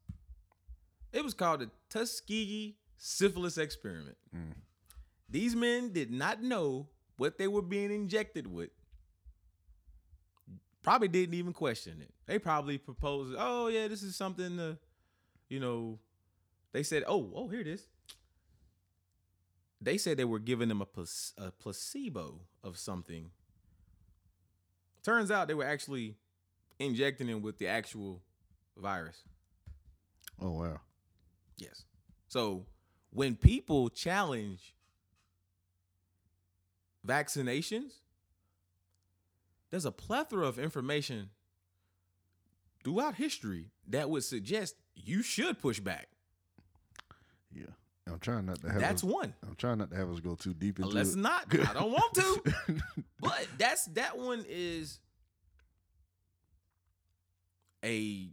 It 1.16 1.24
was 1.24 1.34
called 1.34 1.62
the 1.62 1.70
Tuskegee 1.90 2.76
Syphilis 2.98 3.58
Experiment. 3.58 4.18
Mm. 4.36 4.54
These 5.30 5.56
men 5.56 5.94
did 5.94 6.12
not 6.12 6.44
know 6.44 6.90
what 7.16 7.38
they 7.38 7.48
were 7.48 7.62
being 7.62 7.90
injected 7.90 8.46
with. 8.46 8.70
Probably 10.84 11.08
didn't 11.08 11.36
even 11.36 11.54
question 11.54 12.02
it. 12.02 12.14
They 12.26 12.38
probably 12.38 12.78
proposed, 12.78 13.34
oh, 13.40 13.70
yeah, 13.70 13.88
this 13.88 14.04
is 14.04 14.18
something 14.18 14.58
to, 14.58 14.78
you 15.48 15.62
know, 15.62 16.00
they 16.74 16.84
said, 16.84 17.06
oh, 17.08 17.32
oh, 17.34 17.48
here 17.48 17.62
it 17.62 17.68
is. 17.68 17.88
They 19.82 19.98
said 19.98 20.18
they 20.18 20.26
were 20.26 20.40
giving 20.40 20.68
them 20.68 20.82
a, 20.82 20.86
plac- 20.86 21.34
a 21.38 21.52
placebo 21.52 22.42
of 22.62 22.78
something. 22.78 23.32
Turns 25.02 25.32
out 25.32 25.48
they 25.48 25.54
were 25.54 25.66
actually 25.66 26.18
injecting 26.78 27.28
him 27.28 27.42
with 27.42 27.58
the 27.58 27.68
actual 27.68 28.22
virus. 28.78 29.24
Oh 30.42 30.52
wow. 30.52 30.82
Yes. 31.58 31.84
So 32.28 32.66
when 33.12 33.36
people 33.36 33.90
challenge 33.90 34.76
vaccinations, 37.06 37.94
there's 39.72 39.86
a 39.86 39.92
plethora 39.92 40.48
of 40.48 40.60
information 40.60 41.30
throughout 42.84 43.16
history 43.16 43.72
that 43.88 44.10
would 44.10 44.24
suggest 44.24 44.76
you 44.96 45.22
should 45.22 45.60
push 45.60 45.80
back. 45.80 46.08
Yeah. 47.54 47.66
I'm 48.08 48.20
trying 48.20 48.46
not 48.46 48.62
to 48.62 48.72
have 48.72 48.80
That's 48.80 49.04
us, 49.04 49.10
one. 49.10 49.34
I'm 49.48 49.56
trying 49.56 49.80
not 49.80 49.90
to 49.90 49.98
have 49.98 50.12
us 50.12 50.20
go 50.20 50.36
too 50.36 50.54
deep 50.54 50.78
into 50.80 50.92
Let's 50.92 51.14
it. 51.14 51.18
not. 51.20 51.46
I 51.52 51.74
don't 51.74 51.92
want 51.92 52.14
to. 52.14 52.42
But 53.20 53.48
that's 53.58 53.86
that 53.94 54.20
one 54.20 54.46
is 54.48 55.00
a 57.84 58.30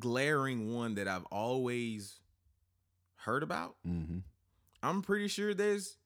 glaring 0.00 0.74
one 0.74 0.96
that 0.96 1.06
I've 1.06 1.24
always 1.26 2.18
heard 3.24 3.42
about. 3.42 3.76
mm-hmm. 3.86 4.18
I'm 4.82 5.02
pretty 5.02 5.28
sure 5.28 5.54
there's 5.54 5.96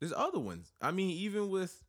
there's 0.00 0.12
other 0.12 0.40
ones. 0.40 0.72
I 0.80 0.90
mean, 0.90 1.10
even 1.10 1.48
with 1.48 1.84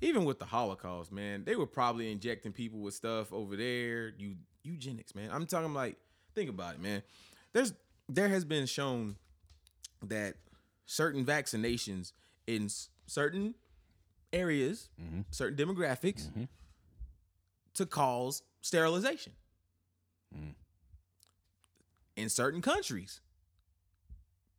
even 0.00 0.24
with 0.24 0.38
the 0.38 0.46
Holocaust, 0.46 1.12
man, 1.12 1.44
they 1.44 1.56
were 1.56 1.66
probably 1.66 2.10
injecting 2.10 2.52
people 2.52 2.80
with 2.80 2.94
stuff 2.94 3.32
over 3.32 3.56
there. 3.56 4.12
You 4.16 4.36
eugenics, 4.62 5.14
man. 5.14 5.30
I'm 5.30 5.46
talking 5.46 5.74
like 5.74 5.96
think 6.34 6.50
about 6.50 6.74
it, 6.74 6.80
man. 6.80 7.02
There's 7.52 7.74
there 8.08 8.28
has 8.28 8.44
been 8.44 8.66
shown 8.66 9.16
that 10.02 10.36
certain 10.86 11.24
vaccinations 11.24 12.12
in 12.46 12.68
certain 13.06 13.54
areas, 14.32 14.88
mm-hmm. 15.00 15.20
certain 15.30 15.56
demographics, 15.56 16.28
mm-hmm. 16.28 16.44
to 17.74 17.86
cause 17.86 18.42
sterilization. 18.60 19.32
Mm. 20.36 20.54
In 22.16 22.28
certain 22.28 22.60
countries, 22.60 23.20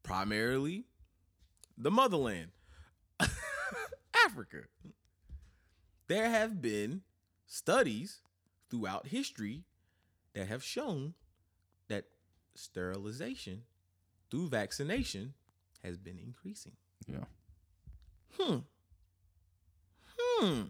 primarily 0.05 0.85
the 1.77 1.91
motherland, 1.91 2.51
Africa, 4.25 4.63
there 6.07 6.29
have 6.29 6.61
been 6.61 7.01
studies 7.47 8.21
throughout 8.69 9.07
history 9.07 9.63
that 10.33 10.47
have 10.47 10.63
shown 10.63 11.13
that 11.87 12.05
sterilization 12.53 13.63
through 14.29 14.49
vaccination 14.49 15.33
has 15.83 15.97
been 15.97 16.19
increasing. 16.19 16.73
Yeah. 17.07 17.25
Hmm. 18.39 18.57
Hmm. 20.17 20.61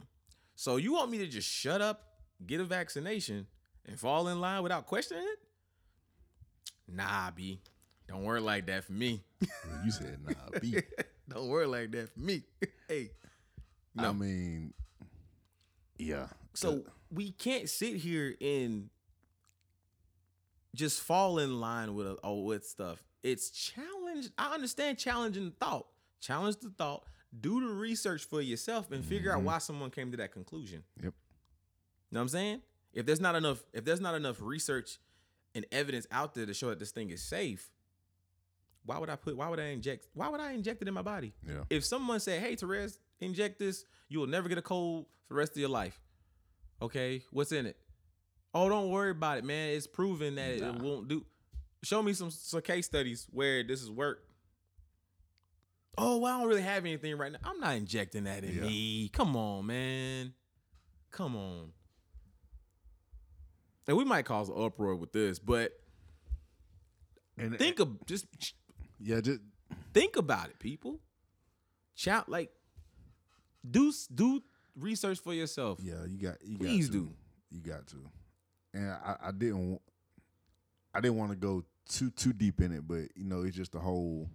So 0.55 0.77
you 0.77 0.93
want 0.93 1.11
me 1.11 1.17
to 1.19 1.27
just 1.27 1.49
shut 1.49 1.81
up, 1.81 2.03
get 2.45 2.61
a 2.61 2.63
vaccination, 2.63 3.47
and 3.85 3.99
fall 3.99 4.27
in 4.27 4.39
line 4.39 4.63
without 4.63 4.85
questioning 4.85 5.23
it? 5.23 5.39
Nah, 6.87 7.31
B. 7.31 7.59
Don't 8.07 8.23
work 8.23 8.41
like 8.41 8.67
that 8.67 8.83
for 8.83 8.93
me. 8.93 9.23
You 9.83 9.91
said 9.91 10.19
nah, 10.25 10.59
B. 10.61 10.77
Don't 11.27 11.47
work 11.47 11.67
like 11.67 11.91
that 11.91 12.13
for 12.13 12.19
me. 12.19 12.43
hey. 12.87 13.11
I 13.97 14.11
mean, 14.11 14.73
yeah. 15.97 16.27
So 16.53 16.83
we 17.11 17.31
can't 17.31 17.69
sit 17.69 17.95
here 17.95 18.35
and 18.41 18.89
just 20.75 21.01
fall 21.01 21.39
in 21.39 21.59
line 21.59 21.95
with 21.95 22.07
all 22.23 22.43
with 22.43 22.65
stuff. 22.65 23.01
It's 23.23 23.49
challenge. 23.49 24.29
I 24.37 24.53
understand 24.53 24.97
challenging 24.99 25.45
the 25.45 25.65
thought. 25.65 25.87
Challenge 26.21 26.57
the 26.57 26.69
thought. 26.69 27.03
Do 27.39 27.59
the 27.61 27.73
research 27.73 28.25
for 28.25 28.41
yourself 28.41 28.91
and 28.91 29.03
figure 29.03 29.31
out 29.31 29.37
mm-hmm. 29.37 29.47
why 29.47 29.57
someone 29.57 29.89
came 29.89 30.11
to 30.11 30.17
that 30.17 30.31
conclusion. 30.31 30.83
Yep. 30.97 31.05
You 31.05 31.11
know 32.11 32.19
what 32.19 32.21
I'm 32.21 32.29
saying? 32.29 32.61
If 32.93 33.05
there's 33.05 33.19
not 33.19 33.35
enough, 33.35 33.63
if 33.73 33.83
there's 33.83 33.99
not 33.99 34.15
enough 34.15 34.37
research 34.39 34.99
and 35.53 35.65
evidence 35.71 36.07
out 36.11 36.33
there 36.33 36.45
to 36.45 36.53
show 36.53 36.69
that 36.69 36.79
this 36.79 36.91
thing 36.91 37.09
is 37.09 37.21
safe, 37.21 37.71
why 38.85 38.97
would 38.99 39.09
I 39.09 39.15
put? 39.15 39.35
Why 39.35 39.49
would 39.49 39.59
I 39.59 39.65
inject? 39.67 40.07
Why 40.13 40.29
would 40.29 40.39
I 40.39 40.51
inject 40.53 40.81
it 40.81 40.87
in 40.87 40.93
my 40.93 41.01
body? 41.01 41.33
Yeah. 41.47 41.63
If 41.69 41.83
someone 41.85 42.19
said, 42.19 42.41
"Hey, 42.41 42.55
Therese, 42.55 42.99
inject 43.19 43.59
this, 43.59 43.83
you 44.09 44.19
will 44.19 44.27
never 44.27 44.47
get 44.49 44.57
a 44.57 44.61
cold 44.61 45.05
for 45.27 45.33
the 45.33 45.37
rest 45.39 45.51
of 45.53 45.57
your 45.57 45.69
life." 45.69 45.99
Okay, 46.81 47.23
what's 47.31 47.51
in 47.51 47.65
it? 47.65 47.77
Oh, 48.53 48.69
don't 48.69 48.89
worry 48.89 49.11
about 49.11 49.37
it, 49.37 49.43
man. 49.43 49.69
It's 49.69 49.87
proven 49.87 50.35
that 50.35 50.51
it 50.57 50.75
won't 50.75 51.07
do. 51.07 51.25
Show 51.83 52.01
me 52.01 52.13
some 52.13 52.31
some 52.31 52.61
case 52.61 52.85
studies 52.85 53.27
where 53.31 53.63
this 53.63 53.79
has 53.81 53.89
worked. 53.91 54.29
Oh, 55.97 56.17
well, 56.17 56.35
I 56.35 56.39
don't 56.39 56.49
really 56.49 56.61
have 56.61 56.83
anything 56.85 57.17
right 57.17 57.31
now. 57.31 57.39
I'm 57.43 57.59
not 57.59 57.75
injecting 57.75 58.25
that 58.25 58.43
in 58.43 58.55
Yeah. 58.55 58.61
me. 58.63 59.09
Come 59.09 59.35
on, 59.37 59.65
man. 59.65 60.33
Come 61.11 61.35
on. 61.37 61.71
And 63.87 63.95
we 63.95 64.03
might 64.03 64.25
cause 64.25 64.49
an 64.49 64.55
uproar 64.61 64.95
with 64.95 65.13
this, 65.13 65.39
but 65.39 65.71
And 67.37 67.57
think 67.57 67.79
of 67.79 68.05
just 68.05 68.25
yeah, 68.99 69.21
just 69.21 69.41
think 69.93 70.15
about 70.15 70.47
it, 70.49 70.59
people. 70.59 70.99
Shout 71.95 72.27
like 72.29 72.51
do 73.69 73.91
do 74.13 74.41
research 74.77 75.19
for 75.19 75.33
yourself. 75.33 75.79
yeah, 75.81 76.03
you 76.07 76.17
got 76.17 76.35
you 76.45 76.57
Please 76.57 76.87
got 76.89 76.93
to. 76.93 76.99
do. 76.99 77.13
You 77.51 77.61
got 77.61 77.87
to. 77.87 77.97
And 78.73 78.89
I, 78.91 79.15
I 79.27 79.31
didn't 79.31 79.79
I 80.93 81.01
didn't 81.01 81.17
want 81.17 81.31
to 81.31 81.37
go 81.37 81.63
too 81.87 82.09
too 82.11 82.33
deep 82.33 82.61
in 82.61 82.71
it, 82.71 82.87
but 82.87 83.15
you 83.15 83.23
know, 83.25 83.43
it's 83.43 83.55
just 83.55 83.71
the 83.71 83.79
whole. 83.79 84.29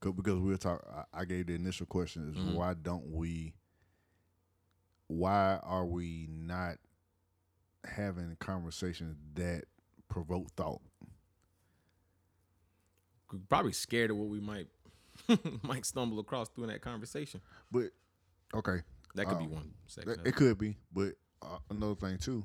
because 0.00 0.40
we 0.40 0.50
were 0.50 0.56
talking 0.56 0.88
I, 1.14 1.24
gave 1.24 1.46
the 1.46 1.54
initial 1.54 1.86
question 1.86 2.28
is 2.30 2.36
Mhm. 2.36 2.54
why 2.54 2.74
don't 2.74 3.12
we 3.12 3.54
why 5.06 5.58
are 5.62 5.84
we 5.86 6.28
not 6.30 6.76
having 7.84 8.36
conversations 8.40 9.16
that 9.34 9.64
provoke 10.08 10.50
thought? 10.56 10.80
Probably 13.48 13.72
scared 13.72 14.10
of 14.10 14.16
what 14.16 14.28
we 14.28 14.40
might 14.40 14.66
might 15.62 15.84
stumble 15.86 16.18
across 16.20 16.48
during 16.48 16.70
that 16.70 16.80
conversation. 16.82 17.40
But 17.70 17.90
okay, 18.54 18.82
That 19.14 19.26
could 19.28 19.38
be 19.38 19.44
Um, 19.44 19.50
one. 19.52 19.74
That- 20.06 20.26
It 20.26 20.36
could 20.36 20.58
be, 20.58 20.76
but 20.92 21.14
uh, 21.42 21.58
another 21.70 21.94
thing 21.94 22.18
too. 22.18 22.44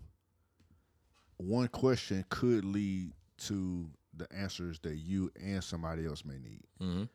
One 1.38 1.68
question 1.68 2.24
could 2.30 2.64
lead 2.66 3.12
to 3.40 3.90
the 4.16 4.32
answers 4.34 4.80
that 4.80 4.96
you 4.96 5.30
and 5.42 5.62
somebody 5.64 6.06
else 6.06 6.24
may 6.24 6.38
need. 6.38 6.62
Mhm. 6.80 7.10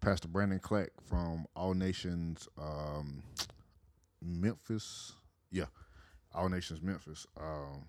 Pastor 0.00 0.28
Brandon 0.28 0.58
Clack 0.58 0.90
from 1.06 1.46
All 1.54 1.74
Nations 1.74 2.48
um, 2.58 3.22
Memphis, 4.22 5.12
yeah, 5.50 5.66
All 6.34 6.48
Nations 6.48 6.80
Memphis. 6.82 7.26
Um, 7.38 7.84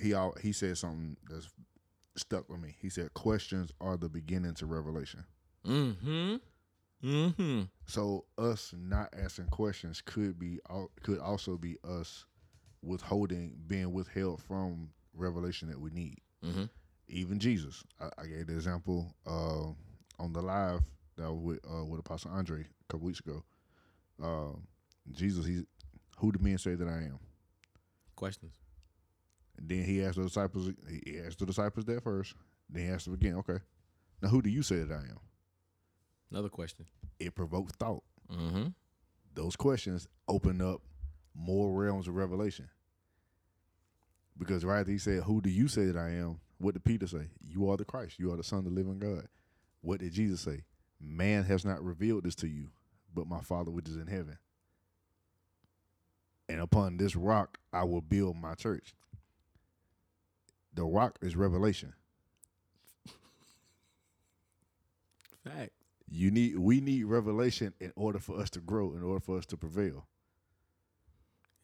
he 0.00 0.12
all, 0.14 0.34
he 0.40 0.52
said 0.52 0.76
something 0.78 1.16
that's 1.28 1.48
stuck 2.16 2.48
with 2.48 2.60
me. 2.60 2.76
He 2.80 2.88
said, 2.88 3.14
"Questions 3.14 3.70
are 3.80 3.96
the 3.96 4.08
beginning 4.08 4.54
to 4.54 4.66
revelation." 4.66 5.24
Mm-hmm. 5.66 6.36
Mm-hmm. 7.04 7.62
So 7.86 8.24
us 8.38 8.72
not 8.76 9.12
asking 9.20 9.46
questions 9.46 10.00
could 10.00 10.38
be 10.38 10.60
could 11.02 11.18
also 11.18 11.56
be 11.56 11.76
us 11.84 12.26
withholding, 12.82 13.56
being 13.66 13.92
withheld 13.92 14.40
from 14.42 14.90
revelation 15.14 15.68
that 15.68 15.80
we 15.80 15.90
need. 15.90 16.18
Mhm. 16.44 16.68
Even 17.08 17.38
Jesus, 17.38 17.84
I, 18.00 18.08
I 18.18 18.26
gave 18.26 18.46
the 18.46 18.54
example 18.54 19.14
uh, 19.26 19.68
on 20.18 20.32
the 20.32 20.42
live 20.42 20.82
that 21.16 21.30
was 21.32 21.40
with 21.42 21.60
uh, 21.70 21.84
with 21.84 22.00
Apostle 22.00 22.30
Andre 22.30 22.60
a 22.62 22.92
couple 22.92 23.06
weeks 23.06 23.20
ago. 23.20 23.42
Uh, 24.22 24.56
Jesus, 25.12 25.44
he 25.44 25.64
who 26.18 26.32
do 26.32 26.38
men 26.42 26.58
say 26.58 26.74
that 26.76 26.88
I 26.88 26.98
am? 26.98 27.18
Questions. 28.14 28.54
Then 29.58 29.84
he 29.84 30.02
asked 30.04 30.16
the 30.16 30.24
disciples. 30.24 30.70
He 31.04 31.18
asked 31.20 31.38
the 31.38 31.46
disciples 31.46 31.84
that 31.86 32.02
first. 32.02 32.34
Then 32.68 32.86
he 32.86 32.90
asked 32.90 33.04
them 33.04 33.14
again. 33.14 33.36
Okay, 33.36 33.58
now 34.20 34.28
who 34.28 34.42
do 34.42 34.50
you 34.50 34.62
say 34.62 34.76
that 34.76 34.92
I 34.92 35.02
am? 35.02 35.20
Another 36.30 36.48
question. 36.48 36.86
It 37.18 37.34
provoked 37.34 37.76
thought. 37.76 38.02
Mm-hmm. 38.32 38.68
those 39.34 39.56
questions 39.56 40.08
open 40.28 40.62
up 40.62 40.80
more 41.34 41.70
realms 41.72 42.08
of 42.08 42.14
revelation. 42.14 42.68
Because 44.38 44.64
right, 44.64 44.86
he 44.86 44.98
said, 44.98 45.24
"Who 45.24 45.40
do 45.42 45.50
you 45.50 45.68
say 45.68 45.86
that 45.86 45.96
I 45.96 46.10
am?" 46.10 46.40
What 46.58 46.74
did 46.74 46.84
Peter 46.84 47.06
say? 47.06 47.28
You 47.40 47.68
are 47.70 47.76
the 47.76 47.84
Christ. 47.84 48.18
You 48.18 48.32
are 48.32 48.36
the 48.36 48.44
Son 48.44 48.60
of 48.60 48.64
the 48.66 48.70
living 48.70 49.00
God. 49.00 49.26
What 49.80 49.98
did 50.00 50.12
Jesus 50.12 50.40
say? 50.40 50.62
Man 51.00 51.42
has 51.44 51.64
not 51.64 51.82
revealed 51.84 52.22
this 52.24 52.36
to 52.36 52.46
you, 52.46 52.68
but 53.12 53.26
my 53.26 53.40
Father 53.40 53.70
which 53.72 53.88
is 53.88 53.96
in 53.96 54.06
heaven. 54.06 54.38
And 56.48 56.60
upon 56.60 56.96
this 56.96 57.16
rock 57.16 57.58
I 57.72 57.84
will 57.84 58.00
build 58.00 58.36
my 58.36 58.54
church. 58.54 58.94
The 60.74 60.84
rock 60.84 61.18
is 61.22 61.36
revelation. 61.36 61.92
Fact. 65.44 65.70
You 66.08 66.30
need 66.30 66.58
we 66.58 66.80
need 66.80 67.04
revelation 67.04 67.72
in 67.80 67.92
order 67.96 68.18
for 68.18 68.38
us 68.38 68.50
to 68.50 68.60
grow, 68.60 68.94
in 68.94 69.02
order 69.02 69.20
for 69.20 69.38
us 69.38 69.46
to 69.46 69.56
prevail. 69.56 70.06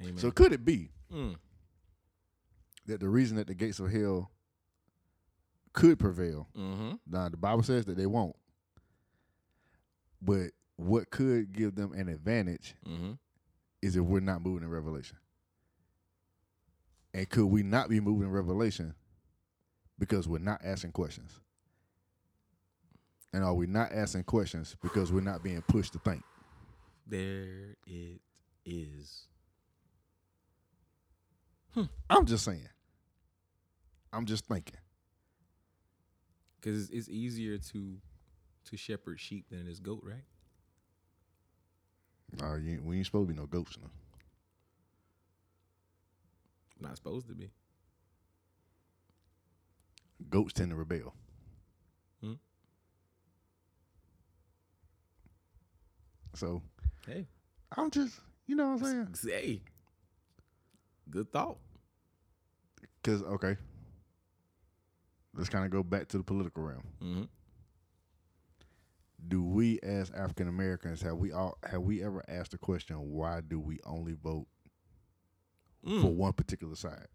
Amen. 0.01 0.17
So 0.19 0.31
could 0.31 0.53
it 0.53 0.65
be 0.65 0.91
Mm. 1.13 1.37
that 2.87 3.01
the 3.01 3.09
reason 3.09 3.37
that 3.37 3.47
the 3.47 3.55
gates 3.55 3.79
of 3.81 3.91
hell 3.91 4.31
could 5.75 5.99
prevail. 5.99 6.49
Mm-hmm. 6.57 6.95
Now 7.07 7.29
the 7.29 7.37
Bible 7.37 7.63
says 7.63 7.85
that 7.87 7.97
they 7.97 8.07
won't. 8.07 8.37
But 10.21 10.51
what 10.77 11.11
could 11.11 11.53
give 11.53 11.75
them 11.75 11.93
an 11.93 12.09
advantage 12.09 12.75
Mm-hmm. 12.87 13.13
is 13.83 13.97
if 13.97 14.03
we're 14.03 14.21
not 14.21 14.43
moving 14.43 14.63
in 14.65 14.71
revelation. 14.71 15.19
And 17.15 17.29
could 17.29 17.47
we 17.47 17.63
not 17.63 17.89
be 17.89 18.01
moving 18.01 18.29
revelation 18.29 18.95
because 19.99 20.29
we're 20.29 20.39
not 20.39 20.61
asking 20.65 20.93
questions? 20.93 21.41
And 23.33 23.45
are 23.45 23.55
we 23.55 23.67
not 23.67 23.93
asking 23.93 24.25
questions 24.25 24.77
because 24.83 25.13
we're 25.13 25.21
not 25.21 25.43
being 25.43 25.63
pushed 25.63 25.93
to 25.95 25.99
think? 25.99 26.23
There 27.07 27.77
it 27.87 28.21
is. 28.65 29.27
I'm 32.11 32.27
just 32.27 32.45
saying. 32.45 32.69
I'm 34.13 34.27
just 34.27 34.47
thinking. 34.47 34.79
Because 36.61 36.85
it's, 36.85 36.91
it's 36.91 37.09
easier 37.09 37.59
to 37.59 37.99
to 38.65 38.77
shepherd 38.77 39.19
sheep 39.19 39.47
than 39.51 39.61
it 39.61 39.69
is 39.69 39.81
goat, 39.81 40.03
right? 40.03 40.25
Uh, 42.43 42.57
you, 42.57 42.83
we 42.85 42.97
ain't 42.99 43.07
supposed 43.07 43.29
to 43.29 43.35
be 43.35 43.41
no 43.41 43.47
goats, 43.47 43.79
now. 43.81 43.89
Not 46.81 46.97
supposed 46.97 47.29
to 47.29 47.35
be. 47.35 47.51
Goats 50.31 50.53
tend 50.53 50.71
to 50.71 50.77
rebel. 50.77 51.15
Hmm. 52.21 52.35
So 56.35 56.63
Hey. 57.07 57.27
I'm 57.77 57.91
just, 57.91 58.21
you 58.47 58.57
know 58.57 58.71
what 58.71 58.83
I'm 58.83 59.15
saying? 59.23 59.33
Hey. 59.43 59.61
Good 61.11 61.33
thought. 61.33 61.59
Because 63.03 63.23
okay, 63.23 63.57
let's 65.35 65.49
kind 65.49 65.65
of 65.65 65.71
go 65.71 65.83
back 65.83 66.09
to 66.09 66.19
the 66.19 66.25
political 66.25 66.63
realm. 66.63 66.83
hmm 67.01 67.23
Do 69.27 69.43
we, 69.43 69.79
as 69.83 70.11
African 70.11 70.49
Americans, 70.49 71.01
have 71.03 71.17
we 71.17 71.33
all 71.33 71.57
have 71.65 71.83
we 71.83 72.03
ever 72.05 72.23
asked 72.29 72.51
the 72.51 72.59
question 72.59 72.97
why 73.11 73.41
do 73.41 73.59
we 73.59 73.79
only 73.85 74.13
vote 74.13 74.47
Mm. 75.87 76.01
for 76.03 76.09
one 76.09 76.33
particular 76.33 76.75
side? 76.75 77.07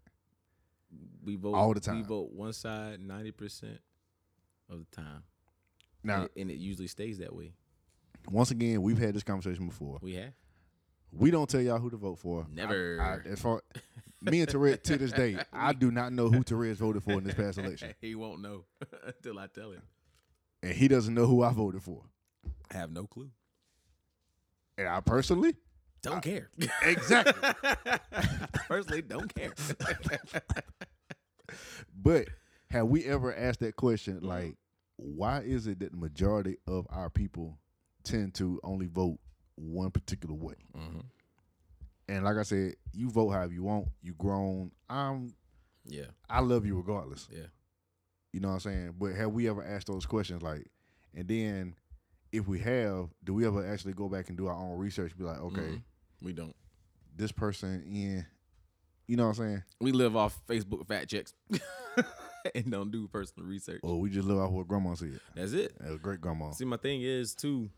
We 1.24 1.36
vote 1.36 1.54
all 1.54 1.74
the 1.74 1.80
time. 1.80 1.96
We 1.96 2.02
vote 2.02 2.32
one 2.32 2.52
side 2.52 3.00
ninety 3.00 3.30
percent 3.30 3.80
of 4.70 4.78
the 4.78 4.96
time. 4.96 5.22
Now, 6.02 6.22
and, 6.22 6.30
and 6.36 6.50
it 6.50 6.58
usually 6.58 6.88
stays 6.88 7.18
that 7.18 7.34
way. 7.34 7.52
once 8.30 8.50
again, 8.50 8.82
we've 8.82 8.98
had 8.98 9.14
this 9.14 9.22
conversation 9.22 9.66
before. 9.66 9.98
We 10.02 10.14
have 10.14 10.32
We 11.12 11.30
don't 11.30 11.48
tell 11.48 11.60
y'all 11.60 11.78
who 11.78 11.90
to 11.90 11.96
vote 11.96 12.18
for. 12.18 12.46
Never. 12.52 12.98
I, 13.00 13.28
as 13.28 13.40
far 13.40 13.62
me 14.20 14.40
and 14.40 14.50
Therese 14.50 14.78
to 14.84 14.96
this 14.96 15.12
day, 15.12 15.38
I 15.52 15.72
do 15.72 15.90
not 15.90 16.12
know 16.12 16.28
who 16.28 16.42
Therese 16.42 16.78
voted 16.78 17.02
for 17.02 17.12
in 17.12 17.24
this 17.24 17.34
past 17.34 17.58
election, 17.58 17.94
he 18.00 18.14
won't 18.14 18.40
know 18.40 18.64
until 19.06 19.38
I 19.38 19.46
tell 19.48 19.70
him. 19.72 19.82
and 20.62 20.72
he 20.72 20.88
doesn't 20.88 21.14
know 21.14 21.26
who 21.26 21.42
I 21.42 21.52
voted 21.52 21.82
for. 21.82 22.02
I 22.70 22.76
have 22.78 22.90
no 22.92 23.06
clue. 23.06 23.30
And 24.76 24.88
I 24.88 25.00
personally, 25.00 25.54
Don't 26.12 26.22
care. 26.22 26.50
exactly. 26.82 27.50
Personally, 28.68 29.02
don't 29.02 29.34
care. 29.34 29.52
but 31.94 32.28
have 32.70 32.86
we 32.88 33.04
ever 33.04 33.34
asked 33.34 33.60
that 33.60 33.76
question? 33.76 34.20
Like, 34.20 34.56
why 34.96 35.40
is 35.40 35.66
it 35.66 35.80
that 35.80 35.92
the 35.92 35.96
majority 35.96 36.56
of 36.66 36.86
our 36.90 37.10
people 37.10 37.58
tend 38.02 38.34
to 38.34 38.60
only 38.64 38.86
vote 38.86 39.18
one 39.56 39.90
particular 39.90 40.34
way? 40.34 40.54
hmm 40.74 41.00
And 42.08 42.24
like 42.24 42.36
I 42.36 42.42
said, 42.42 42.74
you 42.92 43.10
vote 43.10 43.30
however 43.30 43.52
you 43.52 43.62
want. 43.64 43.88
You 44.02 44.14
grown. 44.14 44.70
I'm. 44.88 45.34
Yeah, 45.86 46.06
I 46.30 46.40
love 46.40 46.64
you 46.64 46.76
regardless. 46.76 47.28
yeah. 47.30 47.46
You 48.32 48.40
know 48.40 48.48
what 48.48 48.54
I'm 48.54 48.60
saying? 48.60 48.94
But 48.98 49.12
have 49.14 49.30
we 49.32 49.48
ever 49.48 49.62
asked 49.64 49.86
those 49.86 50.06
questions 50.06 50.42
like, 50.42 50.66
and 51.14 51.28
then 51.28 51.76
if 52.32 52.48
we 52.48 52.58
have, 52.60 53.10
do 53.22 53.32
we 53.34 53.46
ever 53.46 53.64
actually 53.70 53.92
go 53.92 54.08
back 54.08 54.28
and 54.28 54.36
do 54.36 54.46
our 54.48 54.54
own 54.56 54.76
research? 54.78 55.16
Be 55.16 55.22
like, 55.24 55.38
okay, 55.38 55.60
Mhm. 55.60 55.82
We 56.24 56.32
don't. 56.32 56.56
this 57.16 57.30
person 57.30 57.84
in, 57.86 58.26
you 59.06 59.16
know 59.16 59.24
what 59.28 59.38
I'm 59.38 59.44
saying? 59.46 59.62
We 59.80 59.92
live 59.92 60.16
off 60.16 60.40
Facebook 60.48 60.86
fact 60.88 61.10
checks 61.10 61.34
and 62.54 62.70
don't 62.70 62.90
do 62.90 63.06
personal 63.08 63.46
research. 63.46 63.80
Oh, 63.84 63.96
we 63.98 64.10
just 64.10 64.26
live 64.26 64.38
off 64.38 64.50
what 64.50 64.66
grandma 64.66 64.94
said. 64.94 65.20
That's 65.34 65.52
it. 65.52 65.78
That 65.78 66.02
great 66.02 66.20
grandma. 66.20 66.50
See, 66.52 66.64
my 66.64 66.78
thing 66.78 67.02
is 67.02 67.34
too. 67.34 67.70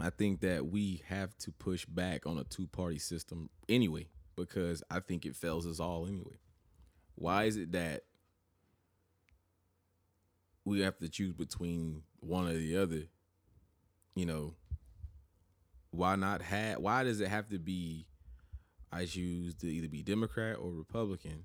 I 0.00 0.10
think 0.10 0.40
that 0.40 0.66
we 0.66 1.02
have 1.06 1.36
to 1.38 1.52
push 1.52 1.84
back 1.84 2.26
on 2.26 2.38
a 2.38 2.44
two-party 2.44 2.98
system 2.98 3.50
anyway, 3.68 4.08
because 4.36 4.82
I 4.90 5.00
think 5.00 5.24
it 5.26 5.36
fails 5.36 5.66
us 5.66 5.80
all 5.80 6.06
anyway. 6.06 6.38
Why 7.14 7.44
is 7.44 7.56
it 7.56 7.72
that 7.72 8.02
we 10.64 10.80
have 10.80 10.98
to 10.98 11.08
choose 11.08 11.34
between 11.34 12.02
one 12.20 12.48
or 12.48 12.54
the 12.54 12.76
other? 12.78 13.02
You 14.14 14.26
know, 14.26 14.54
why 15.92 16.16
not 16.16 16.42
have? 16.42 16.78
Why 16.78 17.04
does 17.04 17.20
it 17.20 17.28
have 17.28 17.48
to 17.50 17.58
be? 17.58 18.06
I 18.90 19.06
choose 19.06 19.54
to 19.56 19.66
either 19.66 19.88
be 19.88 20.02
Democrat 20.02 20.56
or 20.58 20.70
Republican. 20.70 21.44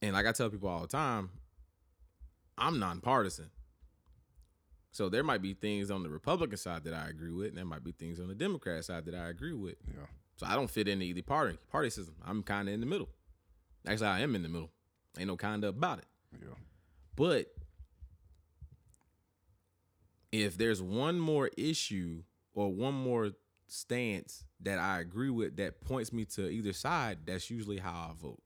And 0.00 0.14
like 0.14 0.26
I 0.26 0.32
tell 0.32 0.48
people 0.48 0.68
all 0.68 0.82
the 0.82 0.86
time, 0.86 1.30
I'm 2.56 2.78
nonpartisan. 2.78 3.50
So 4.92 5.08
there 5.08 5.22
might 5.22 5.42
be 5.42 5.54
things 5.54 5.90
on 5.90 6.02
the 6.02 6.08
Republican 6.08 6.56
side 6.56 6.84
that 6.84 6.94
I 6.94 7.08
agree 7.08 7.32
with, 7.32 7.48
and 7.48 7.58
there 7.58 7.64
might 7.64 7.84
be 7.84 7.92
things 7.92 8.20
on 8.20 8.28
the 8.28 8.34
Democrat 8.34 8.84
side 8.84 9.04
that 9.06 9.14
I 9.14 9.28
agree 9.28 9.52
with. 9.52 9.76
Yeah. 9.86 10.06
So 10.36 10.46
I 10.46 10.54
don't 10.54 10.70
fit 10.70 10.88
into 10.88 11.04
either 11.04 11.22
party 11.22 11.58
party 11.70 11.90
system. 11.90 12.14
I'm 12.24 12.42
kind 12.42 12.68
of 12.68 12.74
in 12.74 12.80
the 12.80 12.86
middle. 12.86 13.08
Actually, 13.86 14.08
I 14.08 14.20
am 14.20 14.34
in 14.34 14.42
the 14.42 14.48
middle. 14.48 14.70
Ain't 15.18 15.28
no 15.28 15.36
kind 15.36 15.64
of 15.64 15.76
about 15.76 15.98
it. 15.98 16.06
Yeah. 16.40 16.54
But 17.16 17.46
if 20.32 20.56
there's 20.56 20.80
one 20.80 21.18
more 21.18 21.50
issue 21.56 22.22
or 22.58 22.72
one 22.72 22.94
more 22.94 23.30
stance 23.68 24.44
that 24.60 24.80
I 24.80 24.98
agree 24.98 25.30
with 25.30 25.56
that 25.58 25.80
points 25.80 26.12
me 26.12 26.24
to 26.24 26.48
either 26.48 26.72
side, 26.72 27.18
that's 27.24 27.50
usually 27.50 27.78
how 27.78 27.92
I 27.92 28.10
vote. 28.20 28.42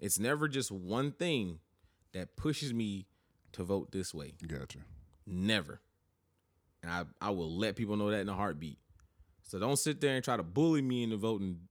It's 0.00 0.20
never 0.20 0.46
just 0.46 0.70
one 0.70 1.10
thing 1.10 1.58
that 2.12 2.36
pushes 2.36 2.72
me 2.72 3.08
to 3.54 3.64
vote 3.64 3.90
this 3.90 4.14
way. 4.14 4.34
Gotcha. 4.46 4.78
Never. 5.26 5.80
And 6.84 6.92
I, 6.92 7.04
I 7.20 7.30
will 7.30 7.50
let 7.50 7.74
people 7.74 7.96
know 7.96 8.08
that 8.12 8.20
in 8.20 8.28
a 8.28 8.34
heartbeat. 8.34 8.78
So 9.42 9.58
don't 9.58 9.76
sit 9.76 10.00
there 10.00 10.14
and 10.14 10.22
try 10.22 10.36
to 10.36 10.44
bully 10.44 10.80
me 10.80 11.02
into 11.02 11.16
voting 11.16 11.62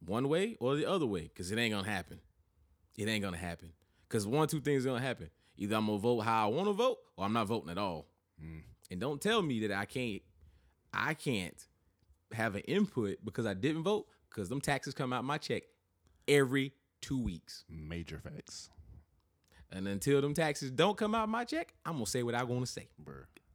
one 0.00 0.30
way 0.30 0.56
or 0.58 0.74
the 0.74 0.86
other 0.86 1.04
way, 1.06 1.24
because 1.24 1.52
it 1.52 1.58
ain't 1.58 1.74
gonna 1.74 1.86
happen. 1.86 2.18
It 2.96 3.08
ain't 3.08 3.22
gonna 3.22 3.36
happen. 3.36 3.72
Cause 4.08 4.26
one, 4.26 4.48
two 4.48 4.60
things 4.60 4.86
gonna 4.86 5.00
happen. 5.00 5.28
Either 5.58 5.76
I'm 5.76 5.84
gonna 5.84 5.98
vote 5.98 6.20
how 6.20 6.46
I 6.48 6.50
wanna 6.50 6.72
vote, 6.72 6.96
or 7.18 7.26
I'm 7.26 7.34
not 7.34 7.46
voting 7.46 7.68
at 7.68 7.76
all. 7.76 8.06
Mm. 8.42 8.62
And 8.90 9.00
don't 9.00 9.20
tell 9.20 9.42
me 9.42 9.60
that 9.66 9.72
I 9.76 9.84
can't 9.84 10.22
I 10.92 11.14
can't 11.14 11.66
have 12.32 12.54
an 12.54 12.62
input 12.62 13.18
because 13.24 13.46
I 13.46 13.54
didn't 13.54 13.82
vote, 13.82 14.06
because 14.30 14.48
them 14.48 14.60
taxes 14.60 14.94
come 14.94 15.12
out 15.12 15.24
my 15.24 15.38
check 15.38 15.64
every 16.26 16.72
two 17.00 17.20
weeks. 17.22 17.64
Major 17.68 18.18
facts, 18.18 18.70
And 19.70 19.86
until 19.86 20.20
them 20.20 20.34
taxes 20.34 20.70
don't 20.70 20.96
come 20.96 21.14
out 21.14 21.28
my 21.28 21.44
check, 21.44 21.74
I'm 21.84 21.94
gonna 21.94 22.06
say 22.06 22.22
what 22.22 22.34
I 22.34 22.44
wanna 22.44 22.66
say. 22.66 22.88
bro. 22.98 23.16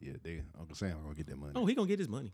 yeah, 0.00 0.12
they 0.22 0.42
Uncle 0.58 0.76
Sam 0.76 0.96
gonna 1.02 1.14
get 1.14 1.26
that 1.26 1.36
money. 1.36 1.52
Oh, 1.56 1.66
he 1.66 1.74
gonna 1.74 1.88
get 1.88 1.98
his 1.98 2.08
money. 2.08 2.32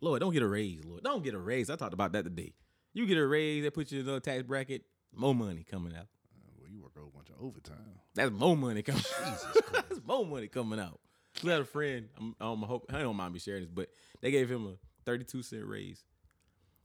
Lord, 0.00 0.20
don't 0.20 0.32
get 0.32 0.42
a 0.42 0.48
raise, 0.48 0.84
Lord. 0.84 1.02
Don't 1.04 1.22
get 1.22 1.34
a 1.34 1.38
raise. 1.38 1.70
I 1.70 1.76
talked 1.76 1.94
about 1.94 2.12
that 2.12 2.24
today. 2.24 2.54
You 2.92 3.06
get 3.06 3.18
a 3.18 3.26
raise, 3.26 3.62
they 3.62 3.70
put 3.70 3.92
you 3.92 4.00
in 4.00 4.06
another 4.06 4.20
tax 4.20 4.42
bracket, 4.42 4.82
more 5.14 5.34
money 5.34 5.64
coming 5.68 5.94
out. 5.94 6.08
Uh, 6.34 6.50
well, 6.58 6.68
you 6.68 6.80
work 6.82 6.92
a 6.96 7.00
whole 7.00 7.12
bunch 7.14 7.28
of 7.30 7.36
overtime. 7.40 8.01
That's 8.14 8.30
more 8.30 8.56
money 8.56 8.82
coming. 8.82 9.02
That's 9.72 10.00
more 10.06 10.26
money 10.26 10.48
coming 10.48 10.78
out. 10.78 11.00
We 11.42 11.50
had 11.50 11.60
a 11.60 11.64
friend. 11.64 12.08
I'm, 12.18 12.34
I'm 12.40 12.62
hope 12.62 12.86
I 12.92 12.98
don't 12.98 13.16
mind 13.16 13.32
me 13.32 13.40
sharing 13.40 13.62
this, 13.62 13.70
but 13.72 13.88
they 14.20 14.30
gave 14.30 14.50
him 14.50 14.66
a 14.66 14.74
32 15.06 15.42
cent 15.42 15.64
raise, 15.66 16.04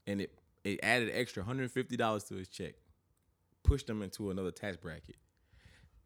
and 0.06 0.22
it 0.22 0.32
it 0.64 0.80
added 0.84 1.12
extra 1.14 1.42
150 1.42 1.98
dollars 1.98 2.24
to 2.26 2.36
his 2.36 2.48
check, 2.48 2.76
pushed 3.64 3.90
him 3.90 4.02
into 4.02 4.32
another 4.32 4.52
tax 4.52 4.78
bracket. 4.78 5.18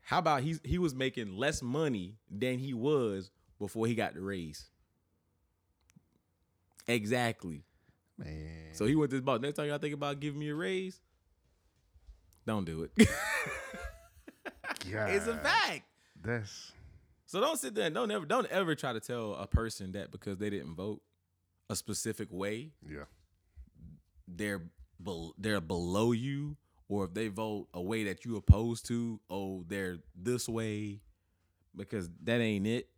How 0.01 0.17
about 0.17 0.41
he's 0.41 0.59
he 0.63 0.77
was 0.79 0.95
making 0.95 1.37
less 1.37 1.61
money 1.61 2.17
than 2.29 2.57
he 2.57 2.73
was 2.73 3.29
before 3.59 3.85
he 3.87 3.95
got 3.95 4.15
the 4.15 4.21
raise? 4.21 4.65
Exactly. 6.87 7.63
Man. 8.17 8.73
So 8.73 8.85
he 8.85 8.95
went 8.95 9.11
to 9.11 9.15
his 9.17 9.23
boss. 9.23 9.39
Next 9.39 9.55
time 9.55 9.67
y'all 9.67 9.77
think 9.77 9.93
about 9.93 10.19
giving 10.19 10.39
me 10.39 10.49
a 10.49 10.55
raise, 10.55 10.99
don't 12.45 12.65
do 12.65 12.89
it. 12.97 13.07
it's 14.85 15.27
a 15.27 15.35
fact. 15.37 15.83
That's 16.23 16.71
So 17.25 17.39
don't 17.39 17.57
sit 17.57 17.75
there 17.75 17.85
and 17.85 17.95
don't 17.95 18.11
ever 18.11 18.25
don't 18.25 18.47
ever 18.47 18.75
try 18.75 18.93
to 18.93 18.99
tell 18.99 19.35
a 19.35 19.47
person 19.47 19.93
that 19.93 20.11
because 20.11 20.37
they 20.37 20.49
didn't 20.49 20.75
vote 20.75 21.01
a 21.69 21.75
specific 21.75 22.27
way, 22.31 22.71
yeah. 22.87 23.03
they're 24.27 24.61
bel 24.99 25.33
they're 25.37 25.61
below 25.61 26.11
you, 26.11 26.57
or 26.89 27.05
if 27.05 27.13
they 27.13 27.29
vote 27.29 27.67
a 27.73 27.81
way 27.81 28.03
that 28.03 28.25
you 28.25 28.35
opposed 28.35 28.85
to, 28.87 29.19
oh, 29.29 29.63
they're 29.67 29.99
this 30.15 30.49
way, 30.49 30.99
because 31.75 32.09
that 32.23 32.41
ain't 32.41 32.67
it. 32.67 32.89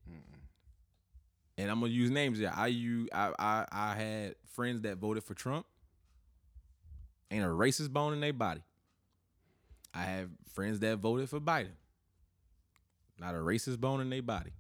And 1.58 1.70
I'm 1.70 1.80
gonna 1.80 1.92
use 1.92 2.10
names 2.10 2.40
there. 2.40 2.52
I 2.56 2.68
you 2.68 3.08
I, 3.14 3.32
I 3.38 3.66
I 3.72 3.96
had 3.96 4.36
friends 4.54 4.82
that 4.82 4.98
voted 4.98 5.24
for 5.24 5.36
Trump. 5.36 5.68
Ain't 7.30 7.44
a 7.44 7.48
racist 7.48 7.92
bone 7.92 8.14
in 8.14 8.20
their 8.20 8.34
body. 8.34 8.62
I 9.94 10.04
have 10.04 10.30
friends 10.54 10.80
that 10.80 10.98
voted 10.98 11.30
for 11.30 11.40
Biden. 11.40 11.76
Not 13.20 13.36
a 13.36 13.40
racist 13.40 13.80
bone 13.80 14.02
in 14.02 14.10
their 14.10 14.22
body. 14.24 14.54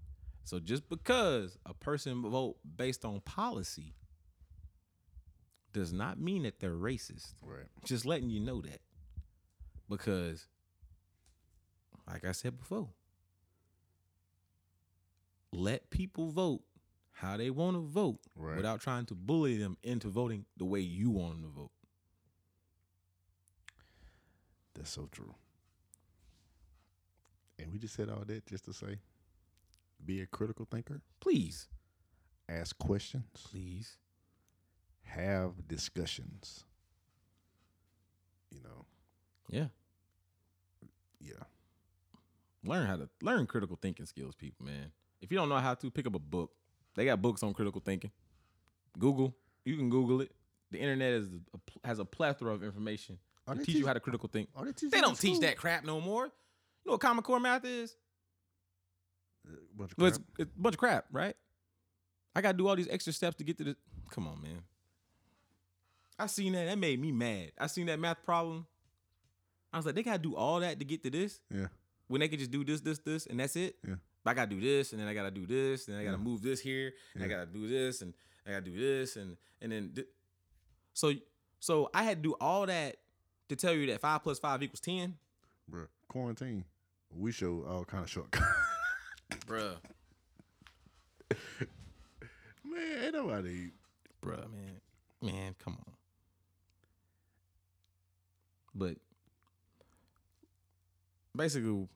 So 0.43 0.60
just 0.60 0.88
because 0.89 1.57
a 1.65 1.73
person 1.73 2.22
vote 2.22 2.57
based 2.77 3.03
on 3.05 3.19
policy 3.22 3.95
does 5.72 5.91
not 5.91 6.19
mean 6.19 6.43
that 6.43 6.60
they're 6.60 6.72
racist. 6.72 7.34
Right. 7.41 7.65
Just 7.85 8.05
letting 8.05 8.30
you 8.30 8.39
know 8.39 8.61
that. 8.61 8.80
Because 9.89 10.47
like 12.07 12.26
I 12.26 12.31
said 12.31 12.57
before, 12.60 12.89
let 15.51 15.89
people 15.89 16.30
vote 16.30 16.61
how 17.11 17.38
they 17.38 17.49
want 17.49 17.76
to 17.77 17.81
vote 17.81 18.19
Right. 18.35 18.57
without 18.57 18.81
trying 18.81 19.05
to 19.07 19.15
bully 19.15 19.57
them 19.57 19.77
into 19.84 20.10
voting 20.10 20.45
the 20.57 20.65
way 20.65 20.80
you 20.80 21.10
want 21.10 21.34
them 21.35 21.43
to 21.43 21.49
vote. 21.49 21.72
That's 24.84 24.91
so 24.91 25.07
true. 25.14 25.34
And 27.57 27.72
we 27.72 27.80
just 27.80 27.93
said 27.95 28.10
all 28.10 28.23
that 28.27 28.45
just 28.45 28.65
to 28.65 28.73
say, 28.73 28.97
be 30.05 30.19
a 30.19 30.26
critical 30.26 30.68
thinker, 30.69 30.99
Please, 31.22 31.69
ask 32.49 32.77
questions, 32.77 33.23
please. 33.49 33.95
have 35.03 35.65
discussions. 35.69 36.65
You 38.51 38.60
know, 38.61 38.85
Yeah. 39.49 39.68
yeah. 41.22 41.43
Learn 42.65 42.85
how 42.85 42.97
to 42.97 43.07
learn 43.22 43.47
critical 43.47 43.77
thinking 43.81 44.05
skills, 44.05 44.35
people, 44.35 44.65
man. 44.65 44.91
If 45.22 45.31
you 45.31 45.38
don't 45.38 45.47
know 45.47 45.60
how 45.60 45.76
to, 45.76 45.89
pick 45.91 46.07
up 46.07 46.15
a 46.15 46.19
book. 46.19 46.51
They 46.95 47.05
got 47.05 47.22
books 47.22 47.41
on 47.41 47.53
critical 47.53 47.80
thinking. 47.80 48.11
Google. 48.99 49.34
You 49.64 49.77
can 49.77 49.89
Google 49.89 50.19
it. 50.19 50.31
the 50.72 50.80
internet 50.80 51.14
is 51.14 51.30
a, 51.53 51.88
has 51.88 51.99
a 51.99 52.05
plethora 52.05 52.53
of 52.53 52.64
information 52.64 53.18
To 53.48 53.56
they 53.56 53.64
teach 53.65 53.76
you 53.76 53.86
how 53.88 53.94
to 53.94 53.99
critical 53.99 54.30
think. 54.30 54.49
They, 54.82 54.88
They 54.88 55.02
don't 55.02 55.20
teach 55.20 55.40
that 55.41 55.57
crap 55.57 55.84
no 55.84 55.99
more. 55.99 56.26
You 56.26 56.32
know 56.86 56.91
what 56.94 57.02
Common 57.02 57.24
Core 57.24 57.40
math 57.40 57.65
is? 57.65 57.95
Bunch 59.76 59.91
of 59.91 59.98
Well, 59.98 60.07
it's, 60.07 60.18
crap. 60.18 60.28
it's 60.40 60.52
a 60.56 60.60
bunch 60.61 60.76
of 60.76 60.80
crap, 60.80 61.06
right? 61.11 61.36
I 62.36 62.41
gotta 62.41 62.57
do 62.57 62.68
all 62.68 62.76
these 62.76 62.88
extra 62.90 63.11
steps 63.14 63.36
to 63.38 63.44
get 63.44 63.57
to 63.57 63.64
the. 63.64 63.76
Come 64.11 64.28
on, 64.28 64.41
man. 64.41 64.64
I 66.18 66.28
seen 66.28 66.53
that. 66.53 66.65
That 66.65 66.78
made 66.78 66.99
me 67.02 67.11
mad. 67.11 67.52
I 67.60 67.68
seen 67.68 67.88
that 67.88 67.99
math 67.99 68.24
problem. 68.24 68.65
I 69.72 69.78
was 69.78 69.86
like, 69.86 69.95
they 69.95 70.03
gotta 70.03 70.20
do 70.20 70.36
all 70.36 70.60
that 70.61 70.80
to 70.80 70.86
get 70.86 71.03
to 71.03 71.10
this 71.10 71.41
Yeah. 71.53 71.68
when 72.07 72.22
they 72.22 72.28
can 72.28 72.38
just 72.40 72.52
do 72.52 72.64
this, 72.64 72.82
this, 72.82 72.99
this, 72.99 73.26
and 73.26 73.40
that's 73.40 73.56
it. 73.56 73.76
Yeah. 73.88 73.95
But 74.24 74.32
I 74.32 74.34
gotta 74.36 74.52
do 74.56 74.61
this, 74.61 74.94
and 74.94 75.02
then 75.02 75.07
I 75.07 75.14
gotta 75.14 75.32
do 75.32 75.45
this, 75.45 75.88
and 75.88 75.95
then 75.95 76.02
I 76.02 76.06
gotta 76.06 76.18
Yeah. 76.18 76.24
move 76.24 76.41
this 76.41 76.60
here, 76.61 76.94
and 77.15 77.24
I 77.24 77.28
gotta 77.28 77.48
do 77.48 77.68
this, 77.68 78.02
and 78.02 78.14
I 78.45 78.52
gotta 78.52 78.65
do 78.65 78.78
this, 78.78 79.15
and 79.18 79.36
and 79.61 79.72
then 79.72 79.91
thi- 79.95 80.06
so 80.94 81.11
so 81.60 81.90
I 81.94 82.03
had 82.03 82.18
to 82.24 82.30
do 82.30 82.36
all 82.40 82.65
that 82.68 82.98
to 83.49 83.56
tell 83.56 83.74
you 83.74 83.88
that 83.88 84.02
five 84.02 84.24
plus 84.24 84.40
five 84.40 84.61
equals 84.64 84.80
ten, 84.80 85.15
Bruh, 85.72 85.88
quarantine. 86.07 86.65
We 87.15 87.32
show 87.32 87.64
all 87.70 87.86
kind 87.86 88.03
of 88.03 88.10
shortcuts. 88.10 88.45
bruh, 89.48 89.76
Man, 92.65 93.03
ain't 93.03 93.14
nobody. 93.14 93.72
bruh, 94.24 94.49
man, 94.52 94.82
man, 95.22 95.56
come 95.64 95.78
on. 95.86 95.94
But 98.76 98.95
basically, 101.36 101.88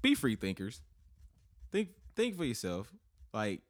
be 0.00 0.14
free 0.14 0.34
thinkers. 0.36 0.80
Think 1.70 1.90
think 2.16 2.36
for 2.36 2.44
yourself. 2.44 2.92
Like, 3.32 3.60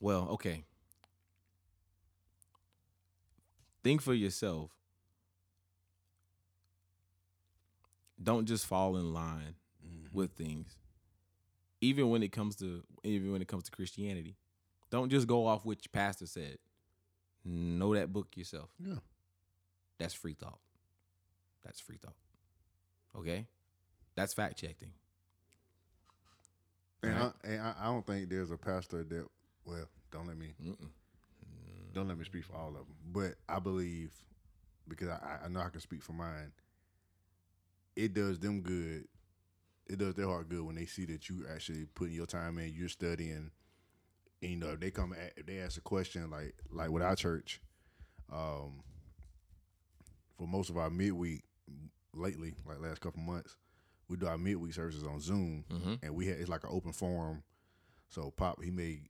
well, 0.00 0.28
okay. 0.32 0.64
Think 3.82 4.02
for 4.02 4.14
yourself. 4.14 4.70
Don't 8.22 8.46
just 8.46 8.66
fall 8.66 8.96
in 8.96 9.14
line 9.14 9.54
mm-hmm. 9.86 10.16
with 10.16 10.32
things. 10.32 10.76
Even 11.80 12.10
when 12.10 12.22
it 12.22 12.32
comes 12.32 12.56
to 12.56 12.82
even 13.02 13.32
when 13.32 13.40
it 13.40 13.48
comes 13.48 13.64
to 13.64 13.70
Christianity. 13.70 14.36
Don't 14.90 15.08
just 15.08 15.26
go 15.26 15.46
off 15.46 15.64
what 15.64 15.78
your 15.84 15.90
pastor 15.92 16.26
said. 16.26 16.58
Know 17.44 17.94
that 17.94 18.12
book 18.12 18.28
yourself. 18.36 18.70
Yeah. 18.78 18.96
That's 19.98 20.12
free 20.14 20.34
thought. 20.34 20.58
That's 21.64 21.80
free 21.80 21.96
thought. 21.96 22.16
Okay? 23.16 23.46
That's 24.16 24.34
fact 24.34 24.58
checking. 24.58 24.92
And, 27.02 27.14
Right. 27.14 27.32
I, 27.44 27.48
and 27.48 27.62
I, 27.62 27.74
I 27.80 27.84
don't 27.86 28.06
think 28.06 28.28
there's 28.28 28.50
a 28.50 28.58
pastor 28.58 29.04
that. 29.04 29.26
Well, 29.64 29.88
don't 30.10 30.26
let 30.26 30.36
me 30.36 30.52
Mm-mm. 30.62 30.88
Don't 31.92 32.08
let 32.08 32.18
me 32.18 32.24
speak 32.24 32.44
for 32.44 32.56
all 32.56 32.68
of 32.68 32.74
them, 32.74 32.96
but 33.12 33.34
I 33.48 33.58
believe 33.58 34.10
because 34.88 35.08
I, 35.08 35.38
I 35.44 35.48
know 35.48 35.60
I 35.60 35.68
can 35.68 35.80
speak 35.80 36.02
for 36.02 36.12
mine. 36.12 36.52
It 37.96 38.14
does 38.14 38.38
them 38.38 38.60
good. 38.62 39.06
It 39.88 39.98
does 39.98 40.14
their 40.14 40.26
heart 40.26 40.48
good 40.48 40.62
when 40.64 40.76
they 40.76 40.86
see 40.86 41.04
that 41.06 41.28
you 41.28 41.44
actually 41.52 41.86
putting 41.94 42.14
your 42.14 42.26
time 42.26 42.58
in. 42.58 42.72
You're 42.74 42.88
studying. 42.88 43.50
And, 44.42 44.50
you 44.50 44.56
know, 44.56 44.70
if 44.70 44.80
they 44.80 44.90
come, 44.90 45.12
at, 45.12 45.32
if 45.36 45.46
they 45.46 45.58
ask 45.58 45.76
a 45.78 45.82
question 45.82 46.30
like 46.30 46.54
like 46.72 46.90
with 46.90 47.02
our 47.02 47.16
church, 47.16 47.60
um, 48.32 48.82
for 50.38 50.46
most 50.46 50.70
of 50.70 50.76
our 50.78 50.90
midweek 50.90 51.42
lately, 52.14 52.54
like 52.66 52.80
last 52.80 53.00
couple 53.00 53.20
months, 53.20 53.56
we 54.08 54.16
do 54.16 54.26
our 54.26 54.38
midweek 54.38 54.72
services 54.74 55.04
on 55.04 55.20
Zoom, 55.20 55.64
Mm-hmm. 55.70 55.94
and 56.02 56.14
we 56.14 56.26
had 56.26 56.38
it's 56.38 56.48
like 56.48 56.64
an 56.64 56.70
open 56.72 56.92
forum. 56.92 57.42
So 58.08 58.30
Pop 58.30 58.62
he 58.62 58.70
may 58.70 59.00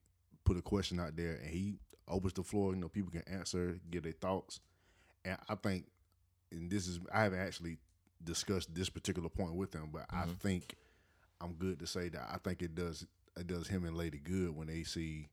put 0.44 0.56
a 0.56 0.62
question 0.62 0.98
out 0.98 1.16
there, 1.16 1.34
and 1.42 1.50
he 1.50 1.74
opens 2.10 2.32
the 2.34 2.42
floor. 2.42 2.74
You 2.74 2.80
know, 2.80 2.88
people 2.88 3.10
can 3.10 3.22
answer, 3.26 3.78
get 3.90 4.02
their 4.02 4.12
thoughts, 4.12 4.60
and 5.24 5.38
I 5.48 5.54
think, 5.54 5.86
and 6.52 6.70
this 6.70 6.86
is 6.88 7.00
I 7.12 7.22
haven't 7.24 7.40
actually 7.40 7.78
discussed 8.22 8.74
this 8.74 8.88
particular 8.90 9.28
point 9.28 9.54
with 9.54 9.70
them, 9.72 9.90
but 9.92 10.06
I 10.10 10.24
Mhm. 10.26 10.38
think 10.40 10.74
I'm 11.40 11.54
good 11.54 11.78
to 11.80 11.86
say 11.86 12.08
that 12.10 12.28
I 12.30 12.38
think 12.38 12.62
it 12.62 12.74
does 12.74 13.06
it 13.36 13.46
does 13.46 13.68
him 13.68 13.84
and 13.84 13.96
Lady 13.96 14.18
good 14.18 14.54
when 14.54 14.66
they 14.66 14.82
see 14.84 15.28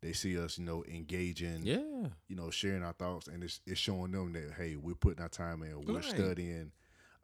they 0.00 0.12
see 0.12 0.38
us, 0.38 0.58
you 0.58 0.64
know, 0.64 0.84
engaging, 0.84 1.62
Yeah. 1.64 2.08
you 2.28 2.36
know, 2.36 2.50
sharing 2.50 2.82
our 2.82 2.92
thoughts, 2.92 3.28
and 3.28 3.42
it's 3.42 3.60
it's 3.66 3.80
showing 3.80 4.12
them 4.12 4.32
that 4.34 4.52
hey, 4.56 4.76
we're 4.76 4.94
putting 4.94 5.22
our 5.22 5.28
time 5.28 5.62
in, 5.62 5.84
we're 5.86 5.94
Right. 5.94 6.04
studying, 6.04 6.72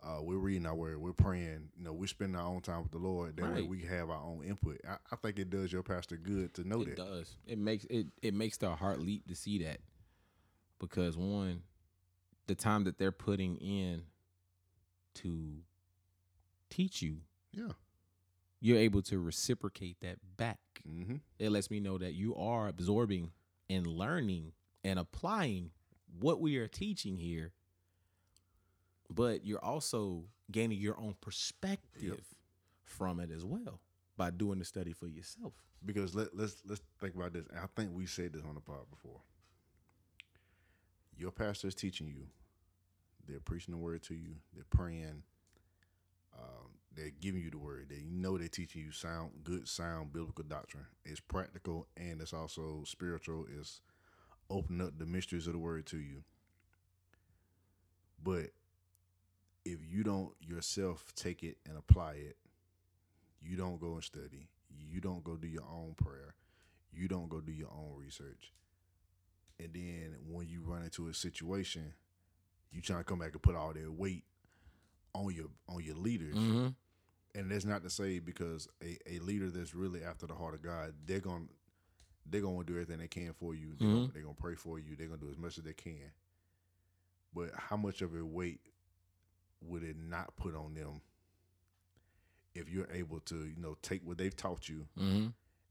uh, 0.04 0.20
we're 0.20 0.36
reading 0.36 0.66
our 0.66 0.74
word, 0.74 0.98
we're 1.00 1.12
praying, 1.12 1.70
you 1.76 1.84
know, 1.84 1.92
we're 1.92 2.06
spending 2.06 2.36
our 2.38 2.46
own 2.46 2.60
time 2.60 2.82
with 2.82 2.92
the 2.92 2.98
Lord. 2.98 3.36
That 3.36 3.54
way 3.54 3.62
we 3.62 3.80
have 3.82 4.10
our 4.10 4.22
own 4.22 4.44
input. 4.44 4.80
I, 4.88 4.96
I 5.10 5.16
think 5.16 5.38
it 5.38 5.48
does 5.50 5.72
your 5.72 5.82
pastor 5.82 6.16
good 6.16 6.52
to 6.54 6.68
know 6.68 6.82
it 6.82 6.84
that. 6.84 6.90
It 6.92 6.96
does. 6.96 7.36
It 7.46 7.58
makes 7.58 7.84
it 7.86 8.06
it 8.22 8.34
makes 8.34 8.58
their 8.58 8.70
heart 8.74 9.00
leap 9.00 9.26
to 9.28 9.34
see 9.34 9.58
that. 9.64 9.78
Because 10.78 11.16
one, 11.16 11.62
the 12.46 12.54
time 12.54 12.84
that 12.84 12.98
they're 12.98 13.12
putting 13.12 13.56
in 13.56 14.02
to 15.14 15.58
teach 16.68 17.00
you, 17.00 17.18
Yeah. 17.52 17.72
you're 18.60 18.78
able 18.78 19.00
to 19.02 19.18
reciprocate 19.18 19.96
that 20.02 20.18
back. 20.36 20.58
Mm-hmm. 20.86 21.16
It 21.38 21.50
lets 21.50 21.70
me 21.70 21.80
know 21.80 21.96
that 21.98 22.12
you 22.14 22.34
are 22.34 22.68
absorbing 22.68 23.30
and 23.70 23.86
learning 23.86 24.52
and 24.82 24.98
applying 24.98 25.70
what 26.20 26.40
we 26.40 26.58
are 26.58 26.68
teaching 26.68 27.16
here. 27.16 27.52
But 29.10 29.44
you're 29.44 29.64
also 29.64 30.24
gaining 30.50 30.78
your 30.78 30.98
own 30.98 31.14
perspective 31.20 32.24
from 32.84 33.20
it 33.20 33.30
as 33.30 33.44
well 33.44 33.80
by 34.16 34.30
doing 34.30 34.58
the 34.58 34.64
study 34.64 34.92
for 34.92 35.06
yourself. 35.06 35.52
Because 35.84 36.14
let 36.14 36.34
let's 36.34 36.62
let's 36.66 36.80
think 37.00 37.14
about 37.14 37.32
this. 37.34 37.44
I 37.54 37.66
think 37.76 37.90
we 37.92 38.06
said 38.06 38.32
this 38.32 38.42
on 38.48 38.54
the 38.54 38.60
pod 38.60 38.88
before. 38.90 39.20
Your 41.16 41.30
pastor 41.30 41.68
is 41.68 41.74
teaching 41.74 42.08
you. 42.08 42.26
They're 43.26 43.40
preaching 43.40 43.72
the 43.72 43.78
word 43.78 44.02
to 44.04 44.14
you. 44.14 44.36
They're 44.54 44.64
praying. 44.70 45.22
Um, 46.36 46.70
they're 46.94 47.12
giving 47.20 47.42
you 47.42 47.50
the 47.50 47.58
word. 47.58 47.86
They 47.90 48.02
know 48.04 48.36
they're 48.38 48.48
teaching 48.48 48.82
you 48.82 48.92
sound, 48.92 49.30
good, 49.44 49.68
sound 49.68 50.12
biblical 50.12 50.44
doctrine. 50.44 50.86
It's 51.04 51.20
practical 51.20 51.86
and 51.96 52.20
it's 52.20 52.32
also 52.32 52.82
spiritual. 52.84 53.46
It's 53.58 53.80
opening 54.50 54.86
up 54.86 54.98
the 54.98 55.06
mysteries 55.06 55.46
of 55.46 55.52
the 55.52 55.58
word 55.58 55.86
to 55.86 55.98
you. 55.98 56.24
But 58.22 58.50
if 59.64 59.78
you 59.88 60.02
don't 60.04 60.32
yourself 60.40 61.12
take 61.14 61.42
it 61.42 61.56
and 61.66 61.76
apply 61.76 62.12
it, 62.14 62.36
you 63.40 63.56
don't 63.56 63.80
go 63.80 63.94
and 63.94 64.04
study. 64.04 64.48
You 64.70 65.00
don't 65.00 65.24
go 65.24 65.36
do 65.36 65.46
your 65.48 65.64
own 65.70 65.94
prayer. 65.96 66.34
You 66.92 67.08
don't 67.08 67.28
go 67.28 67.40
do 67.40 67.52
your 67.52 67.70
own 67.70 67.94
research. 67.98 68.52
And 69.58 69.70
then 69.72 70.16
when 70.28 70.48
you 70.48 70.62
run 70.64 70.82
into 70.82 71.08
a 71.08 71.14
situation, 71.14 71.94
you 72.72 72.80
trying 72.80 73.00
to 73.00 73.04
come 73.04 73.18
back 73.20 73.32
and 73.32 73.42
put 73.42 73.54
all 73.54 73.72
their 73.72 73.90
weight 73.90 74.24
on 75.14 75.32
your 75.34 75.46
on 75.68 75.82
your 75.84 75.94
leaders. 75.96 76.34
Mm-hmm. 76.36 76.68
And 77.36 77.50
that's 77.50 77.64
not 77.64 77.82
to 77.82 77.90
say 77.90 78.18
because 78.20 78.68
a, 78.82 78.98
a 79.10 79.18
leader 79.20 79.50
that's 79.50 79.74
really 79.74 80.02
after 80.04 80.26
the 80.26 80.34
heart 80.34 80.54
of 80.54 80.62
God, 80.62 80.92
they're 81.06 81.20
gonna 81.20 81.44
they're 82.26 82.40
gonna 82.40 82.64
do 82.64 82.72
everything 82.74 82.98
they 82.98 83.08
can 83.08 83.32
for 83.32 83.54
you. 83.54 83.74
They're, 83.78 83.88
gonna, 83.88 84.00
Mhm. 84.08 84.12
they're 84.12 84.22
gonna 84.22 84.34
pray 84.34 84.54
for 84.54 84.78
you. 84.78 84.96
They're 84.96 85.08
gonna 85.08 85.20
do 85.20 85.30
as 85.30 85.38
much 85.38 85.58
as 85.58 85.64
they 85.64 85.72
can. 85.72 86.10
But 87.34 87.50
how 87.56 87.76
much 87.76 88.02
of 88.02 88.14
a 88.14 88.24
weight 88.24 88.60
would 89.60 89.82
it 89.82 89.96
not 89.98 90.36
put 90.36 90.54
on 90.54 90.74
them 90.74 91.00
if 92.54 92.68
you're 92.68 92.88
able 92.92 93.20
to, 93.20 93.46
you 93.46 93.56
know, 93.60 93.76
take 93.82 94.06
what 94.06 94.18
they've 94.18 94.36
taught 94.36 94.68
you 94.68 94.86
Mm-hmm. 94.98 95.26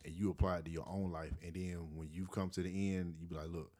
and 0.05 0.13
you 0.13 0.29
apply 0.29 0.57
it 0.57 0.65
to 0.65 0.71
your 0.71 0.87
own 0.87 1.11
life, 1.11 1.31
and 1.43 1.53
then 1.53 1.77
when 1.95 2.09
you 2.11 2.25
come 2.27 2.49
to 2.51 2.61
the 2.61 2.95
end, 2.95 3.15
you 3.19 3.25
be 3.27 3.35
like, 3.35 3.47
"Look, 3.49 3.71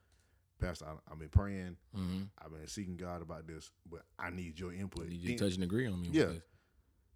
Pastor, 0.59 0.85
I, 0.85 1.11
I've 1.11 1.19
been 1.19 1.29
praying, 1.29 1.75
Mm-hmm. 1.97 2.23
I've 2.43 2.51
been 2.51 2.67
seeking 2.67 2.95
God 2.95 3.21
about 3.21 3.45
this, 3.47 3.71
but 3.89 4.03
I 4.17 4.29
need 4.29 4.59
your 4.59 4.73
input." 4.73 5.09
You 5.09 5.17
just 5.27 5.43
touch 5.43 5.55
and 5.55 5.63
agree 5.63 5.87
on 5.87 6.01
me. 6.01 6.09
Yeah. 6.11 6.27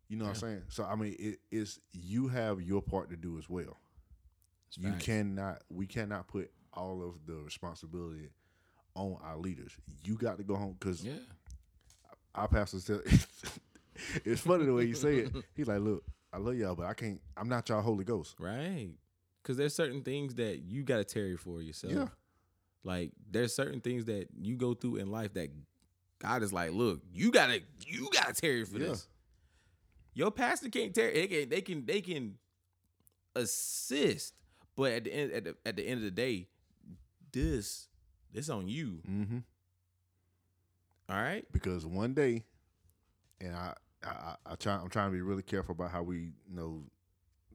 You 0.10 0.16
know 0.18 0.26
what 0.26 0.32
I'm 0.32 0.36
saying? 0.36 0.62
So 0.70 0.84
I 0.86 0.96
mean, 0.96 1.16
it 1.20 1.40
is 1.52 1.80
you 1.94 2.28
have 2.30 2.62
your 2.62 2.82
part 2.82 3.10
to 3.12 3.16
do 3.18 3.38
as 3.38 3.50
well. 3.50 3.78
It's 4.68 4.78
You 4.78 4.94
cannot, 5.00 5.62
we 5.70 5.86
cannot 5.88 6.28
put 6.28 6.52
all 6.74 7.02
of 7.02 7.26
the 7.26 7.36
responsibility 7.44 8.30
on 8.94 9.18
our 9.24 9.38
leaders. 9.38 9.72
You 10.04 10.16
got 10.16 10.38
to 10.38 10.44
go 10.44 10.56
home 10.56 10.76
because 10.80 11.04
Yeah. 11.04 11.14
Our 12.38 12.48
pastor 12.48 12.80
said 12.80 13.02
it's 14.26 14.42
funny 14.42 14.66
the 14.66 14.74
way 14.74 14.86
you 14.86 14.94
say 14.96 15.18
it. 15.18 15.36
He's 15.56 15.68
like, 15.68 15.80
"Look, 15.82 16.04
I 16.32 16.38
love 16.38 16.56
y'all, 16.56 16.76
but 16.76 16.86
I 16.86 16.94
can't. 16.94 17.20
I'm 17.36 17.50
not 17.50 17.68
y'all 17.68 17.82
Holy 17.82 18.06
Ghost." 18.06 18.36
Right. 18.40 18.92
Because 19.44 19.58
there's 19.58 19.74
certain 19.76 20.02
things 20.04 20.36
that 20.36 20.62
you 20.64 20.84
got 20.84 20.98
to 20.98 21.04
tarry 21.04 21.36
for 21.38 21.62
yourself. 21.62 21.94
Yeah. 21.94 22.08
Like 22.84 23.12
there's 23.30 23.54
certain 23.56 23.82
things 23.82 24.06
that 24.06 24.28
you 24.40 24.56
go 24.56 24.74
through 24.74 24.98
in 24.98 25.10
life 25.12 25.34
that 25.34 25.50
God 26.20 26.44
is 26.44 26.52
like, 26.54 26.72
look, 26.72 27.02
you 27.14 27.32
gotta, 27.32 27.62
you 27.86 28.10
gotta 28.14 28.34
tarry 28.34 28.66
for 28.66 28.78
Yeah. 28.78 28.88
this. 28.90 29.08
Your 30.14 30.32
pastor 30.32 30.70
can't 30.70 30.94
tarry. 30.94 31.14
They 31.14 31.28
can, 31.28 31.50
they 31.50 31.62
can, 31.62 31.86
they 31.86 32.02
can 32.02 32.36
assist, 33.36 34.34
but 34.76 34.92
at 34.92 35.04
the 35.06 35.14
end, 35.14 35.32
at 35.32 35.44
the, 35.44 35.56
at 35.66 35.76
the 35.76 35.84
end 35.88 36.00
of 36.00 36.04
the 36.04 36.12
day, 36.12 36.48
this, 37.32 37.88
this 38.34 38.50
on 38.50 38.68
you. 38.68 39.02
Mm-hmm. 39.10 39.38
All 41.10 41.16
right. 41.16 41.46
because 41.52 41.86
one 41.86 42.14
day, 42.14 42.44
and 43.40 43.56
I, 43.56 43.74
I, 44.04 44.36
I, 44.46 44.56
try, 44.56 44.76
I'm 44.76 44.90
trying 44.90 45.10
to 45.10 45.14
be 45.14 45.22
really 45.22 45.44
careful 45.44 45.74
about 45.74 45.92
how 45.92 46.04
we, 46.04 46.18
you 46.18 46.56
know, 46.56 46.84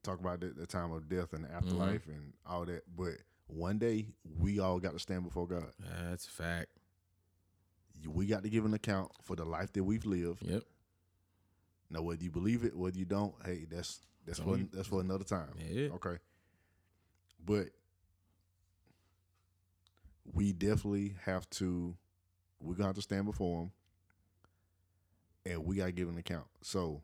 talk 0.02 0.20
about 0.20 0.40
the, 0.40 0.48
the 0.48 0.66
time 0.66 0.92
of 0.92 1.08
death 1.08 1.32
and 1.32 1.44
the 1.44 1.48
mm-hmm. 1.48 1.56
afterlife 1.56 2.06
and 2.06 2.32
all 2.46 2.64
that. 2.64 2.82
But 2.96 3.14
one 3.46 3.78
day 3.78 4.06
we 4.38 4.58
all 4.58 4.78
got 4.78 4.92
to 4.92 4.98
stand 4.98 5.24
before 5.24 5.46
God. 5.46 5.70
That's 6.04 6.26
a 6.26 6.30
fact. 6.30 6.68
We 8.06 8.26
got 8.26 8.42
to 8.42 8.48
give 8.48 8.64
an 8.64 8.74
account 8.74 9.12
for 9.22 9.36
the 9.36 9.44
life 9.44 9.72
that 9.74 9.84
we've 9.84 10.04
lived. 10.04 10.42
Yep. 10.44 10.64
Now, 11.90 12.02
whether 12.02 12.22
you 12.22 12.30
believe 12.30 12.64
it, 12.64 12.76
whether 12.76 12.98
you 12.98 13.04
don't, 13.04 13.34
hey, 13.44 13.66
that's 13.70 14.00
that's 14.26 14.38
for 14.38 14.56
that's 14.72 14.88
for 14.88 15.00
another 15.00 15.24
time. 15.24 15.50
Yeah. 15.58 15.88
Okay. 15.94 16.16
But 17.44 17.66
we 20.32 20.52
definitely 20.52 21.14
have 21.24 21.48
to. 21.50 21.94
We're 22.62 22.74
gonna 22.74 22.88
have 22.88 22.96
to 22.96 23.02
stand 23.02 23.26
before 23.26 23.62
him, 23.62 23.72
and 25.46 25.64
we 25.64 25.76
gotta 25.76 25.92
give 25.92 26.08
an 26.08 26.16
account. 26.18 26.46
So, 26.62 27.02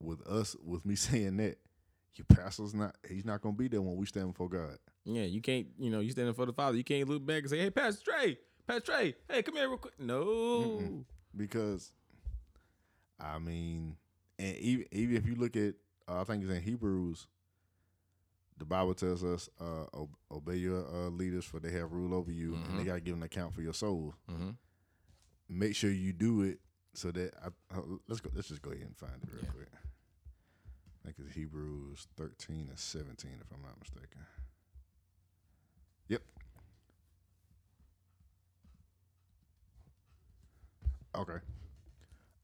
with 0.00 0.26
us, 0.26 0.56
with 0.64 0.84
me 0.86 0.94
saying 0.96 1.36
that, 1.38 1.58
your 2.14 2.24
pastor's 2.26 2.74
not. 2.74 2.96
He's 3.08 3.24
not 3.24 3.40
gonna 3.42 3.54
be 3.56 3.68
there 3.68 3.82
when 3.82 3.96
we 3.96 4.06
stand 4.06 4.32
before 4.32 4.48
God. 4.48 4.78
Yeah, 5.04 5.22
you 5.24 5.40
can't, 5.40 5.66
you 5.78 5.90
know, 5.90 6.00
you 6.00 6.10
standing 6.10 6.34
for 6.34 6.46
the 6.46 6.52
father. 6.52 6.76
You 6.76 6.84
can't 6.84 7.08
look 7.08 7.24
back 7.24 7.40
and 7.42 7.50
say, 7.50 7.58
"Hey, 7.58 7.70
Pastor 7.70 8.04
Trey, 8.10 8.38
Pastor 8.66 8.80
Trey, 8.92 9.14
hey, 9.30 9.42
come 9.42 9.54
here 9.54 9.68
real 9.68 9.78
quick." 9.78 9.94
No, 10.00 10.24
Mm-mm. 10.24 11.04
because 11.36 11.92
I 13.20 13.38
mean, 13.38 13.96
and 14.38 14.56
even 14.56 14.86
even 14.92 15.16
if 15.16 15.26
you 15.26 15.34
look 15.34 15.56
at, 15.56 15.74
uh, 16.08 16.20
I 16.22 16.24
think 16.24 16.42
it's 16.42 16.50
in 16.52 16.62
Hebrews, 16.62 17.26
the 18.58 18.64
Bible 18.64 18.94
tells 18.94 19.22
us, 19.22 19.48
uh, 19.60 19.84
obey 20.30 20.56
your 20.56 20.86
uh, 20.86 21.08
leaders 21.10 21.44
for 21.44 21.60
they 21.60 21.70
have 21.72 21.92
rule 21.92 22.14
over 22.14 22.32
you, 22.32 22.54
and 22.54 22.78
they 22.78 22.82
Mhm. 22.82 22.86
got 22.86 22.94
to 22.94 23.00
give 23.00 23.14
an 23.16 23.22
account 23.22 23.52
for 23.54 23.60
your 23.60 23.74
soul. 23.74 24.14
mm-hmm. 24.30 24.50
Make 25.48 25.74
sure 25.76 25.90
you 25.90 26.12
do 26.12 26.42
it 26.42 26.58
so 26.94 27.10
that 27.12 27.32
I, 27.42 27.46
uh, 27.76 27.80
let's 28.08 28.20
go. 28.20 28.30
Let's 28.34 28.48
just 28.48 28.62
go 28.62 28.70
ahead 28.70 28.86
and 28.86 28.96
find 28.96 29.12
it 29.22 29.28
real 29.32 29.42
Yeah. 29.44 29.50
quick. 29.50 29.68
I 29.72 31.04
think 31.04 31.16
it's 31.20 31.34
Hebrews 31.36 32.08
thirteen 32.16 32.68
and 32.68 32.78
seventeen, 32.78 33.38
if 33.40 33.52
I'm 33.52 33.62
not 33.62 33.78
mistaken. 33.78 34.20
Yep. 36.08 36.22
Okay. 41.14 41.38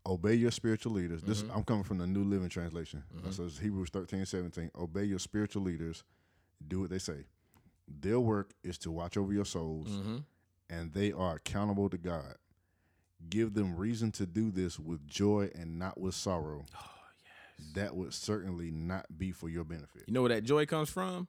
Obey 0.06 0.34
your 0.34 0.50
spiritual 0.50 0.92
leaders. 0.92 1.22
This 1.22 1.42
Mhm. 1.42 1.56
I'm 1.56 1.64
coming 1.64 1.84
from 1.84 1.98
the 1.98 2.06
New 2.06 2.24
Living 2.24 2.48
Translation. 2.48 3.04
Mhm. 3.14 3.32
So 3.32 3.44
it's 3.44 3.58
Hebrews 3.58 3.90
13, 3.90 4.24
17. 4.26 4.70
Obey 4.74 5.04
your 5.04 5.18
spiritual 5.20 5.62
leaders. 5.62 6.02
Do 6.66 6.80
what 6.80 6.90
they 6.90 6.98
say. 6.98 7.26
Their 7.86 8.18
work 8.20 8.52
is 8.62 8.78
to 8.78 8.90
watch 8.90 9.16
over 9.16 9.32
your 9.32 9.44
souls, 9.44 9.88
Mm-hmm. 9.88 10.18
and 10.70 10.92
they 10.92 11.12
are 11.12 11.36
accountable 11.36 11.88
to 11.90 11.98
God. 11.98 12.36
Give 13.28 13.54
them 13.54 13.76
reason 13.76 14.10
to 14.12 14.26
do 14.26 14.50
this 14.50 14.78
with 14.78 15.06
joy 15.06 15.50
and 15.54 15.78
not 15.78 15.98
with 15.98 16.14
sorrow. 16.14 16.64
Oh 16.76 16.90
yes. 17.24 17.72
That 17.74 17.96
would 17.96 18.12
certainly 18.14 18.70
not 18.70 19.06
be 19.16 19.32
for 19.32 19.48
your 19.48 19.64
benefit. 19.64 20.04
You 20.06 20.14
know 20.14 20.22
where 20.22 20.30
that 20.30 20.44
joy 20.44 20.66
comes 20.66 20.90
from? 20.90 21.28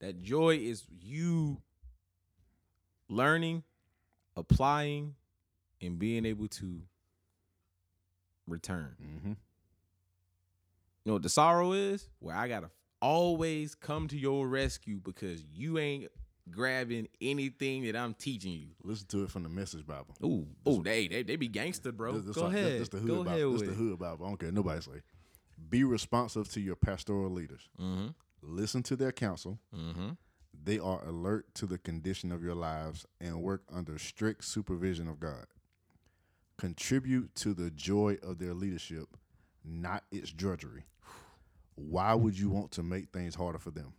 That 0.00 0.22
joy 0.22 0.56
is 0.56 0.84
you 1.02 1.62
learning, 3.08 3.62
applying, 4.36 5.14
and 5.80 5.98
being 5.98 6.24
able 6.26 6.48
to 6.48 6.82
return. 8.46 8.96
Mm-hmm. 9.02 9.28
You 9.28 9.36
know 11.06 11.12
what 11.14 11.22
the 11.22 11.28
sorrow 11.28 11.72
is? 11.72 12.08
Where 12.18 12.34
I 12.34 12.48
gotta 12.48 12.70
always 13.00 13.74
come 13.74 14.08
to 14.08 14.18
your 14.18 14.48
rescue 14.48 14.98
because 15.02 15.44
you 15.52 15.78
ain't 15.78 16.10
grabbing 16.50 17.08
anything 17.20 17.84
that 17.84 17.96
I'm 17.96 18.14
teaching 18.14 18.52
you. 18.52 18.68
Listen 18.82 19.06
to 19.08 19.24
it 19.24 19.30
from 19.30 19.42
the 19.42 19.48
Message 19.48 19.86
Bible. 19.86 20.14
Ooh, 20.22 20.46
ooh, 20.68 20.82
they 20.82 21.08
they 21.08 21.22
they 21.22 21.36
be 21.36 21.48
gangster, 21.48 21.92
bro. 21.92 22.12
This- 22.12 22.24
this 22.26 22.36
Go 22.36 22.42
like- 22.44 22.54
ahead, 22.56 22.80
This 22.80 22.88
the 22.90 22.98
hood 22.98 23.08
go 23.08 23.24
Bible. 23.24 23.32
ahead 23.54 23.60
This 23.60 23.68
the 23.68 23.74
hood 23.74 23.98
Bible. 23.98 24.26
I 24.26 24.28
don't 24.28 24.38
care. 24.40 24.52
Nobody 24.52 24.80
say. 24.82 25.02
Be 25.70 25.84
responsive 25.84 26.48
to 26.52 26.60
your 26.60 26.76
pastoral 26.76 27.30
leaders. 27.30 27.68
Mm-hmm. 27.80 28.08
Listen 28.42 28.82
to 28.84 28.96
their 28.96 29.12
counsel. 29.12 29.58
Mm-hmm. 29.74 30.10
They 30.62 30.78
are 30.78 31.02
alert 31.06 31.54
to 31.56 31.66
the 31.66 31.78
condition 31.78 32.30
of 32.32 32.42
your 32.42 32.54
lives 32.54 33.06
and 33.20 33.42
work 33.42 33.62
under 33.72 33.98
strict 33.98 34.44
supervision 34.44 35.08
of 35.08 35.20
God. 35.20 35.46
Contribute 36.56 37.34
to 37.36 37.52
the 37.54 37.70
joy 37.70 38.16
of 38.22 38.38
their 38.38 38.54
leadership, 38.54 39.08
not 39.64 40.04
its 40.12 40.30
drudgery. 40.30 40.84
Why 41.74 42.14
would 42.14 42.38
you 42.38 42.48
want 42.50 42.70
to 42.72 42.82
make 42.82 43.10
things 43.10 43.34
harder 43.34 43.58
for 43.58 43.70
them? 43.72 43.94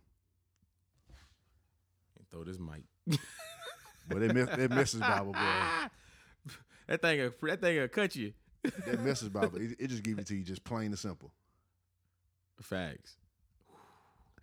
Throw 2.36 2.44
this 2.44 2.58
mic. 2.58 2.82
But 4.08 4.22
it 4.22 4.32
mess, 4.34 4.48
that 4.56 4.70
message 4.70 5.00
Bible, 5.00 5.32
boy, 5.32 5.40
that 6.86 7.02
thing, 7.02 7.18
will- 7.18 7.48
that 7.48 7.60
thing 7.60 7.76
will 7.80 7.88
cut 7.88 8.14
you. 8.14 8.32
that 8.62 9.00
message 9.02 9.32
Bible, 9.32 9.56
it, 9.60 9.74
it 9.80 9.88
just 9.88 10.04
gives 10.04 10.20
it 10.20 10.26
to 10.28 10.36
you 10.36 10.44
just 10.44 10.62
plain 10.62 10.86
and 10.92 10.98
simple. 10.98 11.32
Facts. 12.62 13.16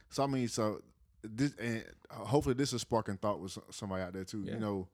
So 0.09 0.23
I 0.23 0.27
mean, 0.27 0.49
so 0.49 0.81
this 1.23 1.55
and 1.55 1.85
hopefully 2.11 2.55
this 2.55 2.73
is 2.73 2.81
sparking 2.81 3.15
thought 3.15 3.39
with 3.39 3.57
somebody 3.71 4.03
out 4.03 4.11
there 4.11 4.25
too. 4.25 4.43
Yeah. 4.45 4.55
You 4.55 4.59
know, 4.59 4.87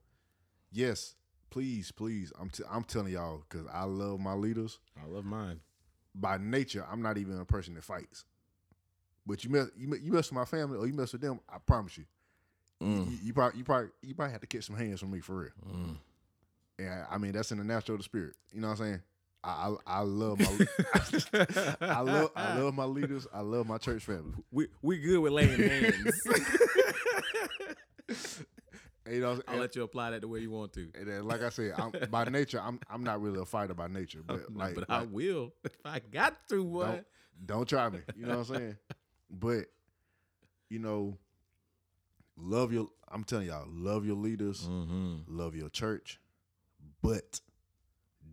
yes, 0.72 1.16
please, 1.50 1.92
please, 1.92 2.32
I'm 2.40 2.52
t- 2.52 2.64
I'm 2.70 2.84
telling 2.84 3.14
y'all 3.14 3.44
because 3.50 3.66
I 3.74 3.86
love 3.86 4.20
my 4.20 4.34
leaders. 4.34 4.78
I 5.04 5.08
love 5.08 5.26
mine. 5.26 5.62
By 6.14 6.38
nature, 6.38 6.86
I'm 6.92 7.02
not 7.02 7.18
even 7.18 7.40
a 7.40 7.46
person 7.46 7.74
that 7.74 7.84
fights. 7.84 8.24
But 9.26 9.44
you 9.44 9.50
mess 9.50 9.68
you 9.76 10.12
mess 10.12 10.30
with 10.30 10.34
my 10.34 10.46
family 10.46 10.78
or 10.78 10.86
you 10.86 10.94
mess 10.94 11.12
with 11.12 11.22
them, 11.22 11.40
I 11.50 11.58
promise 11.58 11.98
you, 11.98 12.06
Mm. 12.82 13.12
you, 13.12 13.18
you 13.24 13.34
probably 13.34 13.60
you 13.60 13.66
probably 13.66 13.90
you 14.02 14.16
probably 14.16 14.32
have 14.32 14.42
to 14.42 14.48
catch 14.48 14.66
some 14.66 14.78
hands 14.78 15.00
from 15.00 15.12
me 15.12 15.20
for 15.20 15.36
real. 15.36 15.50
Mm. 15.70 15.96
And 16.80 17.06
I 17.10 17.18
mean 17.18 17.34
that's 17.34 17.52
in 17.52 17.58
the 17.58 17.64
natural 17.64 17.96
of 17.96 18.00
the 18.00 18.04
spirit. 18.06 18.36
You 18.54 18.62
know 18.62 18.70
what 18.70 18.80
I'm 18.80 18.86
saying? 18.86 19.02
I 19.44 19.50
I, 19.50 19.76
I 19.98 20.00
love 20.02 20.40
my 20.40 20.68
I 21.82 22.00
love 22.02 22.32
I 22.36 22.58
love 22.58 22.74
my 22.74 22.86
leaders. 22.86 23.28
I 23.34 23.42
love 23.42 23.68
my 23.68 23.78
church 23.78 24.06
family. 24.06 24.34
We 24.52 24.68
we 24.82 24.98
good 25.00 25.20
with 25.20 25.34
laying 25.34 25.62
hands. 25.62 26.22
And, 29.06 29.16
you 29.16 29.22
know, 29.24 29.32
I'll 29.32 29.42
and- 29.48 29.60
let 29.60 29.76
you 29.76 29.82
apply 29.82 30.12
that 30.12 30.22
the 30.22 30.28
way 30.28 30.40
you 30.40 30.52
want 30.52 30.74
to. 30.74 30.88
And 30.94 31.08
then, 31.08 31.24
like 31.24 31.42
I 31.42 31.50
said, 31.50 31.74
I'm, 31.78 31.92
by 32.12 32.24
nature, 32.26 32.62
I'm 32.64 32.80
I'm 32.90 33.04
not 33.04 33.22
really 33.22 33.40
a 33.40 33.46
fighter 33.46 33.74
by 33.74 33.88
nature, 33.88 34.20
but 34.24 34.52
No, 34.52 34.60
like, 34.60 34.76
but 34.76 34.86
I 34.88 35.04
will 35.04 35.52
if 35.64 35.72
I 35.84 36.00
got 36.00 36.48
to. 36.50 36.64
What? 36.64 36.88
don't 36.88 37.06
don't 37.46 37.70
try 37.70 37.90
me. 37.90 38.00
You 38.16 38.28
know 38.28 38.38
what 38.38 38.50
I'm 38.50 38.56
saying? 38.56 38.78
But 39.32 39.66
you 40.70 40.78
know, 40.78 41.18
love 42.40 42.72
your. 42.74 42.90
I'm 43.12 43.24
telling 43.24 43.48
y'all, 43.48 43.66
love 43.70 44.06
your 44.06 44.16
leaders, 44.16 44.68
Mm-hmm. 44.68 45.16
love 45.28 45.56
your 45.56 45.70
church, 45.70 46.20
but 47.02 47.42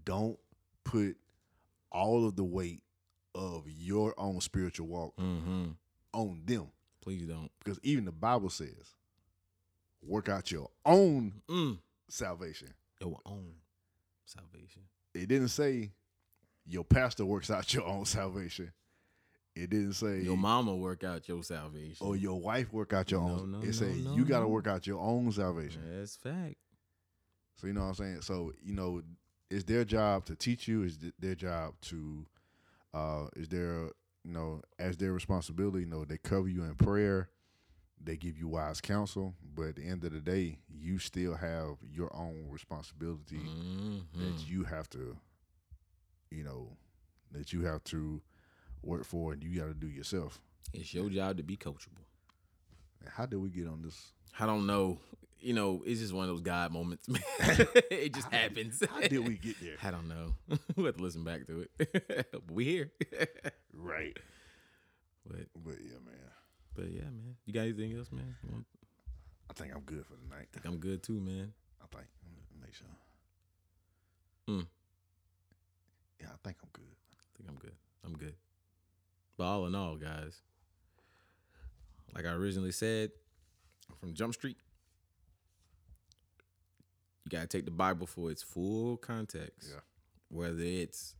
don't 0.05 0.39
put 0.85 1.16
all 1.91 2.27
of 2.27 2.37
the 2.37 2.45
weight 2.45 2.83
of 3.35 3.65
your 3.69 4.15
own 4.19 4.41
spiritual 4.41 4.87
walk 4.87 5.16
Mm-hmm. 5.16 5.66
on 6.12 6.43
them, 6.45 6.69
Please 7.03 7.23
don't. 7.27 7.51
because 7.65 7.78
even 7.83 8.05
the 8.05 8.12
Bible 8.12 8.51
says, 8.51 8.95
work 10.03 10.28
out 10.28 10.51
your 10.53 10.69
own 10.85 11.41
Mm. 11.49 11.78
salvation. 12.09 12.74
Your 13.01 13.19
own 13.27 13.55
salvation. 14.24 14.83
it 15.15 15.27
didn't 15.28 15.49
say 15.49 15.93
your 16.66 16.85
pastor 16.85 17.24
works 17.24 17.51
out 17.51 17.73
your 17.73 17.85
own 17.87 18.05
salvation. 18.07 18.73
It 19.57 19.70
didn't 19.70 19.95
say 19.95 20.20
Your 20.20 20.37
mama 20.37 20.77
work 20.77 21.03
out 21.03 21.27
your 21.28 21.43
salvation. 21.43 22.07
or 22.07 22.15
your 22.15 22.39
wife 22.39 22.73
work 22.73 22.93
out 22.93 23.11
your 23.11 23.23
No, 23.23 23.28
own. 23.37 23.53
no, 23.53 23.59
it 23.61 23.66
no, 23.66 23.73
said 23.73 23.97
no, 24.05 24.15
you 24.15 24.24
got 24.27 24.41
to 24.41 24.49
work 24.49 24.66
out 24.66 24.87
your 24.87 25.01
own 25.01 25.33
salvation. 25.33 25.81
That's 25.99 26.15
fact. 26.16 26.57
So 27.57 27.66
you 27.66 27.73
know 27.73 27.81
what 27.81 27.87
I'm 27.89 27.95
saying. 27.95 28.20
So 28.20 28.53
you 28.62 28.74
know, 28.74 29.03
it's 29.51 29.65
their 29.65 29.85
job 29.85 30.27
to 30.27 30.37
teach 30.37 30.69
you. 30.69 30.83
Is 30.83 30.99
their 31.19 31.35
job 31.35 31.73
to, 31.83 32.27
uh, 32.93 33.27
is 33.35 33.49
their 33.49 33.85
you 34.24 34.33
know 34.33 34.61
as 34.78 34.99
their 34.99 35.12
responsibility. 35.12 35.81
You 35.81 35.87
know 35.87 36.05
they 36.05 36.19
cover 36.19 36.49
you 36.49 36.62
in 36.65 36.74
prayer. 36.74 37.31
They 37.99 38.19
give 38.19 38.37
you 38.37 38.49
wise 38.49 38.83
counsel, 38.83 39.35
but 39.55 39.69
at 39.69 39.77
the 39.77 39.87
end 39.89 40.05
of 40.05 40.12
the 40.12 40.20
day, 40.20 40.59
you 40.69 40.99
still 40.99 41.35
have 41.35 41.77
your 41.83 42.15
own 42.15 42.49
responsibility 42.51 43.39
Mhm. 43.41 44.03
that 44.19 44.47
you 44.47 44.65
have 44.65 44.91
to, 44.91 45.16
you 46.31 46.45
know, 46.45 46.77
that 47.33 47.55
you 47.55 47.62
have 47.65 47.83
to 47.85 48.20
work 48.87 49.05
for 49.05 49.33
and 49.33 49.43
you 49.43 49.59
got 49.59 49.67
to 49.67 49.75
do 49.75 49.89
yourself. 49.89 50.41
It's 50.73 50.93
your 50.95 51.09
job 51.11 51.37
to 51.39 51.43
be 51.43 51.57
coachable. 51.57 52.05
How 53.09 53.27
did 53.27 53.37
we 53.37 53.51
get 53.51 53.67
on 53.67 53.83
this? 53.83 54.13
I 54.39 54.47
don't 54.47 54.67
know. 54.67 54.99
You 55.39 55.53
know, 55.53 55.83
it's 55.87 56.01
just 56.01 56.13
one 56.13 56.25
of 56.25 56.31
those 56.31 56.41
God 56.41 56.73
moments, 56.73 57.09
man. 57.09 57.23
it 57.91 58.15
just 58.15 58.33
happens. 58.33 58.83
How 58.89 59.01
did 59.01 59.27
we 59.27 59.37
get 59.37 59.61
there? 59.61 59.77
I 59.83 59.91
don't 59.91 60.09
know. 60.09 60.35
we'll 60.77 60.87
have 60.87 60.97
to 60.97 61.03
listen 61.03 61.25
back 61.25 61.47
to 61.47 61.61
it. 61.61 62.29
but 62.33 62.51
we 62.51 62.65
here. 62.65 62.91
right. 63.73 64.17
but 65.27 65.47
But 65.63 65.75
yeah, 65.83 65.99
man, 66.05 66.15
but 66.75 66.91
yeah, 66.91 67.03
man. 67.03 67.37
You 67.45 67.53
got 67.53 67.61
anything 67.61 67.97
else, 67.97 68.11
man? 68.11 68.35
I 69.49 69.53
think 69.53 69.75
I'm 69.75 69.83
good 69.83 70.05
for 70.07 70.15
the 70.15 70.35
night. 70.35 70.49
I 70.51 70.55
think 70.55 70.65
I'm 70.67 70.79
good 70.79 71.03
too, 71.03 71.21
man. 71.21 71.53
I 71.83 71.97
think. 71.97 72.09
Make 72.61 72.75
sure. 72.75 72.89
Mm. 74.49 74.67
Yeah, 76.21 76.29
I 76.29 76.37
think 76.43 76.57
I'm 76.63 76.71
good. 76.73 76.97
I 77.13 77.37
think 77.37 77.49
I'm 77.49 77.57
good. 77.57 77.75
I'm 78.05 78.17
good. 78.17 78.35
But 79.37 79.45
all 79.45 79.67
in 79.67 79.75
all, 79.75 79.97
guys, 79.97 80.41
like 82.15 82.25
I 82.25 82.31
originally 82.31 82.73
said, 82.73 83.11
from 84.01 84.15
Jump 84.15 84.35
Street, 84.35 84.57
you 87.25 87.31
gotta 87.31 87.47
take 87.47 87.65
the 87.65 87.71
Bible 87.71 88.07
for 88.07 88.31
its 88.31 88.43
full 88.43 88.97
context. 88.97 89.69
Yeah. 89.73 89.81
Whether 90.29 90.63
it's 90.63 91.15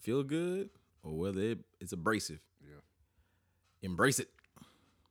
feel 0.00 0.22
good 0.22 0.70
or 1.02 1.12
whether 1.16 1.40
it, 1.40 1.58
it's 1.80 1.92
abrasive. 1.92 2.40
Yeah. 2.62 2.80
Embrace 3.82 4.18
it. 4.18 4.28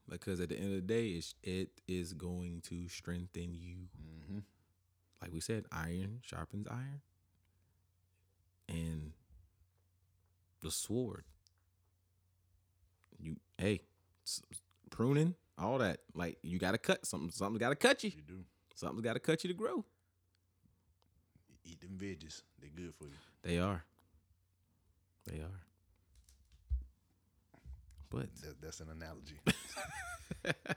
because 0.10 0.40
at 0.40 0.50
the 0.50 0.56
end 0.58 0.68
of 0.68 0.88
the 0.88 0.94
day, 0.94 1.08
it's, 1.10 1.36
it 1.44 1.70
is 1.88 2.14
going 2.14 2.62
to 2.66 2.88
strengthen 2.88 3.54
you. 3.56 3.88
Mm-hmm. 4.00 4.40
Like 5.22 5.34
we 5.34 5.40
said, 5.40 5.66
iron 5.72 6.20
sharpens 6.22 6.68
iron, 6.70 7.02
and 8.68 9.14
the 10.62 10.72
sword. 10.72 11.24
Hey, 13.62 13.82
pruning, 14.90 15.36
all 15.56 15.78
that. 15.78 16.00
Like 16.16 16.40
you 16.42 16.58
got 16.58 16.72
to 16.72 16.80
cut 16.80 17.06
something. 17.06 17.30
Something's 17.30 17.60
got 17.60 17.70
to 17.70 17.76
cut 17.76 18.04
you. 18.04 18.10
You 18.16 18.24
do. 18.24 18.40
Something's 18.74 19.04
got 19.04 19.14
to 19.14 19.20
cut 19.20 19.44
you 19.44 19.50
to 19.50 19.54
grow. 19.54 19.86
Eat 21.64 21.80
them 21.80 21.92
veggies. 21.96 22.42
They're 22.60 22.72
good 22.76 22.92
for 22.96 23.04
you. 23.04 23.14
They 23.44 23.60
are. 23.60 23.84
They 25.28 25.38
are. 25.42 25.62
But 28.10 28.36
That, 28.42 28.60
that's 28.64 28.80
an 28.80 28.88
analogy. 28.90 29.38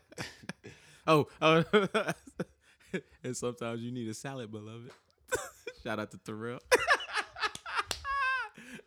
oh, 1.06 1.26
oh, 1.40 1.64
and 3.24 3.34
sometimes 3.34 3.80
you 3.80 3.92
need 3.92 4.08
a 4.10 4.14
salad, 4.14 4.52
beloved. 4.52 4.90
shout 5.82 5.98
out 5.98 6.10
to 6.10 6.18
Terrell. 6.18 6.60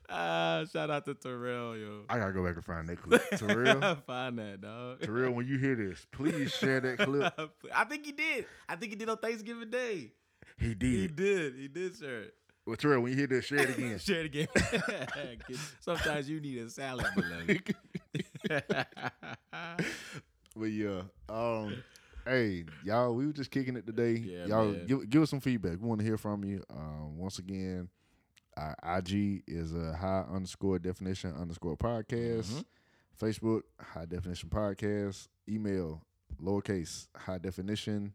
Ah, 0.10 0.66
shout 0.72 0.90
out 0.90 1.06
to 1.06 1.14
Terrell, 1.14 1.78
yo. 1.78 2.04
I 2.10 2.18
gotta 2.18 2.34
go 2.34 2.46
back 2.46 2.56
and 2.56 2.66
find 2.66 2.88
that 2.90 3.02
clip. 3.02 3.22
Terrell, 3.38 3.96
Find 4.08 4.40
that 4.40 4.62
dog. 4.62 5.02
Terrell, 5.02 5.32
when 5.32 5.48
you 5.48 5.58
hear 5.58 5.76
this, 5.76 6.06
please 6.12 6.52
share 6.54 6.80
that 6.82 7.00
clip. 7.00 7.34
I 7.76 7.84
think 7.86 8.06
he 8.06 8.12
did. 8.12 8.46
I 8.68 8.76
think 8.76 8.92
he 8.92 8.96
did 8.96 9.10
on 9.10 9.18
Thanksgiving 9.18 9.70
Day. 9.70 10.12
He 10.58 10.74
did. 10.74 10.90
He 10.92 11.08
did. 11.08 11.56
He 11.56 11.68
did 11.68 11.96
share 11.98 12.22
it. 12.22 12.34
Well, 12.66 12.76
Terrell, 12.76 13.02
when 13.02 13.12
you 13.14 13.18
hear 13.18 13.28
this, 13.28 13.46
share 13.46 13.60
it 13.60 13.78
again. 13.78 13.98
Share 14.00 14.22
it 14.22 14.26
again. 14.26 14.48
Sometimes 15.80 16.30
you 16.30 16.42
need 16.42 16.58
a 16.58 16.70
salad, 16.70 17.08
beloved. 17.16 17.76
But 20.58 20.66
yeah, 20.72 21.02
um, 21.30 21.84
hey, 22.26 22.66
y'all, 22.84 23.14
we 23.14 23.28
were 23.28 23.32
just 23.32 23.52
kicking 23.52 23.78
it 23.78 23.86
today. 23.86 24.14
Yeah, 24.14 24.48
y'all, 24.48 24.72
man. 24.72 24.86
give 24.88 25.10
give 25.10 25.22
us 25.22 25.30
some 25.30 25.40
feedback. 25.40 25.80
We 25.80 25.88
want 25.88 26.00
to 26.00 26.06
hear 26.06 26.18
from 26.18 26.44
you. 26.44 26.64
Um, 26.70 27.18
once 27.18 27.38
again, 27.40 27.90
our 28.58 28.98
IG 29.00 29.44
is 29.48 29.74
a 29.74 29.96
high 29.96 30.26
underscore 30.30 30.80
definition 30.80 31.34
underscore 31.36 31.78
podcast. 31.78 32.52
Mhm. 32.52 32.66
Facebook 33.22 33.62
high 33.80 34.06
definition 34.06 34.50
podcast. 34.50 35.28
Email 35.48 36.02
lowercase 36.42 37.08
high 37.16 37.38
definition 37.38 38.14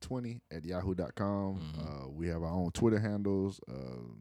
twenty 0.00 0.40
at 0.50 0.64
yahoo.com. 0.64 1.60
Mhm. 1.60 2.04
Uh, 2.04 2.08
we 2.08 2.28
have 2.28 2.42
our 2.42 2.52
own 2.52 2.70
Twitter 2.72 2.98
handles. 3.00 3.60
Uh, 3.68 4.14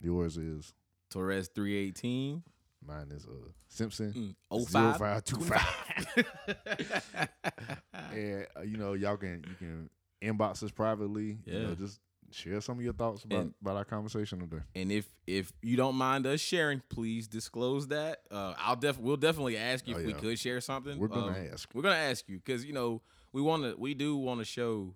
yours 0.00 0.36
is 0.36 0.72
Torres 1.10 1.48
318. 1.54 2.42
mine 2.86 3.10
is 3.12 3.24
uh 3.26 3.48
Simpson. 3.68 4.12
Mm, 4.50 4.66
05. 4.70 4.98
0525. 4.98 6.26
and 8.12 8.46
uh, 8.56 8.60
you 8.62 8.76
know 8.76 8.92
y'all 8.94 9.16
can 9.16 9.44
you 9.48 9.54
can 9.58 9.90
inbox 10.22 10.62
us 10.62 10.70
privately. 10.70 11.38
You 11.46 11.52
know, 11.60 11.68
Yeah. 11.70 11.74
just 11.74 12.00
share 12.34 12.60
some 12.60 12.78
of 12.78 12.84
your 12.84 12.92
thoughts 12.92 13.24
about, 13.24 13.40
And- 13.40 13.54
about 13.60 13.76
our 13.76 13.84
conversation 13.84 14.40
today. 14.40 14.62
and 14.74 14.90
if 14.92 15.08
if 15.26 15.52
you 15.62 15.76
don't 15.76 15.94
mind 15.96 16.26
us 16.26 16.40
sharing, 16.40 16.82
please 16.88 17.26
disclose 17.28 17.88
that. 17.88 18.22
Uh, 18.30 18.54
I'll 18.58 18.76
def 18.76 18.98
we'll 18.98 19.16
definitely 19.16 19.56
ask 19.56 19.86
you 19.88 19.94
Oh, 19.94 19.98
if 19.98 20.06
we 20.06 20.12
could 20.14 20.38
share 20.38 20.60
something. 20.60 20.98
We're 20.98 21.08
gonna 21.08 21.38
Um, 21.38 21.48
ask. 21.52 21.68
We're 21.74 21.82
gonna 21.82 21.94
ask 21.96 22.28
you 22.28 22.36
because 22.38 22.64
you 22.64 22.72
know 22.72 23.00
we 23.32 23.40
want 23.40 23.62
to 23.62 23.74
we 23.78 23.94
do 23.94 24.16
want 24.16 24.40
to 24.40 24.44
show 24.44 24.94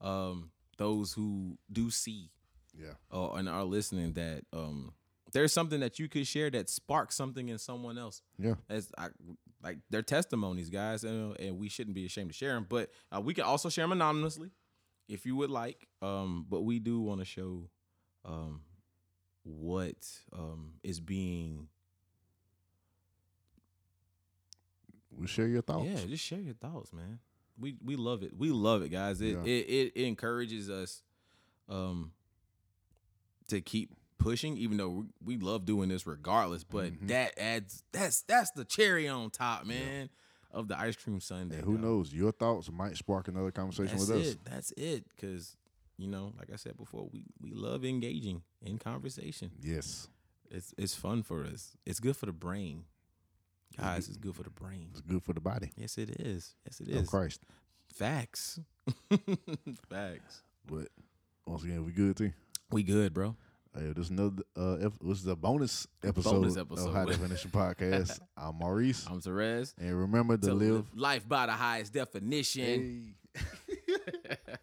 um 0.00 0.50
those 0.78 1.12
who 1.12 1.56
do 1.70 1.90
see 1.90 2.30
Yeah, 2.74 2.94
uh, 3.12 3.32
and 3.34 3.48
are 3.48 3.64
listening 3.64 4.14
that 4.14 4.44
um 4.52 4.92
there's 5.32 5.52
something 5.52 5.80
that 5.80 5.98
you 5.98 6.08
could 6.10 6.26
share 6.26 6.50
that 6.50 6.68
sparks 6.68 7.14
something 7.16 7.48
in 7.48 7.56
someone 7.56 7.96
else. 7.96 8.20
yeah, 8.38 8.56
As 8.68 8.92
I, 8.98 9.08
like 9.62 9.78
their 9.88 10.02
testimonies, 10.02 10.68
guys, 10.68 11.04
and, 11.04 11.34
and 11.40 11.56
we 11.58 11.70
shouldn't 11.70 11.94
be 11.94 12.04
ashamed 12.04 12.28
to 12.28 12.34
share 12.36 12.52
them. 12.52 12.66
But 12.68 12.90
uh, 13.10 13.18
we 13.22 13.32
can 13.32 13.44
also 13.44 13.70
share 13.70 13.84
them 13.84 13.92
anonymously 13.92 14.50
if 15.08 15.26
you 15.26 15.36
would 15.36 15.50
like. 15.50 15.86
Um, 16.00 16.46
but 16.48 16.62
we 16.62 16.78
do 16.78 17.00
want 17.00 17.20
to 17.20 17.24
show 17.24 17.68
um 18.24 18.62
what 19.44 19.96
um 20.32 20.74
is 20.82 21.00
being. 21.00 21.68
we'll 25.10 25.26
share 25.26 25.46
your 25.48 25.62
thoughts. 25.62 25.88
Yeah, 25.88 26.06
just 26.08 26.24
share 26.24 26.40
your 26.40 26.54
thoughts, 26.54 26.92
man. 26.92 27.18
We 27.58 27.76
we 27.84 27.96
love 27.96 28.22
it. 28.22 28.36
We 28.36 28.50
love 28.50 28.82
it, 28.82 28.88
guys. 28.88 29.20
It 29.20 29.32
Yeah. 29.34 29.42
it, 29.44 29.66
it, 29.68 29.92
it 29.94 30.04
encourages 30.06 30.70
us 30.70 31.02
um 31.68 32.12
to 33.48 33.60
keep 33.60 33.90
pushing, 34.18 34.56
even 34.56 34.76
though 34.76 34.88
we, 34.88 35.36
we 35.36 35.36
love 35.38 35.64
doing 35.66 35.88
this 35.88 36.06
regardless. 36.06 36.64
But 36.64 36.92
Mhm. 36.94 37.08
that 37.08 37.38
adds 37.38 37.82
that's 37.92 38.22
that's 38.22 38.50
the 38.52 38.64
cherry 38.64 39.08
on 39.08 39.30
top, 39.30 39.66
man, 39.66 40.08
of 40.52 40.68
the 40.68 40.78
ice 40.78 40.96
cream 40.96 41.20
sundae. 41.20 41.56
And 41.56 41.64
who 41.64 41.72
dog. 41.74 41.82
knows? 41.82 42.12
Your 42.14 42.32
thoughts 42.32 42.70
might 42.70 42.96
spark 42.96 43.28
another 43.28 43.50
conversation 43.50 43.96
That's 43.98 44.08
with 44.08 44.20
us. 44.20 44.26
it. 44.32 44.38
That's 44.44 44.70
it. 44.72 45.04
Because 45.08 45.56
you 45.98 46.08
know, 46.08 46.32
like 46.38 46.50
I 46.52 46.56
said 46.56 46.76
before, 46.76 47.08
we 47.12 47.24
we 47.40 47.52
love 47.52 47.84
engaging 47.84 48.42
in 48.60 48.78
conversation. 48.78 49.50
Yes, 49.62 50.08
It's 50.50 50.74
it's 50.76 50.94
fun 50.94 51.22
for 51.22 51.44
us. 51.44 51.76
It's 51.86 52.00
good 52.00 52.16
for 52.16 52.26
the 52.26 52.32
brain, 52.32 52.84
guys. 53.78 54.08
It's 54.08 54.16
good 54.16 54.34
for 54.34 54.42
the 54.42 54.50
brain. 54.50 54.88
it's 54.92 55.00
good 55.00 55.22
for 55.22 55.32
the 55.32 55.40
body. 55.40 55.70
Yes, 55.76 55.98
it 55.98 56.10
is. 56.20 56.54
Yes, 56.66 56.80
it 56.80 56.88
is. 56.88 57.02
Is. 57.02 57.08
Christ. 57.08 57.42
Facts. 57.94 58.58
Facts. 59.88 60.42
But 60.66 60.88
once 61.46 61.62
again, 61.64 61.84
we 61.84 61.92
good 61.92 62.16
too. 62.16 62.32
We 62.70 62.82
good, 62.82 63.12
bro. 63.12 63.36
Hey, 63.74 63.92
this 63.96 64.04
is 64.06 64.10
another 64.10 64.42
uh, 64.56 64.74
ep- 64.86 64.92
this 65.02 65.20
is 65.20 65.26
a 65.26 65.34
bonus 65.36 65.86
episode, 66.04 66.32
Bonus 66.32 66.56
of 66.56 66.70
episode. 66.70 66.92
High 66.92 67.04
Definition 67.06 67.50
Podcast. 67.54 68.20
I'm 68.36 68.56
Maurice, 68.56 69.06
I'm 69.10 69.20
Therese. 69.20 69.74
and 69.78 69.98
remember 69.98 70.36
to, 70.36 70.48
To 70.48 70.54
live. 70.54 70.70
live 70.74 70.84
life 70.94 71.28
by 71.28 71.46
the 71.46 71.52
highest 71.52 71.92
definition. 71.94 73.14
Hey. 73.34 73.42